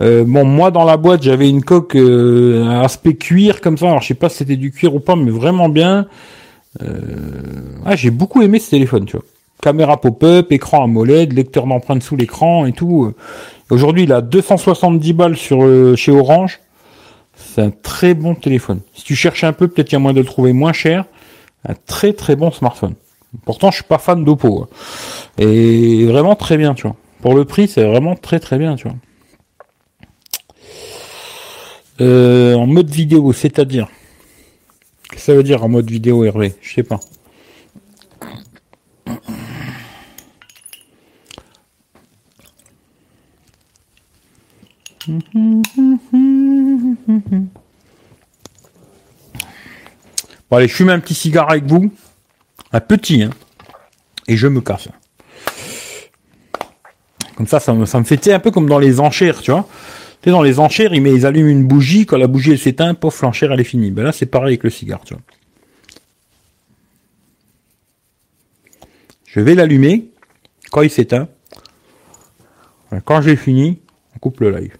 Euh, 0.00 0.24
bon, 0.26 0.44
moi 0.44 0.72
dans 0.72 0.84
la 0.84 0.96
boîte, 0.96 1.22
j'avais 1.22 1.48
une 1.48 1.62
coque 1.62 1.94
euh, 1.94 2.82
aspect 2.82 3.14
cuir 3.14 3.60
comme 3.60 3.78
ça. 3.78 3.86
Alors 3.86 4.02
je 4.02 4.08
sais 4.08 4.14
pas 4.14 4.28
si 4.28 4.38
c'était 4.38 4.56
du 4.56 4.72
cuir 4.72 4.96
ou 4.96 5.00
pas, 5.00 5.14
mais 5.14 5.30
vraiment 5.30 5.68
bien. 5.68 6.06
Ah, 7.86 7.94
j'ai 7.94 8.10
beaucoup 8.10 8.42
aimé 8.42 8.58
ce 8.58 8.70
téléphone, 8.70 9.04
tu 9.04 9.16
vois. 9.16 9.24
Caméra 9.62 10.00
pop-up, 10.00 10.50
écran 10.50 10.82
AMOLED, 10.82 11.32
lecteur 11.32 11.68
d'empreintes 11.68 12.02
sous 12.02 12.16
l'écran 12.16 12.66
et 12.66 12.72
tout. 12.72 13.14
Aujourd'hui, 13.70 14.04
il 14.04 14.12
a 14.12 14.20
270 14.20 15.12
balles 15.12 15.36
sur 15.36 15.96
chez 15.96 16.12
Orange. 16.12 16.60
C'est 17.34 17.62
un 17.62 17.70
très 17.70 18.14
bon 18.14 18.34
téléphone. 18.34 18.80
Si 18.94 19.04
tu 19.04 19.16
cherches 19.16 19.44
un 19.44 19.52
peu, 19.52 19.68
peut-être 19.68 19.88
qu'il 19.88 19.96
y 19.96 19.96
a 19.96 20.00
moyen 20.00 20.14
de 20.14 20.20
le 20.20 20.26
trouver 20.26 20.52
moins 20.52 20.72
cher. 20.72 21.04
Un 21.66 21.74
très 21.86 22.12
très 22.12 22.36
bon 22.36 22.50
smartphone. 22.50 22.94
Pourtant, 23.44 23.70
je 23.70 23.76
suis 23.76 23.84
pas 23.84 23.98
fan 23.98 24.24
d'Oppo. 24.24 24.62
Hein. 24.62 24.68
Et 25.38 26.04
vraiment 26.06 26.36
très 26.36 26.56
bien, 26.56 26.74
tu 26.74 26.82
vois. 26.82 26.96
Pour 27.20 27.34
le 27.34 27.44
prix, 27.44 27.68
c'est 27.68 27.84
vraiment 27.84 28.14
très 28.16 28.38
très 28.38 28.58
bien, 28.58 28.76
tu 28.76 28.86
vois. 28.86 28.96
Euh, 32.00 32.54
en 32.54 32.66
mode 32.66 32.90
vidéo, 32.90 33.32
c'est-à-dire? 33.32 33.88
Qu'est-ce 35.10 35.26
que 35.26 35.32
ça 35.32 35.34
veut 35.34 35.42
dire 35.42 35.64
en 35.64 35.68
mode 35.68 35.90
vidéo, 35.90 36.24
Hervé? 36.24 36.54
Je 36.60 36.74
sais 36.74 36.82
pas. 36.82 37.00
Bon 50.50 50.58
allez, 50.58 50.68
je 50.68 50.74
fume 50.74 50.90
un 50.90 51.00
petit 51.00 51.14
cigare 51.14 51.50
avec 51.50 51.64
vous. 51.64 51.90
Un 52.72 52.80
petit, 52.80 53.22
hein. 53.22 53.30
Et 54.28 54.36
je 54.36 54.46
me 54.46 54.60
casse. 54.60 54.88
Comme 57.36 57.46
ça, 57.46 57.60
ça 57.60 57.72
me, 57.72 57.86
ça 57.86 57.98
me 57.98 58.04
fait 58.04 58.32
un 58.32 58.38
peu 58.38 58.50
comme 58.50 58.68
dans 58.68 58.78
les 58.78 59.00
enchères, 59.00 59.40
tu 59.40 59.50
vois 59.50 59.66
dans 60.30 60.42
les 60.42 60.58
enchères, 60.58 60.94
ils, 60.94 61.26
allument 61.26 61.48
une 61.48 61.66
bougie, 61.66 62.06
quand 62.06 62.16
la 62.16 62.26
bougie 62.26 62.56
s'éteint, 62.56 62.94
pof, 62.94 63.22
l'enchère 63.22 63.52
elle 63.52 63.60
est 63.60 63.64
finie. 63.64 63.90
Ben 63.90 64.04
là, 64.04 64.12
c'est 64.12 64.26
pareil 64.26 64.48
avec 64.48 64.64
le 64.64 64.70
cigare, 64.70 65.02
tu 65.04 65.14
vois. 65.14 65.22
Je 69.26 69.40
vais 69.40 69.54
l'allumer 69.54 70.10
quand 70.70 70.82
il 70.82 70.90
s'éteint. 70.90 71.28
Quand 73.04 73.20
j'ai 73.22 73.36
fini, 73.36 73.80
on 74.14 74.18
coupe 74.20 74.40
le 74.40 74.50
live. 74.52 74.76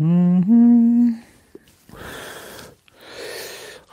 Mmh. 0.00 1.12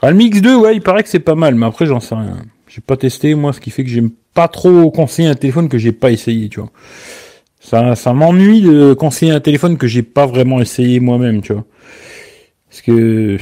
Realme 0.00 0.20
X2, 0.20 0.54
ouais, 0.54 0.76
il 0.76 0.80
paraît 0.80 1.02
que 1.02 1.08
c'est 1.08 1.20
pas 1.20 1.34
mal, 1.34 1.54
mais 1.54 1.66
après, 1.66 1.84
j'en 1.84 2.00
sais 2.00 2.14
rien. 2.14 2.38
J'ai 2.66 2.80
pas 2.80 2.96
testé, 2.96 3.34
moi, 3.34 3.52
ce 3.52 3.60
qui 3.60 3.70
fait 3.70 3.84
que 3.84 3.90
j'aime 3.90 4.10
pas 4.32 4.48
trop 4.48 4.90
conseiller 4.90 5.28
un 5.28 5.34
téléphone 5.34 5.68
que 5.68 5.76
j'ai 5.76 5.92
pas 5.92 6.10
essayé, 6.10 6.48
tu 6.48 6.60
vois. 6.60 6.70
Ça, 7.60 7.94
ça 7.94 8.14
m'ennuie 8.14 8.62
de 8.62 8.94
conseiller 8.94 9.32
un 9.32 9.40
téléphone 9.40 9.76
que 9.76 9.86
j'ai 9.86 10.02
pas 10.02 10.26
vraiment 10.26 10.60
essayé 10.60 10.98
moi-même, 11.00 11.42
tu 11.42 11.52
vois. 11.52 11.64
Parce 12.70 12.80
que, 12.80 13.36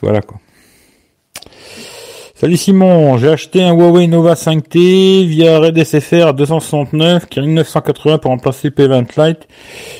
voilà, 0.00 0.20
quoi. 0.20 0.38
Salut 2.40 2.56
Simon, 2.56 3.18
j'ai 3.18 3.30
acheté 3.30 3.64
un 3.64 3.72
Huawei 3.72 4.06
Nova 4.06 4.34
5T 4.34 5.26
via 5.26 5.58
Red 5.58 5.82
SFR 5.82 6.34
269 6.34 7.26
qui 7.26 7.40
980 7.40 8.18
pour 8.18 8.30
remplacer 8.30 8.68
P20 8.68 9.20
Lite. 9.20 9.48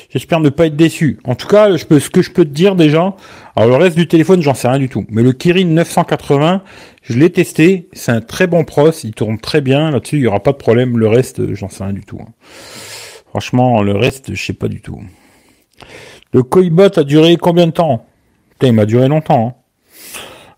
J'espère 0.09 0.39
ne 0.39 0.47
pas 0.47 0.67
être 0.67 0.77
déçu. 0.77 1.19
En 1.25 1.35
tout 1.35 1.47
cas, 1.47 1.77
ce 1.77 1.83
que 1.83 2.21
je 2.21 2.31
peux 2.31 2.45
te 2.45 2.49
dire 2.49 2.75
déjà, 2.77 3.13
alors 3.57 3.77
le 3.77 3.83
reste 3.83 3.97
du 3.97 4.07
téléphone, 4.07 4.41
j'en 4.41 4.53
sais 4.53 4.69
rien 4.69 4.79
du 4.79 4.87
tout. 4.87 5.05
Mais 5.09 5.21
le 5.21 5.33
Kirin 5.33 5.65
980, 5.65 6.63
je 7.01 7.19
l'ai 7.19 7.29
testé, 7.29 7.89
c'est 7.91 8.13
un 8.13 8.21
très 8.21 8.47
bon 8.47 8.63
pros, 8.63 8.91
il 9.03 9.11
tourne 9.11 9.37
très 9.37 9.59
bien, 9.59 9.91
là-dessus 9.91 10.15
il 10.15 10.21
n'y 10.21 10.27
aura 10.27 10.39
pas 10.39 10.53
de 10.53 10.57
problème. 10.57 10.97
Le 10.97 11.09
reste, 11.09 11.53
j'en 11.55 11.67
sais 11.67 11.83
rien 11.83 11.91
du 11.91 12.05
tout. 12.05 12.19
Hein. 12.21 12.31
Franchement, 13.31 13.83
le 13.83 13.97
reste, 13.97 14.33
je 14.33 14.41
sais 14.41 14.53
pas 14.53 14.69
du 14.69 14.79
tout. 14.79 15.01
Le 16.31 16.43
Koibot 16.43 16.97
a 16.97 17.03
duré 17.03 17.35
combien 17.35 17.67
de 17.67 17.71
temps? 17.71 18.05
Putain, 18.51 18.67
il 18.67 18.73
m'a 18.75 18.85
duré 18.85 19.09
longtemps. 19.09 19.55
Hein. 19.57 19.58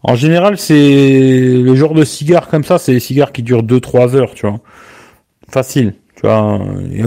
En 0.04 0.16
général, 0.16 0.58
c'est 0.58 1.62
le 1.64 1.76
genre 1.76 1.94
de 1.94 2.04
cigare 2.04 2.48
comme 2.48 2.64
ça, 2.64 2.80
c'est 2.80 2.94
des 2.94 3.00
cigares 3.00 3.32
qui 3.32 3.44
durent 3.44 3.64
2-3 3.64 4.16
heures, 4.16 4.34
tu 4.34 4.48
vois. 4.48 4.60
Facile, 5.50 5.94
tu 6.16 6.22
vois. 6.24 6.60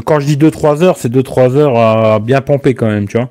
Quand 0.04 0.20
je 0.20 0.26
dis 0.26 0.36
2-3 0.36 0.82
heures, 0.82 0.96
c'est 0.96 1.12
2-3 1.12 1.56
heures 1.56 1.76
à 1.76 2.18
bien 2.20 2.40
pomper 2.40 2.74
quand 2.74 2.86
même, 2.86 3.08
tu 3.08 3.16
vois. 3.16 3.30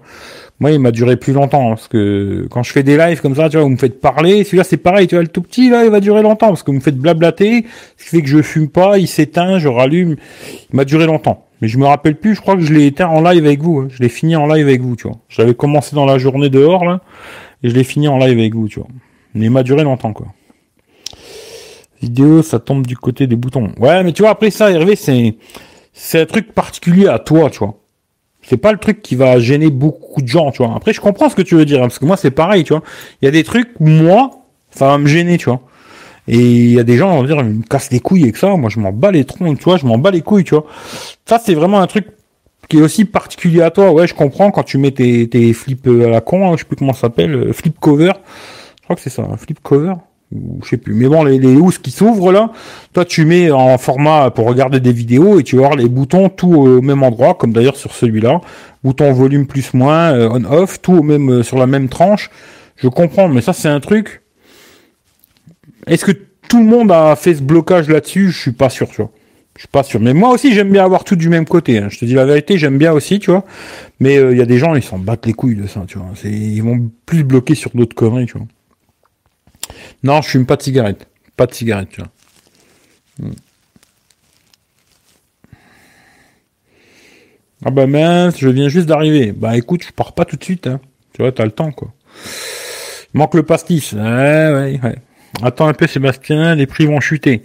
Moi, 0.59 0.71
il 0.71 0.79
m'a 0.79 0.91
duré 0.91 1.17
plus 1.17 1.33
longtemps, 1.33 1.69
parce 1.69 1.87
que 1.87 2.45
quand 2.49 2.63
je 2.63 2.71
fais 2.71 2.83
des 2.83 2.97
lives 2.97 3.21
comme 3.21 3.35
ça, 3.35 3.49
tu 3.49 3.57
vois, 3.57 3.63
vous 3.63 3.71
me 3.71 3.77
faites 3.77 3.99
parler, 3.99 4.43
celui-là 4.43 4.63
c'est 4.63 4.77
pareil, 4.77 5.07
tu 5.07 5.15
vois, 5.15 5.23
le 5.23 5.27
tout 5.27 5.41
petit, 5.41 5.69
là, 5.69 5.83
il 5.83 5.91
va 5.91 5.99
durer 5.99 6.21
longtemps, 6.21 6.49
parce 6.49 6.63
que 6.63 6.71
vous 6.71 6.77
me 6.77 6.81
faites 6.81 6.97
blablater, 6.97 7.65
ce 7.97 8.03
qui 8.03 8.09
fait 8.09 8.21
que 8.21 8.29
je 8.29 8.41
fume 8.41 8.69
pas, 8.69 8.97
il 8.97 9.07
s'éteint, 9.07 9.59
je 9.59 9.67
rallume, 9.67 10.15
il 10.71 10.75
m'a 10.75 10.85
duré 10.85 11.05
longtemps. 11.05 11.47
Mais 11.61 11.67
je 11.67 11.77
me 11.77 11.85
rappelle 11.85 12.15
plus, 12.15 12.35
je 12.35 12.41
crois 12.41 12.55
que 12.55 12.61
je 12.61 12.73
l'ai 12.73 12.85
éteint 12.85 13.07
en 13.07 13.21
live 13.21 13.45
avec 13.45 13.61
vous, 13.61 13.79
hein. 13.79 13.87
je 13.89 13.99
l'ai 14.01 14.09
fini 14.09 14.35
en 14.35 14.45
live 14.45 14.67
avec 14.67 14.81
vous, 14.81 14.95
tu 14.95 15.07
vois. 15.07 15.17
J'avais 15.27 15.53
commencé 15.53 15.95
dans 15.95 16.05
la 16.05 16.17
journée 16.17 16.49
dehors, 16.49 16.85
là, 16.85 17.01
et 17.63 17.69
je 17.69 17.73
l'ai 17.73 17.83
fini 17.83 18.07
en 18.07 18.17
live 18.17 18.37
avec 18.37 18.53
vous, 18.53 18.67
tu 18.67 18.79
vois. 18.79 18.89
Mais 19.33 19.49
m'a 19.49 19.63
duré 19.63 19.83
longtemps, 19.83 20.13
quoi. 20.13 20.27
Vidéo, 22.01 22.41
ça 22.41 22.59
tombe 22.59 22.85
du 22.85 22.97
côté 22.97 23.27
des 23.27 23.35
boutons. 23.35 23.71
Ouais, 23.79 24.03
mais 24.03 24.11
tu 24.11 24.23
vois, 24.23 24.31
après 24.31 24.51
ça, 24.51 24.71
Hervé, 24.71 24.95
c'est, 24.95 25.35
c'est 25.93 26.21
un 26.21 26.25
truc 26.25 26.51
particulier 26.53 27.07
à 27.07 27.19
toi, 27.19 27.49
tu 27.49 27.59
vois. 27.59 27.79
C'est 28.41 28.57
pas 28.57 28.73
le 28.73 28.77
truc 28.77 29.01
qui 29.01 29.15
va 29.15 29.39
gêner 29.39 29.69
beaucoup 29.69 30.21
de 30.21 30.27
gens, 30.27 30.51
tu 30.51 30.63
vois. 30.63 30.75
Après, 30.75 30.91
je 30.91 30.99
comprends 30.99 31.29
ce 31.29 31.35
que 31.35 31.41
tu 31.41 31.55
veux 31.55 31.65
dire, 31.65 31.79
hein, 31.79 31.83
parce 31.83 31.99
que 31.99 32.05
moi, 32.05 32.17
c'est 32.17 32.31
pareil, 32.31 32.65
tu 32.65 32.73
vois. 32.73 32.83
Il 33.21 33.25
y 33.25 33.27
a 33.29 33.31
des 33.31 33.43
trucs, 33.43 33.79
moi, 33.79 34.31
ça 34.69 34.87
va 34.87 34.97
me 34.97 35.07
gêner, 35.07 35.37
tu 35.37 35.45
vois. 35.45 35.61
Et 36.27 36.37
il 36.37 36.71
y 36.71 36.79
a 36.79 36.83
des 36.83 36.97
gens 36.97 37.11
qui 37.11 37.17
vont 37.17 37.23
dire, 37.23 37.37
ils 37.39 37.57
me 37.57 37.63
cassent 37.63 37.91
les 37.91 38.01
couilles 38.01 38.23
avec 38.23 38.35
ça. 38.35 38.55
Moi, 38.57 38.69
je 38.69 38.79
m'en 38.79 38.91
bats 38.91 39.11
les 39.11 39.23
troncs, 39.23 39.57
tu 39.57 39.63
vois. 39.63 39.77
Je 39.77 39.85
m'en 39.85 39.97
bats 39.97 40.11
les 40.11 40.21
couilles, 40.21 40.43
tu 40.43 40.55
vois. 40.55 40.65
Ça, 41.25 41.39
c'est 41.43 41.53
vraiment 41.53 41.79
un 41.79 41.87
truc 41.87 42.07
qui 42.69 42.77
est 42.77 42.81
aussi 42.81 43.05
particulier 43.05 43.61
à 43.61 43.71
toi. 43.71 43.91
Ouais, 43.91 44.07
je 44.07 44.13
comprends 44.13 44.51
quand 44.51 44.63
tu 44.63 44.77
mets 44.77 44.91
tes, 44.91 45.27
tes 45.29 45.53
flips 45.53 45.87
à 45.87 46.09
la 46.09 46.21
con, 46.21 46.47
hein, 46.49 46.53
je 46.55 46.59
sais 46.59 46.65
plus 46.65 46.75
comment 46.75 46.93
ça 46.93 47.01
s'appelle, 47.01 47.35
euh, 47.35 47.53
flip 47.53 47.79
cover. 47.79 48.11
Je 48.83 48.87
crois 48.87 48.97
que 48.97 49.01
c'est 49.01 49.09
ça, 49.09 49.23
un 49.23 49.37
flip 49.37 49.61
cover. 49.63 49.93
Ou 50.35 50.59
je 50.63 50.69
sais 50.71 50.77
plus. 50.77 50.93
Mais 50.93 51.07
bon, 51.07 51.23
les, 51.23 51.39
les 51.39 51.55
housses 51.55 51.77
qui 51.77 51.91
s'ouvrent 51.91 52.33
là, 52.33 52.51
toi 52.91 53.05
tu 53.05 53.23
mets 53.23 53.49
en 53.49 53.77
format 53.77 54.29
pour 54.29 54.45
regarder 54.45 54.81
des 54.81 54.91
vidéos 54.91 55.39
et 55.39 55.43
tu 55.43 55.55
vas 55.55 55.63
avoir 55.65 55.77
les 55.77 55.87
boutons 55.87 56.27
tout 56.27 56.53
au 56.53 56.81
même 56.81 57.01
endroit, 57.03 57.35
comme 57.35 57.53
d'ailleurs 57.53 57.77
sur 57.77 57.93
celui-là. 57.93 58.41
Bouton 58.83 59.13
volume 59.13 59.47
plus 59.47 59.73
moins, 59.73 60.11
euh, 60.13 60.29
on 60.31 60.43
off, 60.43 60.81
tout 60.81 60.93
au 60.93 61.03
même 61.03 61.29
euh, 61.29 61.43
sur 61.43 61.57
la 61.57 61.67
même 61.67 61.87
tranche. 61.87 62.29
Je 62.75 62.89
comprends, 62.89 63.29
mais 63.29 63.41
ça 63.41 63.53
c'est 63.53 63.69
un 63.69 63.79
truc. 63.79 64.21
Est-ce 65.87 66.03
que 66.03 66.11
tout 66.49 66.59
le 66.59 66.65
monde 66.65 66.91
a 66.91 67.15
fait 67.15 67.35
ce 67.35 67.41
blocage 67.41 67.87
là-dessus? 67.87 68.31
Je 68.31 68.39
suis 68.39 68.51
pas 68.51 68.69
sûr, 68.69 68.89
tu 68.89 68.97
vois. 68.97 69.11
Je 69.55 69.61
suis 69.61 69.67
pas 69.69 69.83
sûr. 69.83 69.99
Mais 69.99 70.13
moi 70.13 70.31
aussi, 70.31 70.51
j'aime 70.53 70.71
bien 70.71 70.83
avoir 70.83 71.03
tout 71.03 71.15
du 71.15 71.29
même 71.29 71.45
côté. 71.45 71.77
Hein. 71.77 71.87
Je 71.89 71.99
te 71.99 72.05
dis 72.05 72.15
la 72.15 72.25
vérité, 72.25 72.57
j'aime 72.57 72.77
bien 72.79 72.91
aussi, 72.91 73.19
tu 73.19 73.29
vois. 73.29 73.45
Mais 73.99 74.17
euh, 74.17 74.31
il 74.31 74.37
y 74.39 74.41
a 74.41 74.45
des 74.45 74.57
gens, 74.57 74.73
ils 74.73 74.83
s'en 74.83 74.97
battent 74.97 75.27
les 75.27 75.33
couilles 75.33 75.55
de 75.55 75.67
ça, 75.67 75.83
tu 75.87 75.99
vois. 75.99 76.07
Ils 76.23 76.61
vont 76.61 76.89
plus 77.05 77.23
bloquer 77.23 77.53
sur 77.53 77.69
d'autres 77.75 77.95
conneries, 77.95 78.25
tu 78.25 78.37
vois. 78.37 78.47
Non, 80.03 80.21
je 80.21 80.29
fume 80.29 80.45
pas 80.45 80.55
de 80.55 80.63
cigarette. 80.63 81.07
Pas 81.35 81.45
de 81.45 81.53
cigarette, 81.53 81.89
tu 81.89 82.01
vois. 82.01 83.31
Ah 87.65 87.71
bah 87.71 87.87
mince, 87.87 88.37
je 88.39 88.49
viens 88.49 88.67
juste 88.67 88.87
d'arriver. 88.87 89.31
Bah 89.31 89.55
écoute, 89.55 89.83
je 89.85 89.91
pars 89.91 90.13
pas 90.13 90.25
tout 90.25 90.35
de 90.35 90.43
suite. 90.43 90.67
Hein. 90.67 90.81
Tu 91.13 91.21
vois, 91.21 91.31
t'as 91.31 91.45
le 91.45 91.51
temps 91.51 91.71
quoi. 91.71 91.93
Manque 93.13 93.35
le 93.35 93.43
pastis. 93.43 93.93
Ouais, 93.93 93.99
ouais, 94.01 94.79
ouais. 94.83 94.95
Attends 95.41 95.67
un 95.67 95.73
peu 95.73 95.87
Sébastien, 95.87 96.55
les 96.55 96.67
prix 96.67 96.85
vont 96.85 96.99
chuter. 96.99 97.43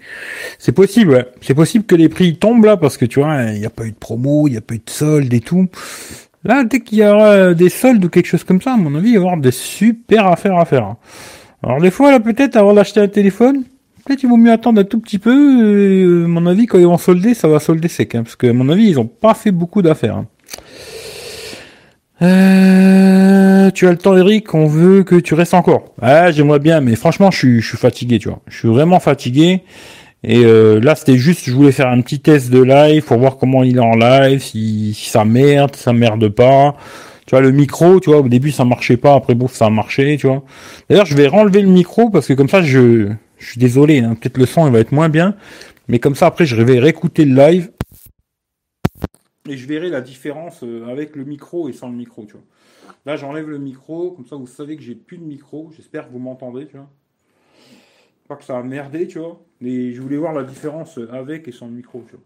C'est 0.59 0.73
possible, 0.73 1.13
ouais. 1.13 1.27
C'est 1.41 1.55
possible 1.55 1.87
que 1.87 1.95
les 1.95 2.09
prix 2.09 2.37
tombent 2.37 2.65
là 2.65 2.77
parce 2.77 2.97
que 2.97 3.05
tu 3.05 3.21
vois, 3.21 3.45
il 3.45 3.61
n'y 3.61 3.67
a 3.67 3.71
pas 3.71 3.85
eu 3.85 3.93
de 3.93 3.97
promo, 3.97 4.47
il 4.47 4.53
n'y 4.53 4.57
a 4.59 4.61
pas 4.61 4.75
eu 4.75 4.79
de 4.85 4.91
solde 4.91 5.33
et 5.33 5.41
tout. 5.41 5.69
Là, 6.45 6.65
dès 6.65 6.81
qu'il 6.81 6.99
y 6.99 7.05
aura 7.05 7.55
des 7.55 7.69
soldes 7.69 8.05
ou 8.05 8.09
quelque 8.09 8.27
chose 8.27 8.45
comme 8.45 8.61
ça, 8.61 8.75
à 8.75 8.77
mon 8.77 8.95
avis, 8.95 9.11
il 9.11 9.15
va 9.15 9.21
y 9.21 9.23
avoir 9.23 9.37
des 9.39 9.51
super 9.51 10.27
affaires 10.27 10.59
à 10.59 10.65
faire. 10.65 10.97
Alors 11.63 11.81
des 11.81 11.91
fois, 11.91 12.11
là, 12.11 12.21
peut-être, 12.21 12.57
avant 12.57 12.73
d'acheter 12.73 13.01
un 13.01 13.09
téléphone, 13.09 13.65
peut-être 14.05 14.23
il 14.23 14.29
vaut 14.29 14.37
mieux 14.37 14.53
attendre 14.53 14.81
un 14.81 14.85
tout 14.85 15.01
petit 15.01 15.19
peu. 15.19 15.33
Euh, 15.33 16.27
mon 16.27 16.47
avis, 16.47 16.67
quand 16.67 16.79
ils 16.79 16.87
vont 16.87 16.99
solder, 16.99 17.35
ça 17.35 17.49
va 17.49 17.59
solder 17.59 17.89
sec. 17.89 18.15
Hein, 18.15 18.23
parce 18.23 18.37
que, 18.37 18.47
à 18.47 18.53
mon 18.53 18.69
avis, 18.69 18.89
ils 18.89 18.99
ont 18.99 19.07
pas 19.07 19.35
fait 19.35 19.51
beaucoup 19.51 19.83
d'affaires. 19.83 20.17
Hein. 20.17 20.27
Euh, 22.23 23.71
tu 23.73 23.87
as 23.87 23.91
le 23.91 23.99
temps, 23.99 24.17
Eric. 24.17 24.55
On 24.55 24.67
veut 24.67 25.03
que 25.03 25.17
tu 25.17 25.35
restes 25.35 25.55
encore. 25.55 25.95
Ah, 26.01 26.31
j'aimerais 26.31 26.59
bien, 26.59 26.81
mais 26.81 26.95
franchement, 26.95 27.31
je 27.31 27.39
suis, 27.39 27.61
je 27.61 27.69
suis 27.69 27.79
fatigué, 27.79 28.19
tu 28.19 28.29
vois. 28.29 28.41
Je 28.47 28.59
suis 28.59 28.69
vraiment 28.69 29.01
fatigué. 29.01 29.63
Et 30.25 30.45
euh, 30.45 30.81
là, 30.81 30.97
c'était 30.97 31.17
juste, 31.17 31.43
je 31.47 31.53
voulais 31.53 31.71
faire 31.71 31.89
un 31.89 32.01
petit 32.01 32.19
test 32.19 32.51
de 32.51 32.61
live 32.61 33.05
pour 33.05 33.19
voir 33.19 33.37
comment 33.37 33.63
il 33.63 33.77
est 33.77 33.81
en 33.81 33.95
live, 33.95 34.41
si, 34.41 34.93
si 34.95 35.11
ça 35.11 35.25
merde, 35.25 35.77
si 35.77 35.83
ça 35.83 35.93
merde 35.93 36.29
pas. 36.29 36.75
Tu 37.29 37.35
vois, 37.35 37.43
le 37.43 37.53
micro, 37.53 38.01
tu 38.01 38.09
vois, 38.09 38.21
au 38.21 38.29
début 38.29 38.51
ça 38.51 38.65
marchait 38.65 38.97
pas, 38.97 39.13
après 39.13 39.35
bon, 39.35 39.49
ça 39.49 39.67
a 39.67 39.71
marché, 39.71 40.17
tu 40.19 40.27
vois. 40.27 40.43
D'ailleurs, 40.89 41.05
je 41.05 41.15
vais 41.15 41.27
renlever 41.27 41.61
le 41.61 41.69
micro 41.69 42.09
parce 42.09 42.27
que 42.27 42.33
comme 42.33 42.49
ça, 42.49 42.63
je, 42.63 43.11
je 43.37 43.47
suis 43.47 43.61
désolé, 43.61 43.99
hein, 43.99 44.15
peut-être 44.15 44.39
le 44.39 44.47
son 44.47 44.67
il 44.67 44.73
va 44.73 44.79
être 44.79 44.93
moins 44.93 45.11
bien, 45.11 45.37
mais 45.89 45.99
comme 45.99 46.15
ça, 46.15 46.25
après, 46.25 46.47
je 46.47 46.57
vais 46.57 46.79
réécouter 46.79 47.27
le 47.27 47.35
live 47.35 47.71
et 49.47 49.59
je 49.59 49.67
verrai 49.67 49.91
la 49.91 50.01
différence 50.01 50.63
euh, 50.63 50.87
avec 50.89 51.17
le 51.17 51.25
micro 51.25 51.69
et 51.69 51.75
sans 51.75 51.91
le 51.91 51.97
micro, 51.97 52.25
tu 52.25 52.33
vois. 52.33 52.45
Là, 53.05 53.17
j'enlève 53.17 53.51
le 53.51 53.59
micro, 53.59 54.13
comme 54.13 54.27
ça, 54.27 54.37
vous 54.37 54.47
savez 54.47 54.77
que 54.79 54.83
j'ai 54.83 54.95
plus 54.95 55.19
de 55.19 55.25
micro. 55.25 55.71
J'espère 55.77 56.07
que 56.07 56.13
vous 56.13 56.19
m'entendez, 56.19 56.67
tu 56.67 56.79
vois. 56.79 56.91
Pas 58.27 58.37
que 58.37 58.45
ça 58.45 58.57
a 58.57 58.63
merdé, 58.63 59.07
tu 59.07 59.19
vois. 59.19 59.39
Mais 59.61 59.93
je 59.93 60.01
voulais 60.01 60.17
voir 60.17 60.33
la 60.33 60.45
différence 60.45 60.99
avec 61.13 61.47
et 61.47 61.53
sans 61.53 61.67
le 61.67 61.73
micro, 61.73 62.07
tu 62.09 62.17
vois. 62.17 62.25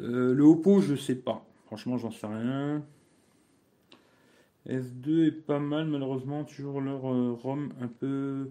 Euh, 0.00 0.32
le 0.34 0.44
Oppo, 0.44 0.80
je 0.80 0.94
sais 0.94 1.16
pas. 1.16 1.44
Franchement, 1.66 1.98
j'en 1.98 2.10
sais 2.10 2.26
rien. 2.26 2.82
S2 4.68 5.26
est 5.26 5.32
pas 5.32 5.58
mal, 5.58 5.86
malheureusement, 5.86 6.44
toujours 6.44 6.80
leur 6.80 7.06
euh, 7.10 7.32
ROM 7.32 7.72
un 7.80 7.88
peu. 7.88 8.50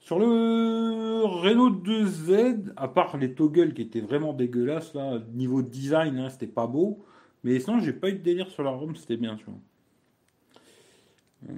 Sur 0.00 0.18
le 0.18 1.24
Renault 1.24 1.70
2Z, 1.70 2.72
à 2.76 2.88
part 2.88 3.16
les 3.16 3.34
toggles 3.34 3.74
qui 3.74 3.82
étaient 3.82 4.00
vraiment 4.00 4.32
dégueulasses, 4.32 4.94
là, 4.94 5.20
niveau 5.34 5.62
design, 5.62 6.18
hein, 6.18 6.30
c'était 6.30 6.46
pas 6.46 6.66
beau. 6.66 7.04
Mais 7.44 7.60
sinon, 7.60 7.78
j'ai 7.80 7.92
pas 7.92 8.08
eu 8.08 8.14
de 8.14 8.22
délire 8.22 8.48
sur 8.48 8.62
la 8.62 8.70
ROM, 8.70 8.94
c'était 8.96 9.16
bien, 9.16 9.36
tu. 9.36 9.44
Euh, 11.48 11.52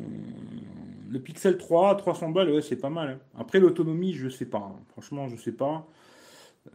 le 1.10 1.18
Pixel 1.18 1.58
3, 1.58 1.96
300 1.96 2.30
balles, 2.30 2.50
ouais, 2.50 2.62
c'est 2.62 2.76
pas 2.76 2.88
mal. 2.88 3.08
Hein. 3.08 3.18
Après, 3.38 3.58
l'autonomie, 3.58 4.12
je 4.12 4.28
sais 4.28 4.46
pas. 4.46 4.58
Hein. 4.58 4.80
Franchement, 4.92 5.28
je 5.28 5.36
sais 5.36 5.52
pas. 5.52 5.86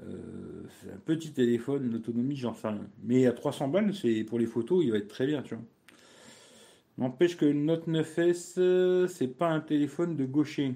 Euh, 0.02 0.64
c'est 0.82 0.92
un 0.92 0.98
petit 0.98 1.32
téléphone, 1.32 1.90
l'autonomie, 1.92 2.36
j'en 2.36 2.54
sais 2.54 2.68
rien. 2.68 2.86
Mais 3.04 3.26
à 3.28 3.32
300 3.32 3.70
balles, 3.70 3.94
c'est 3.94 4.24
pour 4.26 4.40
les 4.40 4.46
photos, 4.46 4.84
il 4.84 4.92
va 4.92 4.98
être 4.98 5.08
très 5.08 5.26
bien, 5.26 5.42
tu 5.42 5.56
vois. 5.56 5.64
N'empêche 6.98 7.38
que 7.38 7.46
le 7.46 7.54
Note 7.54 7.88
9S, 7.88 9.08
c'est 9.08 9.28
pas 9.28 9.50
un 9.50 9.60
téléphone 9.60 10.16
de 10.16 10.26
gaucher. 10.26 10.76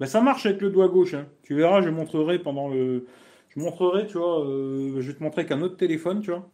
Ben, 0.00 0.06
ça 0.06 0.20
marche 0.20 0.46
avec 0.46 0.60
le 0.60 0.70
doigt 0.70 0.88
gauche. 0.88 1.14
Hein. 1.14 1.26
Tu 1.42 1.54
verras, 1.54 1.82
je 1.82 1.90
montrerai 1.90 2.38
pendant 2.38 2.68
le. 2.68 3.06
Je 3.48 3.60
montrerai, 3.60 4.06
tu 4.06 4.18
vois, 4.18 4.44
euh, 4.46 5.00
je 5.00 5.12
te 5.12 5.22
montrer 5.22 5.46
qu'un 5.46 5.62
autre 5.62 5.76
téléphone, 5.76 6.20
tu 6.20 6.30
vois. 6.30 6.48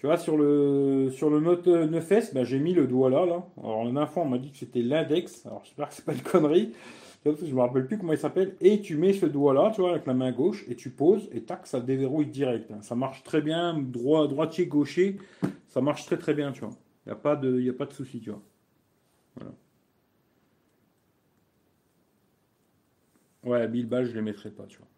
Tu 0.00 0.06
vois, 0.06 0.16
sur 0.16 0.38
le, 0.38 1.10
sur 1.10 1.28
le 1.28 1.40
Note 1.40 1.66
9S, 1.66 2.32
ben, 2.32 2.42
j'ai 2.42 2.58
mis 2.58 2.72
le 2.72 2.86
doigt 2.86 3.10
là, 3.10 3.26
là. 3.26 3.44
Alors, 3.58 3.80
en 3.80 3.96
info, 3.96 4.22
on 4.22 4.30
m'a 4.30 4.38
dit 4.38 4.50
que 4.50 4.56
c'était 4.56 4.80
l'index. 4.80 5.44
Alors, 5.44 5.60
j'espère 5.62 5.90
que 5.90 5.94
c'est 5.94 6.04
pas 6.06 6.14
une 6.14 6.22
connerie. 6.22 6.72
Je 7.26 7.54
me 7.54 7.60
rappelle 7.60 7.86
plus 7.86 7.98
comment 7.98 8.14
il 8.14 8.18
s'appelle. 8.18 8.56
Et 8.62 8.80
tu 8.80 8.96
mets 8.96 9.12
ce 9.12 9.26
doigt 9.26 9.52
là, 9.52 9.70
tu 9.74 9.82
vois, 9.82 9.90
avec 9.90 10.06
la 10.06 10.14
main 10.14 10.32
gauche, 10.32 10.64
et 10.68 10.74
tu 10.74 10.88
poses, 10.88 11.28
et 11.32 11.42
tac, 11.42 11.66
ça 11.66 11.80
déverrouille 11.80 12.28
direct. 12.28 12.70
Hein. 12.70 12.80
Ça 12.80 12.94
marche 12.94 13.22
très 13.24 13.42
bien, 13.42 13.78
droit, 13.78 14.26
droitier, 14.26 14.64
gaucher, 14.64 15.18
ça 15.68 15.82
marche 15.82 16.06
très 16.06 16.16
très 16.16 16.32
bien, 16.32 16.52
tu 16.52 16.60
vois. 16.60 16.70
Il 17.04 17.10
n'y 17.10 17.12
a 17.12 17.16
pas 17.16 17.36
de, 17.36 17.50
de 17.60 17.92
souci, 17.92 18.20
tu 18.20 18.30
vois. 18.30 18.42
Voilà. 19.36 19.52
Ouais, 23.44 23.68
1000 23.68 23.86
balles, 23.86 24.06
je 24.06 24.14
les 24.14 24.22
mettrai 24.22 24.48
pas, 24.48 24.64
tu 24.64 24.78
vois. 24.78 24.88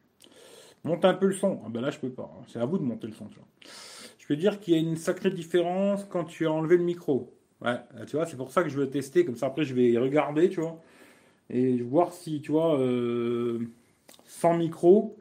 Monte 0.84 1.04
un 1.04 1.14
peu 1.14 1.26
le 1.26 1.34
son. 1.34 1.60
Ah 1.66 1.68
ben 1.68 1.80
là, 1.80 1.90
je 1.90 1.98
peux 1.98 2.10
pas. 2.10 2.32
Hein. 2.38 2.44
C'est 2.46 2.60
à 2.60 2.66
vous 2.66 2.78
de 2.78 2.84
monter 2.84 3.08
le 3.08 3.14
son, 3.14 3.26
tu 3.26 3.34
vois. 3.34 3.48
Je 4.22 4.28
peux 4.28 4.36
dire 4.36 4.60
qu'il 4.60 4.74
y 4.74 4.76
a 4.76 4.80
une 4.80 4.96
sacrée 4.96 5.32
différence 5.32 6.04
quand 6.04 6.22
tu 6.22 6.46
as 6.46 6.52
enlevé 6.52 6.76
le 6.76 6.84
micro. 6.84 7.34
Ouais, 7.60 7.74
tu 8.06 8.14
vois, 8.14 8.24
c'est 8.24 8.36
pour 8.36 8.52
ça 8.52 8.62
que 8.62 8.68
je 8.68 8.80
vais 8.80 8.86
tester. 8.86 9.24
Comme 9.24 9.34
ça, 9.34 9.46
après, 9.46 9.64
je 9.64 9.74
vais 9.74 9.98
regarder, 9.98 10.48
tu 10.48 10.60
vois. 10.60 10.80
Et 11.50 11.82
voir 11.82 12.12
si, 12.12 12.40
tu 12.40 12.52
vois, 12.52 12.78
euh, 12.78 13.58
sans 14.24 14.56
micro, 14.56 15.16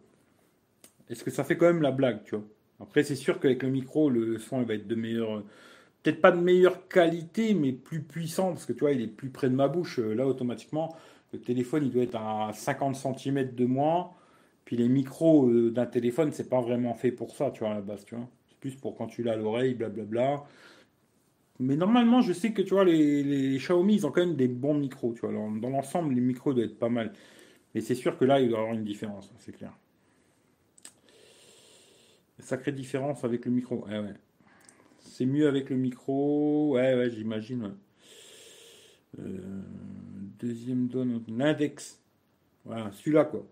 est-ce 1.09 1.23
que 1.23 1.31
ça 1.31 1.43
fait 1.43 1.57
quand 1.57 1.65
même 1.65 1.81
la 1.81 1.89
blague, 1.89 2.23
tu 2.25 2.35
vois. 2.35 2.45
Après, 2.79 3.01
c'est 3.01 3.15
sûr 3.15 3.39
qu'avec 3.39 3.63
le 3.63 3.69
micro, 3.69 4.11
le 4.11 4.37
son 4.37 4.61
il 4.61 4.67
va 4.67 4.75
être 4.75 4.87
de 4.87 4.95
meilleure. 4.95 5.43
Peut-être 6.03 6.21
pas 6.21 6.31
de 6.31 6.39
meilleure 6.39 6.87
qualité, 6.87 7.55
mais 7.55 7.71
plus 7.71 8.01
puissant, 8.03 8.49
parce 8.53 8.67
que 8.67 8.73
tu 8.73 8.81
vois, 8.81 8.91
il 8.91 9.01
est 9.01 9.07
plus 9.07 9.29
près 9.29 9.49
de 9.49 9.55
ma 9.55 9.67
bouche. 9.67 9.97
Euh, 9.97 10.13
là, 10.13 10.27
automatiquement, 10.27 10.95
le 11.33 11.39
téléphone, 11.39 11.85
il 11.85 11.91
doit 11.91 12.03
être 12.03 12.17
à 12.17 12.51
50 12.53 12.95
cm 12.95 13.55
de 13.55 13.65
moi. 13.65 14.13
Puis 14.65 14.77
les 14.77 14.89
micros 14.89 15.47
euh, 15.49 15.71
d'un 15.71 15.87
téléphone, 15.87 16.31
c'est 16.33 16.49
pas 16.49 16.61
vraiment 16.61 16.93
fait 16.93 17.11
pour 17.11 17.35
ça, 17.35 17.49
tu 17.51 17.61
vois, 17.61 17.71
à 17.71 17.75
la 17.75 17.81
base, 17.81 18.05
tu 18.05 18.15
vois. 18.15 18.29
Plus 18.61 18.75
pour 18.75 18.95
quand 18.95 19.07
tu 19.07 19.23
l'as 19.23 19.33
à 19.33 19.35
l'oreille, 19.35 19.73
blablabla. 19.73 20.45
Mais 21.59 21.75
normalement, 21.75 22.21
je 22.21 22.31
sais 22.31 22.53
que, 22.53 22.61
tu 22.61 22.73
vois, 22.73 22.85
les, 22.85 23.57
Xiaomi, 23.57 23.95
ils 23.95 24.07
ont 24.07 24.11
quand 24.11 24.25
même 24.25 24.35
des 24.35 24.47
bons 24.47 24.73
micros, 24.73 25.13
tu 25.13 25.21
vois. 25.21 25.31
dans 25.31 25.69
l'ensemble, 25.69 26.13
les 26.13 26.21
micros 26.21 26.53
doivent 26.53 26.67
être 26.67 26.79
pas 26.79 26.89
mal. 26.89 27.11
Mais 27.75 27.81
c'est 27.81 27.95
sûr 27.95 28.17
que 28.17 28.25
là, 28.25 28.39
il 28.39 28.49
doit 28.49 28.59
y 28.59 28.61
avoir 28.61 28.75
une 28.75 28.83
différence, 28.83 29.31
c'est 29.39 29.51
clair. 29.51 29.73
Sacrée 32.39 32.71
différence 32.71 33.23
avec 33.23 33.45
le 33.45 33.51
micro. 33.51 33.85
Ouais, 33.85 33.99
ouais. 33.99 34.13
C'est 34.99 35.25
mieux 35.25 35.47
avec 35.47 35.69
le 35.69 35.75
micro. 35.75 36.71
Ouais, 36.73 36.95
ouais, 36.95 37.11
j'imagine. 37.11 37.75
Euh, 39.19 39.39
deuxième 40.39 40.87
donne, 40.87 41.23
l'index. 41.27 41.99
Voilà, 42.65 42.91
celui-là, 42.91 43.25
quoi. 43.25 43.45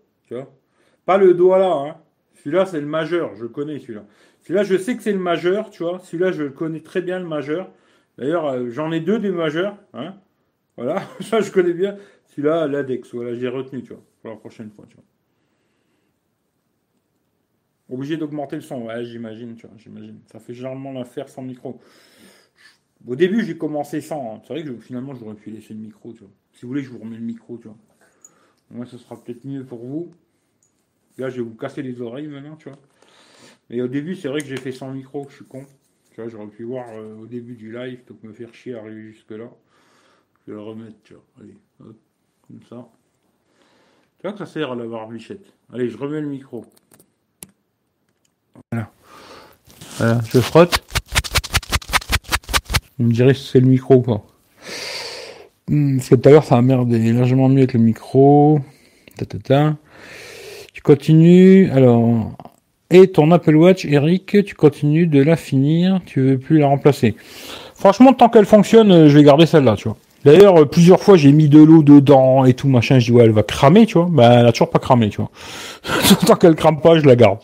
Pas 1.04 1.18
le 1.18 1.34
doigt 1.34 1.58
là, 1.58 1.72
hein. 1.72 1.96
Celui-là, 2.42 2.66
c'est 2.66 2.80
le 2.80 2.86
majeur. 2.86 3.36
Je 3.36 3.46
connais 3.46 3.78
celui-là. 3.78 4.04
Celui-là, 4.42 4.64
je 4.64 4.76
sais 4.76 4.96
que 4.96 5.02
c'est 5.02 5.12
le 5.12 5.18
majeur, 5.18 5.70
tu 5.70 5.82
vois. 5.82 5.98
Celui-là, 6.00 6.32
je 6.32 6.44
connais 6.44 6.80
très 6.80 7.02
bien 7.02 7.18
le 7.18 7.26
majeur. 7.26 7.70
D'ailleurs, 8.18 8.46
euh, 8.46 8.70
j'en 8.70 8.90
ai 8.92 9.00
deux 9.00 9.18
des 9.18 9.30
majeurs. 9.30 9.76
Hein 9.92 10.16
voilà, 10.76 11.02
ça, 11.20 11.40
je 11.40 11.50
connais 11.50 11.74
bien. 11.74 11.96
Celui-là, 12.28 12.66
l'index. 12.66 13.14
Voilà, 13.14 13.34
j'ai 13.34 13.48
retenu, 13.48 13.82
tu 13.82 13.92
vois, 13.92 14.02
pour 14.22 14.30
la 14.30 14.36
prochaine 14.36 14.70
fois, 14.70 14.86
tu 14.88 14.96
vois. 14.96 15.04
Obligé 17.92 18.16
d'augmenter 18.16 18.56
le 18.56 18.62
son, 18.62 18.82
ouais, 18.82 19.04
j'imagine, 19.04 19.56
tu 19.56 19.66
vois, 19.66 19.76
j'imagine. 19.76 20.20
Ça 20.30 20.38
fait 20.38 20.54
généralement 20.54 20.92
l'affaire 20.92 21.28
sans 21.28 21.42
micro. 21.42 21.80
Au 23.06 23.16
début, 23.16 23.44
j'ai 23.44 23.56
commencé 23.56 24.00
sans. 24.00 24.36
Hein. 24.36 24.42
C'est 24.46 24.54
vrai 24.54 24.64
que 24.64 24.76
finalement, 24.78 25.14
j'aurais 25.14 25.34
pu 25.34 25.50
laisser 25.50 25.74
le 25.74 25.80
micro, 25.80 26.12
tu 26.12 26.20
vois. 26.20 26.30
Si 26.52 26.62
vous 26.62 26.68
voulez, 26.68 26.82
je 26.82 26.90
vous 26.90 26.98
remets 26.98 27.16
le 27.16 27.24
micro, 27.24 27.58
tu 27.58 27.68
vois. 27.68 27.76
Moi, 28.70 28.86
ce 28.86 28.96
sera 28.96 29.20
peut-être 29.20 29.44
mieux 29.44 29.64
pour 29.64 29.84
vous. 29.84 30.12
Là, 31.18 31.30
je 31.30 31.36
vais 31.36 31.42
vous 31.42 31.56
casser 31.56 31.82
les 31.82 32.00
oreilles 32.00 32.28
maintenant, 32.28 32.56
tu 32.56 32.68
vois. 32.68 32.78
Mais 33.70 33.80
au 33.80 33.88
début, 33.88 34.16
c'est 34.16 34.26
vrai 34.26 34.40
que 34.40 34.48
j'ai 34.48 34.56
fait 34.56 34.72
sans 34.72 34.90
micro, 34.90 35.26
je 35.30 35.36
suis 35.36 35.44
con. 35.44 35.64
Tu 36.10 36.20
vois, 36.20 36.28
j'aurais 36.28 36.48
pu 36.48 36.64
voir 36.64 36.86
euh, 36.90 37.22
au 37.22 37.26
début 37.26 37.54
du 37.54 37.72
live, 37.72 38.00
donc 38.08 38.20
me 38.24 38.32
faire 38.32 38.52
chier 38.52 38.74
à 38.74 38.80
arriver 38.80 39.12
jusque-là. 39.12 39.48
Je 40.44 40.52
vais 40.52 40.58
le 40.58 40.62
remettre, 40.62 40.96
tu 41.04 41.14
vois. 41.14 41.22
Allez, 41.40 41.56
hop, 41.78 41.96
comme 42.48 42.60
ça. 42.68 42.88
Tu 44.18 44.22
vois 44.26 44.32
que 44.32 44.38
ça 44.38 44.46
sert 44.46 44.72
à 44.72 44.74
la 44.74 44.86
barbichette. 44.86 45.52
Allez, 45.72 45.88
je 45.88 45.96
remets 45.96 46.20
le 46.20 46.26
micro. 46.26 46.66
Voilà. 48.72 48.90
Voilà, 49.98 50.20
je 50.32 50.40
frotte. 50.40 50.82
On 52.98 53.04
me 53.04 53.12
dirait 53.12 53.34
si 53.34 53.46
c'est 53.46 53.60
le 53.60 53.68
micro 53.68 53.94
ou 53.98 54.02
pas. 54.02 54.26
Hmm, 55.68 55.98
parce 55.98 56.08
que 56.08 56.16
tout 56.16 56.28
à 56.28 56.32
l'heure, 56.32 56.44
ça 56.44 56.56
a 56.56 56.62
merdé 56.62 57.12
largement 57.12 57.48
mieux 57.48 57.58
avec 57.58 57.74
le 57.74 57.80
micro. 57.80 58.58
Tu 60.72 60.82
continues. 60.82 61.70
Alors. 61.70 62.49
Et 62.90 63.06
ton 63.06 63.30
Apple 63.30 63.54
Watch, 63.54 63.84
Eric, 63.84 64.36
tu 64.44 64.54
continues 64.54 65.06
de 65.06 65.22
la 65.22 65.36
finir. 65.36 66.00
Tu 66.06 66.20
veux 66.20 66.38
plus 66.38 66.58
la 66.58 66.66
remplacer. 66.66 67.14
Franchement, 67.76 68.12
tant 68.12 68.28
qu'elle 68.28 68.46
fonctionne, 68.46 68.90
euh, 68.90 69.08
je 69.08 69.16
vais 69.16 69.22
garder 69.22 69.46
celle-là, 69.46 69.76
tu 69.76 69.88
vois. 69.88 69.96
D'ailleurs, 70.24 70.62
euh, 70.62 70.64
plusieurs 70.64 71.00
fois, 71.00 71.16
j'ai 71.16 71.30
mis 71.30 71.48
de 71.48 71.60
l'eau 71.60 71.82
dedans 71.82 72.44
et 72.44 72.52
tout, 72.52 72.68
machin. 72.68 72.98
Je 72.98 73.06
dis, 73.06 73.12
ouais, 73.12 73.24
elle 73.24 73.30
va 73.30 73.44
cramer, 73.44 73.86
tu 73.86 73.96
vois. 73.96 74.08
Ben, 74.10 74.40
elle 74.40 74.46
a 74.46 74.52
toujours 74.52 74.70
pas 74.70 74.80
cramé, 74.80 75.08
tu 75.08 75.18
vois. 75.18 75.30
tant 76.26 76.34
qu'elle 76.34 76.56
crame 76.56 76.80
pas, 76.80 76.98
je 76.98 77.06
la 77.06 77.14
garde. 77.14 77.38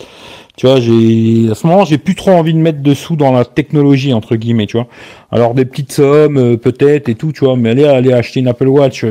Tu 0.57 0.67
vois, 0.67 0.81
j'ai 0.81 1.49
à 1.51 1.55
ce 1.55 1.67
moment, 1.67 1.85
j'ai 1.85 1.99
plus 1.99 2.15
trop 2.15 2.33
envie 2.33 2.55
de 2.55 2.59
mettre 2.59 2.81
dessous 2.81 3.15
dans 3.15 3.31
la 3.31 3.45
technologie 3.45 4.15
entre 4.15 4.37
guillemets, 4.37 4.67
tu 4.67 4.79
vois. 4.79 4.87
Alors 5.31 5.53
des 5.53 5.67
petites 5.67 5.93
sommes 5.93 6.39
euh, 6.39 6.57
peut-être 6.57 7.11
et 7.11 7.15
tout, 7.15 7.31
tu 7.31 7.45
vois, 7.45 7.57
mais 7.57 7.71
aller 7.71 7.85
aller 7.85 8.15
acheter 8.15 8.41
une 8.41 8.49
Apple 8.49 8.69
Watch, 8.69 9.05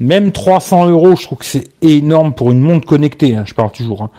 même 0.00 0.32
300 0.32 0.88
euros, 0.88 1.16
je 1.16 1.22
trouve 1.24 1.38
que 1.38 1.44
c'est 1.44 1.68
énorme 1.82 2.32
pour 2.32 2.50
une 2.50 2.60
montre 2.60 2.86
connectée. 2.86 3.36
Hein, 3.36 3.44
je 3.46 3.52
parle 3.52 3.72
toujours. 3.72 4.02
Hein. 4.02 4.10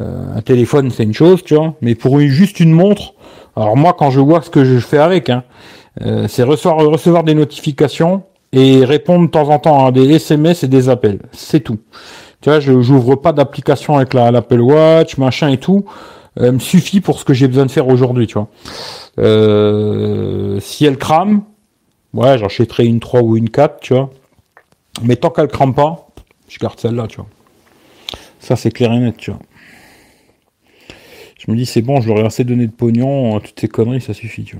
Euh, 0.00 0.36
un 0.36 0.40
téléphone, 0.40 0.90
c'est 0.90 1.02
une 1.02 1.14
chose, 1.14 1.42
tu 1.44 1.54
vois, 1.54 1.74
mais 1.82 1.94
pour 1.94 2.18
juste 2.20 2.60
une 2.60 2.72
montre. 2.72 3.14
Alors 3.56 3.76
moi, 3.76 3.94
quand 3.98 4.10
je 4.10 4.20
vois 4.20 4.42
ce 4.42 4.50
que 4.50 4.64
je 4.64 4.78
fais 4.78 4.98
avec, 4.98 5.28
hein, 5.28 5.44
c'est 6.26 6.42
recevoir 6.42 7.22
des 7.22 7.34
notifications 7.34 8.22
et 8.52 8.84
répondre 8.84 9.26
de 9.26 9.30
temps 9.30 9.48
en 9.50 9.58
temps 9.58 9.86
à 9.86 9.92
des 9.92 10.14
SMS 10.14 10.62
et 10.62 10.68
des 10.68 10.88
appels. 10.88 11.20
C'est 11.32 11.60
tout. 11.60 11.78
Tu 12.40 12.50
vois, 12.50 12.60
je 12.60 12.80
j'ouvre 12.80 13.16
pas 13.16 13.32
d'application 13.32 13.96
avec 13.96 14.14
la 14.14 14.30
l'Apple 14.30 14.60
Watch, 14.60 15.16
machin 15.16 15.48
et 15.48 15.58
tout. 15.58 15.84
Elle 16.36 16.52
me 16.52 16.58
suffit 16.58 17.00
pour 17.00 17.18
ce 17.18 17.24
que 17.24 17.34
j'ai 17.34 17.46
besoin 17.46 17.66
de 17.66 17.70
faire 17.70 17.88
aujourd'hui, 17.88 18.26
tu 18.26 18.34
vois. 18.34 18.48
Euh, 19.18 20.58
si 20.60 20.84
elle 20.84 20.96
crame, 20.96 21.42
ouais, 22.14 22.38
j'achèterai 22.38 22.86
une 22.86 23.00
3 23.00 23.20
ou 23.22 23.36
une 23.36 23.50
4, 23.50 23.80
tu 23.80 23.94
vois. 23.94 24.10
Mais 25.02 25.16
tant 25.16 25.30
qu'elle 25.30 25.48
crame 25.48 25.74
pas, 25.74 26.08
je 26.48 26.58
garde 26.58 26.80
celle-là, 26.80 27.06
tu 27.06 27.16
vois. 27.16 27.26
Ça, 28.40 28.56
c'est 28.56 28.70
clair 28.70 28.92
et 28.92 28.98
net, 28.98 29.16
tu 29.16 29.30
vois. 29.30 29.40
Je 31.44 31.50
me 31.50 31.56
dis, 31.56 31.66
c'est 31.66 31.82
bon, 31.82 32.00
je 32.00 32.08
leur 32.08 32.18
ai 32.18 32.24
assez 32.24 32.44
donné 32.44 32.68
de 32.68 32.72
pognon, 32.72 33.40
toutes 33.40 33.58
ces 33.58 33.66
conneries, 33.66 34.00
ça 34.00 34.14
suffit, 34.14 34.44
tu 34.44 34.56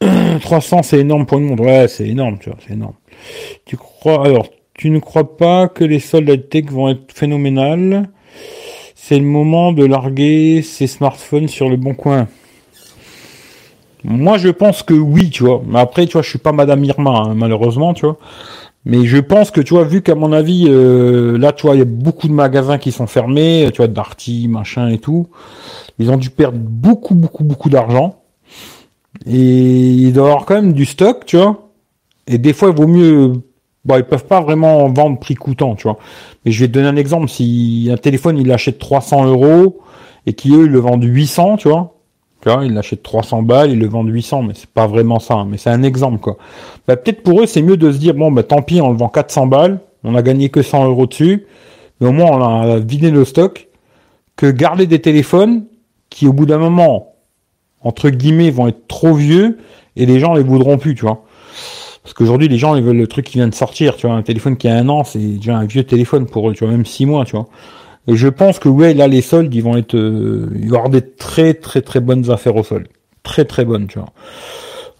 vois. 0.00 0.38
300, 0.40 0.82
c'est 0.82 1.00
énorme 1.00 1.26
pour 1.26 1.38
une 1.38 1.46
montre. 1.46 1.62
Ouais, 1.62 1.88
c'est 1.88 2.08
énorme, 2.08 2.38
tu 2.38 2.48
vois, 2.48 2.58
c'est 2.66 2.72
énorme. 2.72 2.94
Tu 3.66 3.76
crois, 3.76 4.24
alors, 4.24 4.48
tu 4.72 4.88
ne 4.88 4.98
crois 4.98 5.36
pas 5.36 5.68
que 5.68 5.84
les 5.84 6.00
soldes 6.00 6.48
tech 6.48 6.66
vont 6.66 6.88
être 6.88 7.12
phénoménales? 7.12 8.08
C'est 8.94 9.18
le 9.18 9.26
moment 9.26 9.72
de 9.72 9.84
larguer 9.84 10.62
ces 10.62 10.86
smartphones 10.86 11.48
sur 11.48 11.68
le 11.68 11.76
bon 11.76 11.94
coin. 11.94 12.28
Moi, 14.04 14.38
je 14.38 14.48
pense 14.48 14.82
que 14.82 14.94
oui, 14.94 15.28
tu 15.28 15.42
vois. 15.42 15.62
Mais 15.66 15.80
après, 15.80 16.06
tu 16.06 16.14
vois, 16.14 16.22
je 16.22 16.30
suis 16.30 16.38
pas 16.38 16.52
Madame 16.52 16.82
Irma, 16.84 17.24
hein, 17.26 17.34
malheureusement, 17.34 17.92
tu 17.92 18.06
vois. 18.06 18.16
Mais 18.86 19.04
je 19.04 19.18
pense 19.18 19.50
que, 19.50 19.60
tu 19.60 19.74
vois, 19.74 19.84
vu 19.84 20.00
qu'à 20.00 20.14
mon 20.14 20.32
avis, 20.32 20.66
euh, 20.68 21.36
là, 21.36 21.52
tu 21.52 21.66
vois, 21.66 21.74
il 21.74 21.78
y 21.80 21.82
a 21.82 21.84
beaucoup 21.84 22.28
de 22.28 22.32
magasins 22.32 22.78
qui 22.78 22.92
sont 22.92 23.08
fermés, 23.08 23.68
tu 23.72 23.78
vois, 23.78 23.88
Darty, 23.88 24.46
machin 24.48 24.88
et 24.88 24.98
tout. 24.98 25.26
Ils 25.98 26.10
ont 26.10 26.16
dû 26.16 26.30
perdre 26.30 26.58
beaucoup, 26.58 27.16
beaucoup, 27.16 27.42
beaucoup 27.42 27.68
d'argent. 27.68 28.22
Et 29.26 29.90
il 29.90 30.12
doit 30.12 30.26
avoir 30.26 30.46
quand 30.46 30.54
même 30.54 30.72
du 30.72 30.84
stock, 30.84 31.26
tu 31.26 31.36
vois. 31.36 31.68
Et 32.28 32.38
des 32.38 32.52
fois, 32.52 32.68
il 32.68 32.76
vaut 32.76 32.86
mieux 32.86 33.32
bon, 33.86 33.96
ils 33.96 34.04
peuvent 34.04 34.26
pas 34.26 34.40
vraiment 34.40 34.88
vendre 34.88 35.18
prix 35.18 35.34
coûtant, 35.34 35.74
tu 35.74 35.84
vois. 35.84 35.98
Mais 36.44 36.52
je 36.52 36.60
vais 36.60 36.68
te 36.68 36.72
donner 36.72 36.88
un 36.88 36.96
exemple. 36.96 37.28
Si 37.28 37.88
un 37.90 37.96
téléphone, 37.96 38.38
il 38.38 38.46
l'achète 38.46 38.78
300 38.78 39.26
euros 39.26 39.80
et 40.26 40.34
qu'eux, 40.34 40.66
ils 40.66 40.70
le 40.70 40.78
vendent 40.78 41.04
800, 41.04 41.56
tu 41.56 41.68
vois. 41.68 41.95
Tu 42.46 42.52
vois, 42.52 42.64
ils 42.64 42.72
l'achètent 42.72 43.02
300 43.02 43.42
balles, 43.42 43.72
ils 43.72 43.78
le 43.78 43.88
vendent 43.88 44.08
800, 44.08 44.44
mais 44.44 44.52
c'est 44.54 44.70
pas 44.70 44.86
vraiment 44.86 45.18
ça. 45.18 45.34
Hein. 45.34 45.48
mais 45.50 45.56
c'est 45.58 45.70
un 45.70 45.82
exemple, 45.82 46.20
quoi. 46.20 46.36
Bah, 46.86 46.94
peut-être 46.94 47.24
pour 47.24 47.42
eux, 47.42 47.46
c'est 47.46 47.60
mieux 47.60 47.76
de 47.76 47.90
se 47.90 47.98
dire, 47.98 48.14
bon, 48.14 48.30
bah, 48.30 48.44
tant 48.44 48.62
pis, 48.62 48.80
on 48.80 48.92
le 48.92 48.96
vend 48.96 49.08
400 49.08 49.48
balles, 49.48 49.80
on 50.04 50.14
a 50.14 50.22
gagné 50.22 50.48
que 50.48 50.62
100 50.62 50.86
euros 50.86 51.06
dessus, 51.06 51.44
mais 52.00 52.06
au 52.06 52.12
moins, 52.12 52.30
on 52.30 52.44
a 52.44 52.78
vidé 52.78 53.10
le 53.10 53.24
stock, 53.24 53.66
que 54.36 54.48
garder 54.48 54.86
des 54.86 55.00
téléphones 55.00 55.64
qui, 56.08 56.28
au 56.28 56.32
bout 56.32 56.46
d'un 56.46 56.58
moment, 56.58 57.16
entre 57.80 58.10
guillemets, 58.10 58.52
vont 58.52 58.68
être 58.68 58.86
trop 58.86 59.14
vieux 59.14 59.58
et 59.96 60.06
les 60.06 60.20
gens 60.20 60.34
les 60.34 60.44
voudront 60.44 60.78
plus, 60.78 60.94
tu 60.94 61.02
vois. 61.02 61.24
Parce 62.04 62.14
qu'aujourd'hui, 62.14 62.46
les 62.46 62.58
gens, 62.58 62.76
ils 62.76 62.84
veulent 62.84 62.96
le 62.96 63.08
truc 63.08 63.26
qui 63.26 63.38
vient 63.38 63.48
de 63.48 63.54
sortir, 63.56 63.96
tu 63.96 64.06
vois. 64.06 64.14
Un 64.14 64.22
téléphone 64.22 64.56
qui 64.56 64.68
a 64.68 64.76
un 64.76 64.88
an, 64.88 65.02
c'est 65.02 65.18
déjà 65.18 65.56
un 65.56 65.64
vieux 65.64 65.82
téléphone 65.82 66.26
pour 66.26 66.48
eux, 66.48 66.54
tu 66.54 66.62
vois, 66.62 66.72
même 66.72 66.86
six 66.86 67.06
mois, 67.06 67.24
tu 67.24 67.34
vois. 67.34 67.48
Et 68.08 68.16
je 68.16 68.28
pense 68.28 68.58
que, 68.58 68.68
ouais, 68.68 68.94
là, 68.94 69.08
les 69.08 69.20
soldes, 69.20 69.52
ils 69.54 69.62
vont 69.62 69.76
être, 69.76 69.96
euh, 69.96 70.48
il 70.54 70.68
va 70.68 70.76
y 70.76 70.76
avoir 70.76 70.90
des 70.90 71.02
très, 71.02 71.54
très, 71.54 71.82
très 71.82 72.00
bonnes 72.00 72.30
affaires 72.30 72.56
au 72.56 72.62
sol. 72.62 72.86
Très, 73.22 73.44
très 73.44 73.64
bonnes, 73.64 73.88
tu 73.88 73.98
vois. 73.98 74.12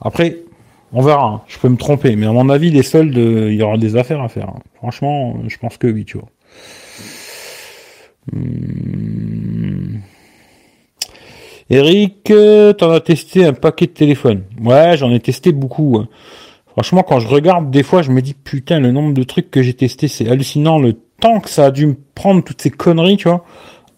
Après, 0.01 0.39
on 0.93 1.03
verra. 1.03 1.27
Hein. 1.27 1.43
Je 1.47 1.59
peux 1.59 1.69
me 1.69 1.77
tromper, 1.77 2.17
mais 2.17 2.27
à 2.27 2.33
mon 2.33 2.49
avis, 2.49 2.71
les 2.71 2.83
soldes, 2.83 3.17
euh, 3.17 3.53
il 3.53 3.59
y 3.59 3.63
aura 3.63 3.79
des 3.79 3.97
affaires 3.97 4.23
à 4.23 4.29
faire. 4.29 4.49
Hein. 4.49 4.61
Franchement, 4.75 5.37
je 5.47 5.57
pense 5.59 5.77
que 5.77 5.87
oui, 5.87 6.05
tu 6.05 6.19
vois. 6.19 6.29
Hmm. 8.33 9.99
Eric, 11.69 12.31
euh, 12.31 12.73
t'en 12.73 12.91
as 12.91 13.01
testé 13.01 13.45
un 13.45 13.53
paquet 13.53 13.87
de 13.87 13.93
téléphones. 13.93 14.43
Ouais, 14.63 14.97
j'en 14.97 15.11
ai 15.13 15.21
testé 15.21 15.53
beaucoup. 15.53 15.99
Hein. 15.99 16.09
Franchement, 16.69 17.03
quand 17.03 17.21
je 17.21 17.27
regarde, 17.27 17.71
des 17.71 17.83
fois, 17.83 18.03
je 18.03 18.11
me 18.11 18.23
dis, 18.23 18.35
putain, 18.35 18.79
le 18.81 18.93
nombre 18.93 19.15
de 19.15 19.23
trucs 19.23 19.51
que 19.51 19.63
j'ai 19.63 19.75
testé, 19.75 20.09
c'est 20.09 20.29
hallucinant. 20.29 20.79
Le 20.79 20.97
temps 21.21 21.41
que 21.41 21.49
ça 21.51 21.67
a 21.67 21.71
dû 21.71 21.87
me 21.87 21.97
prendre 22.14 22.43
toutes 22.43 22.62
ces 22.62 22.71
conneries, 22.71 23.17
tu 23.17 23.29
vois. 23.29 23.45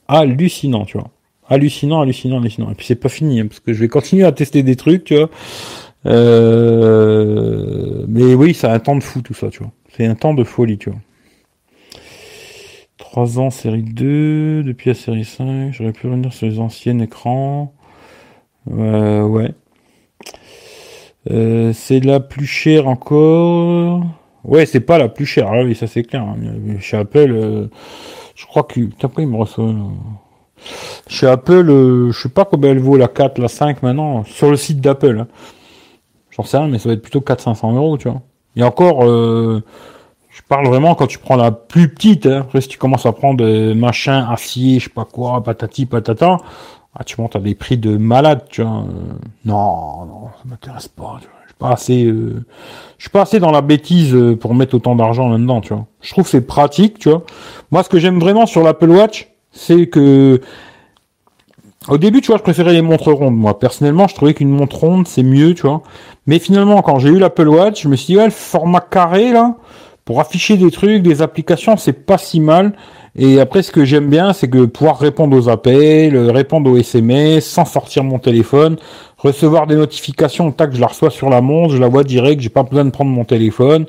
Hallucinant, 0.09 0.85
tu 0.85 0.99
vois. 0.99 1.11
Hallucinant, 1.49 2.01
hallucinant, 2.01 2.39
hallucinant. 2.39 2.71
Et 2.71 2.75
puis 2.75 2.87
c'est 2.87 2.95
pas 2.95 3.09
fini, 3.09 3.41
hein, 3.41 3.47
parce 3.47 3.61
que 3.61 3.73
je 3.73 3.81
vais 3.81 3.89
continuer 3.89 4.25
à 4.25 4.33
tester 4.33 4.63
des 4.63 4.77
trucs, 4.77 5.05
tu 5.05 5.17
vois. 5.17 5.31
Euh... 6.07 8.05
Mais 8.09 8.35
oui, 8.35 8.55
c'est 8.55 8.69
un 8.69 8.79
temps 8.79 8.97
de 8.97 9.03
fou 9.03 9.23
tout 9.23 9.35
ça, 9.35 9.49
tu 9.51 9.61
vois. 9.61 9.73
C'est 9.97 10.07
un 10.07 10.15
temps 10.15 10.35
de 10.35 10.45
folie, 10.45 10.79
tu 10.79 10.91
vois. 10.91 10.99
3 12.99 13.39
ans, 13.39 13.51
série 13.51 13.83
2, 13.83 14.63
depuis 14.65 14.91
la 14.91 14.95
série 14.95 15.25
5, 15.25 15.73
j'aurais 15.73 15.93
pu 15.93 16.07
revenir 16.07 16.33
sur 16.33 16.47
les 16.47 16.59
anciens 16.59 16.99
écrans. 16.99 17.73
Euh, 18.71 19.23
ouais. 19.23 19.55
Euh, 21.31 21.73
c'est 21.73 22.01
la 22.01 22.21
plus 22.21 22.47
chère 22.47 22.89
encore. 22.89 24.05
Ouais, 24.45 24.67
c'est 24.67 24.81
pas 24.81 24.99
la 24.99 25.09
plus 25.09 25.27
chère. 25.27 25.49
Ah 25.51 25.63
oui, 25.63 25.75
ça 25.75 25.87
c'est 25.87 26.03
clair. 26.03 26.23
Hein. 26.23 26.37
Chez 26.81 26.97
Apple, 26.97 27.31
euh, 27.33 27.67
je 28.35 28.47
crois 28.47 28.63
que. 28.63 28.81
Après, 29.03 29.23
il 29.23 29.29
me 29.29 29.37
reçoit. 29.37 29.73
Chez 31.07 31.27
Apple, 31.27 31.71
euh, 31.71 32.11
je 32.11 32.21
sais 32.23 32.29
pas 32.29 32.45
combien 32.45 32.71
elle 32.71 32.81
vaut 32.81 32.97
la 32.97 33.09
4, 33.09 33.39
la 33.39 33.49
5 33.49 33.83
maintenant, 33.83 34.25
sur 34.25 34.51
le 34.51 34.57
site 34.57 34.81
d'Apple. 34.81 35.21
Hein. 35.21 35.29
J'en 36.31 36.45
sais 36.45 36.59
rien, 36.59 36.69
mais 36.69 36.79
ça 36.79 36.89
va 36.89 36.95
être 36.95 37.03
plutôt 37.03 37.21
400-500 37.21 37.77
euros, 37.77 37.99
tu 37.99 38.09
vois. 38.09 38.23
Et 38.57 38.63
encore, 38.63 39.03
je 39.05 40.43
parle 40.49 40.67
vraiment 40.67 40.95
quand 40.95 41.07
tu 41.07 41.19
prends 41.19 41.37
la 41.37 41.53
plus 41.53 41.89
petite. 41.93 42.27
Hein. 42.27 42.41
Après, 42.41 42.61
si 42.61 42.69
tu 42.69 42.79
commences 42.79 43.07
à 43.07 43.13
prendre 43.13 43.45
des 43.45 43.75
machins 43.75 44.27
acier, 44.31 44.79
je 44.79 44.85
sais 44.85 44.91
pas 44.91 45.05
quoi, 45.05 45.43
patati 45.43 45.87
patata, 45.87 46.39
ah, 46.95 47.05
tu 47.05 47.21
montes 47.21 47.37
à 47.37 47.41
des 47.41 47.55
prix 47.55 47.77
de 47.77 47.97
malade, 47.97 48.45
tu 48.49 48.63
vois. 48.63 48.85
non, 49.45 50.07
non, 50.07 50.29
ça 50.37 50.43
m'intéresse 50.45 50.89
pas. 50.89 51.19
Tu 51.21 51.29
vois. 51.29 51.38
Pas 51.59 51.71
assez, 51.71 52.05
euh, 52.05 52.45
je 52.99 53.05
suis 53.05 53.11
pas 53.11 53.23
assez 53.23 53.41
dans 53.41 53.51
la 53.51 53.63
bêtise 53.63 54.15
euh, 54.15 54.37
pour 54.37 54.55
mettre 54.55 54.75
autant 54.75 54.95
d'argent 54.95 55.29
là-dedans, 55.29 55.61
tu 55.61 55.75
vois. 55.75 55.87
Je 56.01 56.11
trouve 56.13 56.25
que 56.25 56.31
c'est 56.31 56.47
pratique, 56.47 56.99
tu 56.99 57.09
vois. 57.09 57.25
Moi, 57.71 57.83
ce 57.83 57.89
que 57.89 57.99
j'aime 57.99 58.21
vraiment 58.21 58.47
sur 58.47 58.63
l'Apple 58.63 58.91
Watch, 58.91 59.29
c'est 59.51 59.87
que 59.87 60.41
au 61.89 61.97
début, 61.97 62.21
tu 62.21 62.29
vois, 62.29 62.37
je 62.37 62.43
préférais 62.43 62.73
les 62.73 62.83
montres 62.83 63.13
rondes. 63.13 63.37
Moi, 63.37 63.59
personnellement, 63.59 64.09
je 64.09 64.15
trouvais 64.15 64.35
qu'une 64.35 64.51
montre 64.51 64.77
ronde, 64.77 65.09
c'est 65.09 65.23
mieux, 65.23 65.55
tu 65.55 65.63
vois. 65.63 65.83
Mais 66.27 66.39
finalement, 66.39 66.83
quand 66.83 66.99
j'ai 66.99 67.09
eu 67.09 67.19
l'Apple 67.19 67.49
Watch, 67.49 67.83
je 67.83 67.89
me 67.89 67.97
suis 67.97 68.15
dit, 68.15 68.19
ouais, 68.19 68.27
le 68.27 68.31
format 68.31 68.81
carré, 68.81 69.33
là, 69.33 69.57
pour 70.05 70.21
afficher 70.21 70.57
des 70.57 70.71
trucs, 70.71 71.03
des 71.03 71.23
applications, 71.23 71.77
c'est 71.77 71.93
pas 71.93 72.19
si 72.19 72.41
mal. 72.41 72.75
Et 73.17 73.41
après, 73.41 73.63
ce 73.63 73.73
que 73.73 73.85
j'aime 73.85 74.09
bien, 74.09 74.33
c'est 74.33 74.49
que 74.49 74.65
pouvoir 74.67 74.99
répondre 74.99 75.37
aux 75.37 75.49
appels, 75.49 76.17
répondre 76.31 76.71
aux 76.71 76.77
SMS, 76.77 77.47
sans 77.47 77.65
sortir 77.65 78.05
mon 78.05 78.19
téléphone, 78.19 78.77
recevoir 79.19 79.67
des 79.67 79.77
notifications, 79.77 80.51
tac, 80.53 80.75
je 80.75 80.81
la 80.81 80.87
reçois 80.87 81.11
sur 81.11 81.29
la 81.29 81.41
montre, 81.41 81.75
je 81.75 81.81
la 81.81 81.89
vois 81.89 82.05
direct, 82.05 82.41
j'ai 82.41 82.49
pas 82.49 82.63
besoin 82.63 82.85
de 82.85 82.91
prendre 82.91 83.11
mon 83.11 83.25
téléphone. 83.25 83.87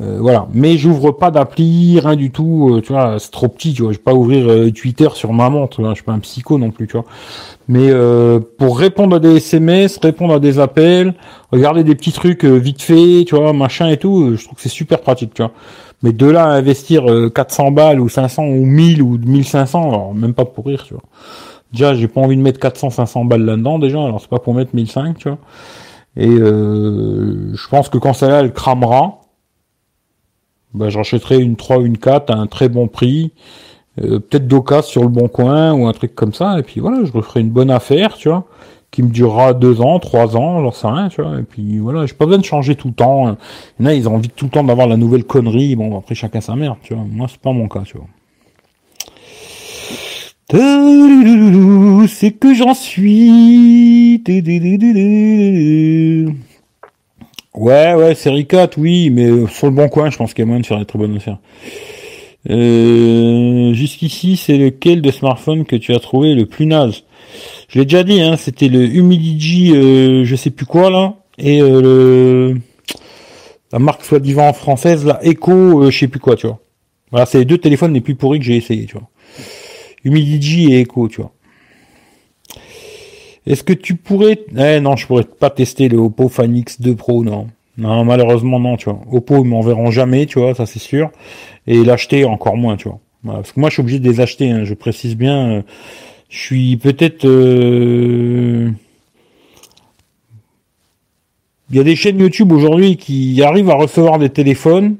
Euh, 0.00 0.18
voilà. 0.20 0.46
Mais 0.52 0.76
j'ouvre 0.78 1.10
pas 1.12 1.30
d'appli, 1.30 1.98
rien 1.98 2.16
du 2.16 2.30
tout. 2.30 2.76
Euh, 2.76 2.80
tu 2.80 2.92
vois, 2.92 3.18
c'est 3.18 3.30
trop 3.30 3.48
petit. 3.48 3.72
Tu 3.72 3.82
vois, 3.82 3.92
je 3.92 3.98
vais 3.98 4.02
pas 4.02 4.14
ouvrir 4.14 4.48
euh, 4.48 4.70
Twitter 4.70 5.08
sur 5.14 5.32
ma 5.32 5.50
montre. 5.50 5.80
Vois, 5.80 5.90
je 5.90 5.96
suis 5.96 6.04
pas 6.04 6.12
un 6.12 6.20
psycho 6.20 6.58
non 6.58 6.70
plus. 6.70 6.86
Tu 6.86 6.92
vois. 6.92 7.04
Mais 7.68 7.90
pour 8.58 8.78
répondre 8.78 9.16
à 9.16 9.18
des 9.20 9.36
SMS, 9.36 9.98
répondre 10.02 10.34
à 10.34 10.40
des 10.40 10.58
appels, 10.58 11.14
regarder 11.52 11.84
des 11.84 11.94
petits 11.94 12.12
trucs 12.12 12.44
vite 12.44 12.82
fait, 12.82 13.24
tu 13.24 13.36
vois, 13.36 13.52
machin 13.52 13.88
et 13.88 13.96
tout, 13.96 14.36
je 14.36 14.44
trouve 14.44 14.56
que 14.56 14.62
c'est 14.62 14.68
super 14.68 15.00
pratique. 15.00 15.34
Tu 15.34 15.42
vois. 15.42 15.52
Mais 16.02 16.12
de 16.12 16.26
là 16.26 16.46
à 16.46 16.54
investir 16.54 17.04
400 17.32 17.70
balles 17.70 18.00
ou 18.00 18.08
500 18.08 18.42
ou 18.44 18.64
1000 18.64 19.02
ou 19.02 19.18
1500, 19.18 19.88
alors 19.88 20.14
même 20.14 20.34
pas 20.34 20.44
pour 20.44 20.66
rire. 20.66 20.82
Tu 20.84 20.94
vois. 20.94 21.04
Déjà, 21.72 21.94
j'ai 21.94 22.08
pas 22.08 22.20
envie 22.20 22.36
de 22.36 22.42
mettre 22.42 22.60
400, 22.60 22.90
500 22.90 23.24
balles 23.24 23.44
là-dedans 23.44 23.78
déjà. 23.78 24.02
Alors 24.02 24.20
c'est 24.20 24.30
pas 24.30 24.38
pour 24.38 24.54
mettre 24.54 24.74
1005. 24.74 25.18
Tu 25.18 25.28
vois. 25.28 25.38
Et 26.16 26.26
je 26.26 27.68
pense 27.68 27.88
que 27.88 27.98
quand 27.98 28.12
celle-là 28.12 28.40
elle 28.40 28.52
cramera 28.52 29.20
bah, 30.74 30.88
j'achèterai 30.88 31.38
une 31.40 31.56
3 31.56 31.78
ou 31.78 31.86
une 31.86 31.98
4 31.98 32.30
à 32.30 32.36
un 32.36 32.46
très 32.46 32.68
bon 32.68 32.88
prix, 32.88 33.32
euh, 34.00 34.20
peut-être 34.20 34.46
d'occasion 34.46 34.88
sur 34.88 35.02
le 35.02 35.08
bon 35.08 35.28
coin 35.28 35.72
ou 35.72 35.86
un 35.86 35.92
truc 35.92 36.14
comme 36.14 36.32
ça, 36.32 36.58
et 36.58 36.62
puis 36.62 36.80
voilà, 36.80 37.04
je 37.04 37.12
referai 37.12 37.40
une 37.40 37.50
bonne 37.50 37.70
affaire, 37.70 38.16
tu 38.16 38.28
vois, 38.28 38.44
qui 38.90 39.02
me 39.02 39.10
durera 39.10 39.52
deux 39.52 39.80
ans, 39.80 39.98
trois 39.98 40.36
ans, 40.36 40.62
j'en 40.62 40.70
sais 40.72 40.86
rien, 40.86 41.08
tu 41.08 41.22
vois, 41.22 41.40
et 41.40 41.42
puis 41.42 41.78
voilà, 41.78 42.06
j'ai 42.06 42.14
pas 42.14 42.26
besoin 42.26 42.38
de 42.38 42.44
changer 42.44 42.76
tout 42.76 42.88
le 42.88 42.94
temps. 42.94 43.36
Il 43.78 43.84
y 43.84 43.88
en 43.88 43.90
a, 43.90 43.94
ils 43.94 44.08
ont 44.08 44.14
envie 44.14 44.28
tout 44.30 44.46
le 44.46 44.50
temps 44.50 44.64
d'avoir 44.64 44.86
la 44.86 44.96
nouvelle 44.96 45.24
connerie, 45.24 45.74
bon, 45.76 45.98
après 45.98 46.14
chacun 46.14 46.40
sa 46.40 46.54
mère, 46.54 46.76
tu 46.82 46.94
vois, 46.94 47.04
moi 47.04 47.26
c'est 47.28 47.40
pas 47.40 47.52
mon 47.52 47.68
cas, 47.68 47.82
tu 47.84 47.96
vois. 47.96 48.06
C'est 50.52 52.32
que 52.32 52.54
j'en 52.54 52.74
suis. 52.74 54.20
Ouais, 57.54 57.94
ouais, 57.94 58.14
série 58.16 58.46
4, 58.46 58.76
oui, 58.78 59.10
mais 59.10 59.46
sur 59.46 59.68
le 59.68 59.72
bon 59.72 59.88
coin, 59.88 60.10
je 60.10 60.16
pense 60.16 60.34
qu'il 60.34 60.42
y 60.42 60.44
a 60.44 60.46
moyen 60.46 60.60
de 60.60 60.66
faire 60.66 60.78
des 60.78 60.86
très 60.86 60.98
bonnes 60.98 61.16
affaires. 61.16 61.38
Euh, 62.48 63.72
jusqu'ici, 63.74 64.36
c'est 64.36 64.56
lequel 64.56 65.02
de 65.02 65.10
smartphone 65.12 65.64
que 65.64 65.76
tu 65.76 65.94
as 65.94 66.00
trouvé 66.00 66.34
le 66.34 66.46
plus 66.46 66.66
naze? 66.66 67.04
Je 67.68 67.78
l'ai 67.78 67.84
déjà 67.84 68.02
dit, 68.02 68.20
hein, 68.20 68.36
c'était 68.36 68.68
le 68.68 68.82
Humidigi, 68.82 69.72
euh, 69.76 70.24
je 70.24 70.34
sais 70.34 70.50
plus 70.50 70.66
quoi 70.66 70.90
là, 70.90 71.14
et 71.38 71.62
euh, 71.62 71.80
le 71.80 72.56
la 73.72 73.78
marque 73.78 74.04
soi-disant 74.04 74.52
française, 74.52 75.06
la 75.06 75.24
Echo, 75.24 75.88
je 75.90 75.96
sais 75.96 76.08
plus 76.08 76.18
quoi, 76.18 76.34
tu 76.34 76.48
vois. 76.48 76.58
Voilà, 77.12 77.24
c'est 77.26 77.38
les 77.38 77.44
deux 77.44 77.58
téléphones 77.58 77.94
les 77.94 78.00
plus 78.00 78.16
pourris 78.16 78.40
que 78.40 78.44
j'ai 78.44 78.56
essayé, 78.56 78.86
tu 78.86 78.94
vois. 78.94 79.08
Humidigi 80.04 80.72
et 80.72 80.80
Echo, 80.80 81.08
tu 81.08 81.20
vois. 81.20 81.32
Est-ce 83.46 83.62
que 83.64 83.72
tu 83.72 83.94
pourrais... 83.94 84.38
Eh 84.56 84.80
non, 84.80 84.96
je 84.96 85.06
pourrais 85.06 85.24
pas 85.24 85.50
tester 85.50 85.88
le 85.88 85.98
Oppo 85.98 86.28
Fan 86.28 86.54
X2 86.54 86.94
Pro, 86.94 87.24
non. 87.24 87.48
Non, 87.78 88.04
malheureusement, 88.04 88.60
non, 88.60 88.76
tu 88.76 88.90
vois. 88.90 89.00
Oppo, 89.10 89.42
ils 89.42 89.48
m'enverront 89.48 89.90
jamais, 89.90 90.26
tu 90.26 90.38
vois, 90.38 90.54
ça 90.54 90.66
c'est 90.66 90.78
sûr. 90.78 91.10
Et 91.66 91.82
l'acheter, 91.82 92.24
encore 92.24 92.56
moins, 92.56 92.76
tu 92.76 92.88
vois. 92.88 93.00
parce 93.24 93.52
que 93.52 93.60
moi, 93.60 93.70
je 93.70 93.74
suis 93.74 93.80
obligé 93.80 93.98
de 93.98 94.08
les 94.08 94.20
acheter, 94.20 94.50
hein, 94.50 94.64
je 94.64 94.74
précise 94.74 95.16
bien. 95.16 95.50
Euh, 95.50 95.62
je 96.28 96.38
suis 96.38 96.76
peut-être... 96.76 97.24
Euh, 97.24 98.70
il 101.70 101.76
y 101.76 101.80
a 101.80 101.84
des 101.84 101.96
chaînes 101.96 102.18
YouTube 102.18 102.52
aujourd'hui 102.52 102.96
qui 102.96 103.42
arrivent 103.42 103.70
à 103.70 103.74
recevoir 103.74 104.18
des 104.18 104.28
téléphones. 104.30 104.96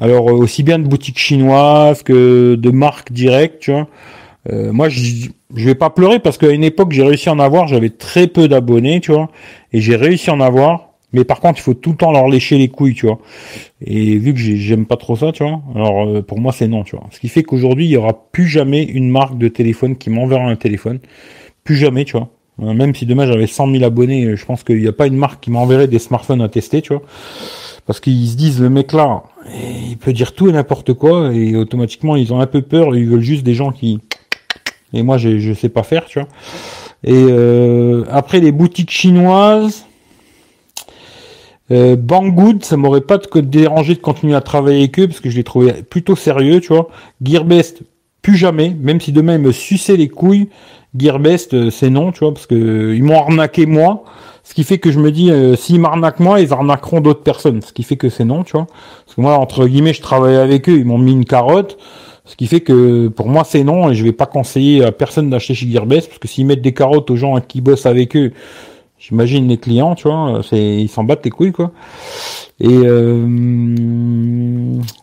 Alors, 0.00 0.30
euh, 0.30 0.32
aussi 0.32 0.62
bien 0.62 0.78
de 0.78 0.86
boutiques 0.88 1.18
chinoises 1.18 2.02
que 2.02 2.54
de 2.54 2.70
marques 2.70 3.12
directes, 3.12 3.60
tu 3.60 3.72
vois. 3.72 3.88
moi, 4.50 4.88
je, 4.88 5.28
vais 5.50 5.74
pas 5.74 5.90
pleurer 5.90 6.18
parce 6.18 6.38
qu'à 6.38 6.50
une 6.50 6.64
époque, 6.64 6.92
j'ai 6.92 7.02
réussi 7.02 7.28
à 7.28 7.32
en 7.32 7.38
avoir. 7.38 7.68
J'avais 7.68 7.90
très 7.90 8.26
peu 8.26 8.48
d'abonnés, 8.48 9.00
tu 9.00 9.12
vois. 9.12 9.30
Et 9.72 9.80
j'ai 9.80 9.96
réussi 9.96 10.30
à 10.30 10.34
en 10.34 10.40
avoir. 10.40 10.92
Mais 11.12 11.24
par 11.24 11.40
contre, 11.40 11.58
il 11.58 11.62
faut 11.62 11.74
tout 11.74 11.90
le 11.90 11.96
temps 11.96 12.12
leur 12.12 12.28
lécher 12.28 12.58
les 12.58 12.68
couilles, 12.68 12.94
tu 12.94 13.06
vois. 13.06 13.18
Et 13.84 14.16
vu 14.16 14.32
que 14.32 14.40
j'aime 14.40 14.86
pas 14.86 14.96
trop 14.96 15.16
ça, 15.16 15.32
tu 15.32 15.42
vois, 15.42 15.60
alors 15.74 16.06
euh, 16.06 16.22
pour 16.22 16.40
moi 16.40 16.52
c'est 16.52 16.68
non, 16.68 16.84
tu 16.84 16.96
vois. 16.96 17.06
Ce 17.10 17.20
qui 17.20 17.28
fait 17.28 17.42
qu'aujourd'hui, 17.42 17.84
il 17.84 17.90
y 17.90 17.96
aura 17.96 18.30
plus 18.32 18.48
jamais 18.48 18.82
une 18.82 19.10
marque 19.10 19.36
de 19.36 19.48
téléphone 19.48 19.96
qui 19.96 20.10
m'enverra 20.10 20.44
un 20.44 20.56
téléphone. 20.56 21.00
Plus 21.64 21.76
jamais, 21.76 22.04
tu 22.04 22.16
vois. 22.16 22.30
Euh, 22.62 22.74
même 22.74 22.94
si 22.94 23.06
demain 23.06 23.26
j'avais 23.26 23.46
100 23.46 23.70
000 23.72 23.84
abonnés, 23.84 24.24
euh, 24.24 24.36
je 24.36 24.44
pense 24.44 24.64
qu'il 24.64 24.78
n'y 24.78 24.88
a 24.88 24.92
pas 24.92 25.06
une 25.06 25.16
marque 25.16 25.40
qui 25.40 25.50
m'enverrait 25.50 25.88
des 25.88 25.98
smartphones 25.98 26.40
à 26.40 26.48
tester, 26.48 26.80
tu 26.80 26.94
vois. 26.94 27.02
Parce 27.86 28.00
qu'ils 28.00 28.28
se 28.28 28.36
disent, 28.36 28.60
le 28.60 28.70
mec 28.70 28.92
là, 28.92 29.24
il 29.54 29.96
peut 29.98 30.12
dire 30.12 30.34
tout 30.34 30.48
et 30.48 30.52
n'importe 30.52 30.92
quoi, 30.92 31.32
et 31.34 31.56
automatiquement 31.56 32.16
ils 32.16 32.32
ont 32.32 32.40
un 32.40 32.46
peu 32.46 32.62
peur, 32.62 32.94
ils 32.94 33.08
veulent 33.08 33.20
juste 33.20 33.42
des 33.42 33.54
gens 33.54 33.72
qui... 33.72 34.00
Et 34.92 35.02
moi 35.02 35.18
je, 35.18 35.38
je 35.38 35.52
sais 35.52 35.68
pas 35.68 35.82
faire, 35.82 36.04
tu 36.04 36.20
vois. 36.20 36.28
Et 37.04 37.26
après 38.08 38.38
les 38.38 38.52
boutiques 38.52 38.90
chinoises, 38.90 39.84
euh, 41.72 41.96
Banggood, 41.96 42.64
ça 42.64 42.76
m'aurait 42.76 43.00
pas 43.00 43.18
dérangé 43.36 43.94
de 43.94 44.00
continuer 44.00 44.34
à 44.34 44.42
travailler 44.42 44.80
avec 44.80 44.98
eux 44.98 45.06
parce 45.06 45.20
que 45.20 45.30
je 45.30 45.36
les 45.36 45.44
trouvais 45.44 45.82
plutôt 45.82 46.16
sérieux, 46.16 46.60
tu 46.60 46.68
vois. 46.68 46.88
Gearbest, 47.22 47.82
plus 48.20 48.36
jamais, 48.36 48.76
même 48.78 49.00
si 49.00 49.10
demain 49.10 49.36
ils 49.36 49.40
me 49.40 49.52
suçaient 49.52 49.96
les 49.96 50.08
couilles, 50.08 50.48
Gearbest, 50.96 51.54
euh, 51.54 51.70
c'est 51.70 51.88
non, 51.88 52.12
tu 52.12 52.20
vois, 52.20 52.34
parce 52.34 52.46
que 52.46 52.54
euh, 52.54 52.96
ils 52.96 53.02
m'ont 53.02 53.18
arnaqué 53.18 53.64
moi. 53.64 54.04
Ce 54.44 54.54
qui 54.54 54.64
fait 54.64 54.78
que 54.78 54.90
je 54.90 54.98
me 54.98 55.12
dis, 55.12 55.30
euh, 55.30 55.56
s'ils 55.56 55.80
m'arnaquent 55.80 56.20
moi, 56.20 56.40
ils 56.40 56.52
arnaqueront 56.52 57.00
d'autres 57.00 57.22
personnes. 57.22 57.62
Ce 57.62 57.72
qui 57.72 57.82
fait 57.84 57.96
que 57.96 58.08
c'est 58.08 58.24
non, 58.24 58.42
tu 58.42 58.52
vois. 58.52 58.66
Parce 59.04 59.14
que 59.16 59.20
moi, 59.20 59.36
entre 59.38 59.66
guillemets, 59.66 59.94
je 59.94 60.02
travaillais 60.02 60.38
avec 60.38 60.68
eux, 60.68 60.78
ils 60.78 60.84
m'ont 60.84 60.98
mis 60.98 61.12
une 61.12 61.24
carotte. 61.24 61.78
Ce 62.24 62.36
qui 62.36 62.46
fait 62.46 62.60
que 62.60 63.08
pour 63.08 63.28
moi, 63.28 63.44
c'est 63.44 63.64
non, 63.64 63.90
et 63.90 63.94
je 63.94 64.04
vais 64.04 64.12
pas 64.12 64.26
conseiller 64.26 64.84
à 64.84 64.92
personne 64.92 65.30
d'acheter 65.30 65.54
chez 65.54 65.70
Gearbest, 65.70 66.08
parce 66.08 66.18
que 66.18 66.28
s'ils 66.28 66.46
mettent 66.46 66.62
des 66.62 66.72
carottes 66.72 67.10
aux 67.10 67.16
gens 67.16 67.40
qui 67.40 67.60
bossent 67.60 67.86
avec 67.86 68.16
eux, 68.16 68.32
J'imagine 69.02 69.48
les 69.48 69.58
clients, 69.58 69.96
tu 69.96 70.06
vois, 70.06 70.42
ils 70.52 70.88
s'en 70.88 71.02
battent 71.02 71.24
les 71.24 71.32
couilles 71.32 71.50
quoi. 71.50 71.72
Et 72.60 72.68
euh, 72.68 73.26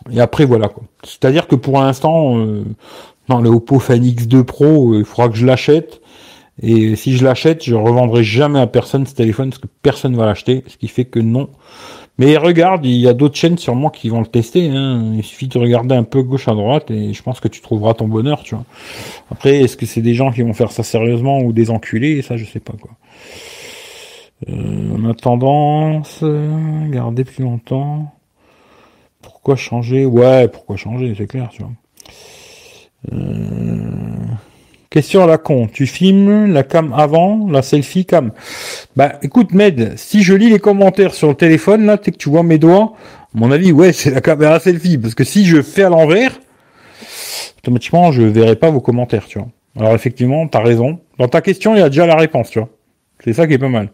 et 0.10 0.22
après 0.22 0.46
voilà. 0.46 0.70
C'est-à-dire 1.04 1.48
que 1.48 1.56
pour 1.56 1.82
l'instant, 1.82 2.38
euh, 2.38 2.64
dans 3.28 3.42
le 3.42 3.50
Oppo 3.50 3.78
Fan 3.78 4.02
X2 4.02 4.44
Pro, 4.44 4.94
euh, 4.94 5.00
il 5.00 5.06
faudra 5.06 5.28
que 5.28 5.36
je 5.36 5.46
l'achète. 5.46 5.99
Et 6.62 6.96
si 6.96 7.16
je 7.16 7.24
l'achète, 7.24 7.64
je 7.64 7.76
revendrai 7.76 8.24
jamais 8.24 8.60
à 8.60 8.68
personne 8.68 9.06
ce 9.06 9.16
téléphone 9.16 9.50
parce 9.50 9.62
que 9.62 9.68
personne 9.82 10.16
va 10.16 10.26
l'acheter. 10.26 10.64
Ce 10.68 10.78
qui 10.78 10.88
fait 10.88 11.06
que 11.06 11.20
non. 11.20 11.50
Mais 12.18 12.36
regarde, 12.36 12.86
il 12.86 12.98
y 12.98 13.08
a 13.08 13.14
d'autres 13.14 13.38
chaînes 13.38 13.58
sûrement 13.58 13.90
qui 13.90 14.10
vont 14.10 14.20
le 14.20 14.28
tester. 14.28 14.70
Hein. 14.70 15.14
Il 15.16 15.24
suffit 15.24 15.48
de 15.48 15.58
regarder 15.58 15.96
un 15.96 16.04
peu 16.04 16.22
gauche 16.22 16.50
à 16.50 16.54
droite 16.54 16.92
et 16.92 17.14
je 17.14 17.24
pense 17.24 17.40
que 17.40 17.48
tu 17.48 17.62
trouveras 17.62 17.94
ton 17.94 18.10
bonheur, 18.10 18.44
tu 18.44 18.56
vois. 18.56 18.66
Après, 19.32 19.62
est-ce 19.62 19.78
que 19.78 19.86
c'est 19.86 20.02
des 20.02 20.14
gens 20.14 20.32
qui 20.32 20.42
vont 20.42 20.54
faire 20.54 20.72
ça 20.72 20.84
sérieusement 20.84 21.40
ou 21.40 21.54
des 21.54 21.70
enculés? 21.70 22.22
Ça, 22.22 22.36
je 22.36 22.44
sais 22.44 22.60
pas 22.60 22.74
quoi. 22.74 22.92
Euh, 24.50 24.98
on 24.98 25.10
a 25.10 25.14
tendance, 25.14 26.24
garder 26.90 27.24
plus 27.24 27.44
longtemps. 27.44 28.14
Pourquoi 29.22 29.56
changer? 29.56 30.06
Ouais, 30.06 30.50
pourquoi 30.50 30.76
changer, 30.76 31.14
c'est 31.18 31.28
clair, 31.28 31.50
tu 31.52 31.62
vois. 31.62 31.72
Euh, 33.14 34.26
question 34.90 35.24
à 35.24 35.28
la 35.28 35.38
con. 35.38 35.68
Tu 35.72 35.86
filmes 35.86 36.52
la 36.52 36.64
cam 36.64 36.94
avant, 36.94 37.48
la 37.50 37.62
selfie 37.62 38.06
cam. 38.06 38.32
Bah, 38.96 39.14
écoute, 39.22 39.54
Med, 39.54 39.94
si 39.98 40.24
je 40.24 40.34
lis 40.34 40.50
les 40.50 40.60
commentaires 40.60 41.14
sur 41.14 41.30
le 41.30 41.36
téléphone, 41.36 41.86
là, 41.86 41.98
tu 41.98 42.12
que 42.12 42.18
tu 42.18 42.30
vois 42.30 42.44
mes 42.44 42.58
doigts, 42.58 42.94
à 42.96 43.38
mon 43.38 43.52
avis, 43.52 43.72
ouais, 43.72 43.94
c'est 43.94 44.12
la 44.12 44.22
caméra 44.22 44.60
selfie. 44.60 44.98
Parce 44.98 45.16
que 45.16 45.24
si 45.24 45.46
je 45.46 45.62
fais 45.62 45.84
à 45.84 45.90
l'envers, 45.90 46.40
automatiquement, 47.60 48.12
je 48.12 48.24
verrai 48.24 48.56
pas 48.56 48.70
vos 48.70 48.82
commentaires, 48.82 49.26
tu 49.28 49.40
vois. 49.40 49.48
Alors, 49.78 49.94
effectivement, 49.94 50.48
t'as 50.48 50.62
raison. 50.62 51.00
Dans 51.18 51.28
ta 51.28 51.42
question, 51.42 51.76
il 51.76 51.80
y 51.80 51.84
a 51.84 51.90
déjà 51.90 52.06
la 52.06 52.16
réponse, 52.16 52.50
tu 52.50 52.60
vois. 52.60 52.70
C'est 53.24 53.34
ça 53.34 53.48
qui 53.48 53.54
est 53.54 53.60
pas 53.60 53.70
mal. 53.70 53.90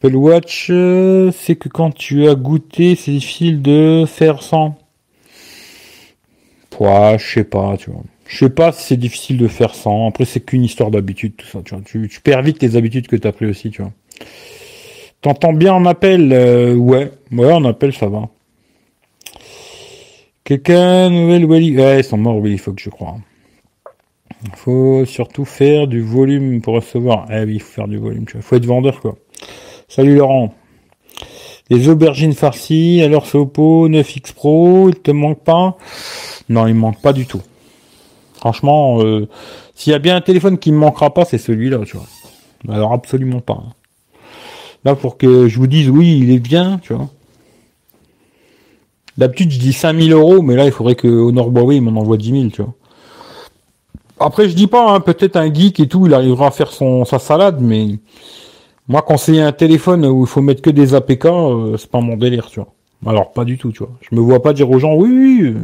Apple 0.00 0.14
Watch, 0.14 0.68
euh, 0.70 1.32
c'est 1.32 1.56
que 1.56 1.68
quand 1.68 1.90
tu 1.90 2.28
as 2.28 2.36
goûté, 2.36 2.94
c'est 2.94 3.10
difficile 3.10 3.62
de 3.62 4.04
faire 4.06 4.42
sans. 4.44 4.76
Ouais, 6.78 7.16
je 7.18 7.34
sais 7.34 7.44
pas, 7.44 7.76
tu 7.76 7.90
vois. 7.90 8.02
Je 8.28 8.44
sais 8.44 8.50
pas 8.50 8.72
si 8.72 8.84
c'est 8.84 8.96
difficile 8.98 9.38
de 9.38 9.48
faire 9.48 9.74
sans. 9.74 10.06
Après, 10.06 10.26
c'est 10.26 10.40
qu'une 10.40 10.62
histoire 10.62 10.90
d'habitude, 10.90 11.34
tout 11.36 11.46
ça, 11.46 11.60
tu 11.64 11.74
vois. 11.74 11.82
Tu, 11.82 12.20
perds 12.22 12.42
vite 12.42 12.62
les 12.62 12.76
habitudes 12.76 13.06
que 13.06 13.16
tu 13.16 13.26
as 13.26 13.32
pris 13.32 13.46
aussi, 13.46 13.70
tu 13.70 13.80
vois. 13.80 13.92
T'entends 15.22 15.54
bien 15.54 15.72
en 15.72 15.86
appel 15.86 16.30
euh, 16.32 16.74
Ouais, 16.74 17.10
ouais, 17.32 17.52
en 17.52 17.64
appel, 17.64 17.94
ça 17.94 18.06
va. 18.06 18.28
Quelqu'un, 20.44 21.08
nouvelle 21.08 21.46
Wally 21.46 21.74
Ouais, 21.74 22.00
ils 22.00 22.04
sont 22.04 22.18
morts, 22.18 22.38
Willy 22.40 22.58
Fox, 22.58 22.82
je 22.82 22.90
crois. 22.90 23.16
Il 24.44 24.56
faut 24.56 25.06
surtout 25.06 25.46
faire 25.46 25.86
du 25.86 26.02
volume 26.02 26.60
pour 26.60 26.74
recevoir. 26.74 27.26
Eh 27.30 27.44
oui, 27.44 27.54
il 27.54 27.62
faut 27.62 27.72
faire 27.72 27.88
du 27.88 27.96
volume, 27.96 28.26
tu 28.26 28.34
vois. 28.34 28.42
Faut 28.42 28.56
être 28.56 28.66
vendeur, 28.66 29.00
quoi. 29.00 29.16
Salut 29.88 30.16
Laurent. 30.16 30.54
Les 31.70 31.88
aubergines 31.88 32.34
farcies, 32.34 33.00
alors 33.02 33.26
c'est 33.26 33.38
Oppo 33.38 33.88
9X 33.88 34.34
Pro, 34.34 34.90
il 34.90 34.96
te 34.96 35.10
manque 35.10 35.42
pas? 35.44 35.78
Non, 36.50 36.66
il 36.66 36.74
manque 36.74 37.00
pas 37.00 37.14
du 37.14 37.24
tout. 37.24 37.42
Franchement, 38.38 39.02
euh, 39.02 39.28
s'il 39.74 39.92
y 39.92 39.94
a 39.94 39.98
bien 39.98 40.16
un 40.16 40.20
téléphone 40.20 40.58
qui 40.58 40.72
me 40.72 40.78
manquera 40.78 41.12
pas, 41.12 41.24
c'est 41.24 41.38
celui-là, 41.38 41.80
tu 41.84 41.96
vois. 41.96 42.06
Alors 42.68 42.92
absolument 42.92 43.40
pas. 43.40 43.60
Hein. 43.64 43.72
Là, 44.84 44.94
pour 44.94 45.18
que 45.18 45.48
je 45.48 45.58
vous 45.58 45.66
dise 45.66 45.90
oui, 45.90 46.18
il 46.22 46.30
est 46.30 46.38
bien, 46.38 46.78
tu 46.82 46.94
vois. 46.94 47.08
D'habitude, 49.16 49.50
je 49.50 49.58
dis 49.58 49.72
5000 49.72 50.12
euros, 50.12 50.42
mais 50.42 50.54
là, 50.54 50.64
il 50.64 50.70
faudrait 50.70 50.94
que 50.94 51.08
Honor 51.08 51.48
Huawei 51.48 51.80
m'en 51.80 52.00
envoie 52.00 52.16
10 52.16 52.30
000, 52.30 52.50
tu 52.50 52.62
vois. 52.62 52.74
Après, 54.20 54.48
je 54.48 54.54
dis 54.54 54.68
pas, 54.68 54.92
hein, 54.92 55.00
peut-être 55.00 55.36
un 55.36 55.52
geek 55.52 55.80
et 55.80 55.88
tout, 55.88 56.06
il 56.06 56.14
arrivera 56.14 56.48
à 56.48 56.50
faire 56.52 56.70
son 56.70 57.04
sa 57.04 57.18
salade, 57.18 57.60
mais 57.60 57.98
moi, 58.86 59.02
conseiller 59.02 59.42
un 59.42 59.52
téléphone 59.52 60.06
où 60.06 60.22
il 60.22 60.28
faut 60.28 60.40
mettre 60.40 60.62
que 60.62 60.70
des 60.70 60.94
APK, 60.94 61.26
euh, 61.26 61.76
c'est 61.76 61.90
pas 61.90 62.00
mon 62.00 62.16
délire, 62.16 62.46
tu 62.46 62.60
vois. 62.60 62.72
Alors, 63.06 63.32
pas 63.32 63.44
du 63.44 63.58
tout, 63.58 63.72
tu 63.72 63.80
vois. 63.80 63.90
Je 64.00 64.14
me 64.14 64.20
vois 64.20 64.42
pas 64.42 64.52
dire 64.52 64.70
aux 64.70 64.78
gens, 64.78 64.94
oui, 64.94 65.08
oui, 65.10 65.54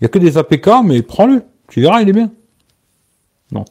il 0.00 0.02
y 0.02 0.04
a 0.04 0.08
que 0.08 0.18
des 0.18 0.38
APK, 0.38 0.68
mais 0.84 1.02
prends-le. 1.02 1.42
Tu 1.68 1.80
verras, 1.80 2.02
il 2.02 2.08
est 2.08 2.12
bien. 2.12 2.30
Non. 3.52 3.64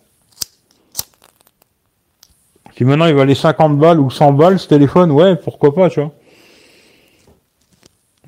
Si 2.76 2.84
maintenant 2.84 3.08
il 3.08 3.16
va 3.16 3.24
aller 3.24 3.36
50 3.36 3.78
balles 3.78 4.00
ou 4.00 4.10
100 4.10 4.34
balles 4.34 4.60
ce 4.60 4.68
téléphone, 4.68 5.12
ouais, 5.12 5.36
pourquoi 5.36 5.74
pas, 5.74 5.90
tu 5.90 6.00
vois. 6.00 6.14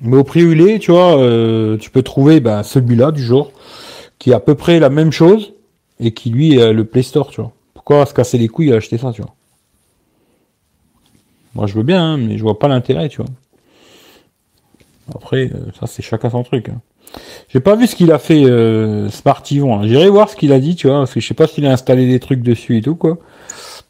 Mais 0.00 0.16
au 0.16 0.24
prix 0.24 0.44
où 0.44 0.52
il 0.52 0.60
est, 0.62 0.78
tu 0.78 0.90
vois, 0.90 1.18
euh, 1.18 1.76
tu 1.76 1.90
peux 1.90 2.02
trouver 2.02 2.40
ben, 2.40 2.62
celui-là 2.62 3.12
du 3.12 3.22
jour, 3.22 3.52
qui 4.18 4.30
est 4.30 4.34
à 4.34 4.40
peu 4.40 4.54
près 4.54 4.80
la 4.80 4.90
même 4.90 5.12
chose, 5.12 5.52
et 6.00 6.12
qui 6.12 6.30
lui 6.30 6.56
le 6.56 6.84
Play 6.84 7.02
Store, 7.02 7.28
tu 7.30 7.40
vois. 7.40 7.52
Pourquoi 7.74 8.06
se 8.06 8.14
casser 8.14 8.38
les 8.38 8.48
couilles 8.48 8.72
à 8.72 8.76
acheter 8.76 8.98
ça, 8.98 9.12
tu 9.12 9.22
vois. 9.22 9.34
Moi, 11.54 11.66
je 11.66 11.74
veux 11.74 11.82
bien, 11.82 12.02
hein, 12.02 12.16
mais 12.16 12.38
je 12.38 12.42
vois 12.42 12.58
pas 12.58 12.68
l'intérêt, 12.68 13.08
tu 13.08 13.18
vois. 13.18 13.30
Après, 15.14 15.50
euh, 15.52 15.72
ça, 15.78 15.86
c'est 15.86 16.02
chacun 16.02 16.30
son 16.30 16.42
truc. 16.42 16.68
Hein. 16.68 16.80
J'ai 17.48 17.60
pas 17.60 17.74
vu 17.74 17.86
ce 17.86 17.96
qu'il 17.96 18.12
a 18.12 18.18
fait 18.18 18.44
euh, 18.44 19.08
Smartivon. 19.08 19.82
J'irai 19.82 20.08
voir 20.08 20.28
ce 20.28 20.36
qu'il 20.36 20.52
a 20.52 20.60
dit, 20.60 20.76
tu 20.76 20.86
vois, 20.86 20.98
parce 20.98 21.14
que 21.14 21.20
je 21.20 21.26
sais 21.26 21.34
pas 21.34 21.46
s'il 21.46 21.66
a 21.66 21.72
installé 21.72 22.06
des 22.06 22.20
trucs 22.20 22.42
dessus 22.42 22.76
et 22.76 22.82
tout, 22.82 22.94
quoi. 22.94 23.18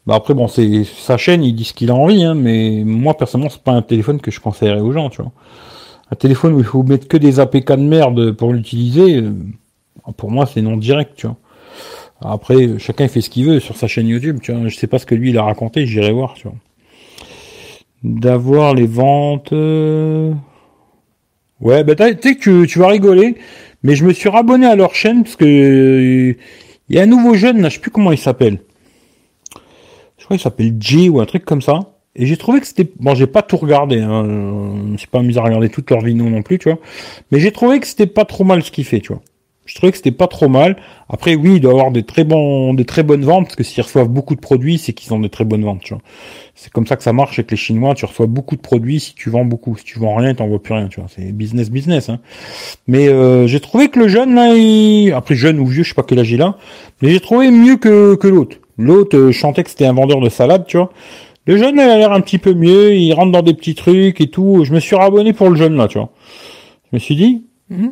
Bah 0.07 0.15
après, 0.15 0.33
bon, 0.33 0.47
c'est 0.47 0.83
sa 0.83 1.17
chaîne, 1.17 1.43
il 1.43 1.53
dit 1.53 1.65
ce 1.65 1.73
qu'il 1.73 1.91
a 1.91 1.95
envie, 1.95 2.23
hein, 2.23 2.33
mais 2.33 2.81
moi, 2.83 3.15
personnellement, 3.15 3.51
c'est 3.51 3.61
pas 3.61 3.73
un 3.73 3.83
téléphone 3.83 4.19
que 4.19 4.31
je 4.31 4.39
conseillerais 4.39 4.79
aux 4.81 4.91
gens, 4.91 5.09
tu 5.09 5.21
vois. 5.21 5.31
Un 6.11 6.15
téléphone 6.15 6.53
où 6.53 6.59
il 6.59 6.65
faut 6.65 6.83
mettre 6.83 7.07
que 7.07 7.17
des 7.17 7.39
APK 7.39 7.73
de 7.73 7.75
merde 7.83 8.31
pour 8.31 8.51
l'utiliser, 8.51 9.17
euh, 9.17 9.33
pour 10.17 10.31
moi, 10.31 10.47
c'est 10.47 10.61
non 10.61 10.77
direct, 10.77 11.13
tu 11.15 11.27
vois. 11.27 11.37
Après, 12.23 12.79
chacun 12.79 13.07
fait 13.07 13.21
ce 13.21 13.29
qu'il 13.29 13.45
veut 13.45 13.59
sur 13.59 13.75
sa 13.75 13.87
chaîne 13.87 14.07
YouTube, 14.07 14.39
tu 14.41 14.51
vois. 14.51 14.67
Je 14.67 14.75
sais 14.75 14.87
pas 14.87 14.99
ce 14.99 15.05
que 15.05 15.15
lui, 15.15 15.29
il 15.31 15.37
a 15.37 15.43
raconté, 15.43 15.85
j'irai 15.85 16.11
voir, 16.11 16.33
tu 16.33 16.47
vois 16.47 16.57
d'avoir 18.03 18.73
les 18.73 18.87
ventes. 18.87 19.53
Euh, 21.61 21.67
Ouais, 21.67 21.83
bah 21.83 21.95
tu 21.95 22.03
sais 22.03 22.35
que 22.35 22.65
tu, 22.65 22.79
vas 22.79 22.87
rigoler, 22.87 23.35
mais 23.83 23.95
je 23.95 24.05
me 24.05 24.13
suis 24.13 24.29
rabonné 24.29 24.65
à 24.65 24.75
leur 24.75 24.95
chaîne 24.95 25.23
parce 25.23 25.35
que 25.35 26.35
il 26.89 26.95
y 26.95 26.99
a 26.99 27.03
un 27.03 27.07
nouveau 27.07 27.35
jeune 27.35 27.61
là, 27.61 27.69
je 27.69 27.75
sais 27.75 27.79
plus 27.79 27.91
comment 27.91 28.11
il 28.11 28.17
s'appelle. 28.17 28.59
Je 30.17 30.25
crois 30.25 30.37
qu'il 30.37 30.43
s'appelle 30.43 30.75
J 30.79 31.09
ou 31.09 31.19
un 31.19 31.25
truc 31.25 31.45
comme 31.45 31.61
ça. 31.61 31.79
Et 32.15 32.25
j'ai 32.25 32.35
trouvé 32.35 32.59
que 32.59 32.67
c'était 32.67 32.89
bon, 32.99 33.15
j'ai 33.15 33.27
pas 33.27 33.41
tout 33.41 33.55
regardé, 33.57 34.01
hein. 34.01 34.25
je 34.25 34.91
me 34.91 34.97
suis 34.97 35.07
pas 35.07 35.19
amusé 35.19 35.39
à 35.39 35.43
regarder 35.43 35.69
toutes 35.69 35.89
leurs 35.89 36.01
vidéos 36.01 36.29
non 36.29 36.41
plus, 36.41 36.59
tu 36.59 36.69
vois. 36.69 36.79
Mais 37.31 37.39
j'ai 37.39 37.51
trouvé 37.51 37.79
que 37.79 37.87
c'était 37.87 38.07
pas 38.07 38.25
trop 38.25 38.43
mal 38.43 38.63
ce 38.63 38.71
qu'il 38.71 38.83
fait, 38.83 38.99
tu 38.99 39.13
vois. 39.13 39.21
Je 39.65 39.75
trouvais 39.75 39.91
que 39.91 39.97
c'était 39.97 40.11
pas 40.11 40.27
trop 40.27 40.49
mal. 40.49 40.75
Après, 41.07 41.35
oui, 41.35 41.55
il 41.55 41.59
doit 41.61 41.71
avoir 41.71 41.91
des 41.91 42.03
très 42.03 42.23
bons, 42.23 42.73
des 42.73 42.83
très 42.83 43.03
bonnes 43.03 43.23
ventes, 43.23 43.45
parce 43.45 43.55
que 43.55 43.63
s'ils 43.63 43.83
reçoivent 43.83 44.09
beaucoup 44.09 44.35
de 44.35 44.41
produits, 44.41 44.77
c'est 44.77 44.91
qu'ils 44.91 45.13
ont 45.13 45.19
des 45.19 45.29
très 45.29 45.45
bonnes 45.45 45.63
ventes, 45.63 45.81
tu 45.81 45.93
vois. 45.93 46.01
C'est 46.55 46.71
comme 46.71 46.87
ça 46.87 46.95
que 46.95 47.03
ça 47.03 47.13
marche 47.13 47.39
avec 47.39 47.51
les 47.51 47.57
Chinois. 47.57 47.93
Tu 47.93 48.05
reçois 48.05 48.25
beaucoup 48.25 48.55
de 48.55 48.61
produits 48.61 48.99
si 48.99 49.13
tu 49.13 49.29
vends 49.29 49.45
beaucoup. 49.45 49.77
Si 49.77 49.83
tu 49.83 49.99
vends 49.99 50.15
rien, 50.15 50.33
t'en 50.33 50.47
vois 50.47 50.61
plus 50.61 50.73
rien, 50.73 50.87
tu 50.87 50.99
vois. 50.99 51.09
C'est 51.15 51.31
business, 51.31 51.69
business, 51.69 52.09
hein. 52.09 52.19
Mais 52.87 53.07
euh, 53.07 53.47
j'ai 53.47 53.59
trouvé 53.59 53.89
que 53.89 53.99
le 53.99 54.07
jeune 54.07 54.35
là, 54.35 54.53
il... 54.55 55.13
après 55.13 55.35
jeune 55.35 55.59
ou 55.59 55.65
vieux, 55.65 55.83
je 55.83 55.89
sais 55.89 55.95
pas 55.95 56.03
quel 56.03 56.19
âge 56.19 56.31
il 56.31 56.41
a, 56.41 56.57
mais 57.01 57.11
j'ai 57.11 57.19
trouvé 57.19 57.51
mieux 57.51 57.77
que 57.77 58.15
que 58.15 58.27
l'autre. 58.27 58.57
L'autre 58.77 59.17
euh, 59.17 59.31
chantait 59.31 59.63
que 59.63 59.69
c'était 59.69 59.85
un 59.85 59.93
vendeur 59.93 60.19
de 60.21 60.29
salade, 60.29 60.65
tu 60.67 60.77
vois. 60.77 60.91
Le 61.45 61.57
jeune, 61.57 61.75
il 61.75 61.81
a 61.81 61.97
l'air 61.97 62.11
un 62.11 62.21
petit 62.21 62.37
peu 62.37 62.53
mieux. 62.53 62.93
Il 62.95 63.13
rentre 63.13 63.31
dans 63.31 63.41
des 63.41 63.53
petits 63.53 63.75
trucs 63.75 64.21
et 64.21 64.27
tout. 64.27 64.63
Je 64.63 64.73
me 64.73 64.79
suis 64.79 64.95
rabonné 64.95 65.33
pour 65.33 65.49
le 65.49 65.55
jeune 65.55 65.75
là, 65.75 65.87
tu 65.87 65.97
vois. 65.97 66.09
Je 66.91 66.97
me 66.97 66.99
suis 66.99 67.15
dit, 67.15 67.45
hmm, 67.69 67.89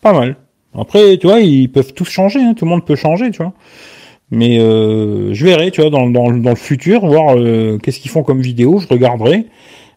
pas 0.00 0.12
mal. 0.12 0.36
Après, 0.78 1.16
tu 1.18 1.26
vois, 1.26 1.40
ils 1.40 1.70
peuvent 1.70 1.94
tous 1.94 2.08
changer, 2.08 2.40
hein, 2.40 2.54
tout 2.54 2.64
le 2.64 2.70
monde 2.70 2.84
peut 2.84 2.96
changer, 2.96 3.30
tu 3.30 3.38
vois. 3.42 3.52
Mais 4.30 4.58
euh, 4.58 5.32
je 5.32 5.44
verrai, 5.44 5.70
tu 5.70 5.80
vois, 5.80 5.90
dans, 5.90 6.08
dans, 6.10 6.30
dans 6.32 6.50
le 6.50 6.56
futur, 6.56 7.06
voir 7.06 7.36
euh, 7.36 7.78
qu'est-ce 7.78 8.00
qu'ils 8.00 8.10
font 8.10 8.22
comme 8.22 8.40
vidéo, 8.40 8.78
je 8.78 8.88
regarderai. 8.88 9.46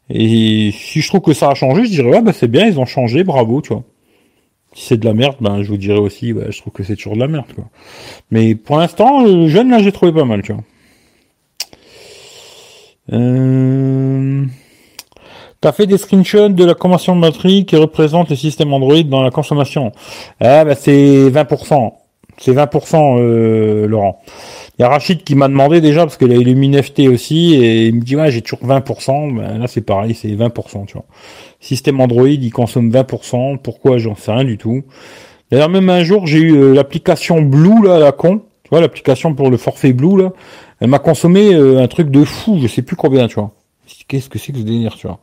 Et 0.10 0.72
si 0.74 1.02
je 1.02 1.08
trouve 1.08 1.22
que 1.22 1.34
ça 1.34 1.50
a 1.50 1.56
changé, 1.56 1.86
je 1.86 1.90
dirais, 1.90 2.10
ouais, 2.10 2.22
bah 2.22 2.34
c'est 2.34 2.48
bien, 2.48 2.66
ils 2.68 2.80
ont 2.80 2.86
changé, 2.86 3.24
bravo, 3.24 3.62
tu 3.62 3.74
vois. 3.74 3.84
Si 4.74 4.88
c'est 4.88 4.98
de 4.98 5.06
la 5.06 5.14
merde, 5.14 5.36
ben 5.42 5.64
je 5.64 5.70
vous 5.70 5.78
dirais 5.78 6.00
aussi, 6.00 6.34
bah, 6.34 6.46
je 6.50 6.60
trouve 6.62 6.74
que 6.74 6.84
c'est 6.84 6.96
toujours 6.96 7.16
de 7.16 7.20
la 7.20 7.28
merde, 7.28 7.52
quoi. 7.56 7.66
Mais 8.32 8.56
pour 8.56 8.78
l'instant, 8.78 9.24
le 9.24 9.48
jeune, 9.48 9.70
là, 9.70 9.80
j'ai 9.80 9.92
trouvé 9.92 10.12
pas 10.12 10.26
mal, 10.26 10.42
tu 10.44 10.54
vois. 10.54 10.64
Euh... 13.12 14.46
T'as 15.62 15.74
fait 15.74 15.88
des 15.88 15.98
screenshots 15.98 16.48
de 16.48 16.64
la 16.64 16.74
consommation 16.74 17.18
de 17.18 17.22
batterie 17.22 17.66
qui 17.66 17.76
représente 17.76 18.30
le 18.30 18.38
système 18.38 18.72
Android 18.72 19.04
dans 19.04 19.22
la 19.22 19.30
consommation. 19.30 19.92
Ah 20.40 20.64
bah 20.64 20.74
c'est 20.74 21.30
20%. 21.30 21.92
C'est 22.38 22.54
20% 22.54 23.20
euh, 23.20 23.86
Laurent. 23.86 24.22
Il 24.78 24.84
y 24.84 24.86
a 24.86 24.88
Rachid 24.88 25.26
qui 25.26 25.36
m'a 25.36 25.50
demandé 25.50 25.82
déjà 25.82 26.04
parce 26.04 26.16
qu'il 26.16 26.32
a 26.32 26.36
illuminé 26.36 26.82
FT 26.82 27.02
aussi 27.10 27.56
et 27.56 27.88
il 27.88 27.96
me 27.96 28.02
dit 28.02 28.16
ouais 28.16 28.32
j'ai 28.32 28.42
toujours 28.42 28.66
20%. 28.66 29.36
Ben, 29.36 29.58
là 29.58 29.68
c'est 29.68 29.82
pareil, 29.82 30.16
c'est 30.16 30.30
20%, 30.30 30.86
tu 30.86 30.94
vois. 30.94 31.04
Système 31.60 32.00
Android, 32.00 32.30
il 32.30 32.52
consomme 32.52 32.90
20%. 32.90 33.58
Pourquoi? 33.58 33.98
J'en 33.98 34.16
sais 34.16 34.32
rien 34.32 34.46
du 34.46 34.58
tout. 34.58 34.84
D'ailleurs 35.52 35.68
même 35.68 35.90
un 35.90 36.06
jour 36.06 36.26
j'ai 36.26 36.40
eu 36.40 36.56
euh, 36.56 36.74
l'application 36.74 37.42
Blue 37.42 37.86
là, 37.86 38.00
la 38.00 38.14
con. 38.14 38.44
Tu 38.64 38.70
vois 38.70 38.80
l'application 38.80 39.34
pour 39.34 39.50
le 39.50 39.58
forfait 39.58 39.92
Blue 39.92 40.22
là. 40.22 40.32
Elle 40.80 40.88
m'a 40.88 41.00
consommé 41.00 41.54
euh, 41.54 41.84
un 41.84 41.88
truc 41.90 42.10
de 42.12 42.24
fou, 42.24 42.60
je 42.62 42.68
sais 42.68 42.82
plus 42.82 42.96
combien, 42.96 43.28
tu 43.28 43.36
vois 43.36 43.52
qu'est-ce 44.08 44.30
que 44.30 44.40
c'est 44.40 44.52
que 44.52 44.60
ce 44.60 44.64
délire, 44.64 44.96
tu 44.96 45.08
vois? 45.08 45.20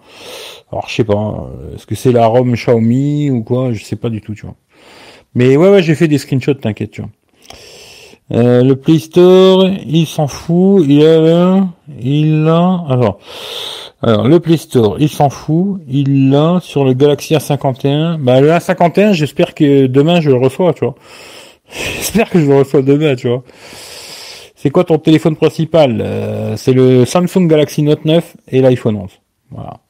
Alors, 0.70 0.88
je 0.88 0.94
sais 0.94 1.04
pas, 1.04 1.14
euh, 1.14 1.74
est-ce 1.74 1.86
que 1.86 1.94
c'est 1.94 2.12
la 2.12 2.26
ROM 2.26 2.54
Xiaomi 2.54 3.30
ou 3.30 3.42
quoi, 3.42 3.72
je 3.72 3.82
sais 3.84 3.96
pas 3.96 4.10
du 4.10 4.20
tout, 4.20 4.34
tu 4.34 4.46
vois. 4.46 4.56
Mais 5.34 5.56
ouais, 5.56 5.70
ouais, 5.70 5.82
j'ai 5.82 5.94
fait 5.94 6.08
des 6.08 6.18
screenshots, 6.18 6.54
t'inquiète, 6.54 6.92
tu 6.92 7.02
vois. 7.02 7.10
Euh, 8.32 8.64
le 8.64 8.74
Play 8.74 8.98
Store, 8.98 9.68
il 9.86 10.06
s'en 10.06 10.26
fout, 10.26 10.84
il 10.88 11.04
a, 11.06 11.68
il 12.00 12.48
a, 12.48 12.84
alors, 12.88 13.20
alors 14.02 14.26
le 14.26 14.40
Play 14.40 14.56
Store, 14.56 14.96
il 14.98 15.08
s'en 15.08 15.30
fout, 15.30 15.80
il 15.88 16.30
l'a 16.30 16.58
sur 16.60 16.84
le 16.84 16.92
Galaxy 16.92 17.34
A51. 17.34 18.18
Bah 18.18 18.40
le 18.40 18.50
A51, 18.50 19.12
j'espère 19.12 19.54
que 19.54 19.86
demain 19.86 20.20
je 20.20 20.30
le 20.30 20.36
reçois, 20.36 20.74
tu 20.74 20.84
vois. 20.84 20.96
J'espère 21.96 22.30
que 22.30 22.40
je 22.40 22.46
le 22.46 22.58
reçois 22.58 22.82
demain, 22.82 23.16
tu 23.16 23.28
vois. 23.28 23.42
C'est 24.56 24.70
quoi 24.70 24.84
ton 24.84 24.98
téléphone 24.98 25.36
principal 25.36 26.00
euh, 26.00 26.56
C'est 26.56 26.72
le 26.72 27.04
Samsung 27.04 27.46
Galaxy 27.46 27.82
Note 27.82 28.06
9 28.06 28.36
et 28.48 28.62
l'iPhone 28.62 28.96
11. 28.96 29.10
Voilà. 29.50 29.80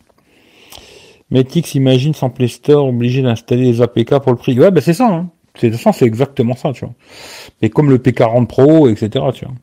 Metix 1.30 1.74
imagine 1.76 2.14
sans 2.14 2.30
Play 2.30 2.48
Store 2.48 2.86
obligé 2.86 3.22
d'installer 3.22 3.72
des 3.72 3.80
APK 3.80 4.18
pour 4.18 4.32
le 4.32 4.36
prix. 4.36 4.58
Ouais, 4.58 4.72
ben 4.72 4.80
c'est 4.80 4.92
ça. 4.92 5.06
Hein. 5.06 5.30
C'est 5.54 5.70
de 5.70 5.76
c'est 5.76 6.04
exactement 6.04 6.56
ça, 6.56 6.72
tu 6.72 6.84
vois. 6.84 6.94
Et 7.62 7.70
comme 7.70 7.90
le 7.90 7.98
P40 7.98 8.46
Pro, 8.46 8.88
etc. 8.88 9.24
Tu 9.34 9.44
vois. 9.44 9.54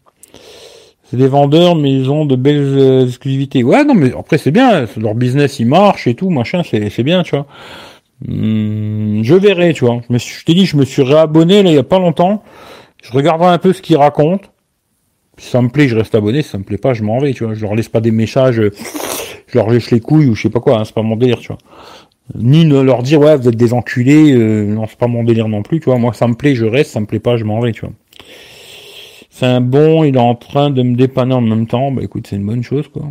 C'est 1.03 1.17
des 1.17 1.27
vendeurs, 1.27 1.75
mais 1.75 1.91
ils 1.91 2.09
ont 2.09 2.25
de 2.25 2.37
belles 2.37 2.77
euh, 2.77 3.05
exclusivités. 3.05 3.61
Ouais, 3.61 3.83
non, 3.83 3.93
mais 3.93 4.13
après 4.17 4.37
c'est 4.37 4.51
bien. 4.51 4.85
Leur 4.97 5.15
business, 5.15 5.59
il 5.59 5.67
marche 5.67 6.07
et 6.07 6.15
tout, 6.15 6.29
machin, 6.29 6.63
c'est 6.63 7.03
bien, 7.03 7.23
tu 7.23 7.35
vois. 7.35 7.45
Hmm, 8.25 9.21
je 9.21 9.35
verrai, 9.35 9.73
tu 9.73 9.83
vois. 9.85 10.01
Je, 10.09 10.17
je 10.17 10.45
t'ai 10.45 10.53
dit, 10.53 10.65
je 10.65 10.77
me 10.77 10.85
suis 10.85 11.03
réabonné 11.03 11.61
là 11.61 11.69
il 11.71 11.75
y 11.75 11.79
a 11.79 11.83
pas 11.83 11.99
longtemps. 11.99 12.41
Je 13.03 13.11
regarderai 13.11 13.49
un 13.49 13.57
peu 13.57 13.73
ce 13.73 13.81
qu'ils 13.81 13.97
racontent. 13.97 14.47
Si 15.37 15.49
ça 15.49 15.61
me 15.61 15.69
plaît, 15.69 15.87
je 15.87 15.95
reste 15.95 16.15
abonné. 16.15 16.41
Si 16.41 16.49
ça 16.49 16.57
me 16.57 16.63
plaît 16.63 16.77
pas, 16.77 16.93
je 16.93 17.03
m'en 17.03 17.19
vais, 17.19 17.33
tu 17.33 17.43
vois. 17.43 17.53
Je 17.53 17.61
leur 17.61 17.75
laisse 17.75 17.89
pas 17.89 18.01
des 18.01 18.11
messages, 18.11 18.55
je 18.55 19.57
leur 19.57 19.69
lèche 19.69 19.91
les 19.91 19.99
couilles 19.99 20.27
ou 20.27 20.35
je 20.35 20.43
sais 20.43 20.49
pas 20.49 20.59
quoi. 20.59 20.79
Hein, 20.79 20.85
c'est 20.85 20.93
pas 20.93 21.01
mon 21.01 21.15
délire, 21.15 21.39
tu 21.39 21.47
vois. 21.47 21.57
Ni 22.35 22.65
ne 22.65 22.79
leur 22.79 23.03
dire 23.03 23.19
ouais, 23.19 23.35
vous 23.35 23.49
êtes 23.49 23.55
des 23.55 23.73
enculés. 23.73 24.31
Euh, 24.33 24.65
non, 24.65 24.85
c'est 24.87 24.97
pas 24.97 25.07
mon 25.07 25.23
délire 25.23 25.47
non 25.47 25.61
plus, 25.61 25.79
tu 25.79 25.85
vois. 25.85 25.97
Moi, 25.97 26.13
ça 26.13 26.27
me 26.27 26.35
plaît, 26.35 26.55
je 26.55 26.65
reste. 26.65 26.91
Ça 26.91 26.99
me 26.99 27.05
plaît 27.05 27.19
pas, 27.19 27.37
je 27.37 27.43
m'en 27.43 27.59
vais, 27.59 27.71
tu 27.71 27.81
vois. 27.81 27.93
C'est 29.29 29.45
un 29.45 29.61
bon. 29.61 30.03
Il 30.03 30.15
est 30.15 30.19
en 30.19 30.35
train 30.35 30.69
de 30.69 30.83
me 30.83 30.95
dépanner 30.95 31.33
en 31.33 31.41
même 31.41 31.67
temps. 31.67 31.91
Bah 31.91 32.03
écoute, 32.03 32.27
c'est 32.27 32.35
une 32.35 32.45
bonne 32.45 32.63
chose, 32.63 32.87
quoi. 32.87 33.03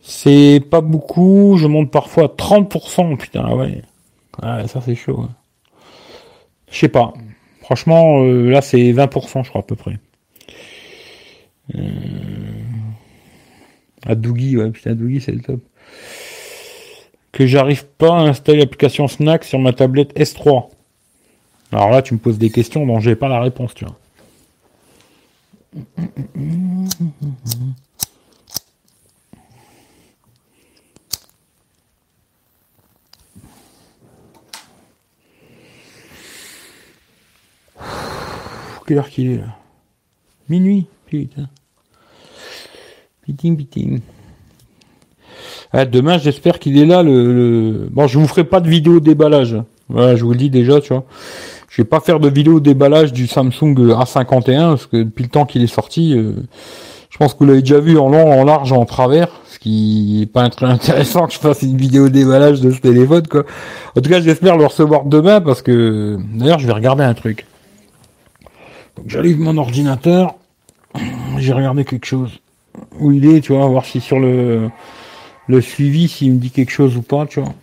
C'est 0.00 0.60
pas 0.70 0.80
beaucoup. 0.80 1.56
Je 1.58 1.66
monte 1.66 1.90
parfois 1.90 2.24
à 2.24 2.28
30%. 2.28 3.16
Putain, 3.18 3.52
ouais. 3.54 3.82
Ouais, 4.42 4.68
ça 4.68 4.80
c'est 4.80 4.94
chaud. 4.94 5.20
Hein. 5.24 5.30
Je 6.70 6.78
sais 6.78 6.88
pas. 6.88 7.12
Franchement, 7.62 8.22
euh, 8.22 8.50
là 8.50 8.62
c'est 8.62 8.92
20%, 8.92 9.44
je 9.44 9.48
crois 9.50 9.60
à 9.60 9.64
peu 9.64 9.76
près. 9.76 9.98
Euh... 11.74 11.80
À 14.06 14.14
Doogie, 14.14 14.56
ouais, 14.56 14.70
putain, 14.70 14.96
c'est 15.20 15.32
le 15.32 15.40
top. 15.40 15.60
Que 17.32 17.46
j'arrive 17.46 17.86
pas 17.86 18.16
à 18.16 18.22
installer 18.22 18.60
l'application 18.60 19.08
Snack 19.08 19.44
sur 19.44 19.58
ma 19.58 19.72
tablette 19.72 20.16
S3. 20.18 20.70
Alors 21.72 21.90
là, 21.90 22.00
tu 22.00 22.14
me 22.14 22.18
poses 22.18 22.38
des 22.38 22.50
questions 22.50 22.86
dont 22.86 23.00
j'ai 23.00 23.16
pas 23.16 23.28
la 23.28 23.40
réponse, 23.40 23.74
tu 23.74 23.84
vois. 23.84 23.96
Quelle 38.86 38.96
heure 38.96 39.10
qu'il 39.10 39.32
est 39.32 39.36
là? 39.36 39.58
Minuit, 40.48 40.86
putain. 41.04 41.50
Ah, 45.72 45.84
demain, 45.84 46.18
j'espère 46.18 46.58
qu'il 46.58 46.78
est 46.78 46.86
là. 46.86 47.02
Le, 47.02 47.88
Bon, 47.90 48.06
je 48.06 48.18
vous 48.18 48.26
ferai 48.26 48.44
pas 48.44 48.60
de 48.60 48.68
vidéo 48.68 49.00
déballage. 49.00 49.56
Voilà, 49.88 50.16
je 50.16 50.24
vous 50.24 50.32
le 50.32 50.38
dis 50.38 50.50
déjà, 50.50 50.80
tu 50.80 50.92
vois. 50.92 51.04
Je 51.68 51.82
vais 51.82 51.88
pas 51.88 52.00
faire 52.00 52.20
de 52.20 52.28
vidéo 52.28 52.60
déballage 52.60 53.12
du 53.12 53.26
Samsung 53.26 53.74
A51 53.74 54.70
parce 54.70 54.86
que 54.86 54.96
depuis 55.02 55.24
le 55.24 55.30
temps 55.30 55.44
qu'il 55.44 55.62
est 55.62 55.66
sorti, 55.66 56.14
euh, 56.14 56.32
je 57.10 57.18
pense 57.18 57.34
que 57.34 57.40
vous 57.40 57.46
l'avez 57.46 57.60
déjà 57.60 57.78
vu 57.78 57.98
en 57.98 58.08
long, 58.08 58.40
en 58.40 58.44
large, 58.44 58.72
en 58.72 58.84
travers. 58.84 59.28
Ce 59.50 59.58
qui 59.58 60.22
est 60.22 60.26
pas 60.26 60.48
très 60.48 60.66
intéressant 60.66 61.26
que 61.26 61.34
je 61.34 61.38
fasse 61.38 61.62
une 61.62 61.76
vidéo 61.76 62.08
déballage 62.08 62.60
de 62.60 62.70
ce 62.70 62.80
téléphone, 62.80 63.26
quoi. 63.26 63.44
En 63.96 64.00
tout 64.00 64.10
cas, 64.10 64.20
j'espère 64.20 64.56
le 64.56 64.66
recevoir 64.66 65.04
demain 65.04 65.40
parce 65.40 65.62
que 65.62 66.18
d'ailleurs, 66.34 66.58
je 66.58 66.66
vais 66.66 66.72
regarder 66.72 67.04
un 67.04 67.14
truc. 67.14 67.46
Donc, 68.96 69.38
mon 69.38 69.56
ordinateur. 69.58 70.34
J'ai 71.38 71.52
regardé 71.52 71.84
quelque 71.84 72.06
chose 72.06 72.40
où 73.00 73.12
il 73.12 73.26
est, 73.26 73.40
tu 73.40 73.52
vois, 73.52 73.66
voir 73.66 73.84
si 73.84 74.00
sur 74.00 74.18
le, 74.20 74.70
le 75.46 75.60
suivi, 75.60 76.08
s'il 76.08 76.34
me 76.34 76.38
dit 76.38 76.50
quelque 76.50 76.70
chose 76.70 76.96
ou 76.96 77.02
pas, 77.02 77.26
tu 77.26 77.40
vois. 77.40 77.54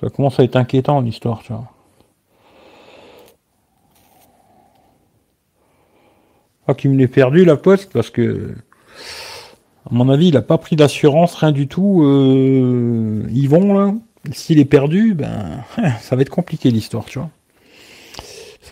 Ça 0.00 0.10
commence 0.10 0.38
à 0.38 0.44
être 0.44 0.56
inquiétant 0.56 1.00
l'histoire, 1.00 1.42
tu 1.42 1.52
vois. 1.52 1.70
Ah, 6.66 6.74
qu'il 6.74 6.90
me 6.90 6.96
l'ait 6.96 7.08
perdu 7.08 7.44
la 7.44 7.56
poste 7.56 7.92
parce 7.92 8.10
que, 8.10 8.54
à 9.90 9.94
mon 9.94 10.08
avis, 10.10 10.28
il 10.28 10.36
a 10.36 10.42
pas 10.42 10.58
pris 10.58 10.76
d'assurance, 10.76 11.34
rien 11.34 11.52
du 11.52 11.68
tout. 11.68 12.02
Euh, 12.04 13.26
vont 13.48 13.74
là. 13.74 13.94
S'il 14.32 14.58
est 14.58 14.64
perdu, 14.64 15.14
ben, 15.14 15.64
ça 16.00 16.16
va 16.16 16.22
être 16.22 16.30
compliqué 16.30 16.70
l'histoire, 16.70 17.04
tu 17.06 17.18
vois. 17.18 17.30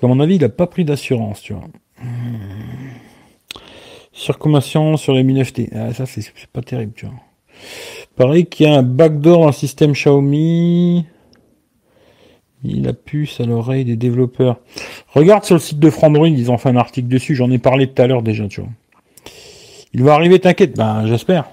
À 0.03 0.07
mon 0.09 0.19
avis, 0.19 0.35
il 0.35 0.41
n'a 0.41 0.49
pas 0.49 0.67
pris 0.67 0.85
d'assurance, 0.85 1.43
tu 1.43 1.53
vois. 1.53 1.69
Circumation 4.13 4.97
sur 4.97 5.15
les 5.15 5.23
1000FT. 5.23 5.69
Ah, 5.75 5.95
ça, 5.95 6.07
c'est 6.07 6.33
pas 6.53 6.61
terrible, 6.61 6.93
tu 6.95 7.07
vois. 7.07 7.15
Pareil 8.17 8.47
qu'il 8.47 8.67
y 8.67 8.69
a 8.69 8.75
un 8.75 8.83
backdoor 8.83 9.45
dans 9.45 9.53
système 9.53 9.93
Xiaomi. 9.93 11.07
Il 12.65 12.87
a 12.89 12.93
puce 12.93 13.41
à 13.41 13.45
l'oreille 13.45 13.85
des 13.85 13.97
développeurs. 13.97 14.59
Regarde 15.15 15.45
sur 15.45 15.55
le 15.55 15.61
site 15.61 15.79
de 15.79 15.91
Frandroid, 15.91 16.29
ils 16.29 16.51
ont 16.51 16.59
fait 16.59 16.69
un 16.69 16.77
article 16.77 17.09
dessus. 17.09 17.35
J'en 17.35 17.51
ai 17.51 17.59
parlé 17.59 17.87
tout 17.89 18.01
à 18.03 18.07
l'heure 18.07 18.23
déjà, 18.23 18.47
tu 18.49 18.61
vois. 18.61 18.71
Il 19.95 20.03
va 20.03 20.15
arriver, 20.15 20.39
t'inquiète. 20.39 20.77
Ben, 20.77 21.07
j'espère. 21.07 21.51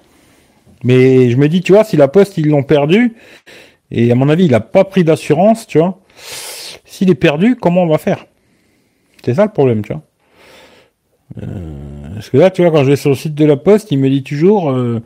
Mais 0.83 1.29
je 1.29 1.37
me 1.37 1.49
dis, 1.49 1.61
tu 1.61 1.73
vois, 1.73 1.83
si 1.83 1.97
la 1.97 2.07
poste, 2.07 2.37
ils 2.37 2.47
l'ont 2.47 2.63
perdu, 2.63 3.15
et 3.91 4.11
à 4.11 4.15
mon 4.15 4.29
avis, 4.29 4.45
il 4.45 4.53
a 4.53 4.59
pas 4.59 4.85
pris 4.85 5.03
d'assurance, 5.03 5.67
tu 5.67 5.79
vois. 5.79 5.99
S'il 6.85 7.09
est 7.09 7.15
perdu, 7.15 7.55
comment 7.55 7.83
on 7.83 7.87
va 7.87 7.97
faire? 7.97 8.25
C'est 9.23 9.33
ça 9.33 9.45
le 9.45 9.51
problème, 9.51 9.83
tu 9.83 9.93
vois. 9.93 10.03
Euh, 11.37 12.13
parce 12.15 12.29
que 12.29 12.37
là, 12.37 12.49
tu 12.49 12.61
vois, 12.61 12.71
quand 12.71 12.83
je 12.83 12.89
vais 12.89 12.95
sur 12.95 13.09
le 13.09 13.15
site 13.15 13.35
de 13.35 13.45
la 13.45 13.57
Poste, 13.57 13.91
il 13.91 13.99
me 13.99 14.09
dit 14.09 14.23
toujours 14.23 14.71
euh, 14.71 15.01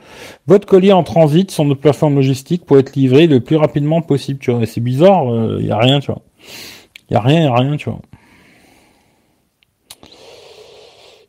votre 0.47 0.65
colis 0.65 0.93
en 0.93 1.03
transit 1.03 1.51
sur 1.51 1.65
notre 1.65 1.81
plateforme 1.81 2.15
logistique 2.15 2.65
pour 2.65 2.77
être 2.79 2.95
livré 2.95 3.27
le 3.27 3.41
plus 3.41 3.57
rapidement 3.57 4.01
possible. 4.01 4.39
Tu 4.39 4.51
vois, 4.51 4.65
c'est 4.65 4.81
bizarre, 4.81 5.25
il 5.25 5.31
euh, 5.31 5.61
y 5.61 5.71
a 5.71 5.77
rien, 5.77 5.99
tu 5.99 6.11
vois. 6.11 6.21
Il 7.09 7.13
y 7.13 7.17
a 7.17 7.21
rien, 7.21 7.43
y 7.43 7.47
a 7.47 7.53
rien, 7.53 7.77
tu 7.77 7.89
vois. 7.89 8.01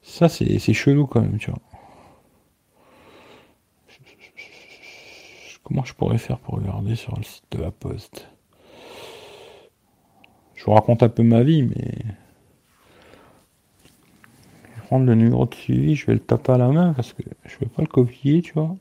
Ça, 0.03 0.29
c'est 0.29 0.73
chelou 0.73 1.07
quand 1.07 1.21
même, 1.21 1.39
tu 1.39 1.51
vois. 1.51 1.61
Comment 5.65 5.85
je 5.85 5.95
pourrais 5.95 6.19
faire 6.19 6.39
pour 6.39 6.55
regarder 6.55 6.95
sur 6.95 7.17
le 7.17 7.25
site 7.25 7.45
de 7.51 7.59
la 7.59 7.71
Poste? 7.71 8.29
Je 10.55 10.65
vous 10.65 10.73
raconte 10.73 11.03
un 11.03 11.09
peu 11.09 11.23
ma 11.23 11.43
vie, 11.43 11.63
mais 11.63 11.95
le 14.99 15.15
numéro 15.15 15.47
de 15.47 15.55
suivi, 15.55 15.97
je 15.97 16.07
vais 16.07 16.15
le 16.15 16.21
taper 16.21 16.53
à 16.53 16.59
la 16.59 16.69
main 16.69 16.93
parce 16.95 17.13
que 17.13 17.23
je 17.45 17.55
ne 17.55 17.61
vais 17.61 17.67
pas 17.67 17.83
le 17.83 17.89
copier, 17.89 18.43
tu 18.43 18.53
vois. 18.53 18.77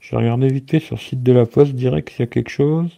Je 0.00 0.12
vais 0.12 0.18
regarder 0.18 0.48
vite 0.48 0.70
fait 0.70 0.80
sur 0.80 0.96
le 0.96 1.00
site 1.00 1.22
de 1.22 1.32
la 1.32 1.46
poste 1.46 1.72
direct 1.72 2.10
s'il 2.10 2.20
y 2.20 2.22
a 2.22 2.26
quelque 2.26 2.50
chose. 2.50 2.96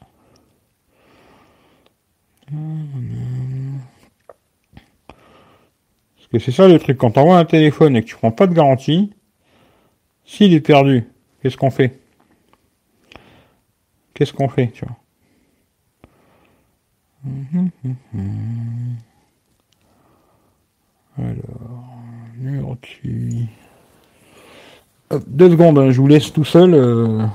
Parce 6.16 6.28
que 6.32 6.38
c'est 6.38 6.52
ça 6.52 6.68
le 6.68 6.78
truc, 6.78 6.98
quand 6.98 7.12
tu 7.12 7.18
envoies 7.18 7.38
un 7.38 7.44
téléphone 7.44 7.96
et 7.96 8.02
que 8.02 8.08
tu 8.08 8.16
prends 8.16 8.32
pas 8.32 8.46
de 8.46 8.54
garantie, 8.54 9.12
s'il 10.24 10.52
est 10.52 10.60
perdu, 10.60 11.04
qu'est-ce 11.42 11.56
qu'on 11.56 11.70
fait? 11.70 12.00
Qu'est-ce 14.14 14.32
qu'on 14.32 14.48
fait, 14.48 14.68
tu 14.68 14.84
vois? 14.84 14.96
Alors, 21.16 21.87
deux 25.26 25.50
secondes, 25.50 25.78
hein, 25.78 25.90
je 25.90 26.00
vous 26.00 26.06
laisse 26.06 26.32
tout 26.32 26.44
seul. 26.44 26.74
Euh, 26.74 27.26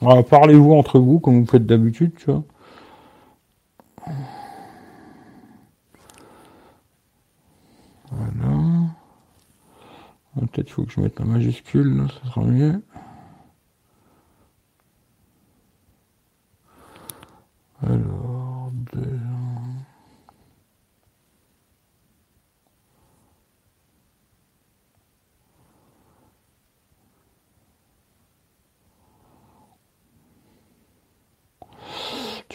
parlez-vous 0.00 0.72
entre 0.72 0.98
vous 0.98 1.18
comme 1.18 1.40
vous 1.40 1.46
faites 1.46 1.66
d'habitude. 1.66 2.12
Voilà. 8.10 8.86
Ah, 10.36 10.40
peut-être 10.52 10.70
faut 10.70 10.84
que 10.84 10.92
je 10.92 11.00
mette 11.00 11.18
la 11.18 11.24
majuscule, 11.24 11.96
là, 11.96 12.04
ça 12.08 12.30
sera 12.30 12.42
mieux. 12.44 12.82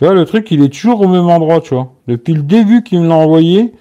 Tu 0.01 0.05
vois, 0.07 0.15
le 0.15 0.25
truc, 0.25 0.49
il 0.49 0.63
est 0.63 0.69
toujours 0.69 1.01
au 1.01 1.07
même 1.07 1.29
endroit, 1.29 1.61
tu 1.61 1.75
vois. 1.75 1.93
Depuis 2.07 2.33
le 2.33 2.41
début 2.41 2.81
qu'il 2.81 3.01
me 3.01 3.07
l'a 3.07 3.17
envoyé, 3.17 3.71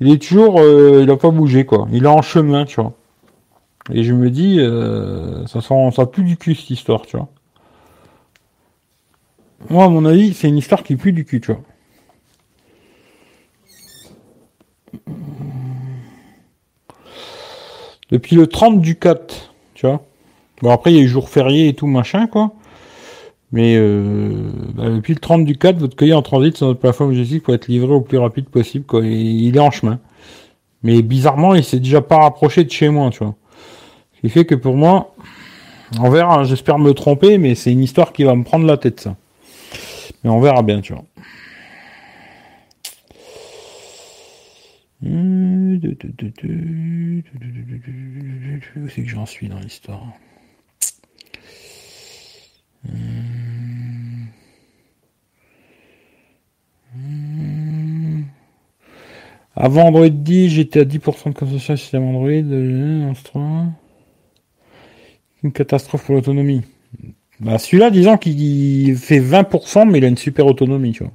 il 0.00 0.12
est 0.12 0.20
toujours, 0.20 0.60
euh, 0.60 1.00
il 1.02 1.10
a 1.10 1.16
pas 1.16 1.30
bougé, 1.30 1.64
quoi. 1.64 1.88
Il 1.90 2.04
est 2.04 2.08
en 2.08 2.20
chemin, 2.20 2.66
tu 2.66 2.78
vois. 2.78 2.92
Et 3.90 4.02
je 4.04 4.12
me 4.12 4.28
dis, 4.28 4.60
euh, 4.60 5.46
ça 5.46 5.62
sent, 5.62 5.90
ça 5.96 6.04
pue 6.04 6.24
du 6.24 6.36
cul, 6.36 6.54
cette 6.54 6.68
histoire, 6.68 7.06
tu 7.06 7.16
vois. 7.16 7.30
Moi, 9.70 9.84
à 9.84 9.88
mon 9.88 10.04
avis, 10.04 10.34
c'est 10.34 10.46
une 10.46 10.58
histoire 10.58 10.82
qui 10.82 10.96
pue 10.96 11.14
du 11.14 11.24
cul, 11.24 11.40
tu 11.40 11.52
vois. 11.52 11.62
Depuis 18.10 18.36
le 18.36 18.46
30 18.46 18.82
du 18.82 18.98
4, 18.98 19.54
tu 19.72 19.86
vois. 19.86 20.04
Bon, 20.60 20.70
après, 20.70 20.92
il 20.92 20.98
y 20.98 21.00
a 21.00 21.02
eu 21.02 21.08
jour 21.08 21.30
férié 21.30 21.68
et 21.68 21.74
tout, 21.74 21.86
machin, 21.86 22.26
quoi. 22.26 22.52
Mais 23.52 23.76
euh, 23.76 24.50
bah, 24.74 24.88
depuis 24.88 25.12
le 25.12 25.20
30 25.20 25.44
du 25.44 25.56
4, 25.56 25.76
votre 25.76 25.94
colis 25.94 26.14
en 26.14 26.22
transit 26.22 26.56
sur 26.56 26.66
notre 26.66 26.80
plateforme 26.80 27.10
logistique 27.10 27.42
pour 27.42 27.54
être 27.54 27.68
livré 27.68 27.92
au 27.92 28.00
plus 28.00 28.18
rapide 28.18 28.48
possible. 28.48 28.86
Quoi. 28.86 29.04
il 29.04 29.54
est 29.54 29.60
en 29.60 29.70
chemin. 29.70 30.00
Mais 30.82 31.02
bizarrement, 31.02 31.54
il 31.54 31.62
s'est 31.62 31.78
déjà 31.78 32.00
pas 32.00 32.18
rapproché 32.18 32.64
de 32.64 32.70
chez 32.70 32.88
moi, 32.88 33.10
tu 33.10 33.18
vois. 33.22 33.34
Ce 34.16 34.20
qui 34.22 34.28
fait 34.30 34.46
que 34.46 34.54
pour 34.54 34.76
moi, 34.76 35.14
on 36.00 36.10
verra, 36.10 36.40
hein, 36.40 36.44
j'espère 36.44 36.78
me 36.78 36.92
tromper, 36.92 37.38
mais 37.38 37.54
c'est 37.54 37.72
une 37.72 37.82
histoire 37.82 38.12
qui 38.12 38.24
va 38.24 38.34
me 38.34 38.42
prendre 38.42 38.66
la 38.66 38.78
tête, 38.78 39.00
ça. 39.00 39.16
Mais 40.24 40.30
on 40.30 40.40
verra 40.40 40.62
bien, 40.62 40.80
tu 40.80 40.94
vois. 40.94 41.04
Où 45.04 45.78
c'est 48.88 49.02
que 49.02 49.08
j'en 49.08 49.26
suis 49.26 49.48
dans 49.48 49.58
l'histoire 49.58 50.06
avant 59.54 59.86
Android 59.86 60.08
10, 60.08 60.48
j'étais 60.48 60.80
à 60.80 60.84
10% 60.84 61.28
de 61.28 61.34
consommation 61.34 61.76
système 61.76 62.04
Android. 62.04 62.30
Euh, 62.30 63.12
une 65.44 65.52
catastrophe 65.52 66.04
pour 66.04 66.14
l'autonomie. 66.14 66.62
Bah, 67.40 67.58
celui-là, 67.58 67.90
disons 67.90 68.16
qu'il 68.16 68.96
fait 68.96 69.20
20%, 69.20 69.88
mais 69.90 69.98
il 69.98 70.04
a 70.04 70.08
une 70.08 70.16
super 70.16 70.46
autonomie, 70.46 70.92
tu 70.92 71.04
vois. 71.04 71.12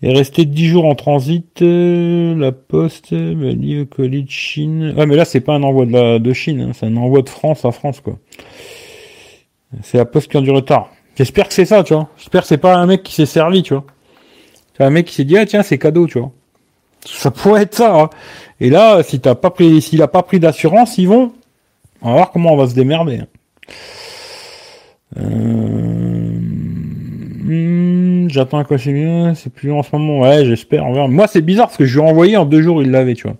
Il 0.00 0.10
est 0.10 0.14
resté 0.14 0.44
10 0.44 0.66
jours 0.66 0.84
en 0.84 0.94
transit, 0.94 1.60
euh, 1.60 2.36
la 2.36 2.52
poste, 2.52 3.12
bah, 3.12 3.50
le 3.52 3.84
colis 3.84 4.22
de 4.22 4.30
Chine. 4.30 4.94
Ah, 4.96 5.06
mais 5.06 5.16
là, 5.16 5.24
c'est 5.24 5.40
pas 5.40 5.54
un 5.54 5.62
envoi 5.64 5.86
de, 5.86 5.92
la, 5.92 6.18
de 6.20 6.32
Chine, 6.32 6.60
hein, 6.60 6.70
c'est 6.72 6.86
un 6.86 6.96
envoi 6.96 7.22
de 7.22 7.28
France 7.28 7.64
à 7.64 7.72
France, 7.72 8.00
quoi. 8.00 8.18
C'est 9.82 9.98
la 9.98 10.04
poste 10.04 10.30
qui 10.30 10.36
a 10.36 10.40
du 10.40 10.50
retard. 10.50 10.90
J'espère 11.16 11.48
que 11.48 11.54
c'est 11.54 11.64
ça, 11.64 11.82
tu 11.82 11.94
vois. 11.94 12.08
J'espère 12.16 12.42
que 12.42 12.48
c'est 12.48 12.58
pas 12.58 12.76
un 12.76 12.86
mec 12.86 13.02
qui 13.02 13.12
s'est 13.12 13.26
servi, 13.26 13.62
tu 13.62 13.74
vois. 13.74 13.84
C'est 14.76 14.84
un 14.84 14.90
mec 14.90 15.06
qui 15.06 15.14
s'est 15.14 15.24
dit, 15.24 15.36
ah 15.36 15.44
tiens, 15.44 15.62
c'est 15.62 15.78
cadeau, 15.78 16.06
tu 16.06 16.18
vois. 16.18 16.30
Ça 17.04 17.30
pourrait 17.30 17.62
être 17.62 17.74
ça. 17.74 18.00
Hein. 18.00 18.10
Et 18.60 18.70
là, 18.70 19.02
si 19.02 19.20
t'as 19.20 19.34
pas 19.34 19.50
pris, 19.50 19.82
s'il 19.82 20.02
a 20.02 20.08
pas 20.08 20.22
pris 20.22 20.40
d'assurance, 20.40 20.98
ils 20.98 21.08
vont. 21.08 21.32
On 22.02 22.10
va 22.10 22.14
voir 22.14 22.30
comment 22.30 22.52
on 22.52 22.56
va 22.56 22.68
se 22.68 22.74
démerder. 22.74 23.18
Hein. 23.18 23.26
Euh... 25.18 26.28
Hmm, 27.50 28.28
j'attends 28.28 28.62
quoi 28.64 28.78
c'est 28.78 28.92
mieux, 28.92 29.34
c'est 29.34 29.52
plus 29.52 29.72
en 29.72 29.82
ce 29.82 29.88
moment. 29.92 30.20
Ouais, 30.20 30.44
j'espère. 30.44 30.84
Moi, 30.84 31.26
c'est 31.26 31.40
bizarre 31.40 31.66
parce 31.66 31.78
que 31.78 31.86
je 31.86 31.98
lui 31.98 32.06
ai 32.06 32.10
envoyé 32.10 32.36
en 32.36 32.44
deux 32.44 32.62
jours, 32.62 32.82
il 32.82 32.90
l'avait, 32.90 33.14
tu 33.14 33.26
vois. 33.26 33.36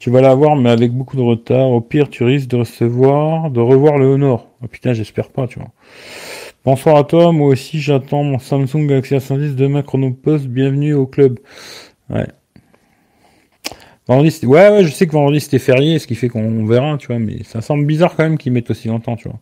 Tu 0.00 0.08
vas 0.08 0.22
l'avoir, 0.22 0.56
mais 0.56 0.70
avec 0.70 0.92
beaucoup 0.92 1.18
de 1.18 1.22
retard. 1.22 1.68
Au 1.68 1.82
pire, 1.82 2.08
tu 2.08 2.24
risques 2.24 2.48
de 2.48 2.56
recevoir, 2.56 3.50
de 3.50 3.60
revoir 3.60 3.98
le 3.98 4.06
Honor. 4.06 4.48
Oh 4.62 4.66
putain, 4.66 4.94
j'espère 4.94 5.28
pas, 5.28 5.46
tu 5.46 5.58
vois. 5.58 5.68
Bonsoir 6.64 6.96
à 6.96 7.04
toi, 7.04 7.32
moi 7.32 7.48
aussi 7.48 7.80
j'attends 7.80 8.22
mon 8.22 8.38
Samsung 8.38 8.86
Galaxy 8.86 9.14
A110 9.14 9.54
demain 9.54 9.82
Chronopost, 9.82 10.46
bienvenue 10.46 10.94
au 10.94 11.06
club. 11.06 11.38
Ouais. 12.08 12.26
Vendredi, 14.08 14.46
ouais, 14.46 14.70
ouais, 14.70 14.84
je 14.84 14.90
sais 14.90 15.06
que 15.06 15.12
vendredi 15.12 15.38
c'était 15.38 15.58
férié, 15.58 15.98
ce 15.98 16.06
qui 16.06 16.14
fait 16.14 16.30
qu'on 16.30 16.64
verra, 16.64 16.96
tu 16.96 17.08
vois, 17.08 17.18
mais 17.18 17.42
ça 17.44 17.60
semble 17.60 17.84
bizarre 17.84 18.16
quand 18.16 18.22
même 18.22 18.38
qu'ils 18.38 18.52
mettent 18.52 18.70
aussi 18.70 18.88
longtemps, 18.88 19.16
tu 19.16 19.28
vois. 19.28 19.38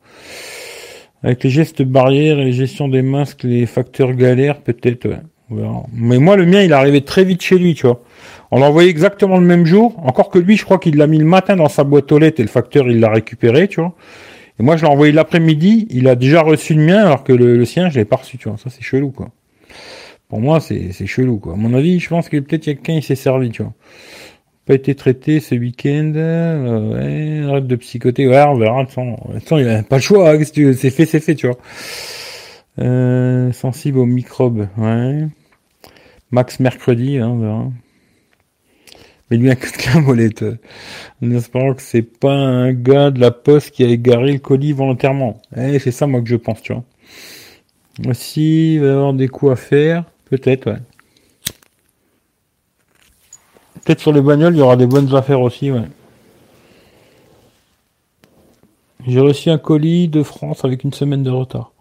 Avec 1.22 1.44
les 1.44 1.50
gestes 1.50 1.82
barrières 1.82 2.40
et 2.40 2.44
les 2.44 2.52
gestions 2.52 2.88
des 2.88 3.02
masques, 3.02 3.44
les 3.44 3.66
facteurs 3.66 4.12
galères, 4.12 4.60
peut-être, 4.60 5.08
ouais. 5.08 5.20
Mais 5.92 6.18
moi, 6.18 6.36
le 6.36 6.46
mien, 6.46 6.62
il 6.62 6.72
est 6.72 6.74
arrivé 6.74 7.00
très 7.00 7.24
vite 7.24 7.42
chez 7.42 7.58
lui, 7.58 7.74
tu 7.74 7.86
vois. 7.86 8.02
On 8.50 8.60
l'a 8.60 8.66
envoyé 8.66 8.88
exactement 8.88 9.38
le 9.38 9.46
même 9.46 9.66
jour. 9.66 9.94
Encore 10.04 10.30
que 10.30 10.38
lui, 10.38 10.56
je 10.56 10.64
crois 10.64 10.78
qu'il 10.78 10.96
l'a 10.96 11.06
mis 11.06 11.18
le 11.18 11.24
matin 11.24 11.56
dans 11.56 11.68
sa 11.68 11.84
boîte 11.84 12.10
aux 12.12 12.18
lettres 12.18 12.40
et 12.40 12.44
le 12.44 12.48
facteur, 12.48 12.88
il 12.88 13.00
l'a 13.00 13.10
récupéré, 13.10 13.68
tu 13.68 13.80
vois. 13.80 13.94
Et 14.58 14.62
moi, 14.62 14.76
je 14.76 14.82
l'ai 14.84 14.88
envoyé 14.88 15.12
l'après-midi. 15.12 15.86
Il 15.90 16.08
a 16.08 16.14
déjà 16.14 16.42
reçu 16.42 16.74
le 16.74 16.82
mien 16.82 17.04
alors 17.04 17.24
que 17.24 17.32
le, 17.32 17.64
sien, 17.64 17.90
je 17.90 17.98
l'ai 17.98 18.04
pas 18.04 18.16
reçu, 18.16 18.38
tu 18.38 18.48
vois. 18.48 18.58
Ça, 18.58 18.70
c'est 18.70 18.82
chelou, 18.82 19.10
quoi. 19.10 19.28
Pour 20.28 20.40
moi, 20.40 20.60
c'est, 20.60 20.92
c'est 20.92 21.06
chelou, 21.06 21.38
quoi. 21.38 21.54
À 21.54 21.56
mon 21.56 21.74
avis, 21.74 22.00
je 22.00 22.08
pense 22.08 22.28
que 22.28 22.38
peut-être 22.38 22.64
quelqu'un, 22.64 22.94
il 22.94 23.02
s'est 23.02 23.14
servi, 23.14 23.50
tu 23.50 23.62
vois. 23.62 23.72
Pas 24.66 24.74
été 24.74 24.94
traité 24.94 25.40
ce 25.40 25.54
week-end. 25.54 26.12
Euh, 26.16 27.42
ouais, 27.42 27.48
arrête 27.48 27.66
de 27.66 27.76
psychoter. 27.76 28.26
Ouais, 28.26 28.42
on 28.42 28.58
verra. 28.58 28.84
De 28.84 29.60
il 29.60 29.68
a 29.68 29.82
pas 29.82 29.96
le 29.96 30.02
choix. 30.02 30.30
Hein, 30.30 30.42
c'est 30.44 30.90
fait, 30.90 31.06
c'est 31.06 31.20
fait, 31.20 31.34
tu 31.34 31.46
vois. 31.46 31.56
Euh, 32.78 33.52
sensible 33.52 33.98
aux 33.98 34.06
microbes. 34.06 34.68
Ouais. 34.76 35.26
Max 36.30 36.60
mercredi, 36.60 37.18
hein, 37.18 37.28
on 37.28 37.38
verra. 37.38 37.70
Mais 39.30 39.36
lui, 39.36 39.50
un 39.50 39.54
coup 39.54 39.66
de 39.66 39.94
la 39.94 40.00
molette. 40.00 40.44
En 41.22 41.30
espérant 41.32 41.74
que 41.74 41.82
c'est 41.82 42.02
pas 42.02 42.32
un 42.32 42.72
gars 42.72 43.10
de 43.10 43.20
la 43.20 43.30
poste 43.30 43.72
qui 43.72 43.84
a 43.84 43.88
égaré 43.88 44.32
le 44.32 44.38
colis 44.38 44.72
volontairement. 44.72 45.40
Eh, 45.56 45.78
c'est 45.78 45.90
ça, 45.90 46.06
moi, 46.06 46.22
que 46.22 46.28
je 46.28 46.36
pense, 46.36 46.62
tu 46.62 46.72
vois. 46.72 46.84
Aussi, 48.08 48.74
il 48.74 48.80
va 48.80 48.86
y 48.86 48.90
avoir 48.90 49.12
des 49.12 49.28
coups 49.28 49.52
à 49.52 49.56
faire. 49.56 50.04
Peut-être, 50.30 50.70
ouais. 50.70 50.78
Peut-être 53.84 54.00
sur 54.00 54.12
les 54.12 54.20
bagnoles, 54.20 54.54
il 54.54 54.58
y 54.58 54.62
aura 54.62 54.76
des 54.76 54.86
bonnes 54.86 55.14
affaires 55.14 55.40
aussi, 55.40 55.70
ouais. 55.70 55.82
J'ai 59.06 59.20
reçu 59.20 59.50
un 59.50 59.58
colis 59.58 60.08
de 60.08 60.22
France 60.22 60.64
avec 60.64 60.84
une 60.84 60.92
semaine 60.92 61.22
de 61.22 61.30
retard. 61.30 61.72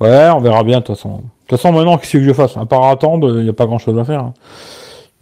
Ouais, 0.00 0.28
on 0.30 0.40
verra 0.40 0.62
bien 0.64 0.80
de 0.80 0.84
toute 0.84 0.96
façon. 0.96 1.16
De 1.16 1.22
toute 1.46 1.58
façon, 1.58 1.72
maintenant, 1.72 1.98
qu'est-ce 1.98 2.12
que 2.12 2.22
je 2.22 2.32
fasse? 2.32 2.56
À 2.56 2.66
part 2.66 2.84
attendre, 2.84 3.38
il 3.38 3.44
n'y 3.44 3.48
a 3.48 3.52
pas 3.52 3.66
grand-chose 3.66 3.98
à 3.98 4.04
faire. 4.04 4.20
Hein. 4.20 4.34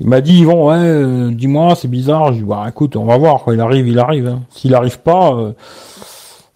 Il 0.00 0.08
m'a 0.08 0.22
dit, 0.22 0.40
Yvon, 0.40 0.68
ouais, 0.68 0.76
euh, 0.78 1.30
dis-moi, 1.30 1.74
c'est 1.74 1.88
bizarre. 1.88 2.32
Je 2.32 2.38
dis, 2.38 2.44
bah 2.44 2.64
écoute, 2.68 2.96
on 2.96 3.04
va 3.04 3.18
voir. 3.18 3.44
Quand 3.44 3.52
il 3.52 3.60
arrive, 3.60 3.86
il 3.86 3.98
arrive. 3.98 4.26
Hein. 4.28 4.40
S'il 4.48 4.74
arrive 4.74 4.98
pas, 5.00 5.34
euh, 5.34 5.52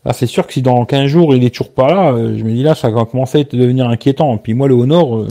là, 0.07 0.15
c'est 0.15 0.27
sûr 0.27 0.47
que 0.47 0.55
si 0.55 0.63
dans 0.63 0.85
15 0.87 1.07
jours, 1.07 1.35
il 1.35 1.45
est 1.45 1.51
toujours 1.51 1.73
pas 1.73 1.89
là, 1.89 2.13
euh, 2.13 2.39
je 2.39 2.43
me 2.43 2.53
dis 2.53 2.63
là, 2.63 2.75
ça 2.75 2.89
va 2.89 3.05
commencer 3.05 3.41
à 3.41 3.57
devenir 3.57 3.87
inquiétant. 3.89 4.39
Puis 4.39 4.55
moi, 4.55 4.67
le 4.67 4.75
Honor, 4.75 5.27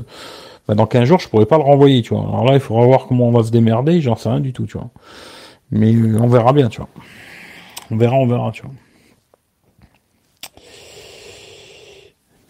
bah, 0.67 0.75
dans 0.75 0.85
15 0.85 1.05
jours, 1.05 1.19
je 1.19 1.27
pourrais 1.27 1.47
pas 1.47 1.57
le 1.57 1.63
renvoyer, 1.63 2.03
tu 2.03 2.13
vois. 2.13 2.23
Alors 2.23 2.45
là, 2.45 2.53
il 2.53 2.59
faudra 2.59 2.85
voir 2.85 3.07
comment 3.07 3.27
on 3.27 3.31
va 3.31 3.43
se 3.43 3.51
démerder. 3.51 3.99
J'en 3.99 4.15
sais 4.15 4.29
rien 4.29 4.41
du 4.41 4.53
tout, 4.53 4.67
tu 4.67 4.77
vois. 4.77 4.89
Mais 5.71 5.95
on 6.19 6.27
verra 6.27 6.53
bien, 6.53 6.69
tu 6.69 6.81
vois. 6.81 6.89
On 7.89 7.97
verra, 7.97 8.15
on 8.15 8.27
verra, 8.27 8.51
tu 8.51 8.61
vois. 8.61 8.71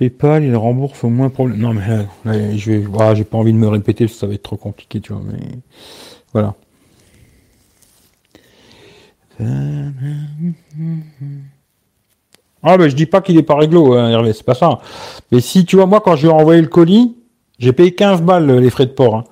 PayPal, 0.09 0.43
il 0.43 0.55
rembourse 0.55 1.03
au 1.03 1.09
moins 1.09 1.29
problème. 1.29 1.59
Non, 1.59 1.73
mais 1.73 2.05
euh, 2.27 2.57
je 2.57 2.71
vais, 2.71 2.79
voilà, 2.79 3.15
j'ai 3.15 3.23
pas 3.23 3.37
envie 3.37 3.53
de 3.53 3.57
me 3.57 3.67
répéter 3.67 4.07
ça 4.07 4.27
va 4.27 4.33
être 4.33 4.43
trop 4.43 4.57
compliqué, 4.57 4.99
tu 4.99 5.13
vois. 5.13 5.21
Mais 5.25 5.39
voilà. 6.33 6.55
Ah, 12.65 12.77
ben 12.77 12.87
je 12.89 12.95
dis 12.95 13.05
pas 13.05 13.21
qu'il 13.21 13.37
est 13.37 13.43
pas 13.43 13.55
réglo, 13.55 13.93
hein, 13.93 14.09
Hervé, 14.09 14.33
c'est 14.33 14.45
pas 14.45 14.55
ça. 14.55 14.79
Mais 15.31 15.41
si, 15.41 15.65
tu 15.65 15.75
vois, 15.75 15.85
moi, 15.85 16.01
quand 16.01 16.15
je 16.15 16.27
lui 16.27 16.29
ai 16.29 16.35
envoyé 16.35 16.61
le 16.61 16.67
colis, 16.67 17.15
j'ai 17.59 17.73
payé 17.73 17.93
15 17.93 18.21
balles 18.21 18.49
les 18.59 18.69
frais 18.69 18.85
de 18.85 18.91
port. 18.91 19.15
Hein. 19.15 19.23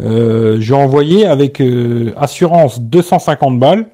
Euh, 0.00 0.60
j'ai 0.60 0.74
envoyé 0.74 1.26
avec 1.26 1.60
euh, 1.60 2.12
assurance 2.16 2.80
250 2.80 3.58
balles 3.60 3.86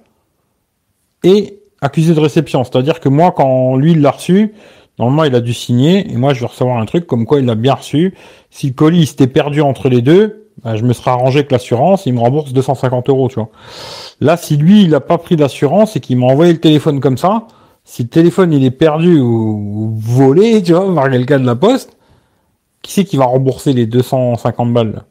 et 1.25 1.59
accusé 1.81 2.15
de 2.15 2.21
réception. 2.21 2.65
C'est-à-dire 2.65 3.01
que 3.01 3.09
moi, 3.09 3.33
quand 3.33 3.77
lui, 3.77 3.93
il 3.93 4.01
l'a 4.01 4.11
reçu, 4.13 4.55
normalement, 5.01 5.25
il 5.25 5.35
a 5.35 5.41
dû 5.41 5.55
signer, 5.55 6.13
et 6.13 6.17
moi, 6.17 6.35
je 6.35 6.41
vais 6.41 6.47
recevoir 6.47 6.79
un 6.79 6.85
truc 6.85 7.07
comme 7.07 7.25
quoi 7.25 7.41
il 7.41 7.47
l'a 7.47 7.55
bien 7.55 7.75
reçu. 7.75 8.15
Si 8.51 8.69
le 8.69 8.75
colis 8.75 9.07
s'était 9.07 9.27
perdu 9.27 9.63
entre 9.63 9.89
les 9.89 10.03
deux, 10.03 10.49
bah, 10.63 10.77
je 10.77 10.85
me 10.85 10.93
serais 10.93 11.11
arrangé 11.11 11.45
que 11.47 11.53
l'assurance, 11.53 12.05
il 12.05 12.13
me 12.13 12.21
rembourse 12.21 12.53
250 12.53 13.09
euros, 13.09 13.29
tu 13.29 13.37
vois. 13.37 13.49
Là, 14.21 14.37
si 14.37 14.59
lui, 14.59 14.83
il 14.83 14.91
n'a 14.91 15.01
pas 15.01 15.17
pris 15.17 15.37
d'assurance 15.37 15.97
et 15.97 16.01
qu'il 16.01 16.19
m'a 16.19 16.27
envoyé 16.27 16.53
le 16.53 16.61
téléphone 16.61 17.01
comme 17.01 17.17
ça, 17.17 17.47
si 17.85 18.03
le 18.03 18.09
téléphone, 18.11 18.53
il 18.53 18.63
est 18.63 18.71
perdu 18.71 19.19
ou, 19.19 19.95
volé, 19.99 20.63
tu 20.63 20.75
vois, 20.75 20.95
par 20.95 21.11
quelqu'un 21.11 21.41
de 21.41 21.47
la 21.47 21.57
poste, 21.57 21.97
qui 22.83 22.93
c'est 22.93 23.05
qui 23.05 23.17
va 23.17 23.25
rembourser 23.25 23.73
les 23.73 23.87
250 23.87 24.73
balles 24.73 25.05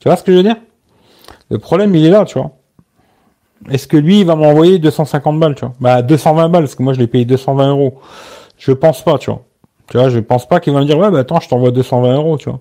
Tu 0.00 0.08
vois 0.08 0.16
ce 0.16 0.24
que 0.24 0.32
je 0.32 0.38
veux 0.38 0.42
dire? 0.42 0.56
Le 1.48 1.58
problème, 1.58 1.94
il 1.94 2.04
est 2.04 2.10
là, 2.10 2.24
tu 2.24 2.38
vois. 2.38 2.59
Est-ce 3.68 3.86
que 3.86 3.96
lui, 3.96 4.20
il 4.20 4.26
va 4.26 4.36
m'envoyer 4.36 4.78
250 4.78 5.38
balles, 5.38 5.54
tu 5.54 5.64
vois? 5.64 5.74
Bah, 5.80 6.02
220 6.02 6.48
balles, 6.48 6.62
parce 6.62 6.74
que 6.74 6.82
moi, 6.82 6.92
je 6.94 6.98
l'ai 6.98 7.06
payé 7.06 7.24
220 7.24 7.70
euros. 7.70 7.98
Je 8.56 8.72
pense 8.72 9.02
pas, 9.02 9.18
tu 9.18 9.30
vois. 9.30 9.42
Tu 9.90 9.98
vois, 9.98 10.08
je 10.08 10.18
pense 10.20 10.48
pas 10.48 10.60
qu'il 10.60 10.72
va 10.72 10.80
me 10.80 10.86
dire, 10.86 10.98
ouais, 10.98 11.10
bah 11.10 11.18
attends, 11.18 11.40
je 11.40 11.48
t'envoie 11.48 11.72
220 11.72 12.14
euros, 12.14 12.38
tu 12.38 12.48
vois. 12.48 12.60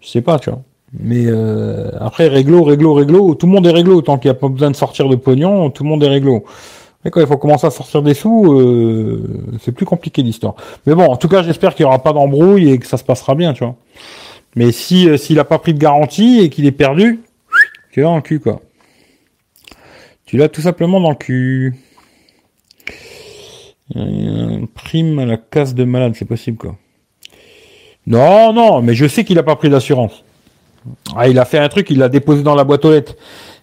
Je 0.00 0.08
sais 0.08 0.20
pas, 0.20 0.38
tu 0.38 0.50
vois. 0.50 0.60
Mais 0.92 1.24
euh, 1.26 1.90
après, 1.98 2.28
réglo, 2.28 2.62
réglo, 2.62 2.94
réglo, 2.94 3.34
tout 3.34 3.46
le 3.46 3.52
monde 3.52 3.66
est 3.66 3.72
réglo. 3.72 4.02
Tant 4.02 4.18
qu'il 4.18 4.30
n'y 4.30 4.36
a 4.36 4.38
pas 4.38 4.48
besoin 4.48 4.70
de 4.70 4.76
sortir 4.76 5.08
de 5.08 5.16
pognon, 5.16 5.70
tout 5.70 5.82
le 5.82 5.88
monde 5.88 6.02
est 6.04 6.08
réglo. 6.08 6.44
Mais 7.04 7.10
quand 7.10 7.20
il 7.20 7.26
faut 7.26 7.36
commencer 7.36 7.66
à 7.66 7.70
sortir 7.70 8.02
des 8.02 8.14
sous, 8.14 8.52
euh, 8.52 9.58
c'est 9.60 9.72
plus 9.72 9.86
compliqué 9.86 10.22
l'histoire. 10.22 10.54
Mais 10.86 10.94
bon, 10.94 11.04
en 11.04 11.16
tout 11.16 11.28
cas, 11.28 11.42
j'espère 11.42 11.74
qu'il 11.74 11.84
n'y 11.84 11.88
aura 11.88 12.02
pas 12.02 12.12
d'embrouille 12.12 12.70
et 12.70 12.78
que 12.78 12.86
ça 12.86 12.96
se 12.96 13.04
passera 13.04 13.34
bien, 13.34 13.52
tu 13.52 13.64
vois. 13.64 13.76
Mais 14.56 14.72
si 14.72 15.08
euh, 15.08 15.16
s'il 15.16 15.38
a 15.38 15.44
pas 15.44 15.58
pris 15.58 15.74
de 15.74 15.78
garantie 15.78 16.40
et 16.40 16.50
qu'il 16.50 16.66
est 16.66 16.72
perdu, 16.72 17.20
tu 17.92 18.02
vas 18.02 18.10
en 18.10 18.20
cul, 18.20 18.40
quoi. 18.40 18.60
Tu 20.26 20.36
l'as 20.36 20.48
tout 20.48 20.60
simplement 20.60 21.00
dans 21.00 21.10
le 21.10 21.16
cul. 21.16 21.74
prime 24.74 25.18
à 25.20 25.24
la 25.24 25.36
casse 25.36 25.74
de 25.74 25.84
malade, 25.84 26.14
c'est 26.16 26.24
possible 26.24 26.58
quoi. 26.58 26.76
Non, 28.08 28.52
non, 28.52 28.82
mais 28.82 28.94
je 28.94 29.06
sais 29.06 29.24
qu'il 29.24 29.38
a 29.38 29.42
pas 29.42 29.56
pris 29.56 29.70
d'assurance. 29.70 30.24
Ah, 31.16 31.28
il 31.28 31.38
a 31.38 31.44
fait 31.44 31.58
un 31.58 31.68
truc, 31.68 31.90
il 31.90 31.98
l'a 31.98 32.08
déposé 32.08 32.42
dans 32.42 32.54
la 32.54 32.64
boîte 32.64 32.84
aux 32.84 32.90
lettres. 32.90 33.14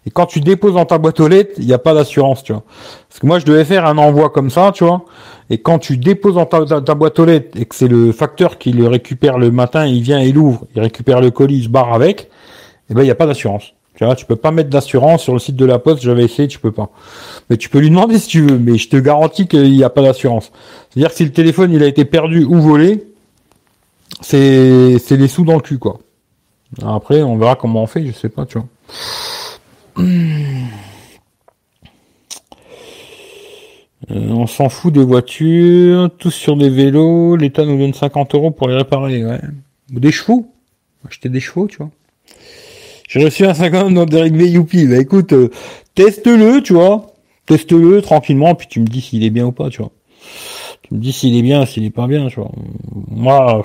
Et 0.06 0.12
quand 0.12 0.26
tu 0.26 0.42
déposes 0.42 0.74
dans 0.74 0.86
ta 0.86 0.98
boîte 0.98 1.20
aux 1.22 1.30
lettres, 1.30 1.54
il 1.58 1.66
n'y 1.66 1.74
a 1.74 1.78
pas 1.78 1.94
d'assurance, 1.94 2.44
tu 2.44 2.52
vois. 2.52 2.64
Parce 3.08 3.20
que 3.20 3.26
moi, 3.26 3.40
je 3.40 3.46
devais 3.46 3.64
faire 3.64 3.86
un 3.86 3.98
envoi 3.98 4.30
comme 4.30 4.50
ça, 4.50 4.72
tu 4.74 4.84
vois. 4.84 5.06
Et 5.50 5.60
quand 5.60 5.80
tu 5.80 5.96
déposes 5.96 6.36
dans 6.36 6.46
ta, 6.46 6.96
boîte 6.96 7.20
aux 7.20 7.26
lettres 7.26 7.58
et 7.58 7.66
que 7.66 7.76
c'est 7.76 7.88
le 7.88 8.12
facteur 8.12 8.58
qui 8.58 8.74
le 8.74 8.88
récupère 8.88 9.38
le 9.38 9.52
matin, 9.52 9.86
il 9.86 10.02
vient, 10.02 10.20
il 10.20 10.38
ouvre, 10.38 10.66
il 10.76 10.82
récupère 10.82 11.22
le 11.22 11.32
colis, 11.32 11.60
il 11.60 11.64
se 11.64 11.70
barre 11.70 11.94
avec, 11.94 12.30
eh 12.90 12.94
ben, 12.94 13.02
il 13.02 13.06
n'y 13.06 13.12
a 13.12 13.16
pas 13.16 13.28
d'assurance. 13.28 13.74
Tu 13.96 14.04
vois, 14.04 14.16
tu 14.16 14.26
peux 14.26 14.36
pas 14.36 14.52
mettre 14.52 14.70
d'assurance 14.70 15.22
sur 15.22 15.34
le 15.34 15.40
site 15.40 15.56
de 15.56 15.66
la 15.66 15.78
poste, 15.78 16.02
j'avais 16.02 16.24
essayé, 16.24 16.48
tu 16.48 16.60
peux 16.60 16.72
pas. 16.72 16.90
Mais 17.50 17.58
tu 17.58 17.70
peux 17.70 17.80
lui 17.80 17.90
demander 17.90 18.18
si 18.18 18.28
tu 18.28 18.42
veux, 18.42 18.58
mais 18.58 18.78
je 18.78 18.90
te 18.90 18.98
garantis 18.98 19.48
qu'il 19.48 19.72
n'y 19.72 19.84
a 19.84 19.90
pas 19.90 20.02
d'assurance. 20.02 20.52
C'est-à-dire 20.90 21.12
que 21.12 21.16
si 21.16 21.26
le 21.26 21.32
téléphone 21.32 21.72
il 21.72 21.84
a 21.84 21.88
été 21.88 22.04
perdu 22.04 22.44
ou 22.44 22.60
volé, 22.60 23.04
c'est 24.22 24.98
c'est 24.98 25.18
les 25.18 25.28
sous 25.28 25.46
dans 25.46 25.56
le 25.56 25.62
cul 25.62 25.78
quoi. 25.78 26.00
Après, 26.82 27.22
on 27.22 27.38
verra 27.38 27.56
comment 27.56 27.84
on 27.84 27.88
fait, 27.88 28.06
je 28.06 28.12
sais 28.12 28.30
pas, 28.30 28.46
tu 28.46 28.58
vois. 28.58 28.68
Euh, 34.12 34.30
on 34.30 34.48
s'en 34.48 34.70
fout 34.70 34.94
des 34.94 35.04
voitures, 35.04 36.10
tous 36.18 36.32
sur 36.32 36.58
des 36.58 36.70
vélos, 36.70 37.36
l'État 37.36 37.64
nous 37.66 37.78
donne 37.78 37.94
50 37.94 38.36
euros 38.36 38.52
pour 38.52 38.68
les 38.68 38.76
réparer, 38.76 39.26
ouais. 39.26 39.40
Ou 39.94 40.00
des 40.00 40.12
chevaux. 40.12 40.52
Acheter 41.08 41.30
des 41.30 41.40
chevaux, 41.40 41.68
tu 41.68 41.78
vois. 41.78 41.90
J'ai 43.14 43.26
reçu 43.26 43.46
un 43.46 43.54
50 43.54 43.94
dans 43.94 44.06
Derek 44.06 44.34
V 44.34 44.50
Youpi. 44.50 44.88
Bah 44.88 44.98
écoute, 44.98 45.34
euh, 45.34 45.52
teste-le, 45.94 46.64
tu 46.64 46.74
vois. 46.74 47.14
Teste-le 47.46 48.02
tranquillement, 48.02 48.56
puis 48.56 48.66
tu 48.68 48.80
me 48.80 48.88
dis 48.88 49.02
s'il 49.02 49.24
est 49.24 49.30
bien 49.30 49.46
ou 49.46 49.52
pas, 49.52 49.70
tu 49.70 49.84
vois. 49.84 49.92
Tu 50.82 50.96
me 50.96 51.00
dis 51.00 51.12
s'il 51.14 51.38
est 51.38 51.44
bien, 51.44 51.68
s'il 51.68 51.86
est 51.86 51.92
pas 51.92 52.08
bien, 52.08 52.28
tu 52.30 52.40
vois. 52.40 52.50
Moi, 53.12 53.64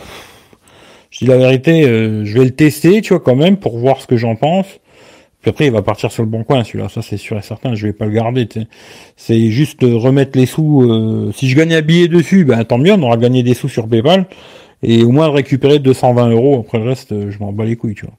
je 1.09 1.21
dis 1.21 1.25
la 1.25 1.39
vérité, 1.39 1.85
euh, 1.85 2.27
je 2.27 2.39
vais 2.39 2.45
le 2.45 2.51
tester, 2.51 3.01
tu 3.01 3.15
vois, 3.15 3.21
quand 3.21 3.37
même, 3.37 3.57
pour 3.57 3.79
voir 3.79 4.03
ce 4.03 4.07
que 4.07 4.19
j'en 4.19 4.37
pense. 4.37 4.67
Puis 5.41 5.49
après, 5.49 5.65
il 5.65 5.73
va 5.73 5.81
partir 5.81 6.13
sur 6.13 6.23
le 6.23 6.29
bon 6.29 6.45
coin, 6.45 6.63
celui-là. 6.63 6.91
Ça, 6.91 7.01
c'est 7.01 7.17
sûr 7.17 7.39
et 7.39 7.43
certain. 7.43 7.75
Je 7.75 7.87
vais 7.87 7.95
pas 7.95 8.05
le 8.05 8.13
garder. 8.13 8.47
C'est 9.17 9.49
juste 9.51 9.79
remettre 9.81 10.37
les 10.37 10.45
sous. 10.45 10.83
Euh, 10.83 11.33
si 11.35 11.49
je 11.49 11.57
gagne 11.57 11.73
un 11.73 11.81
billet 11.81 12.09
dessus, 12.09 12.45
ben 12.45 12.63
tant 12.65 12.77
mieux. 12.77 12.93
On 12.93 13.03
aura 13.03 13.17
gagné 13.17 13.43
des 13.43 13.55
sous 13.55 13.71
sur 13.71 13.89
PayPal 13.89 14.27
et 14.83 15.05
au 15.05 15.11
moins 15.11 15.33
récupérer 15.33 15.79
220 15.79 16.33
euros. 16.33 16.61
Après 16.61 16.79
le 16.79 16.85
reste, 16.85 17.31
je 17.31 17.39
m'en 17.39 17.51
bats 17.51 17.65
les 17.65 17.77
couilles, 17.77 17.95
tu 17.95 18.05
vois. 18.05 18.15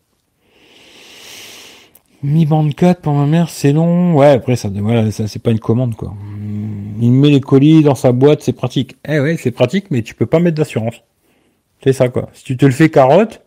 Mi 2.21 2.45
bande 2.45 2.75
4 2.75 3.01
pour 3.01 3.13
ma 3.13 3.25
mère, 3.25 3.49
c'est 3.49 3.71
long. 3.71 4.13
Ouais, 4.13 4.31
après 4.31 4.57
ça, 4.57 4.69
voilà, 4.73 5.09
ça 5.11 5.27
c'est 5.27 5.41
pas 5.41 5.51
une 5.51 5.59
commande 5.59 5.95
quoi. 5.95 6.13
Il 7.01 7.11
met 7.11 7.29
les 7.29 7.39
colis 7.39 7.81
dans 7.81 7.95
sa 7.95 8.11
boîte, 8.11 8.41
c'est 8.41 8.53
pratique. 8.53 8.97
Eh 9.07 9.19
ouais, 9.19 9.37
c'est 9.37 9.51
pratique, 9.51 9.85
mais 9.89 10.01
tu 10.01 10.15
peux 10.15 10.25
pas 10.25 10.39
mettre 10.39 10.57
d'assurance. 10.57 11.01
C'est 11.81 11.93
ça 11.93 12.09
quoi. 12.09 12.29
Si 12.33 12.43
tu 12.43 12.57
te 12.57 12.65
le 12.65 12.71
fais 12.71 12.89
carotte 12.89 13.41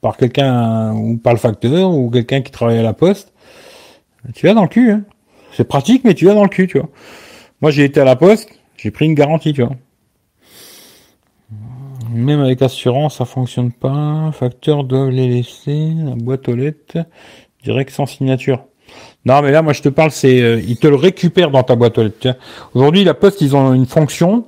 par 0.00 0.16
quelqu'un 0.16 0.94
ou 0.94 1.18
par 1.18 1.34
le 1.34 1.38
facteur 1.38 1.92
ou 1.92 2.08
quelqu'un 2.10 2.40
qui 2.40 2.50
travaille 2.50 2.78
à 2.78 2.82
la 2.82 2.94
poste, 2.94 3.34
tu 4.34 4.46
vas 4.46 4.54
dans 4.54 4.62
le 4.62 4.68
cul. 4.68 4.92
Hein. 4.92 5.04
C'est 5.52 5.64
pratique, 5.64 6.04
mais 6.04 6.14
tu 6.14 6.24
vas 6.24 6.34
dans 6.34 6.42
le 6.42 6.48
cul, 6.48 6.68
tu 6.68 6.78
vois. 6.78 6.88
Moi, 7.60 7.70
j'ai 7.70 7.84
été 7.84 8.00
à 8.00 8.04
la 8.04 8.16
poste, 8.16 8.48
j'ai 8.76 8.90
pris 8.90 9.04
une 9.04 9.14
garantie, 9.14 9.52
tu 9.52 9.62
vois. 9.62 9.76
Même 12.12 12.40
avec 12.40 12.62
assurance, 12.62 13.18
ça 13.18 13.24
fonctionne 13.24 13.72
pas. 13.72 14.30
Facteur 14.32 14.84
doivent 14.84 15.10
les 15.10 15.28
laisser. 15.28 15.92
La 15.96 16.14
boîte 16.14 16.48
aux 16.48 16.56
lettres. 16.56 16.98
Direct 17.64 17.90
sans 17.90 18.06
signature. 18.06 18.64
Non, 19.24 19.42
mais 19.42 19.52
là, 19.52 19.62
moi, 19.62 19.72
je 19.72 19.82
te 19.82 19.88
parle, 19.88 20.10
c'est, 20.10 20.40
euh, 20.40 20.60
ils 20.66 20.78
te 20.78 20.86
le 20.86 20.96
récupèrent 20.96 21.50
dans 21.50 21.62
ta 21.62 21.76
boîte 21.76 21.98
aux 21.98 22.02
lettres. 22.02 22.36
Aujourd'hui, 22.74 23.04
la 23.04 23.14
poste, 23.14 23.40
ils 23.40 23.54
ont 23.54 23.72
une 23.72 23.86
fonction. 23.86 24.46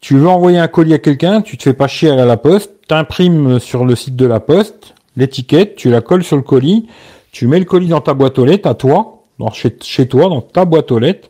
Tu 0.00 0.16
veux 0.16 0.28
envoyer 0.28 0.58
un 0.58 0.68
colis 0.68 0.94
à 0.94 0.98
quelqu'un, 0.98 1.40
tu 1.40 1.56
te 1.56 1.62
fais 1.62 1.72
pas 1.72 1.88
chier 1.88 2.10
à 2.10 2.26
la 2.26 2.36
poste, 2.36 2.72
t'imprimes 2.88 3.58
sur 3.58 3.86
le 3.86 3.96
site 3.96 4.16
de 4.16 4.26
la 4.26 4.40
poste 4.40 4.94
l'étiquette, 5.16 5.76
tu 5.76 5.90
la 5.90 6.00
colles 6.00 6.24
sur 6.24 6.36
le 6.36 6.42
colis, 6.42 6.86
tu 7.32 7.46
mets 7.46 7.58
le 7.58 7.64
colis 7.64 7.88
dans 7.88 8.00
ta 8.00 8.14
boîte 8.14 8.38
aux 8.38 8.44
lettres 8.44 8.68
à 8.68 8.74
toi, 8.74 9.24
dans, 9.38 9.50
chez, 9.50 9.70
toi, 10.08 10.28
dans 10.28 10.40
ta 10.40 10.64
boîte 10.64 10.92
aux 10.92 10.98
lettres, 10.98 11.28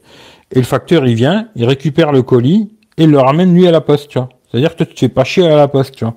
et 0.52 0.58
le 0.58 0.64
facteur, 0.64 1.06
il 1.06 1.14
vient, 1.14 1.48
il 1.56 1.64
récupère 1.64 2.12
le 2.12 2.22
colis 2.22 2.70
et 2.96 3.04
il 3.04 3.10
le 3.10 3.18
ramène 3.18 3.54
lui 3.54 3.66
à 3.66 3.70
la 3.70 3.80
poste. 3.80 4.18
C'est-à-dire 4.54 4.76
que 4.76 4.84
tu 4.84 4.94
fais 4.96 5.08
pas 5.08 5.24
chier 5.24 5.48
à 5.48 5.56
la 5.56 5.66
poste, 5.66 5.96
tu 5.96 6.04
vois. 6.04 6.14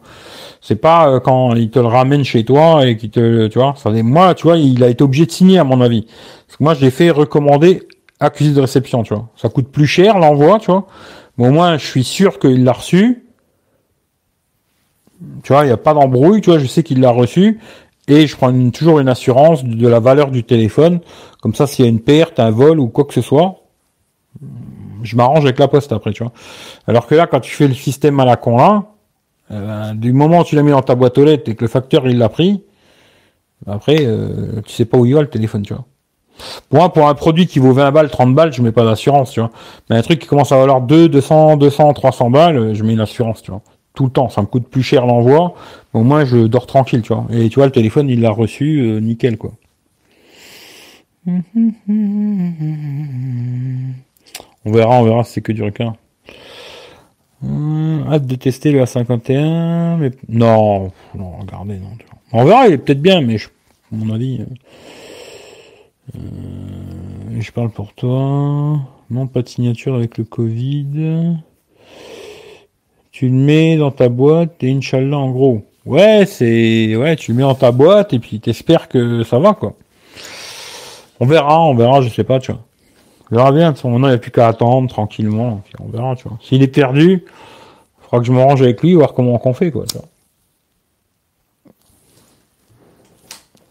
C'est 0.62 0.76
pas 0.76 1.10
euh, 1.10 1.20
quand 1.20 1.56
il 1.56 1.72
te 1.72 1.80
le 1.80 1.88
ramène 1.88 2.24
chez 2.24 2.46
toi 2.46 2.86
et 2.86 2.96
qu'il 2.96 3.10
te, 3.10 3.48
tu 3.48 3.58
vois, 3.58 3.74
ça, 3.78 3.90
moi, 3.90 4.36
tu 4.36 4.44
vois, 4.44 4.58
il 4.58 4.84
a 4.84 4.90
été 4.90 5.04
obligé 5.04 5.26
de 5.26 5.32
signer 5.32 5.58
à 5.58 5.64
mon 5.64 5.82
avis. 5.82 6.04
Parce 6.46 6.58
que 6.58 6.64
moi, 6.64 6.76
je 6.76 6.82
l'ai 6.82 6.92
fait 6.92 7.10
recommander 7.10 7.88
accusé 8.20 8.54
de 8.54 8.62
réception, 8.62 9.02
tu 9.02 9.16
vois. 9.16 9.30
Ça 9.36 9.50
coûte 9.50 9.70
plus 9.70 9.88
cher 9.88 10.20
l'envoi, 10.20 10.60
tu 10.60 10.68
vois. 10.68 10.86
Mais 11.40 11.48
au 11.48 11.52
moins, 11.52 11.80
je 11.80 11.86
suis 11.88 12.04
sûr 12.04 12.38
qu'il 12.38 12.64
l'a 12.64 12.74
reçu. 12.74 13.26
Tu 15.42 15.52
vois, 15.52 15.64
il 15.64 15.68
n'y 15.68 15.74
a 15.74 15.78
pas 15.78 15.96
d'embrouille, 15.96 16.42
tu 16.42 16.52
vois, 16.52 16.60
je 16.60 16.68
sais 16.68 16.84
qu'il 16.84 17.02
l'a 17.02 17.10
reçu. 17.10 17.60
Et 18.08 18.28
je 18.28 18.38
prends 18.38 18.54
toujours 18.70 19.00
une 19.00 19.10
assurance 19.10 19.66
de 19.66 19.88
la 19.88 20.00
valeur 20.00 20.30
du 20.30 20.44
téléphone. 20.44 21.00
Comme 21.42 21.56
ça, 21.56 21.66
s'il 21.66 21.86
y 21.86 21.88
a 21.88 21.92
une 21.92 22.02
perte, 22.02 22.40
un 22.40 22.52
vol 22.52 22.80
ou 22.80 22.88
quoi 22.88 23.06
que 23.06 23.16
ce 23.16 23.22
soit, 23.22 23.64
je 25.04 25.16
m'arrange 25.16 25.44
avec 25.44 25.60
la 25.60 25.68
poste 25.68 25.92
après, 25.92 26.14
tu 26.14 26.24
vois. 26.24 26.32
Alors 26.88 27.08
que 27.08 27.16
là, 27.16 27.28
quand 27.28 27.40
tu 27.40 27.52
fais 27.52 27.68
le 27.68 27.74
système 27.74 28.20
à 28.20 28.26
la 28.26 28.36
con 28.36 28.58
là, 28.58 28.84
euh, 29.52 29.94
du 29.94 30.14
moment 30.14 30.40
où 30.40 30.44
tu 30.44 30.56
l'as 30.56 30.64
mis 30.64 30.72
dans 30.72 30.82
ta 30.82 30.96
boîte 30.96 31.18
aux 31.18 31.26
lettres 31.26 31.50
et 31.50 31.56
que 31.56 31.64
le 31.64 31.70
facteur 31.70 32.08
il 32.08 32.18
l'a 32.18 32.30
pris, 32.30 32.62
après, 33.66 33.98
euh, 34.02 34.62
tu 34.66 34.74
sais 34.74 34.86
pas 34.86 34.98
où 34.98 35.06
il 35.06 35.16
va 35.16 35.22
le 35.22 35.30
téléphone, 35.30 35.64
tu 35.64 35.74
vois. 35.74 35.86
Moi, 36.72 36.94
pour 36.94 37.08
un 37.08 37.16
produit 37.16 37.48
qui 37.48 37.58
vaut 37.60 37.72
20 37.74 37.92
balles, 37.92 38.10
30 38.10 38.36
balles, 38.36 38.54
je 38.54 38.62
mets 38.62 38.72
pas 38.72 38.86
d'assurance, 38.86 39.32
tu 39.32 39.40
vois. 39.40 39.50
Mais 39.90 39.96
un 39.96 40.02
truc 40.02 40.20
qui 40.20 40.28
commence 40.28 40.52
à 40.52 40.58
valoir 40.58 40.82
2, 40.82 41.10
200, 41.10 41.58
200, 41.58 41.94
300 41.94 42.30
balles, 42.30 42.76
je 42.76 42.84
mets 42.84 42.94
une 42.94 43.00
assurance, 43.00 43.42
tu 43.42 43.50
vois. 43.52 43.62
Tout 43.96 44.06
le 44.06 44.12
temps, 44.12 44.30
ça 44.30 44.42
me 44.42 44.46
coûte 44.46 44.68
plus 44.68 44.84
cher 44.84 45.08
l'envoi, 45.08 45.56
au 45.94 46.04
moins 46.04 46.24
je 46.26 46.46
dors 46.46 46.68
tranquille, 46.68 47.02
tu 47.02 47.14
vois. 47.14 47.26
Et 47.32 47.50
tu 47.50 47.56
vois, 47.56 47.66
le 47.66 47.72
téléphone, 47.72 48.10
il 48.10 48.22
l'a 48.22 48.30
reçu, 48.30 48.82
euh, 48.82 49.00
nickel, 49.00 49.38
quoi. 49.38 49.54
On 54.66 54.72
verra, 54.72 55.00
on 55.00 55.04
verra 55.04 55.24
si 55.24 55.34
c'est 55.34 55.42
que 55.42 55.52
du 55.52 55.64
requin. 55.64 55.96
Hum, 57.44 58.06
hâte 58.12 58.26
de 58.26 58.36
tester 58.36 58.72
le 58.72 58.84
A51, 58.84 59.98
mais 59.98 60.12
non, 60.28 60.92
non, 61.14 61.38
regardez, 61.40 61.78
non. 61.78 61.90
On 62.34 62.44
verra, 62.44 62.68
il 62.68 62.74
est 62.74 62.78
peut-être 62.78 63.02
bien, 63.02 63.22
mais 63.22 63.38
je, 63.38 63.48
à 63.48 63.96
mon 63.96 64.14
avis, 64.14 64.42
euh, 64.42 64.46
euh, 66.18 67.40
je 67.40 67.52
parle 67.52 67.70
pour 67.70 67.94
toi. 67.94 68.80
Non, 69.10 69.28
pas 69.28 69.42
de 69.42 69.48
signature 69.48 69.96
avec 69.96 70.18
le 70.18 70.26
Covid. 70.26 71.38
Tu 73.12 73.30
le 73.30 73.36
mets 73.36 73.78
dans 73.78 73.92
ta 73.92 74.10
boîte 74.10 74.62
et 74.64 74.72
Inch'Allah, 74.72 75.18
en 75.18 75.32
gros. 75.32 75.64
Ouais, 75.86 76.26
c'est, 76.26 76.96
ouais, 76.96 77.16
tu 77.16 77.32
le 77.32 77.38
mets 77.38 77.44
dans 77.44 77.56
ta 77.56 77.72
boîte 77.72 78.14
et 78.14 78.20
puis 78.20 78.40
t'espères 78.40 78.90
que 78.90 79.24
ça 79.24 79.40
va, 79.40 79.54
quoi. 79.54 79.76
On 81.20 81.26
verra, 81.26 81.62
on 81.64 81.76
verra, 81.76 82.02
je 82.02 82.10
sais 82.10 82.26
pas, 82.26 82.40
tu 82.40 82.52
vois. 82.52 82.67
On 83.32 83.36
verra 83.36 83.52
bien, 83.52 83.72
de 83.74 83.78
il 83.84 83.90
n'y 84.00 84.08
a 84.08 84.18
plus 84.18 84.32
qu'à 84.32 84.48
attendre 84.48 84.90
tranquillement, 84.90 85.62
on 85.80 85.90
verra, 85.90 86.16
tu 86.16 86.28
vois. 86.28 86.38
S'il 86.42 86.64
est 86.64 86.68
perdu, 86.68 87.24
il 87.26 88.04
faudra 88.04 88.20
que 88.20 88.26
je 88.26 88.32
me 88.32 88.42
range 88.42 88.62
avec 88.62 88.82
lui, 88.82 88.94
voir 88.94 89.14
comment 89.14 89.42
on 89.44 89.54
fait, 89.54 89.72
quoi, 89.72 89.86
tu 89.86 89.98
vois. 89.98 90.08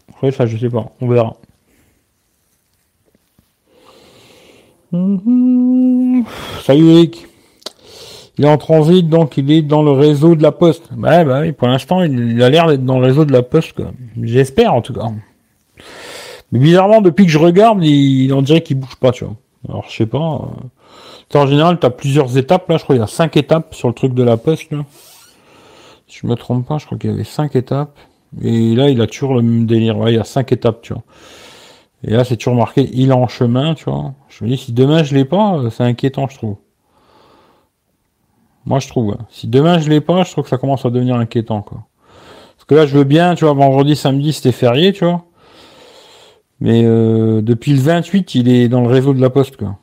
Après, 0.09 0.31
ça, 0.31 0.45
je 0.45 0.57
sais 0.57 0.69
pas, 0.69 0.91
on 1.01 1.07
verra. 1.07 1.35
Salut 6.63 6.91
Eric. 6.91 7.27
Il 8.37 8.45
est 8.45 8.49
en 8.49 8.57
transit, 8.59 9.09
donc 9.09 9.37
il 9.37 9.51
est 9.51 9.63
dans 9.63 9.81
le 9.81 9.91
réseau 9.91 10.35
de 10.35 10.43
la 10.43 10.51
poste. 10.51 10.89
Bah 10.91 11.23
oui, 11.41 11.51
pour 11.51 11.67
l'instant, 11.67 12.03
il 12.03 12.41
a 12.43 12.49
l'air 12.49 12.67
d'être 12.67 12.85
dans 12.85 12.99
le 12.99 13.07
réseau 13.07 13.25
de 13.25 13.33
la 13.33 13.41
poste, 13.41 13.73
quoi. 13.73 13.91
J'espère, 14.21 14.75
en 14.75 14.81
tout 14.81 14.93
cas. 14.93 15.09
Mais 16.51 16.59
bizarrement, 16.59 17.01
depuis 17.01 17.25
que 17.25 17.31
je 17.31 17.39
regarde, 17.39 17.83
il, 17.83 18.31
on 18.33 18.43
dirait 18.43 18.61
qu'il 18.61 18.79
bouge 18.79 18.95
pas, 18.97 19.11
tu 19.11 19.25
vois. 19.25 19.33
Alors, 19.69 19.85
je 19.89 19.95
sais 19.95 20.05
pas. 20.05 20.41
Euh... 21.33 21.39
En 21.39 21.47
général, 21.47 21.79
t'as 21.79 21.89
plusieurs 21.89 22.37
étapes, 22.37 22.69
là. 22.69 22.77
Je 22.77 22.83
crois 22.83 22.95
qu'il 22.95 23.01
y 23.01 23.03
a 23.03 23.07
cinq 23.07 23.37
étapes 23.37 23.75
sur 23.75 23.87
le 23.87 23.93
truc 23.93 24.13
de 24.13 24.23
la 24.23 24.37
poste, 24.37 24.71
là. 24.71 24.85
Si 26.07 26.19
je 26.21 26.27
me 26.27 26.35
trompe 26.35 26.65
pas, 26.65 26.77
je 26.77 26.85
crois 26.85 26.97
qu'il 26.97 27.09
y 27.09 27.13
avait 27.13 27.23
cinq 27.23 27.55
étapes. 27.55 27.97
Et 28.41 28.75
là, 28.75 28.89
il 28.89 29.01
a 29.01 29.07
toujours 29.07 29.35
le 29.35 29.41
même 29.41 29.65
délire. 29.65 29.97
Il 30.07 30.15
y 30.15 30.19
a 30.19 30.23
cinq 30.23 30.51
étapes, 30.51 30.81
tu 30.81 30.93
vois. 30.93 31.03
Et 32.03 32.11
là, 32.11 32.23
c'est 32.23 32.37
toujours 32.37 32.55
marqué, 32.55 32.89
il 32.93 33.09
est 33.09 33.13
en 33.13 33.27
chemin, 33.27 33.73
tu 33.73 33.85
vois. 33.85 34.13
Je 34.29 34.43
me 34.43 34.49
dis, 34.49 34.57
si 34.57 34.71
demain 34.71 35.03
je 35.03 35.15
l'ai 35.15 35.25
pas, 35.25 35.61
c'est 35.71 35.83
inquiétant, 35.83 36.27
je 36.27 36.37
trouve. 36.37 36.57
Moi, 38.65 38.79
je 38.79 38.87
trouve. 38.87 39.17
Si 39.29 39.47
demain 39.47 39.79
je 39.79 39.89
l'ai 39.89 40.01
pas, 40.01 40.23
je 40.23 40.31
trouve 40.31 40.43
que 40.43 40.49
ça 40.49 40.57
commence 40.57 40.85
à 40.85 40.89
devenir 40.89 41.15
inquiétant, 41.15 41.61
quoi. 41.61 41.85
Parce 42.55 42.65
que 42.65 42.75
là, 42.75 42.85
je 42.85 42.97
veux 42.97 43.03
bien, 43.03 43.35
tu 43.35 43.45
vois, 43.45 43.53
vendredi, 43.53 43.95
samedi, 43.95 44.33
c'était 44.33 44.51
férié, 44.51 44.93
tu 44.93 45.05
vois. 45.05 45.23
Mais 46.59 46.83
euh, 46.85 47.41
depuis 47.41 47.73
le 47.73 47.81
28, 47.81 48.35
il 48.35 48.49
est 48.49 48.67
dans 48.67 48.81
le 48.81 48.87
réseau 48.87 49.13
de 49.13 49.21
la 49.21 49.29
poste, 49.29 49.57
quoi. 49.57 49.77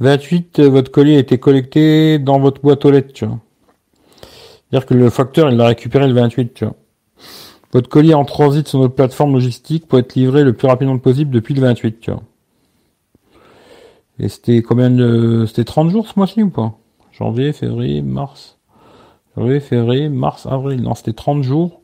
28, 0.00 0.58
euh, 0.58 0.68
votre 0.68 0.90
colis 0.90 1.14
a 1.14 1.18
été 1.20 1.38
collecté 1.38 2.18
dans 2.18 2.40
votre 2.40 2.60
boîte 2.60 2.84
aux 2.84 2.90
lettres, 2.90 3.12
tu 3.12 3.24
vois. 3.24 3.38
C'est-à-dire 4.70 4.86
que 4.86 4.94
le 4.94 5.10
facteur, 5.10 5.50
il 5.50 5.56
l'a 5.56 5.66
récupéré 5.66 6.08
le 6.08 6.14
28, 6.14 6.54
tu 6.54 6.64
vois. 6.64 6.74
Votre 7.72 7.88
colis 7.88 8.10
est 8.10 8.14
en 8.14 8.24
transit 8.24 8.66
sur 8.66 8.80
notre 8.80 8.94
plateforme 8.94 9.34
logistique 9.34 9.86
pour 9.86 9.98
être 9.98 10.14
livré 10.14 10.44
le 10.44 10.52
plus 10.54 10.66
rapidement 10.66 10.98
possible 10.98 11.30
depuis 11.30 11.54
le 11.54 11.60
28, 11.60 12.00
tu 12.00 12.10
vois. 12.10 12.22
Et 14.18 14.28
c'était 14.28 14.60
combien 14.62 14.90
de... 14.90 15.46
C'était 15.46 15.64
30 15.64 15.90
jours 15.90 16.08
ce 16.08 16.14
mois-ci 16.16 16.42
ou 16.42 16.50
pas? 16.50 16.74
Janvier, 17.12 17.52
février, 17.52 18.02
mars. 18.02 18.58
Janvier, 19.36 19.60
février, 19.60 20.08
mars, 20.08 20.46
avril. 20.46 20.82
Non, 20.82 20.94
c'était 20.94 21.12
30 21.12 21.42
jours. 21.42 21.81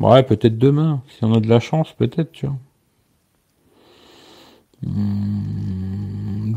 Ouais, 0.00 0.22
peut-être 0.22 0.58
demain. 0.58 1.02
Si 1.08 1.24
on 1.24 1.32
a 1.34 1.40
de 1.40 1.48
la 1.48 1.60
chance, 1.60 1.92
peut-être, 1.92 2.32
tu 2.32 2.46
vois. 2.46 2.56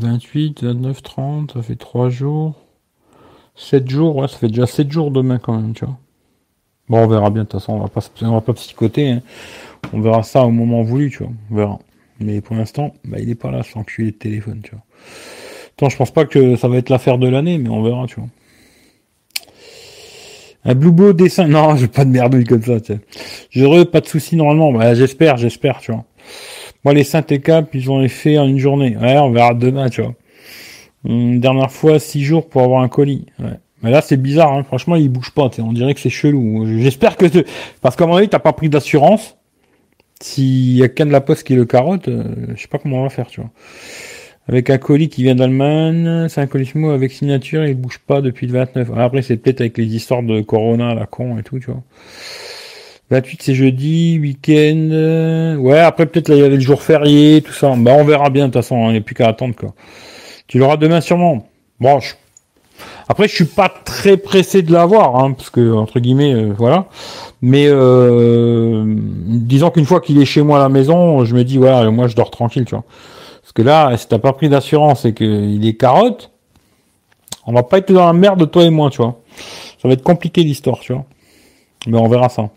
28, 0.00 0.62
29, 0.64 1.02
30, 1.02 1.52
ça 1.52 1.62
fait 1.62 1.76
3 1.76 2.10
jours. 2.10 2.54
7 3.54 3.88
jours, 3.88 4.16
ouais, 4.16 4.28
ça 4.28 4.36
fait 4.38 4.48
déjà 4.48 4.66
7 4.66 4.92
jours 4.92 5.10
demain 5.10 5.38
quand 5.38 5.58
même, 5.58 5.72
tu 5.72 5.84
vois. 5.84 5.96
Bon, 6.88 6.98
on 6.98 7.06
verra 7.06 7.30
bien, 7.30 7.42
de 7.42 7.48
toute 7.48 7.60
façon, 7.60 7.74
on 7.74 7.80
va 7.80 7.88
pas, 7.88 8.00
on 8.22 8.32
va 8.32 8.40
pas 8.40 8.54
psychoter. 8.54 9.10
Hein. 9.10 9.22
On 9.92 10.00
verra 10.00 10.22
ça 10.22 10.44
au 10.44 10.50
moment 10.50 10.82
voulu, 10.82 11.10
tu 11.10 11.18
vois. 11.18 11.32
On 11.50 11.54
verra. 11.54 11.78
Mais 12.20 12.40
pour 12.40 12.56
l'instant, 12.56 12.94
bah, 13.04 13.18
il 13.20 13.30
est 13.30 13.34
pas 13.34 13.50
là, 13.50 13.62
sans 13.62 13.80
enculé 13.80 14.10
de 14.10 14.16
téléphone, 14.16 14.60
tu 14.62 14.72
vois. 14.72 14.82
Attends, 15.76 15.88
je 15.88 15.96
pense 15.96 16.10
pas 16.10 16.24
que 16.24 16.56
ça 16.56 16.68
va 16.68 16.76
être 16.76 16.88
l'affaire 16.88 17.18
de 17.18 17.28
l'année, 17.28 17.58
mais 17.58 17.68
on 17.68 17.82
verra, 17.82 18.06
tu 18.06 18.20
vois. 18.20 18.28
Un 20.64 20.74
Blue 20.74 21.14
dessin. 21.14 21.48
Non, 21.48 21.76
j'ai 21.76 21.88
pas 21.88 22.04
de 22.04 22.10
merdouille 22.10 22.44
comme 22.44 22.62
ça, 22.62 22.80
tu 22.80 22.94
sais. 22.94 23.00
J'aurais 23.50 23.84
pas 23.84 24.00
de 24.00 24.06
soucis 24.06 24.36
normalement. 24.36 24.72
Bah, 24.72 24.94
j'espère, 24.94 25.36
j'espère, 25.36 25.78
tu 25.80 25.92
vois. 25.92 26.04
Moi, 26.84 26.94
les 26.94 27.16
et 27.16 27.40
cap, 27.40 27.68
ils 27.74 27.90
ont 27.90 27.98
les 27.98 28.08
fait 28.08 28.38
en 28.38 28.46
une 28.46 28.58
journée. 28.58 28.96
Ouais, 28.96 29.18
on 29.18 29.30
verra 29.30 29.54
demain, 29.54 29.88
tu 29.88 30.02
vois. 30.02 30.14
Une 31.04 31.40
dernière 31.40 31.70
fois, 31.70 31.98
six 31.98 32.22
jours 32.22 32.48
pour 32.48 32.62
avoir 32.62 32.82
un 32.82 32.88
colis. 32.88 33.26
Mais 33.82 33.90
là, 33.90 34.00
c'est 34.00 34.16
bizarre, 34.16 34.52
hein. 34.52 34.64
franchement, 34.64 34.96
il 34.96 35.08
bouge 35.08 35.30
pas. 35.30 35.50
On 35.58 35.72
dirait 35.72 35.94
que 35.94 36.00
c'est 36.00 36.10
chelou. 36.10 36.66
J'espère 36.80 37.16
que... 37.16 37.26
Parce 37.80 37.96
qu'à 37.96 38.06
mon 38.06 38.16
avis, 38.16 38.28
t'as 38.28 38.40
pas 38.40 38.52
pris 38.52 38.68
d'assurance. 38.68 39.36
S'il 40.20 40.76
y 40.76 40.82
a 40.82 40.88
qu'un 40.88 41.06
de 41.06 41.12
la 41.12 41.20
poste 41.20 41.46
qui 41.46 41.54
le 41.54 41.64
carotte, 41.64 42.08
euh, 42.08 42.24
je 42.56 42.62
sais 42.62 42.68
pas 42.68 42.78
comment 42.78 42.98
on 42.98 43.02
va 43.04 43.08
faire, 43.08 43.28
tu 43.28 43.40
vois. 43.40 43.50
Avec 44.48 44.70
un 44.70 44.78
colis 44.78 45.08
qui 45.08 45.22
vient 45.22 45.34
d'Allemagne, 45.34 46.26
c'est 46.28 46.40
un 46.40 46.46
colis 46.46 46.72
mot 46.74 46.90
avec 46.90 47.12
signature, 47.12 47.66
il 47.66 47.74
bouge 47.74 47.98
pas 47.98 48.22
depuis 48.22 48.46
le 48.46 48.54
29. 48.54 48.90
après, 48.96 49.22
c'est 49.22 49.36
peut-être 49.36 49.60
avec 49.60 49.76
les 49.76 49.94
histoires 49.94 50.22
de 50.22 50.40
Corona, 50.40 50.94
la 50.94 51.06
con 51.06 51.38
et 51.38 51.42
tout, 51.42 51.58
tu 51.58 51.66
vois. 51.66 51.82
28 53.10 53.42
c'est 53.42 53.54
jeudi, 53.54 54.18
week-end. 54.20 55.56
Ouais, 55.60 55.78
après 55.78 56.06
peut-être 56.06 56.28
là 56.28 56.36
il 56.36 56.40
y 56.40 56.44
avait 56.44 56.56
le 56.56 56.60
jour 56.60 56.82
férié, 56.82 57.40
tout 57.42 57.52
ça. 57.52 57.74
Bah 57.76 57.92
on 57.96 58.04
verra 58.04 58.28
bien 58.30 58.48
de 58.48 58.52
toute 58.52 58.62
façon, 58.62 58.88
il 58.88 58.92
n'y 58.92 58.98
a 58.98 59.00
plus 59.00 59.14
qu'à 59.14 59.28
attendre 59.28 59.54
quoi. 59.56 59.74
Tu 60.46 60.58
l'auras 60.58 60.76
demain 60.76 61.00
sûrement. 61.00 61.48
Bon, 61.80 62.00
je... 62.00 62.14
après 63.08 63.28
je 63.28 63.34
suis 63.34 63.44
pas 63.46 63.68
très 63.68 64.18
pressé 64.18 64.62
de 64.62 64.72
l'avoir, 64.72 65.16
hein, 65.16 65.32
parce 65.32 65.48
que 65.48 65.72
entre 65.72 66.00
guillemets, 66.00 66.34
euh, 66.34 66.52
voilà. 66.56 66.86
Mais 67.40 67.66
euh, 67.68 68.84
disons 68.86 69.70
qu'une 69.70 69.86
fois 69.86 70.00
qu'il 70.00 70.20
est 70.20 70.26
chez 70.26 70.42
moi 70.42 70.58
à 70.58 70.62
la 70.62 70.68
maison, 70.68 71.24
je 71.24 71.34
me 71.34 71.44
dis 71.44 71.56
voilà, 71.56 71.90
moi 71.90 72.08
je 72.08 72.16
dors 72.16 72.30
tranquille, 72.30 72.66
tu 72.66 72.74
vois. 72.74 72.84
Parce 73.48 73.54
que 73.54 73.62
là, 73.62 73.96
si 73.96 74.06
t'as 74.06 74.18
pas 74.18 74.34
pris 74.34 74.50
d'assurance 74.50 75.06
et 75.06 75.14
qu'il 75.14 75.66
est 75.66 75.74
carotte, 75.74 76.30
on 77.46 77.54
va 77.54 77.62
pas 77.62 77.78
être 77.78 77.90
dans 77.90 78.04
la 78.04 78.12
merde 78.12 78.50
toi 78.50 78.62
et 78.62 78.68
moi, 78.68 78.90
tu 78.90 78.98
vois. 78.98 79.22
Ça 79.80 79.88
va 79.88 79.94
être 79.94 80.02
compliqué 80.02 80.42
l'histoire, 80.42 80.80
tu 80.80 80.92
vois. 80.92 81.06
Mais 81.86 81.96
on 81.96 82.08
verra 82.08 82.28
ça. 82.28 82.50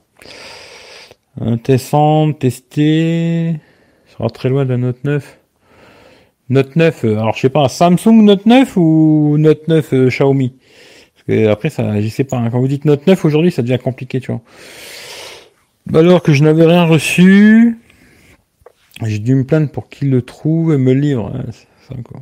Un 1.39 1.55
testant, 1.55 2.33
testé. 2.33 3.55
Ça 4.07 4.17
sera 4.17 4.29
très 4.29 4.49
loin 4.49 4.65
d'un 4.65 4.79
Note 4.79 5.01
9. 5.05 5.39
Note 6.49 6.75
9, 6.75 7.05
euh, 7.05 7.19
alors 7.19 7.35
je 7.35 7.39
sais 7.39 7.49
pas, 7.49 7.69
Samsung 7.69 8.23
Note 8.23 8.45
9 8.45 8.75
ou 8.75 9.37
Note 9.39 9.69
9 9.69 9.93
euh, 9.93 10.09
Xiaomi? 10.09 10.53
Parce 11.15 11.23
que 11.25 11.47
après, 11.47 11.69
ça, 11.69 12.01
je 12.01 12.07
sais 12.09 12.25
pas, 12.25 12.35
hein. 12.35 12.49
quand 12.51 12.59
vous 12.59 12.67
dites 12.67 12.83
Note 12.83 13.07
9 13.07 13.23
aujourd'hui, 13.23 13.51
ça 13.53 13.61
devient 13.61 13.79
compliqué, 13.81 14.19
tu 14.19 14.33
vois. 14.33 14.41
Alors 15.97 16.21
que 16.21 16.33
je 16.33 16.43
n'avais 16.43 16.65
rien 16.65 16.83
reçu, 16.83 17.79
j'ai 19.05 19.19
dû 19.19 19.35
me 19.35 19.43
plaindre 19.43 19.71
pour 19.71 19.89
qu'il 19.89 20.09
le 20.09 20.21
trouve 20.21 20.73
et 20.73 20.77
me 20.77 20.93
livre. 20.93 21.31
Hein, 21.33 21.45
ça, 21.87 21.95
quoi. 22.03 22.21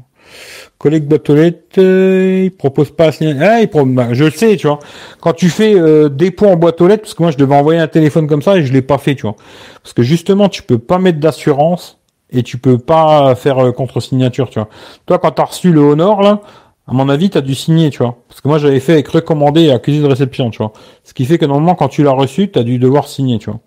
Collègue 0.77 1.05
boîte 1.05 1.29
euh, 1.29 2.43
il 2.45 2.51
propose 2.51 2.91
pas 2.91 3.05
à 3.05 3.11
signaler. 3.11 3.39
Ah, 3.41 3.61
il 3.61 3.93
bah, 3.93 4.13
je 4.13 4.25
le 4.25 4.31
sais, 4.31 4.55
tu 4.55 4.67
vois. 4.67 4.79
Quand 5.19 5.33
tu 5.33 5.49
fais 5.49 5.75
euh, 5.75 6.07
dépôt 6.07 6.47
en 6.47 6.55
boîte 6.55 6.79
aux 6.81 6.87
lettres, 6.87 7.03
parce 7.03 7.13
que 7.13 7.23
moi 7.23 7.31
je 7.31 7.37
devais 7.37 7.55
envoyer 7.55 7.79
un 7.79 7.87
téléphone 7.87 8.27
comme 8.27 8.41
ça 8.41 8.57
et 8.57 8.63
je 8.63 8.71
l'ai 8.71 8.81
pas 8.81 8.97
fait, 8.97 9.15
tu 9.15 9.23
vois. 9.23 9.35
Parce 9.83 9.93
que 9.93 10.03
justement, 10.03 10.47
tu 10.47 10.63
peux 10.63 10.77
pas 10.77 10.99
mettre 10.99 11.19
d'assurance 11.19 11.99
et 12.31 12.43
tu 12.43 12.57
peux 12.57 12.77
pas 12.77 13.35
faire 13.35 13.59
euh, 13.59 13.71
contre-signature, 13.71 14.49
tu 14.49 14.59
vois. 14.59 14.69
Toi, 15.05 15.19
quand 15.19 15.31
t'as 15.31 15.45
reçu 15.45 15.71
le 15.71 15.81
Honor, 15.81 16.21
là, 16.21 16.41
à 16.87 16.93
mon 16.93 17.09
avis, 17.09 17.29
t'as 17.29 17.41
dû 17.41 17.55
signer, 17.55 17.89
tu 17.89 17.99
vois. 17.99 18.17
Parce 18.29 18.39
que 18.39 18.47
moi, 18.47 18.57
j'avais 18.57 18.79
fait 18.79 18.93
avec 18.93 19.07
recommandé 19.09 19.63
et 19.63 19.71
accusé 19.71 20.01
de 20.01 20.07
réception, 20.07 20.49
tu 20.49 20.59
vois. 20.59 20.71
Ce 21.03 21.13
qui 21.13 21.25
fait 21.25 21.37
que 21.37 21.45
normalement, 21.45 21.75
quand 21.75 21.89
tu 21.89 22.03
l'as 22.03 22.11
reçu, 22.11 22.49
t'as 22.49 22.63
dû 22.63 22.79
devoir 22.79 23.07
signer, 23.07 23.37
tu 23.37 23.49
vois. 23.49 23.59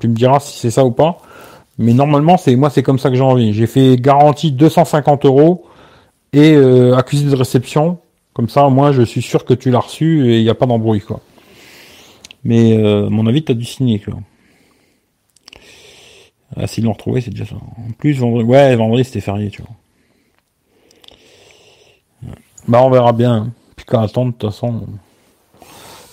Tu 0.00 0.08
me 0.08 0.14
diras 0.14 0.40
si 0.40 0.58
c'est 0.58 0.70
ça 0.70 0.84
ou 0.84 0.90
pas. 0.90 1.18
Mais 1.78 1.94
normalement, 1.94 2.36
c'est 2.36 2.56
moi, 2.56 2.70
c'est 2.70 2.82
comme 2.82 2.98
ça 2.98 3.08
que 3.08 3.16
j'ai 3.16 3.22
envie. 3.22 3.52
J'ai 3.54 3.68
fait 3.68 3.96
garantie 3.96 4.50
250 4.50 5.24
euros 5.24 5.64
et 6.32 6.54
euh, 6.54 6.96
accusé 6.96 7.30
de 7.30 7.36
réception. 7.36 7.98
Comme 8.34 8.48
ça, 8.48 8.68
moi, 8.68 8.92
je 8.92 9.02
suis 9.02 9.22
sûr 9.22 9.44
que 9.44 9.54
tu 9.54 9.70
l'as 9.70 9.80
reçu 9.80 10.30
et 10.30 10.38
il 10.38 10.42
n'y 10.42 10.50
a 10.50 10.54
pas 10.54 10.66
d'embrouille, 10.66 11.00
quoi. 11.00 11.20
Mais 12.44 12.76
euh, 12.76 13.08
mon 13.08 13.26
avis, 13.26 13.44
tu 13.44 13.52
as 13.52 13.54
dû 13.54 13.64
signer, 13.64 14.00
quoi. 14.00 14.14
Ah, 16.56 16.66
s'ils 16.66 16.84
l'ont 16.84 16.92
retrouvé, 16.92 17.20
c'est 17.20 17.30
déjà 17.30 17.46
ça. 17.46 17.56
En 17.56 17.92
plus, 17.96 18.14
vendredi, 18.14 18.48
ouais, 18.48 18.74
vendredi, 18.74 19.04
c'était 19.04 19.20
férié, 19.20 19.50
tu 19.50 19.62
vois. 19.62 19.70
Bah, 22.66 22.82
on 22.82 22.90
verra 22.90 23.12
bien. 23.12 23.52
Puis 23.76 23.86
qu'à 23.86 24.02
attendre, 24.02 24.32
de 24.32 24.36
toute 24.36 24.50
façon. 24.50 24.86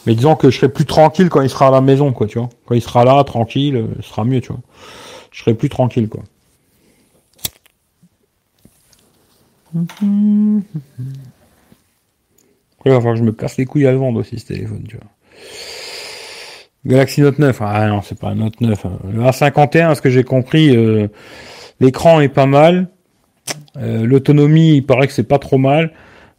Mais 0.05 0.13
disons 0.13 0.35
que 0.35 0.51
je 0.51 0.57
serai 0.57 0.69
plus 0.69 0.85
tranquille 0.85 1.29
quand 1.29 1.41
il 1.41 1.49
sera 1.49 1.67
à 1.67 1.71
la 1.71 1.81
maison, 1.81 2.11
quoi, 2.11 2.27
tu 2.27 2.37
vois. 2.37 2.49
Quand 2.65 2.75
il 2.75 2.81
sera 2.81 3.03
là, 3.03 3.23
tranquille, 3.23 3.87
ce 4.01 4.09
sera 4.09 4.23
mieux, 4.23 4.41
tu 4.41 4.49
vois. 4.49 4.61
Je 5.35 5.41
serais 5.41 5.53
plus 5.53 5.67
tranquille, 5.67 6.07
quoi. 6.07 6.23
Il 9.73 10.61
va 12.85 12.95
falloir 12.95 13.15
que 13.15 13.19
je 13.19 13.23
me 13.23 13.33
casse 13.33 13.57
les 13.57 13.65
couilles 13.65 13.85
à 13.85 13.91
le 13.91 13.97
vendre 13.97 14.21
aussi, 14.21 14.39
ce 14.39 14.45
téléphone, 14.45 14.85
tu 14.87 14.95
vois. 14.95 15.05
Galaxy 16.85 17.21
Note 17.21 17.39
9, 17.39 17.61
ah 17.61 17.87
non, 17.87 18.01
c'est 18.01 18.17
pas 18.17 18.29
un 18.29 18.35
Note 18.35 18.61
9. 18.61 18.85
Hein. 18.85 18.99
Le 19.11 19.23
A51, 19.23 19.95
ce 19.95 20.01
que 20.01 20.09
j'ai 20.09 20.23
compris, 20.23 20.73
euh, 20.73 21.09
l'écran 21.81 22.21
est 22.21 22.29
pas 22.29 22.45
mal. 22.45 22.87
Euh, 23.75 24.05
l'autonomie, 24.05 24.77
il 24.77 24.85
paraît 24.85 25.07
que 25.07 25.13
c'est 25.13 25.23
pas 25.23 25.39
trop 25.39 25.57
mal. 25.57 25.91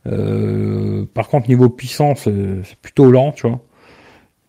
Euh, 0.07 1.05
par 1.13 1.29
contre, 1.29 1.51
niveau 1.51 1.69
puissance, 1.69 2.21
c'est 2.23 2.77
plutôt 2.81 3.11
lent, 3.11 3.33
tu 3.33 3.47
vois. 3.47 3.61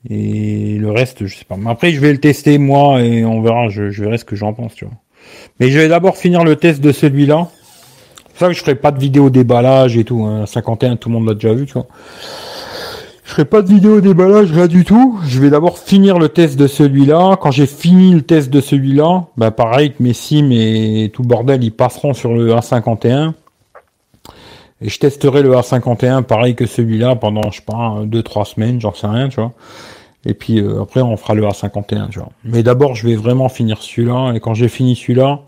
Et 0.10 0.78
le 0.80 0.92
reste, 0.92 1.26
je 1.26 1.36
sais 1.36 1.46
pas. 1.46 1.58
Mais 1.58 1.70
après, 1.70 1.92
je 1.92 2.00
vais 2.00 2.12
le 2.12 2.20
tester 2.20 2.58
moi 2.58 3.02
et 3.02 3.26
on 3.26 3.42
verra. 3.42 3.70
Je, 3.70 3.84
verrai 3.84 4.18
ce 4.18 4.26
que 4.26 4.36
j'en 4.36 4.54
pense, 4.54 4.74
tu 4.74 4.86
vois. 4.86 4.94
Mais 5.60 5.70
je 5.70 5.78
vais 5.78 5.88
d'abord 5.88 6.18
finir 6.18 6.44
le 6.44 6.56
test 6.56 6.82
de 6.82 6.92
celui-là. 6.92 7.50
C'est 8.34 8.40
ça 8.40 8.48
que 8.48 8.54
je 8.54 8.60
ferai 8.60 8.76
pas 8.76 8.92
de 8.92 9.00
vidéo 9.00 9.30
déballage 9.30 9.98
et 9.98 10.04
tout. 10.04 10.24
Hein. 10.24 10.46
51, 10.46 10.96
tout 10.96 11.10
le 11.10 11.16
monde 11.16 11.28
l'a 11.28 11.34
déjà 11.34 11.54
vu, 11.54 11.66
tu 11.66 11.74
vois. 11.74 11.88
Je 13.26 13.32
ferai 13.34 13.44
pas 13.44 13.62
de 13.62 13.68
vidéo 13.68 14.00
déballage, 14.00 14.54
rien 14.54 14.68
du 14.68 14.86
tout. 14.86 15.20
Je 15.28 15.42
vais 15.42 15.50
d'abord 15.50 15.80
finir 15.80 16.18
le 16.18 16.30
test 16.30 16.58
de 16.58 16.66
celui-là. 16.66 17.38
Quand 17.42 17.52
j'ai 17.52 17.66
fini 17.66 18.14
le 18.14 18.22
test 18.22 18.50
de 18.50 18.62
celui-là, 18.62 19.26
bah 19.36 19.52
pareil 19.52 19.92
que 19.92 20.02
mes 20.02 20.14
sims 20.14 20.52
et 20.52 21.12
tout 21.14 21.24
le 21.24 21.28
bordel, 21.28 21.62
ils 21.62 21.74
passeront 21.74 22.14
sur 22.14 22.34
le 22.34 22.54
A51. 22.54 23.34
Et 24.82 24.88
je 24.88 25.00
testerai 25.00 25.42
le 25.42 25.52
A51 25.52 26.24
pareil 26.24 26.56
que 26.56 26.66
celui-là 26.66 27.16
pendant, 27.18 27.52
je 27.52 27.58
sais 27.58 27.66
pas, 27.66 28.04
2-3 28.06 28.46
semaines, 28.46 28.80
j'en 28.80 28.94
sais 28.94 29.08
rien, 29.08 29.28
tu 29.28 29.42
vois. 29.42 29.52
Et 30.26 30.34
puis 30.34 30.60
euh, 30.60 30.82
après, 30.82 31.02
on 31.02 31.16
fera 31.18 31.34
le 31.34 31.44
A51, 31.44 32.10
tu 32.10 32.20
vois. 32.20 32.30
Mais 32.44 32.64
d'abord, 32.64 32.96
je 32.96 33.08
vais 33.08 33.16
vraiment 33.16 33.50
finir 33.50 33.82
celui-là. 33.82 34.34
Et 34.34 34.40
quand 34.40 34.54
j'ai 34.54 34.68
fini 34.68 34.96
celui-là, 34.96 35.42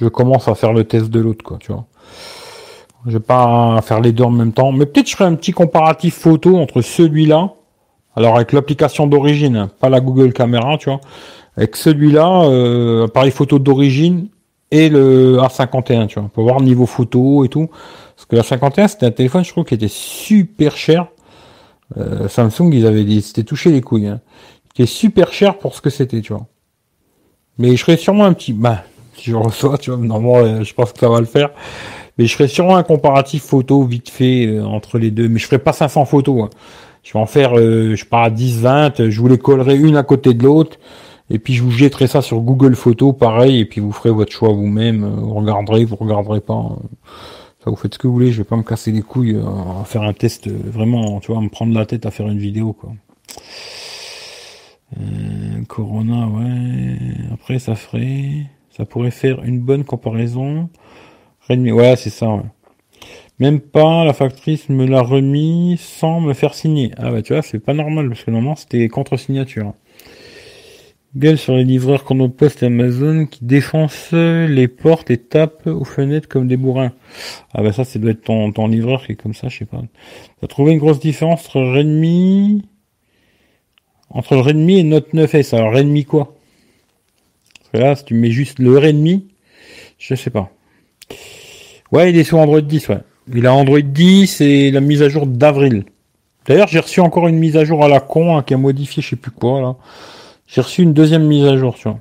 je 0.00 0.08
commence 0.08 0.48
à 0.48 0.54
faire 0.54 0.72
le 0.72 0.84
test 0.84 1.08
de 1.08 1.20
l'autre, 1.20 1.44
quoi, 1.44 1.58
tu 1.58 1.72
vois. 1.72 1.86
Je 3.06 3.12
vais 3.12 3.20
pas 3.20 3.80
faire 3.82 4.00
les 4.00 4.12
deux 4.12 4.24
en 4.24 4.30
même 4.30 4.52
temps. 4.52 4.72
Mais 4.72 4.86
peut-être 4.86 5.08
je 5.08 5.16
ferai 5.16 5.28
un 5.28 5.34
petit 5.34 5.52
comparatif 5.52 6.14
photo 6.14 6.56
entre 6.58 6.82
celui-là. 6.82 7.52
Alors 8.14 8.36
avec 8.36 8.52
l'application 8.52 9.06
d'origine, 9.06 9.56
hein, 9.56 9.70
pas 9.80 9.88
la 9.88 10.00
Google 10.00 10.32
Caméra, 10.32 10.76
tu 10.78 10.90
vois. 10.90 11.00
Avec 11.56 11.76
celui-là, 11.76 12.44
euh, 12.44 13.06
appareil 13.06 13.30
photo 13.30 13.58
d'origine 13.58 14.28
et 14.70 14.88
le 14.88 15.38
A51, 15.38 16.06
tu 16.06 16.18
vois. 16.20 16.28
Pour 16.32 16.44
voir 16.44 16.60
niveau 16.60 16.86
photo 16.86 17.44
et 17.44 17.48
tout. 17.48 17.68
Parce 18.16 18.26
que 18.26 18.36
la 18.36 18.42
51, 18.42 18.88
c'était 18.88 19.06
un 19.06 19.10
téléphone, 19.10 19.44
je 19.44 19.50
trouve, 19.50 19.64
qui 19.64 19.74
était 19.74 19.88
super 19.88 20.76
cher. 20.76 21.08
Euh, 21.96 22.28
Samsung, 22.28 22.70
ils 22.72 22.86
avaient 22.86 23.04
dit, 23.04 23.22
c'était 23.22 23.44
touché 23.44 23.70
les 23.70 23.80
couilles. 23.80 24.08
Hein. 24.08 24.20
Est 24.78 24.86
super 24.86 25.32
cher 25.32 25.58
pour 25.58 25.74
ce 25.74 25.82
que 25.82 25.90
c'était, 25.90 26.20
tu 26.22 26.32
vois. 26.32 26.46
Mais 27.58 27.76
je 27.76 27.82
ferai 27.82 27.96
sûrement 27.96 28.24
un 28.24 28.32
petit, 28.32 28.52
bah, 28.52 28.84
si 29.14 29.30
je 29.30 29.36
reçois, 29.36 29.76
tu 29.76 29.90
vois, 29.90 29.98
normalement, 29.98 30.38
euh, 30.38 30.64
je 30.64 30.72
pense 30.74 30.92
que 30.92 30.98
ça 30.98 31.08
va 31.08 31.20
le 31.20 31.26
faire. 31.26 31.50
Mais 32.16 32.26
je 32.26 32.34
ferai 32.34 32.48
sûrement 32.48 32.76
un 32.76 32.82
comparatif 32.82 33.42
photo 33.42 33.84
vite 33.84 34.08
fait 34.08 34.46
euh, 34.46 34.64
entre 34.64 34.98
les 34.98 35.10
deux. 35.10 35.28
Mais 35.28 35.38
je 35.38 35.46
ferai 35.46 35.58
pas 35.58 35.72
500 35.72 36.06
photos. 36.06 36.44
Hein. 36.44 36.50
Je 37.02 37.12
vais 37.12 37.18
en 37.18 37.26
faire, 37.26 37.56
je 37.56 37.96
sais 37.96 38.06
pas, 38.06 38.30
10, 38.30 38.60
20. 38.60 39.10
Je 39.10 39.20
vous 39.20 39.28
les 39.28 39.38
collerai 39.38 39.76
une 39.76 39.96
à 39.96 40.02
côté 40.02 40.34
de 40.34 40.42
l'autre. 40.44 40.78
Et 41.30 41.38
puis 41.38 41.54
je 41.54 41.62
vous 41.62 41.70
jetterai 41.70 42.06
ça 42.06 42.22
sur 42.22 42.40
Google 42.40 42.76
Photos, 42.76 43.14
pareil. 43.18 43.58
Et 43.58 43.64
puis 43.64 43.80
vous 43.80 43.90
ferez 43.90 44.10
votre 44.10 44.30
choix 44.30 44.50
vous-même. 44.50 45.04
Vous 45.04 45.34
regarderez, 45.34 45.84
vous 45.84 45.96
regarderez 45.96 46.40
pas 46.40 46.76
vous 47.70 47.76
faites 47.76 47.94
ce 47.94 47.98
que 47.98 48.06
vous 48.06 48.12
voulez, 48.12 48.32
je 48.32 48.38
vais 48.38 48.44
pas 48.44 48.56
me 48.56 48.62
casser 48.62 48.92
les 48.92 49.02
couilles 49.02 49.36
euh, 49.36 49.80
à 49.80 49.84
faire 49.84 50.02
un 50.02 50.12
test, 50.12 50.48
euh, 50.48 50.58
vraiment, 50.64 51.20
tu 51.20 51.32
vois, 51.32 51.40
me 51.40 51.48
prendre 51.48 51.74
la 51.74 51.86
tête 51.86 52.06
à 52.06 52.10
faire 52.10 52.28
une 52.28 52.38
vidéo, 52.38 52.72
quoi. 52.72 52.92
Euh, 54.98 55.62
Corona, 55.68 56.26
ouais. 56.28 56.98
Après, 57.32 57.58
ça 57.58 57.74
ferait, 57.74 58.46
ça 58.70 58.84
pourrait 58.84 59.10
faire 59.10 59.42
une 59.44 59.60
bonne 59.60 59.84
comparaison. 59.84 60.68
Redmi, 61.48 61.72
ouais, 61.72 61.96
c'est 61.96 62.10
ça, 62.10 62.28
ouais. 62.34 62.42
Même 63.38 63.60
pas, 63.60 64.04
la 64.04 64.12
factrice 64.12 64.68
me 64.68 64.86
l'a 64.86 65.02
remis 65.02 65.76
sans 65.80 66.20
me 66.20 66.34
faire 66.34 66.54
signer. 66.54 66.92
Ah 66.96 67.10
bah 67.10 67.22
tu 67.22 67.32
vois, 67.32 67.42
c'est 67.42 67.58
pas 67.58 67.74
normal, 67.74 68.08
parce 68.08 68.22
que 68.24 68.30
normalement 68.30 68.56
c'était 68.56 68.86
contre-signature. 68.88 69.72
Gueule 71.14 71.36
sur 71.36 71.54
les 71.54 71.64
livreurs 71.64 72.04
qu'on 72.04 72.30
poste 72.30 72.62
Amazon 72.62 73.26
qui 73.26 73.44
défoncent 73.44 74.12
les 74.12 74.66
portes 74.66 75.10
et 75.10 75.18
tapent 75.18 75.66
aux 75.66 75.84
fenêtres 75.84 76.26
comme 76.26 76.48
des 76.48 76.56
bourrins. 76.56 76.92
Ah 77.52 77.62
bah 77.62 77.72
ça, 77.72 77.84
c'est 77.84 77.98
doit 77.98 78.12
être 78.12 78.22
ton, 78.22 78.50
ton 78.50 78.66
livreur 78.66 79.04
qui 79.04 79.12
est 79.12 79.16
comme 79.16 79.34
ça, 79.34 79.48
je 79.48 79.58
sais 79.58 79.64
pas. 79.66 79.82
T'as 80.40 80.46
trouvé 80.46 80.72
une 80.72 80.78
grosse 80.78 81.00
différence 81.00 81.44
entre 81.44 81.60
Redmi, 81.60 82.62
entre 84.08 84.36
Redmi 84.36 84.78
et 84.78 84.84
Note 84.84 85.12
9S. 85.12 85.54
Alors 85.54 85.74
Redmi 85.74 86.06
quoi? 86.06 86.34
Parce 87.58 87.70
que 87.72 87.78
là, 87.78 87.94
si 87.94 88.04
tu 88.06 88.14
mets 88.14 88.30
juste 88.30 88.58
le 88.58 88.78
Redmi, 88.78 89.28
je 89.98 90.14
sais 90.14 90.30
pas. 90.30 90.50
Ouais, 91.90 92.08
il 92.08 92.16
est 92.16 92.24
sur 92.24 92.38
Android 92.38 92.62
10, 92.62 92.88
ouais. 92.88 93.00
Il 93.34 93.46
a 93.46 93.54
Android 93.54 93.80
10 93.80 94.40
et 94.40 94.70
la 94.70 94.80
mise 94.80 95.02
à 95.02 95.10
jour 95.10 95.26
d'avril. 95.26 95.84
D'ailleurs, 96.46 96.68
j'ai 96.68 96.80
reçu 96.80 97.00
encore 97.00 97.28
une 97.28 97.38
mise 97.38 97.56
à 97.58 97.64
jour 97.64 97.84
à 97.84 97.88
la 97.88 98.00
con 98.00 98.36
hein, 98.36 98.42
qui 98.42 98.54
a 98.54 98.56
modifié 98.56 99.02
je 99.02 99.10
sais 99.10 99.16
plus 99.16 99.30
quoi 99.30 99.60
là. 99.60 99.76
J'ai 100.54 100.60
reçu 100.60 100.82
une 100.82 100.92
deuxième 100.92 101.24
mise 101.24 101.46
à 101.46 101.56
jour, 101.56 101.76
tu 101.76 101.88
vois. 101.88 101.98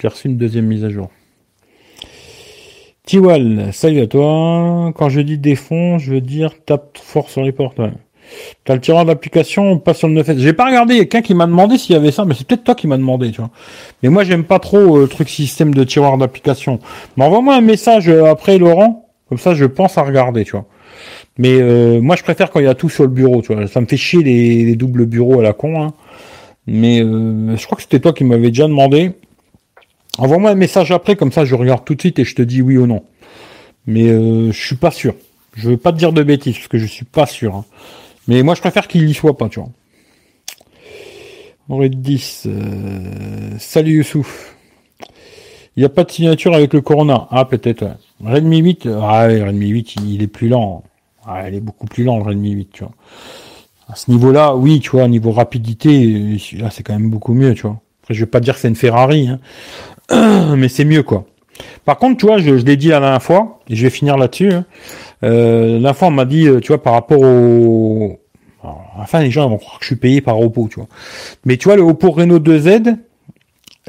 J'ai 0.00 0.08
reçu 0.08 0.26
une 0.26 0.38
deuxième 0.38 0.64
mise 0.64 0.82
à 0.82 0.88
jour. 0.88 1.10
Tiwal, 3.04 3.68
salut 3.74 4.00
à 4.00 4.06
toi. 4.06 4.92
Quand 4.96 5.10
je 5.10 5.20
dis 5.20 5.36
défond, 5.36 5.98
je 5.98 6.14
veux 6.14 6.22
dire 6.22 6.54
tape 6.64 6.96
fort 6.96 7.28
sur 7.28 7.42
les 7.42 7.52
portes. 7.52 7.78
Ouais. 7.78 7.92
T'as 8.64 8.74
le 8.76 8.80
tireur 8.80 9.04
d'application, 9.04 9.78
pas 9.78 9.92
sur 9.92 10.08
le 10.08 10.22
9S. 10.22 10.38
J'ai 10.38 10.54
pas 10.54 10.64
regardé, 10.66 10.94
il 10.94 10.98
y 10.98 11.00
a 11.00 11.04
quelqu'un 11.04 11.20
qui 11.20 11.34
m'a 11.34 11.44
demandé 11.44 11.76
s'il 11.76 11.94
y 11.94 11.98
avait 11.98 12.12
ça, 12.12 12.24
mais 12.24 12.32
c'est 12.32 12.46
peut-être 12.46 12.64
toi 12.64 12.74
qui 12.74 12.86
m'a 12.86 12.96
demandé, 12.96 13.30
tu 13.30 13.42
vois. 13.42 13.50
Mais 14.02 14.08
moi, 14.08 14.24
j'aime 14.24 14.44
pas 14.44 14.58
trop 14.58 14.96
euh, 14.96 15.02
le 15.02 15.08
truc 15.08 15.28
système 15.28 15.74
de 15.74 15.84
tiroir 15.84 16.16
d'application. 16.16 16.78
Mais 17.18 17.26
envoie-moi 17.26 17.56
un 17.56 17.60
message 17.60 18.08
euh, 18.08 18.24
après, 18.24 18.56
Laurent. 18.56 19.06
Comme 19.28 19.36
ça, 19.36 19.52
je 19.52 19.66
pense 19.66 19.98
à 19.98 20.02
regarder, 20.02 20.44
tu 20.44 20.52
vois. 20.52 20.64
Mais 21.36 21.60
euh, 21.60 22.00
moi, 22.00 22.16
je 22.16 22.22
préfère 22.22 22.50
quand 22.50 22.60
il 22.60 22.64
y 22.64 22.68
a 22.68 22.74
tout 22.74 22.88
sur 22.88 23.02
le 23.02 23.10
bureau, 23.10 23.42
tu 23.42 23.54
vois. 23.54 23.66
Ça 23.66 23.82
me 23.82 23.86
fait 23.86 23.98
chier 23.98 24.22
les, 24.22 24.64
les 24.64 24.76
doubles 24.76 25.04
bureaux 25.04 25.40
à 25.40 25.42
la 25.42 25.52
con, 25.52 25.82
hein. 25.82 25.92
Mais 26.66 27.00
euh, 27.00 27.56
je 27.56 27.66
crois 27.66 27.76
que 27.76 27.82
c'était 27.82 28.00
toi 28.00 28.12
qui 28.12 28.24
m'avais 28.24 28.48
déjà 28.48 28.68
demandé. 28.68 29.12
Envoie-moi 30.18 30.50
un 30.50 30.54
message 30.54 30.92
après, 30.92 31.16
comme 31.16 31.32
ça 31.32 31.44
je 31.44 31.54
regarde 31.54 31.84
tout 31.84 31.94
de 31.94 32.00
suite 32.00 32.18
et 32.18 32.24
je 32.24 32.34
te 32.34 32.42
dis 32.42 32.62
oui 32.62 32.76
ou 32.76 32.86
non. 32.86 33.04
Mais 33.86 34.08
euh, 34.08 34.52
je 34.52 34.66
suis 34.66 34.76
pas 34.76 34.90
sûr. 34.90 35.14
Je 35.54 35.70
veux 35.70 35.76
pas 35.76 35.92
te 35.92 35.98
dire 35.98 36.12
de 36.12 36.22
bêtises 36.22 36.56
parce 36.56 36.68
que 36.68 36.78
je 36.78 36.86
suis 36.86 37.04
pas 37.04 37.26
sûr. 37.26 37.56
Hein. 37.56 37.64
Mais 38.28 38.42
moi 38.42 38.54
je 38.54 38.60
préfère 38.60 38.88
qu'il 38.88 39.08
y 39.08 39.14
soit 39.14 39.36
pas, 39.36 39.48
tu 39.48 39.60
vois. 39.60 39.70
Android 41.68 41.88
10. 41.88 42.44
Euh... 42.46 43.58
Salut 43.58 43.96
Youssouf. 43.96 44.56
Il 45.76 45.80
n'y 45.80 45.86
a 45.86 45.88
pas 45.88 46.04
de 46.04 46.10
signature 46.10 46.54
avec 46.54 46.74
le 46.74 46.80
Corona. 46.80 47.26
Ah 47.30 47.44
peut-être. 47.44 47.96
Redmi 48.22 48.58
8. 48.58 48.88
Ah 49.00 49.26
ouais, 49.26 49.42
Redmi 49.42 49.68
8 49.68 49.96
il 50.06 50.22
est 50.22 50.26
plus 50.28 50.48
lent. 50.48 50.84
Ah, 51.26 51.48
il 51.48 51.54
est 51.54 51.60
beaucoup 51.60 51.86
plus 51.86 52.04
lent 52.04 52.18
le 52.18 52.24
Redmi 52.24 52.50
8, 52.50 52.68
tu 52.72 52.84
vois 52.84 52.92
à 53.88 53.94
ce 53.96 54.10
niveau-là, 54.10 54.54
oui, 54.54 54.80
tu 54.80 54.90
vois, 54.90 55.08
niveau 55.08 55.32
rapidité, 55.32 56.38
là, 56.58 56.70
c'est 56.70 56.82
quand 56.82 56.92
même 56.92 57.10
beaucoup 57.10 57.34
mieux, 57.34 57.54
tu 57.54 57.62
vois. 57.62 57.80
Après, 58.02 58.14
je 58.14 58.20
vais 58.20 58.26
pas 58.30 58.40
dire 58.40 58.54
que 58.54 58.60
c'est 58.60 58.68
une 58.68 58.76
Ferrari, 58.76 59.28
hein. 59.28 59.38
mais 60.56 60.68
c'est 60.68 60.84
mieux, 60.84 61.02
quoi. 61.02 61.26
Par 61.84 61.98
contre, 61.98 62.18
tu 62.18 62.26
vois, 62.26 62.38
je, 62.38 62.50
l'ai 62.50 62.76
dit 62.76 62.88
la 62.88 63.00
dernière 63.00 63.22
fois, 63.22 63.60
et 63.68 63.76
je 63.76 63.82
vais 63.82 63.90
finir 63.90 64.16
là-dessus. 64.16 64.52
Hein. 64.52 64.64
Euh, 65.24 65.78
la 65.78 65.94
fois, 65.94 66.08
on 66.08 66.12
m'a 66.12 66.24
dit, 66.24 66.46
euh, 66.46 66.60
tu 66.60 66.68
vois, 66.68 66.82
par 66.82 66.94
rapport 66.94 67.20
au... 67.20 68.18
enfin, 68.62 69.20
les 69.20 69.30
gens 69.30 69.48
vont 69.48 69.58
croire 69.58 69.78
que 69.78 69.84
je 69.84 69.88
suis 69.88 69.96
payé 69.96 70.20
par 70.20 70.40
Oppo, 70.40 70.68
tu 70.68 70.76
vois. 70.76 70.88
Mais 71.44 71.56
tu 71.56 71.68
vois, 71.68 71.76
le 71.76 71.82
Oppo 71.82 72.10
Reno 72.10 72.38
2Z, 72.38 72.96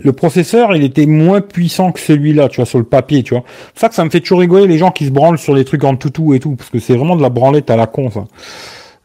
le 0.01 0.13
processeur, 0.13 0.75
il 0.75 0.83
était 0.83 1.05
moins 1.05 1.41
puissant 1.41 1.91
que 1.91 1.99
celui-là, 1.99 2.49
tu 2.49 2.57
vois, 2.57 2.65
sur 2.65 2.79
le 2.79 2.85
papier, 2.85 3.23
tu 3.23 3.33
vois. 3.35 3.43
C'est 3.73 3.81
ça 3.81 3.89
que 3.89 3.95
ça 3.95 4.03
me 4.03 4.09
fait 4.09 4.21
toujours 4.21 4.39
rigoler 4.39 4.67
les 4.67 4.77
gens 4.77 4.91
qui 4.91 5.05
se 5.05 5.11
branlent 5.11 5.37
sur 5.37 5.53
les 5.53 5.65
trucs 5.65 5.83
en 5.83 5.95
toutou 5.95 6.33
et 6.33 6.39
tout, 6.39 6.55
parce 6.55 6.69
que 6.69 6.79
c'est 6.79 6.95
vraiment 6.95 7.15
de 7.15 7.21
la 7.21 7.29
branlette 7.29 7.69
à 7.69 7.75
la 7.75 7.87
con, 7.87 8.09
ça. 8.09 8.25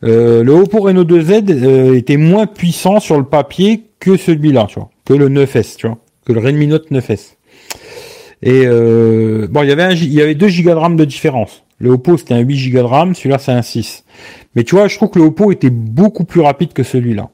Euh, 0.04 0.44
le 0.44 0.52
Oppo 0.52 0.80
Reno 0.80 1.04
2Z 1.04 1.50
euh, 1.50 1.96
était 1.96 2.16
moins 2.16 2.46
puissant 2.46 3.00
sur 3.00 3.18
le 3.18 3.24
papier 3.24 3.84
que 3.98 4.16
celui-là, 4.16 4.66
tu 4.68 4.78
vois, 4.78 4.90
que 5.04 5.14
le 5.14 5.28
9S, 5.28 5.76
tu 5.76 5.88
vois, 5.88 5.98
que 6.24 6.32
le 6.32 6.40
Redmi 6.40 6.68
Note 6.68 6.90
9S. 6.90 7.34
Et 8.42 8.62
euh, 8.66 9.48
bon, 9.50 9.62
il 9.62 9.68
y 9.68 9.72
avait 9.72 9.94
il 9.94 10.12
y 10.12 10.22
avait 10.22 10.36
2 10.36 10.46
Go 10.62 10.70
de 10.70 10.74
RAM 10.74 10.96
de 10.96 11.04
différence. 11.04 11.64
Le 11.80 11.90
Oppo 11.90 12.16
c'était 12.16 12.34
un 12.34 12.40
8 12.40 12.70
Go 12.70 12.78
de 12.78 12.82
RAM, 12.82 13.14
celui-là 13.14 13.38
c'est 13.38 13.52
un 13.52 13.62
6. 13.62 14.04
Mais 14.54 14.62
tu 14.62 14.76
vois, 14.76 14.86
je 14.86 14.96
trouve 14.96 15.10
que 15.10 15.18
le 15.18 15.24
Oppo 15.24 15.50
était 15.50 15.70
beaucoup 15.70 16.24
plus 16.24 16.40
rapide 16.40 16.72
que 16.72 16.84
celui-là. 16.84 17.30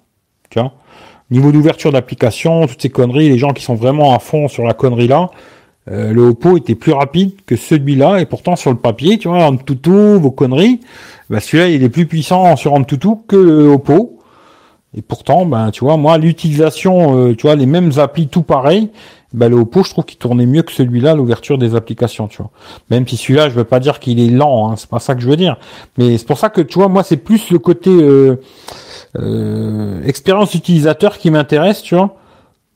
Tu 0.48 0.58
vois, 0.58 0.72
niveau 1.30 1.52
d'ouverture 1.52 1.92
d'application, 1.92 2.66
toutes 2.66 2.80
ces 2.80 2.88
conneries, 2.88 3.28
les 3.28 3.38
gens 3.38 3.52
qui 3.52 3.62
sont 3.62 3.74
vraiment 3.74 4.14
à 4.14 4.18
fond 4.18 4.48
sur 4.48 4.64
la 4.64 4.72
connerie 4.72 5.08
là, 5.08 5.30
le 5.86 6.20
Oppo 6.22 6.56
était 6.56 6.74
plus 6.74 6.92
rapide 6.92 7.32
que 7.44 7.56
celui-là 7.56 8.18
et 8.18 8.24
pourtant 8.24 8.56
sur 8.56 8.70
le 8.70 8.78
papier, 8.78 9.18
tu 9.18 9.28
vois, 9.28 9.44
en 9.44 9.56
tout 9.56 9.78
vos 10.18 10.30
conneries, 10.30 10.80
bah 11.30 11.40
celui-là 11.40 11.68
il 11.68 11.82
est 11.82 11.88
plus 11.88 12.06
puissant 12.06 12.56
sur 12.56 12.72
Antutu 12.74 13.08
que 13.26 13.36
le 13.36 13.68
Oppo. 13.68 14.18
Et 14.96 15.02
pourtant, 15.02 15.44
ben 15.44 15.72
tu 15.72 15.84
vois, 15.84 15.96
moi 15.96 16.18
l'utilisation, 16.18 17.18
euh, 17.18 17.34
tu 17.34 17.48
vois, 17.48 17.56
les 17.56 17.66
mêmes 17.66 17.90
applis 17.96 18.28
tout 18.28 18.42
pareil, 18.42 18.90
ben 19.32 19.48
le 19.48 19.56
Oppo 19.56 19.82
je 19.82 19.90
trouve 19.90 20.04
qu'il 20.04 20.18
tournait 20.18 20.46
mieux 20.46 20.62
que 20.62 20.70
celui-là 20.70 21.14
l'ouverture 21.14 21.58
des 21.58 21.74
applications, 21.74 22.28
tu 22.28 22.38
vois. 22.38 22.50
Même 22.90 23.06
si 23.06 23.16
celui-là, 23.16 23.48
je 23.48 23.54
veux 23.54 23.64
pas 23.64 23.80
dire 23.80 23.98
qu'il 23.98 24.20
est 24.20 24.30
lent, 24.30 24.70
hein, 24.70 24.74
c'est 24.76 24.88
pas 24.88 25.00
ça 25.00 25.16
que 25.16 25.20
je 25.20 25.28
veux 25.28 25.36
dire. 25.36 25.58
Mais 25.98 26.16
c'est 26.16 26.26
pour 26.26 26.38
ça 26.38 26.48
que 26.48 26.60
tu 26.60 26.78
vois, 26.78 26.88
moi 26.88 27.02
c'est 27.02 27.16
plus 27.16 27.50
le 27.50 27.58
côté 27.58 27.90
euh, 27.90 28.40
euh, 29.18 30.02
expérience 30.04 30.54
utilisateur 30.54 31.18
qui 31.18 31.30
m'intéresse, 31.32 31.82
tu 31.82 31.96
vois, 31.96 32.16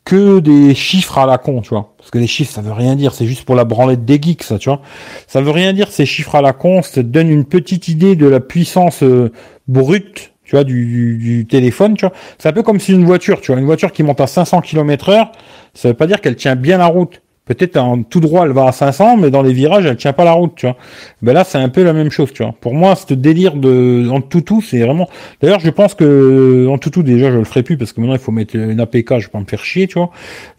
que 0.08 0.38
des 0.38 0.74
chiffres 0.74 1.18
à 1.18 1.26
la 1.26 1.36
con, 1.36 1.60
tu 1.60 1.68
vois. 1.68 1.92
Parce 1.98 2.10
que 2.10 2.16
les 2.16 2.26
chiffres, 2.26 2.50
ça 2.50 2.62
veut 2.62 2.72
rien 2.72 2.96
dire. 2.96 3.12
C'est 3.12 3.26
juste 3.26 3.44
pour 3.44 3.54
la 3.54 3.66
branlette 3.66 4.06
des 4.06 4.18
geeks, 4.18 4.42
ça, 4.42 4.58
tu 4.58 4.70
vois. 4.70 4.80
Ça 5.26 5.42
veut 5.42 5.50
rien 5.50 5.74
dire, 5.74 5.88
ces 5.88 6.06
chiffres 6.06 6.34
à 6.34 6.40
la 6.40 6.54
con. 6.54 6.80
Ça 6.80 6.94
te 6.94 7.00
donne 7.00 7.28
une 7.28 7.44
petite 7.44 7.88
idée 7.88 8.16
de 8.16 8.26
la 8.26 8.40
puissance 8.40 9.02
euh, 9.02 9.30
brute, 9.66 10.32
tu 10.44 10.56
vois, 10.56 10.64
du, 10.64 11.46
téléphone, 11.50 11.94
tu 11.94 12.06
vois. 12.06 12.14
C'est 12.38 12.48
un 12.48 12.54
peu 12.54 12.62
comme 12.62 12.80
si 12.80 12.94
une 12.94 13.04
voiture, 13.04 13.42
tu 13.42 13.52
vois. 13.52 13.60
Une 13.60 13.66
voiture 13.66 13.92
qui 13.92 14.02
monte 14.02 14.22
à 14.22 14.26
500 14.26 14.62
km 14.62 15.10
heure, 15.10 15.30
ça 15.74 15.88
veut 15.88 15.94
pas 15.94 16.06
dire 16.06 16.22
qu'elle 16.22 16.36
tient 16.36 16.56
bien 16.56 16.78
la 16.78 16.86
route. 16.86 17.20
Peut-être 17.48 17.78
en 17.78 18.02
tout 18.02 18.20
droit, 18.20 18.44
elle 18.44 18.52
va 18.52 18.66
à 18.66 18.72
500, 18.72 19.16
mais 19.16 19.30
dans 19.30 19.40
les 19.40 19.54
virages, 19.54 19.86
elle 19.86 19.96
tient 19.96 20.12
pas 20.12 20.24
la 20.24 20.32
route, 20.32 20.52
tu 20.54 20.66
vois. 20.66 20.76
Ben 21.22 21.32
là, 21.32 21.44
c'est 21.44 21.56
un 21.56 21.70
peu 21.70 21.82
la 21.82 21.94
même 21.94 22.10
chose, 22.10 22.30
tu 22.34 22.42
vois. 22.42 22.54
Pour 22.60 22.74
moi, 22.74 22.94
ce 22.94 23.14
délire 23.14 23.54
de 23.56 24.06
en 24.10 24.20
tout 24.20 24.60
c'est 24.60 24.80
vraiment. 24.80 25.08
D'ailleurs, 25.40 25.60
je 25.60 25.70
pense 25.70 25.94
que 25.94 26.68
en 26.68 26.76
tout 26.76 27.02
déjà, 27.02 27.30
je 27.30 27.38
le 27.38 27.44
ferai 27.44 27.62
plus 27.62 27.78
parce 27.78 27.94
que 27.94 28.00
maintenant, 28.00 28.16
il 28.16 28.20
faut 28.20 28.32
mettre 28.32 28.54
une 28.54 28.80
APK, 28.80 29.18
je 29.18 29.26
vais 29.26 29.32
pas 29.32 29.40
me 29.40 29.46
faire 29.46 29.64
chier, 29.64 29.86
tu 29.86 29.94
vois. 29.94 30.10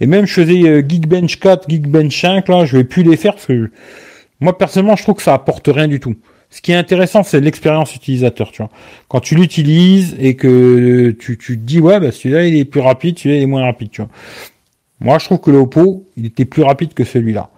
Et 0.02 0.08
même, 0.08 0.26
je 0.26 0.34
faisais 0.34 0.68
euh, 0.68 0.82
Geekbench 0.82 1.40
4, 1.40 1.70
Geekbench 1.70 2.20
5, 2.20 2.48
là, 2.48 2.66
je 2.66 2.76
vais 2.76 2.84
plus 2.84 3.04
les 3.04 3.18
faire 3.18 3.34
parce 3.34 3.46
que 3.46 3.70
moi, 4.40 4.58
personnellement, 4.58 4.96
je 4.96 5.04
trouve 5.04 5.16
que 5.16 5.22
ça 5.22 5.36
apporte 5.36 5.68
rien 5.68 5.88
du 5.88 6.00
tout. 6.00 6.16
Ce 6.50 6.62
qui 6.62 6.72
est 6.72 6.76
intéressant, 6.76 7.22
c'est 7.22 7.40
l'expérience 7.40 7.96
utilisateur, 7.96 8.52
tu 8.52 8.64
vois. 8.64 8.72
Quand 9.08 9.20
tu 9.20 9.36
l'utilises 9.36 10.16
et 10.20 10.36
que 10.36 11.16
tu, 11.20 11.38
tu 11.38 11.60
te 11.60 11.64
dis, 11.64 11.80
ouais, 11.80 12.00
bah, 12.00 12.12
celui-là, 12.12 12.48
il 12.48 12.58
est 12.58 12.66
plus 12.66 12.80
rapide, 12.80 13.20
celui-là, 13.20 13.38
il 13.38 13.44
est 13.44 13.48
moins 13.48 13.66
rapide, 13.66 13.92
tu 13.92 14.02
vois. 14.02 14.10
Moi, 15.02 15.18
je 15.20 15.26
trouve 15.26 15.40
que 15.40 15.52
l'Oppo, 15.52 16.08
il 16.18 16.26
était 16.26 16.46
plus 16.46 16.64
rapide 16.64 16.94
que 16.94 17.04
celui-là. 17.04 17.50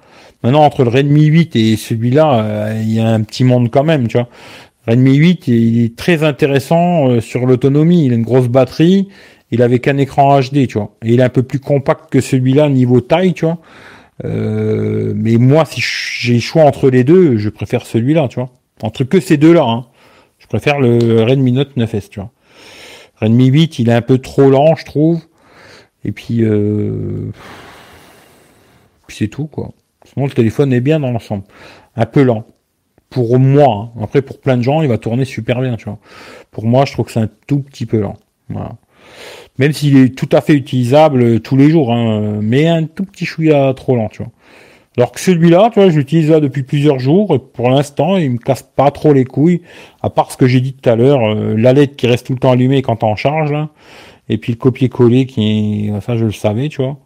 Maintenant, 0.44 0.64
entre 0.64 0.84
le 0.84 0.90
Redmi 0.90 1.26
8 1.26 1.56
et 1.56 1.76
celui-là, 1.76 2.44
euh, 2.44 2.82
il 2.82 2.94
y 2.94 3.00
a 3.00 3.08
un 3.08 3.22
petit 3.22 3.44
monde 3.44 3.70
quand 3.70 3.84
même, 3.84 4.08
tu 4.08 4.18
vois. 4.18 4.28
Redmi 4.88 5.16
8, 5.16 5.48
il 5.48 5.84
est 5.84 5.96
très 5.96 6.24
intéressant 6.24 7.10
euh, 7.10 7.22
sur 7.22 7.46
l'autonomie. 7.46 8.06
Il 8.06 8.14
a 8.14 8.16
une 8.16 8.24
grosse 8.24 8.48
batterie. 8.48 9.10
Il 9.52 9.62
avait 9.62 9.80
qu'un 9.80 9.98
écran 9.98 10.40
HD, 10.40 10.68
tu 10.68 10.78
vois. 10.78 10.96
Et 11.04 11.14
il 11.14 11.20
est 11.20 11.24
un 11.24 11.30
peu 11.30 11.44
plus 11.44 11.60
compact 11.60 12.12
que 12.12 12.22
celui-là 12.22 12.70
niveau 12.70 13.02
taille, 13.02 13.34
tu 13.34 13.46
vois. 13.46 13.60
Euh, 14.24 15.14
mais 15.16 15.38
moi, 15.38 15.66
si 15.66 15.82
j'ai 15.82 16.36
le 16.36 16.40
choix 16.40 16.64
entre 16.64 16.90
les 16.90 17.04
deux, 17.04 17.38
je 17.38 17.50
préfère 17.50 17.86
celui-là, 17.86 18.28
tu 18.28 18.36
vois. 18.36 18.50
Entre 18.82 19.04
que 19.04 19.20
ces 19.20 19.38
deux-là, 19.38 19.64
hein. 19.64 19.86
Je 20.40 20.48
préfère 20.48 20.80
le 20.80 21.24
Redmi 21.24 21.52
Note 21.52 21.78
9S, 21.78 22.10
tu 22.10 22.20
vois. 22.20 22.32
Redmi 23.18 23.48
8, 23.48 23.80
il 23.80 23.90
est 23.90 23.94
un 23.94 24.02
peu 24.02 24.18
trop 24.18 24.50
lent, 24.50 24.76
je 24.76 24.86
trouve. 24.86 25.22
Et 26.04 26.12
puis, 26.12 26.44
euh... 26.44 27.32
puis 29.08 29.18
c'est 29.18 29.28
tout, 29.28 29.48
quoi. 29.48 29.72
Sinon, 30.06 30.26
le 30.26 30.32
téléphone 30.32 30.74
est 30.74 30.82
bien 30.82 31.00
dans 31.00 31.12
l'ensemble. 31.12 31.44
Un 31.96 32.06
peu 32.06 32.24
lent. 32.24 32.46
Pour 33.10 33.40
moi, 33.40 33.92
hein. 33.96 34.02
après 34.04 34.22
pour 34.22 34.40
plein 34.40 34.58
de 34.58 34.62
gens, 34.62 34.82
il 34.82 34.88
va 34.88 34.98
tourner 34.98 35.26
super 35.26 35.60
bien, 35.62 35.76
tu. 35.76 35.90
Pour 36.50 36.66
moi, 36.66 36.86
je 36.86 36.94
trouve 36.94 37.06
que 37.06 37.12
c'est 37.12 37.20
un 37.20 37.30
tout 37.46 37.60
petit 37.60 37.86
peu 37.86 38.00
lent. 38.00 38.16
Même 39.58 39.74
s'il 39.74 39.98
est 39.98 40.16
tout 40.16 40.30
à 40.32 40.42
fait 40.42 40.54
utilisable 40.54 41.42
tous 41.42 41.58
les 41.58 41.70
jours, 41.70 41.94
hein, 41.94 42.40
mais 42.42 42.68
un 42.68 42.86
tout 42.86 43.06
petit 43.06 43.26
chouïa 43.26 43.74
trop 43.76 43.96
lent, 43.96 44.10
tu. 44.10 44.24
Alors 44.98 45.14
que 45.14 45.22
celui-là, 45.22 45.70
tu 45.74 45.80
vois, 45.80 45.90
j'utilise 45.90 46.30
là 46.30 46.42
depuis 46.42 46.64
plusieurs 46.64 47.00
jours. 47.00 47.34
Et 47.34 47.40
pour 47.40 47.70
l'instant, 47.70 48.18
il 48.18 48.32
me 48.32 48.38
casse 48.38 48.64
pas 48.64 48.92
trop 48.92 49.14
les 49.14 49.24
couilles. 49.24 49.62
À 50.02 50.10
part 50.10 50.32
ce 50.32 50.38
que 50.38 50.48
j'ai 50.48 50.60
dit 50.60 50.74
tout 50.74 50.90
à 50.90 50.96
l'heure, 50.96 51.24
euh, 51.24 51.56
la 51.56 51.72
LED 51.72 51.96
qui 51.96 52.08
reste 52.08 52.28
tout 52.28 52.34
le 52.34 52.40
temps 52.40 52.52
allumée 52.52 52.82
quand 52.82 53.04
on 53.04 53.16
charge 53.16 53.52
là. 53.52 53.70
Et 54.30 54.38
puis 54.38 54.54
le 54.54 54.58
copier-coller 54.58 55.26
qui 55.26 55.92
ça 56.06 56.18
je 56.18 56.26
le 56.26 56.32
savais, 56.32 56.70
tu 56.70 56.82
vois. 56.82 56.98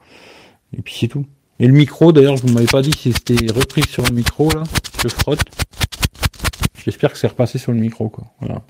Et 0.78 0.82
puis 0.82 0.96
c'est 1.00 1.08
tout. 1.08 1.26
Et 1.60 1.68
le 1.68 1.74
micro, 1.74 2.12
d'ailleurs, 2.12 2.36
vous 2.36 2.50
m'avez 2.50 2.68
pas 2.68 2.82
dit 2.82 2.92
si 2.92 3.14
c'était 3.14 3.52
repris 3.54 3.84
sur 3.84 4.04
le 4.04 4.14
micro, 4.14 4.50
là. 4.52 4.64
Je 5.02 5.08
frotte. 5.08 5.40
J'espère 6.84 7.14
que 7.14 7.18
c'est 7.18 7.28
repassé 7.28 7.58
sur 7.58 7.72
le 7.72 7.80
micro, 7.80 8.10
quoi. 8.10 8.26
Voilà. 8.42 8.62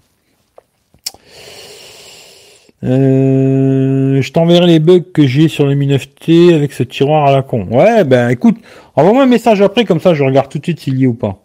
Euh, 2.83 4.21
je 4.21 4.31
t'enverrai 4.31 4.67
les 4.67 4.79
bugs 4.79 4.99
que 5.13 5.25
j'ai 5.25 5.47
sur 5.47 5.65
le 5.65 5.73
Mi 5.73 5.87
9T 5.87 6.53
avec 6.53 6.71
ce 6.71 6.83
tiroir 6.83 7.25
à 7.25 7.31
la 7.31 7.41
con. 7.41 7.65
Ouais, 7.71 8.03
ben 8.03 8.29
écoute, 8.29 8.57
envoie-moi 8.95 9.23
un 9.23 9.27
message 9.27 9.61
après, 9.61 9.85
comme 9.85 9.99
ça 9.99 10.13
je 10.13 10.23
regarde 10.23 10.49
tout 10.49 10.59
de 10.59 10.65
suite 10.65 10.79
s'il 10.79 10.99
y 10.99 11.05
est 11.05 11.07
ou 11.07 11.15
pas. 11.15 11.41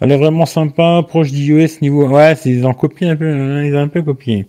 Elle 0.00 0.10
est 0.10 0.16
vraiment 0.16 0.46
sympa, 0.46 1.04
proche 1.06 1.30
d'iOS 1.30 1.80
niveau... 1.80 2.08
Ouais, 2.08 2.34
ils 2.44 2.66
ont 2.66 2.74
copié 2.74 3.10
un 3.10 3.14
peu, 3.14 3.64
ils 3.64 3.76
ont 3.76 3.80
un 3.80 3.88
peu 3.88 4.02
copié. 4.02 4.48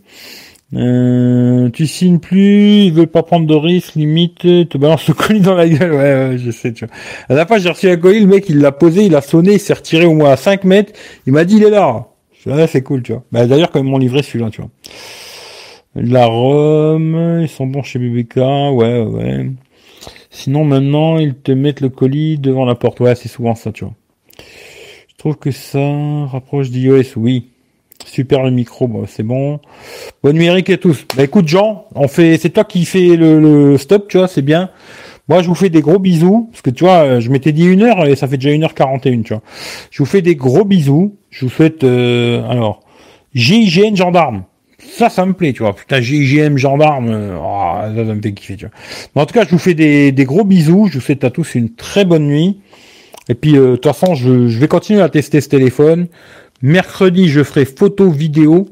Euh, 0.76 1.70
tu 1.70 1.86
signes 1.86 2.20
plus, 2.20 2.86
ils 2.86 2.94
veulent 2.94 3.08
pas 3.08 3.24
prendre 3.24 3.46
de 3.46 3.54
risques, 3.54 3.96
limite, 3.96 4.40
te 4.40 4.78
balance 4.78 5.08
le 5.08 5.14
colis 5.14 5.42
dans 5.42 5.56
la 5.56 5.68
gueule. 5.70 5.92
Ouais, 5.92 5.98
ouais, 5.98 6.38
je 6.38 6.52
sais, 6.52 6.74
tu 6.74 6.86
vois. 6.86 6.96
La 7.30 7.36
dernière 7.36 7.48
fois, 7.48 7.58
j'ai 7.60 7.70
reçu 7.70 7.90
un 7.90 7.98
colis, 7.98 8.22
le 8.22 8.28
mec, 8.28 8.50
il 8.50 8.60
l'a 8.60 8.72
posé, 8.72 9.06
il 9.06 9.16
a 9.16 9.22
sonné, 9.22 9.54
il 9.54 9.60
s'est 9.60 9.74
retiré 9.74 10.06
au 10.06 10.14
moins 10.14 10.32
à 10.32 10.38
5 10.38 10.64
mètres. 10.64 10.94
Il 11.28 11.34
m'a 11.34 11.46
dit, 11.46 11.58
il 11.58 11.64
est 11.64 11.70
là. 11.70 12.08
Ouais, 12.46 12.68
c'est 12.68 12.82
cool, 12.82 13.04
tu 13.04 13.14
vois. 13.14 13.24
Bah, 13.32 13.46
d'ailleurs, 13.46 13.72
quand 13.72 13.80
ils 13.80 13.86
m'ont 13.86 13.98
livré 13.98 14.24
celui-là, 14.24 14.50
tu 14.50 14.62
vois. 14.62 14.72
La 15.96 16.26
Rome, 16.26 17.40
ils 17.42 17.50
sont 17.50 17.68
bons 17.68 17.84
chez 17.84 18.00
BBK, 18.00 18.38
ouais, 18.38 19.02
ouais. 19.02 19.52
Sinon, 20.32 20.66
maintenant, 20.66 21.20
ils 21.20 21.36
te 21.36 21.52
mettent 21.52 21.82
le 21.82 21.90
colis 21.90 22.40
devant 22.40 22.66
la 22.66 22.74
porte. 22.74 23.00
Ouais, 23.00 23.14
c'est 23.14 23.30
souvent 23.30 23.54
ça, 23.54 23.72
tu 23.72 23.86
vois. 23.86 23.94
Je 25.08 25.16
trouve 25.18 25.38
que 25.38 25.52
ça 25.52 26.26
rapproche 26.26 26.72
d'iOS, 26.72 27.16
oui. 27.16 27.53
Super 28.06 28.44
le 28.44 28.52
micro, 28.52 28.88
bon, 28.88 29.06
c'est 29.08 29.24
bon. 29.24 29.60
Bonne 30.24 30.38
nuit 30.38 30.46
Eric 30.46 30.70
et 30.70 30.78
tous. 30.78 31.06
Bah 31.16 31.24
écoute 31.24 31.48
Jean, 31.48 31.86
on 31.96 32.08
fait, 32.08 32.38
c'est 32.38 32.50
toi 32.50 32.64
qui 32.64 32.86
fais 32.86 33.16
le, 33.16 33.78
stop, 33.78 34.08
tu 34.08 34.18
vois, 34.18 34.28
c'est 34.28 34.42
bien. 34.42 34.70
Moi, 35.30 35.42
je 35.42 35.48
vous 35.48 35.56
fais 35.56 35.70
des 35.70 35.82
gros 35.82 36.00
bisous, 36.00 36.50
parce 36.52 36.62
que 36.62 36.70
tu 36.70 36.84
vois, 36.84 37.22
je 37.22 37.30
m'étais 37.30 37.54
dit 37.54 37.66
une 37.66 37.82
heure 37.82 38.06
et 38.06 38.16
ça 38.16 38.28
fait 38.28 38.38
déjà 38.38 38.54
une 38.54 38.64
heure 38.64 38.74
41, 38.74 39.22
tu 39.22 39.34
vois. 39.34 39.42
Je 39.90 40.00
vous 40.00 40.06
fais 40.06 40.22
des 40.22 40.36
gros 40.36 40.66
bisous. 40.66 41.16
Je 41.30 41.46
vous 41.46 41.52
souhaite, 41.52 41.86
euh, 41.86 42.48
alors, 42.50 42.82
GIGN 43.34 43.96
gendarme. 43.96 44.44
Ça, 44.80 45.10
ça 45.10 45.26
me 45.26 45.32
plaît, 45.32 45.54
tu 45.54 45.64
vois. 45.64 45.74
Putain, 45.74 46.02
GIGM 46.02 46.58
gendarme, 46.58 47.38
oh, 47.42 47.72
ça, 47.96 48.06
ça 48.06 48.14
me 48.14 48.22
fait 48.22 48.34
kiffer, 48.34 48.58
tu 48.58 48.66
vois. 48.66 48.76
Mais 49.16 49.22
en 49.22 49.26
tout 49.26 49.34
cas, 49.34 49.46
je 49.46 49.52
vous 49.52 49.60
fais 49.60 49.74
des, 49.74 50.26
gros 50.26 50.44
bisous. 50.44 50.90
Je 50.92 50.96
vous 50.96 51.02
souhaite 51.02 51.24
à 51.24 51.30
tous 51.30 51.56
une 51.56 51.74
très 51.74 52.04
bonne 52.04 52.28
nuit. 52.28 52.60
Et 53.30 53.36
puis, 53.36 53.56
euh, 53.56 53.72
de 53.72 53.76
toute 53.78 53.86
façon, 53.86 54.16
je 54.16 54.30
vais 54.30 54.68
continuer 54.68 55.02
à 55.02 55.08
tester 55.08 55.40
ce 55.40 55.48
téléphone. 55.48 56.08
Mercredi, 56.64 57.28
je 57.28 57.44
ferai 57.44 57.66
photo, 57.66 58.10
vidéo. 58.10 58.70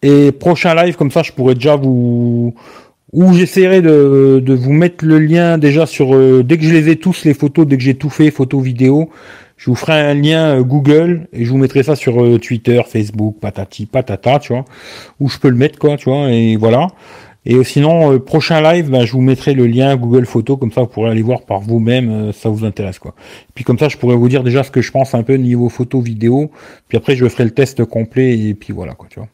Et 0.00 0.32
prochain 0.32 0.74
live, 0.74 0.96
comme 0.96 1.10
ça, 1.10 1.22
je 1.22 1.30
pourrais 1.30 1.54
déjà 1.54 1.76
vous... 1.76 2.54
Ou 3.12 3.34
j'essaierai 3.34 3.82
de, 3.82 4.42
de, 4.42 4.54
vous 4.54 4.72
mettre 4.72 5.04
le 5.04 5.18
lien 5.18 5.58
déjà 5.58 5.84
sur... 5.84 6.14
Euh, 6.14 6.42
dès 6.42 6.56
que 6.56 6.64
je 6.64 6.72
les 6.72 6.88
ai 6.88 6.96
tous, 6.96 7.26
les 7.26 7.34
photos, 7.34 7.66
dès 7.66 7.76
que 7.76 7.82
j'ai 7.82 7.94
tout 7.94 8.08
fait, 8.08 8.30
photo, 8.30 8.58
vidéo, 8.58 9.10
je 9.58 9.68
vous 9.68 9.76
ferai 9.76 10.00
un 10.00 10.14
lien 10.14 10.56
euh, 10.56 10.62
Google 10.62 11.28
et 11.34 11.44
je 11.44 11.50
vous 11.50 11.58
mettrai 11.58 11.82
ça 11.82 11.94
sur 11.94 12.24
euh, 12.24 12.38
Twitter, 12.38 12.80
Facebook, 12.88 13.36
patati, 13.38 13.84
patata, 13.84 14.38
tu 14.38 14.54
vois. 14.54 14.64
Où 15.20 15.28
je 15.28 15.38
peux 15.38 15.50
le 15.50 15.56
mettre, 15.56 15.78
quoi, 15.78 15.98
tu 15.98 16.08
vois. 16.08 16.30
Et 16.30 16.56
voilà. 16.56 16.88
Et 17.44 17.56
euh, 17.56 17.64
sinon, 17.64 18.12
euh, 18.12 18.20
prochain 18.20 18.60
live, 18.60 18.88
ben, 18.88 19.04
je 19.04 19.10
vous 19.12 19.20
mettrai 19.20 19.54
le 19.54 19.66
lien 19.66 19.96
Google 19.96 20.26
Photos, 20.26 20.56
comme 20.58 20.70
ça 20.70 20.82
vous 20.82 20.86
pourrez 20.86 21.10
aller 21.10 21.22
voir 21.22 21.42
par 21.42 21.58
vous-même, 21.60 22.10
euh, 22.10 22.32
ça 22.32 22.48
vous 22.48 22.64
intéresse 22.64 23.00
quoi. 23.00 23.14
Puis 23.54 23.64
comme 23.64 23.78
ça, 23.78 23.88
je 23.88 23.96
pourrais 23.96 24.16
vous 24.16 24.28
dire 24.28 24.44
déjà 24.44 24.62
ce 24.62 24.70
que 24.70 24.80
je 24.80 24.92
pense 24.92 25.14
un 25.14 25.24
peu 25.24 25.34
niveau 25.34 25.68
photo, 25.68 26.00
vidéo. 26.00 26.52
Puis 26.88 26.96
après, 26.96 27.16
je 27.16 27.28
ferai 27.28 27.44
le 27.44 27.50
test 27.50 27.84
complet 27.84 28.38
et 28.38 28.54
puis 28.54 28.72
voilà 28.72 28.94
quoi, 28.94 29.08
tu 29.10 29.18
vois. 29.18 29.28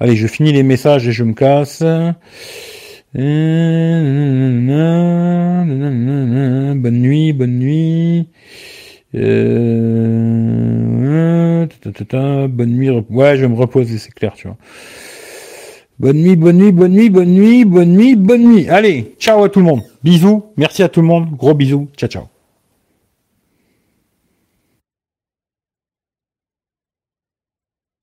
Allez, 0.00 0.16
je 0.16 0.26
finis 0.26 0.52
les 0.52 0.62
messages 0.62 1.06
et 1.06 1.12
je 1.12 1.24
me 1.24 1.34
casse. 1.34 1.82
Bonne 1.82 2.14
nuit, 7.00 7.32
bonne 7.34 7.58
nuit. 7.58 8.28
bonne 12.48 12.70
nuit. 12.70 12.90
Ouais, 12.90 13.36
je 13.36 13.42
vais 13.42 13.48
me 13.48 13.56
reposer, 13.56 13.98
c'est 13.98 14.14
clair, 14.14 14.32
tu 14.34 14.48
vois. 14.48 14.56
Bonne 16.02 16.16
nuit, 16.16 16.34
bonne 16.34 16.58
nuit, 16.58 16.72
bonne 16.72 16.90
nuit, 16.90 17.10
bonne 17.10 17.28
nuit, 17.28 17.64
bonne 17.64 17.92
nuit, 17.92 18.16
bonne 18.16 18.42
nuit. 18.42 18.68
Allez, 18.68 19.14
ciao 19.20 19.44
à 19.44 19.48
tout 19.48 19.60
le 19.60 19.66
monde. 19.66 19.82
Bisous. 20.02 20.42
Merci 20.56 20.82
à 20.82 20.88
tout 20.88 21.00
le 21.00 21.06
monde. 21.06 21.28
Gros 21.36 21.54
bisous. 21.54 21.86
Ciao, 21.96 22.10
ciao. 22.10 22.24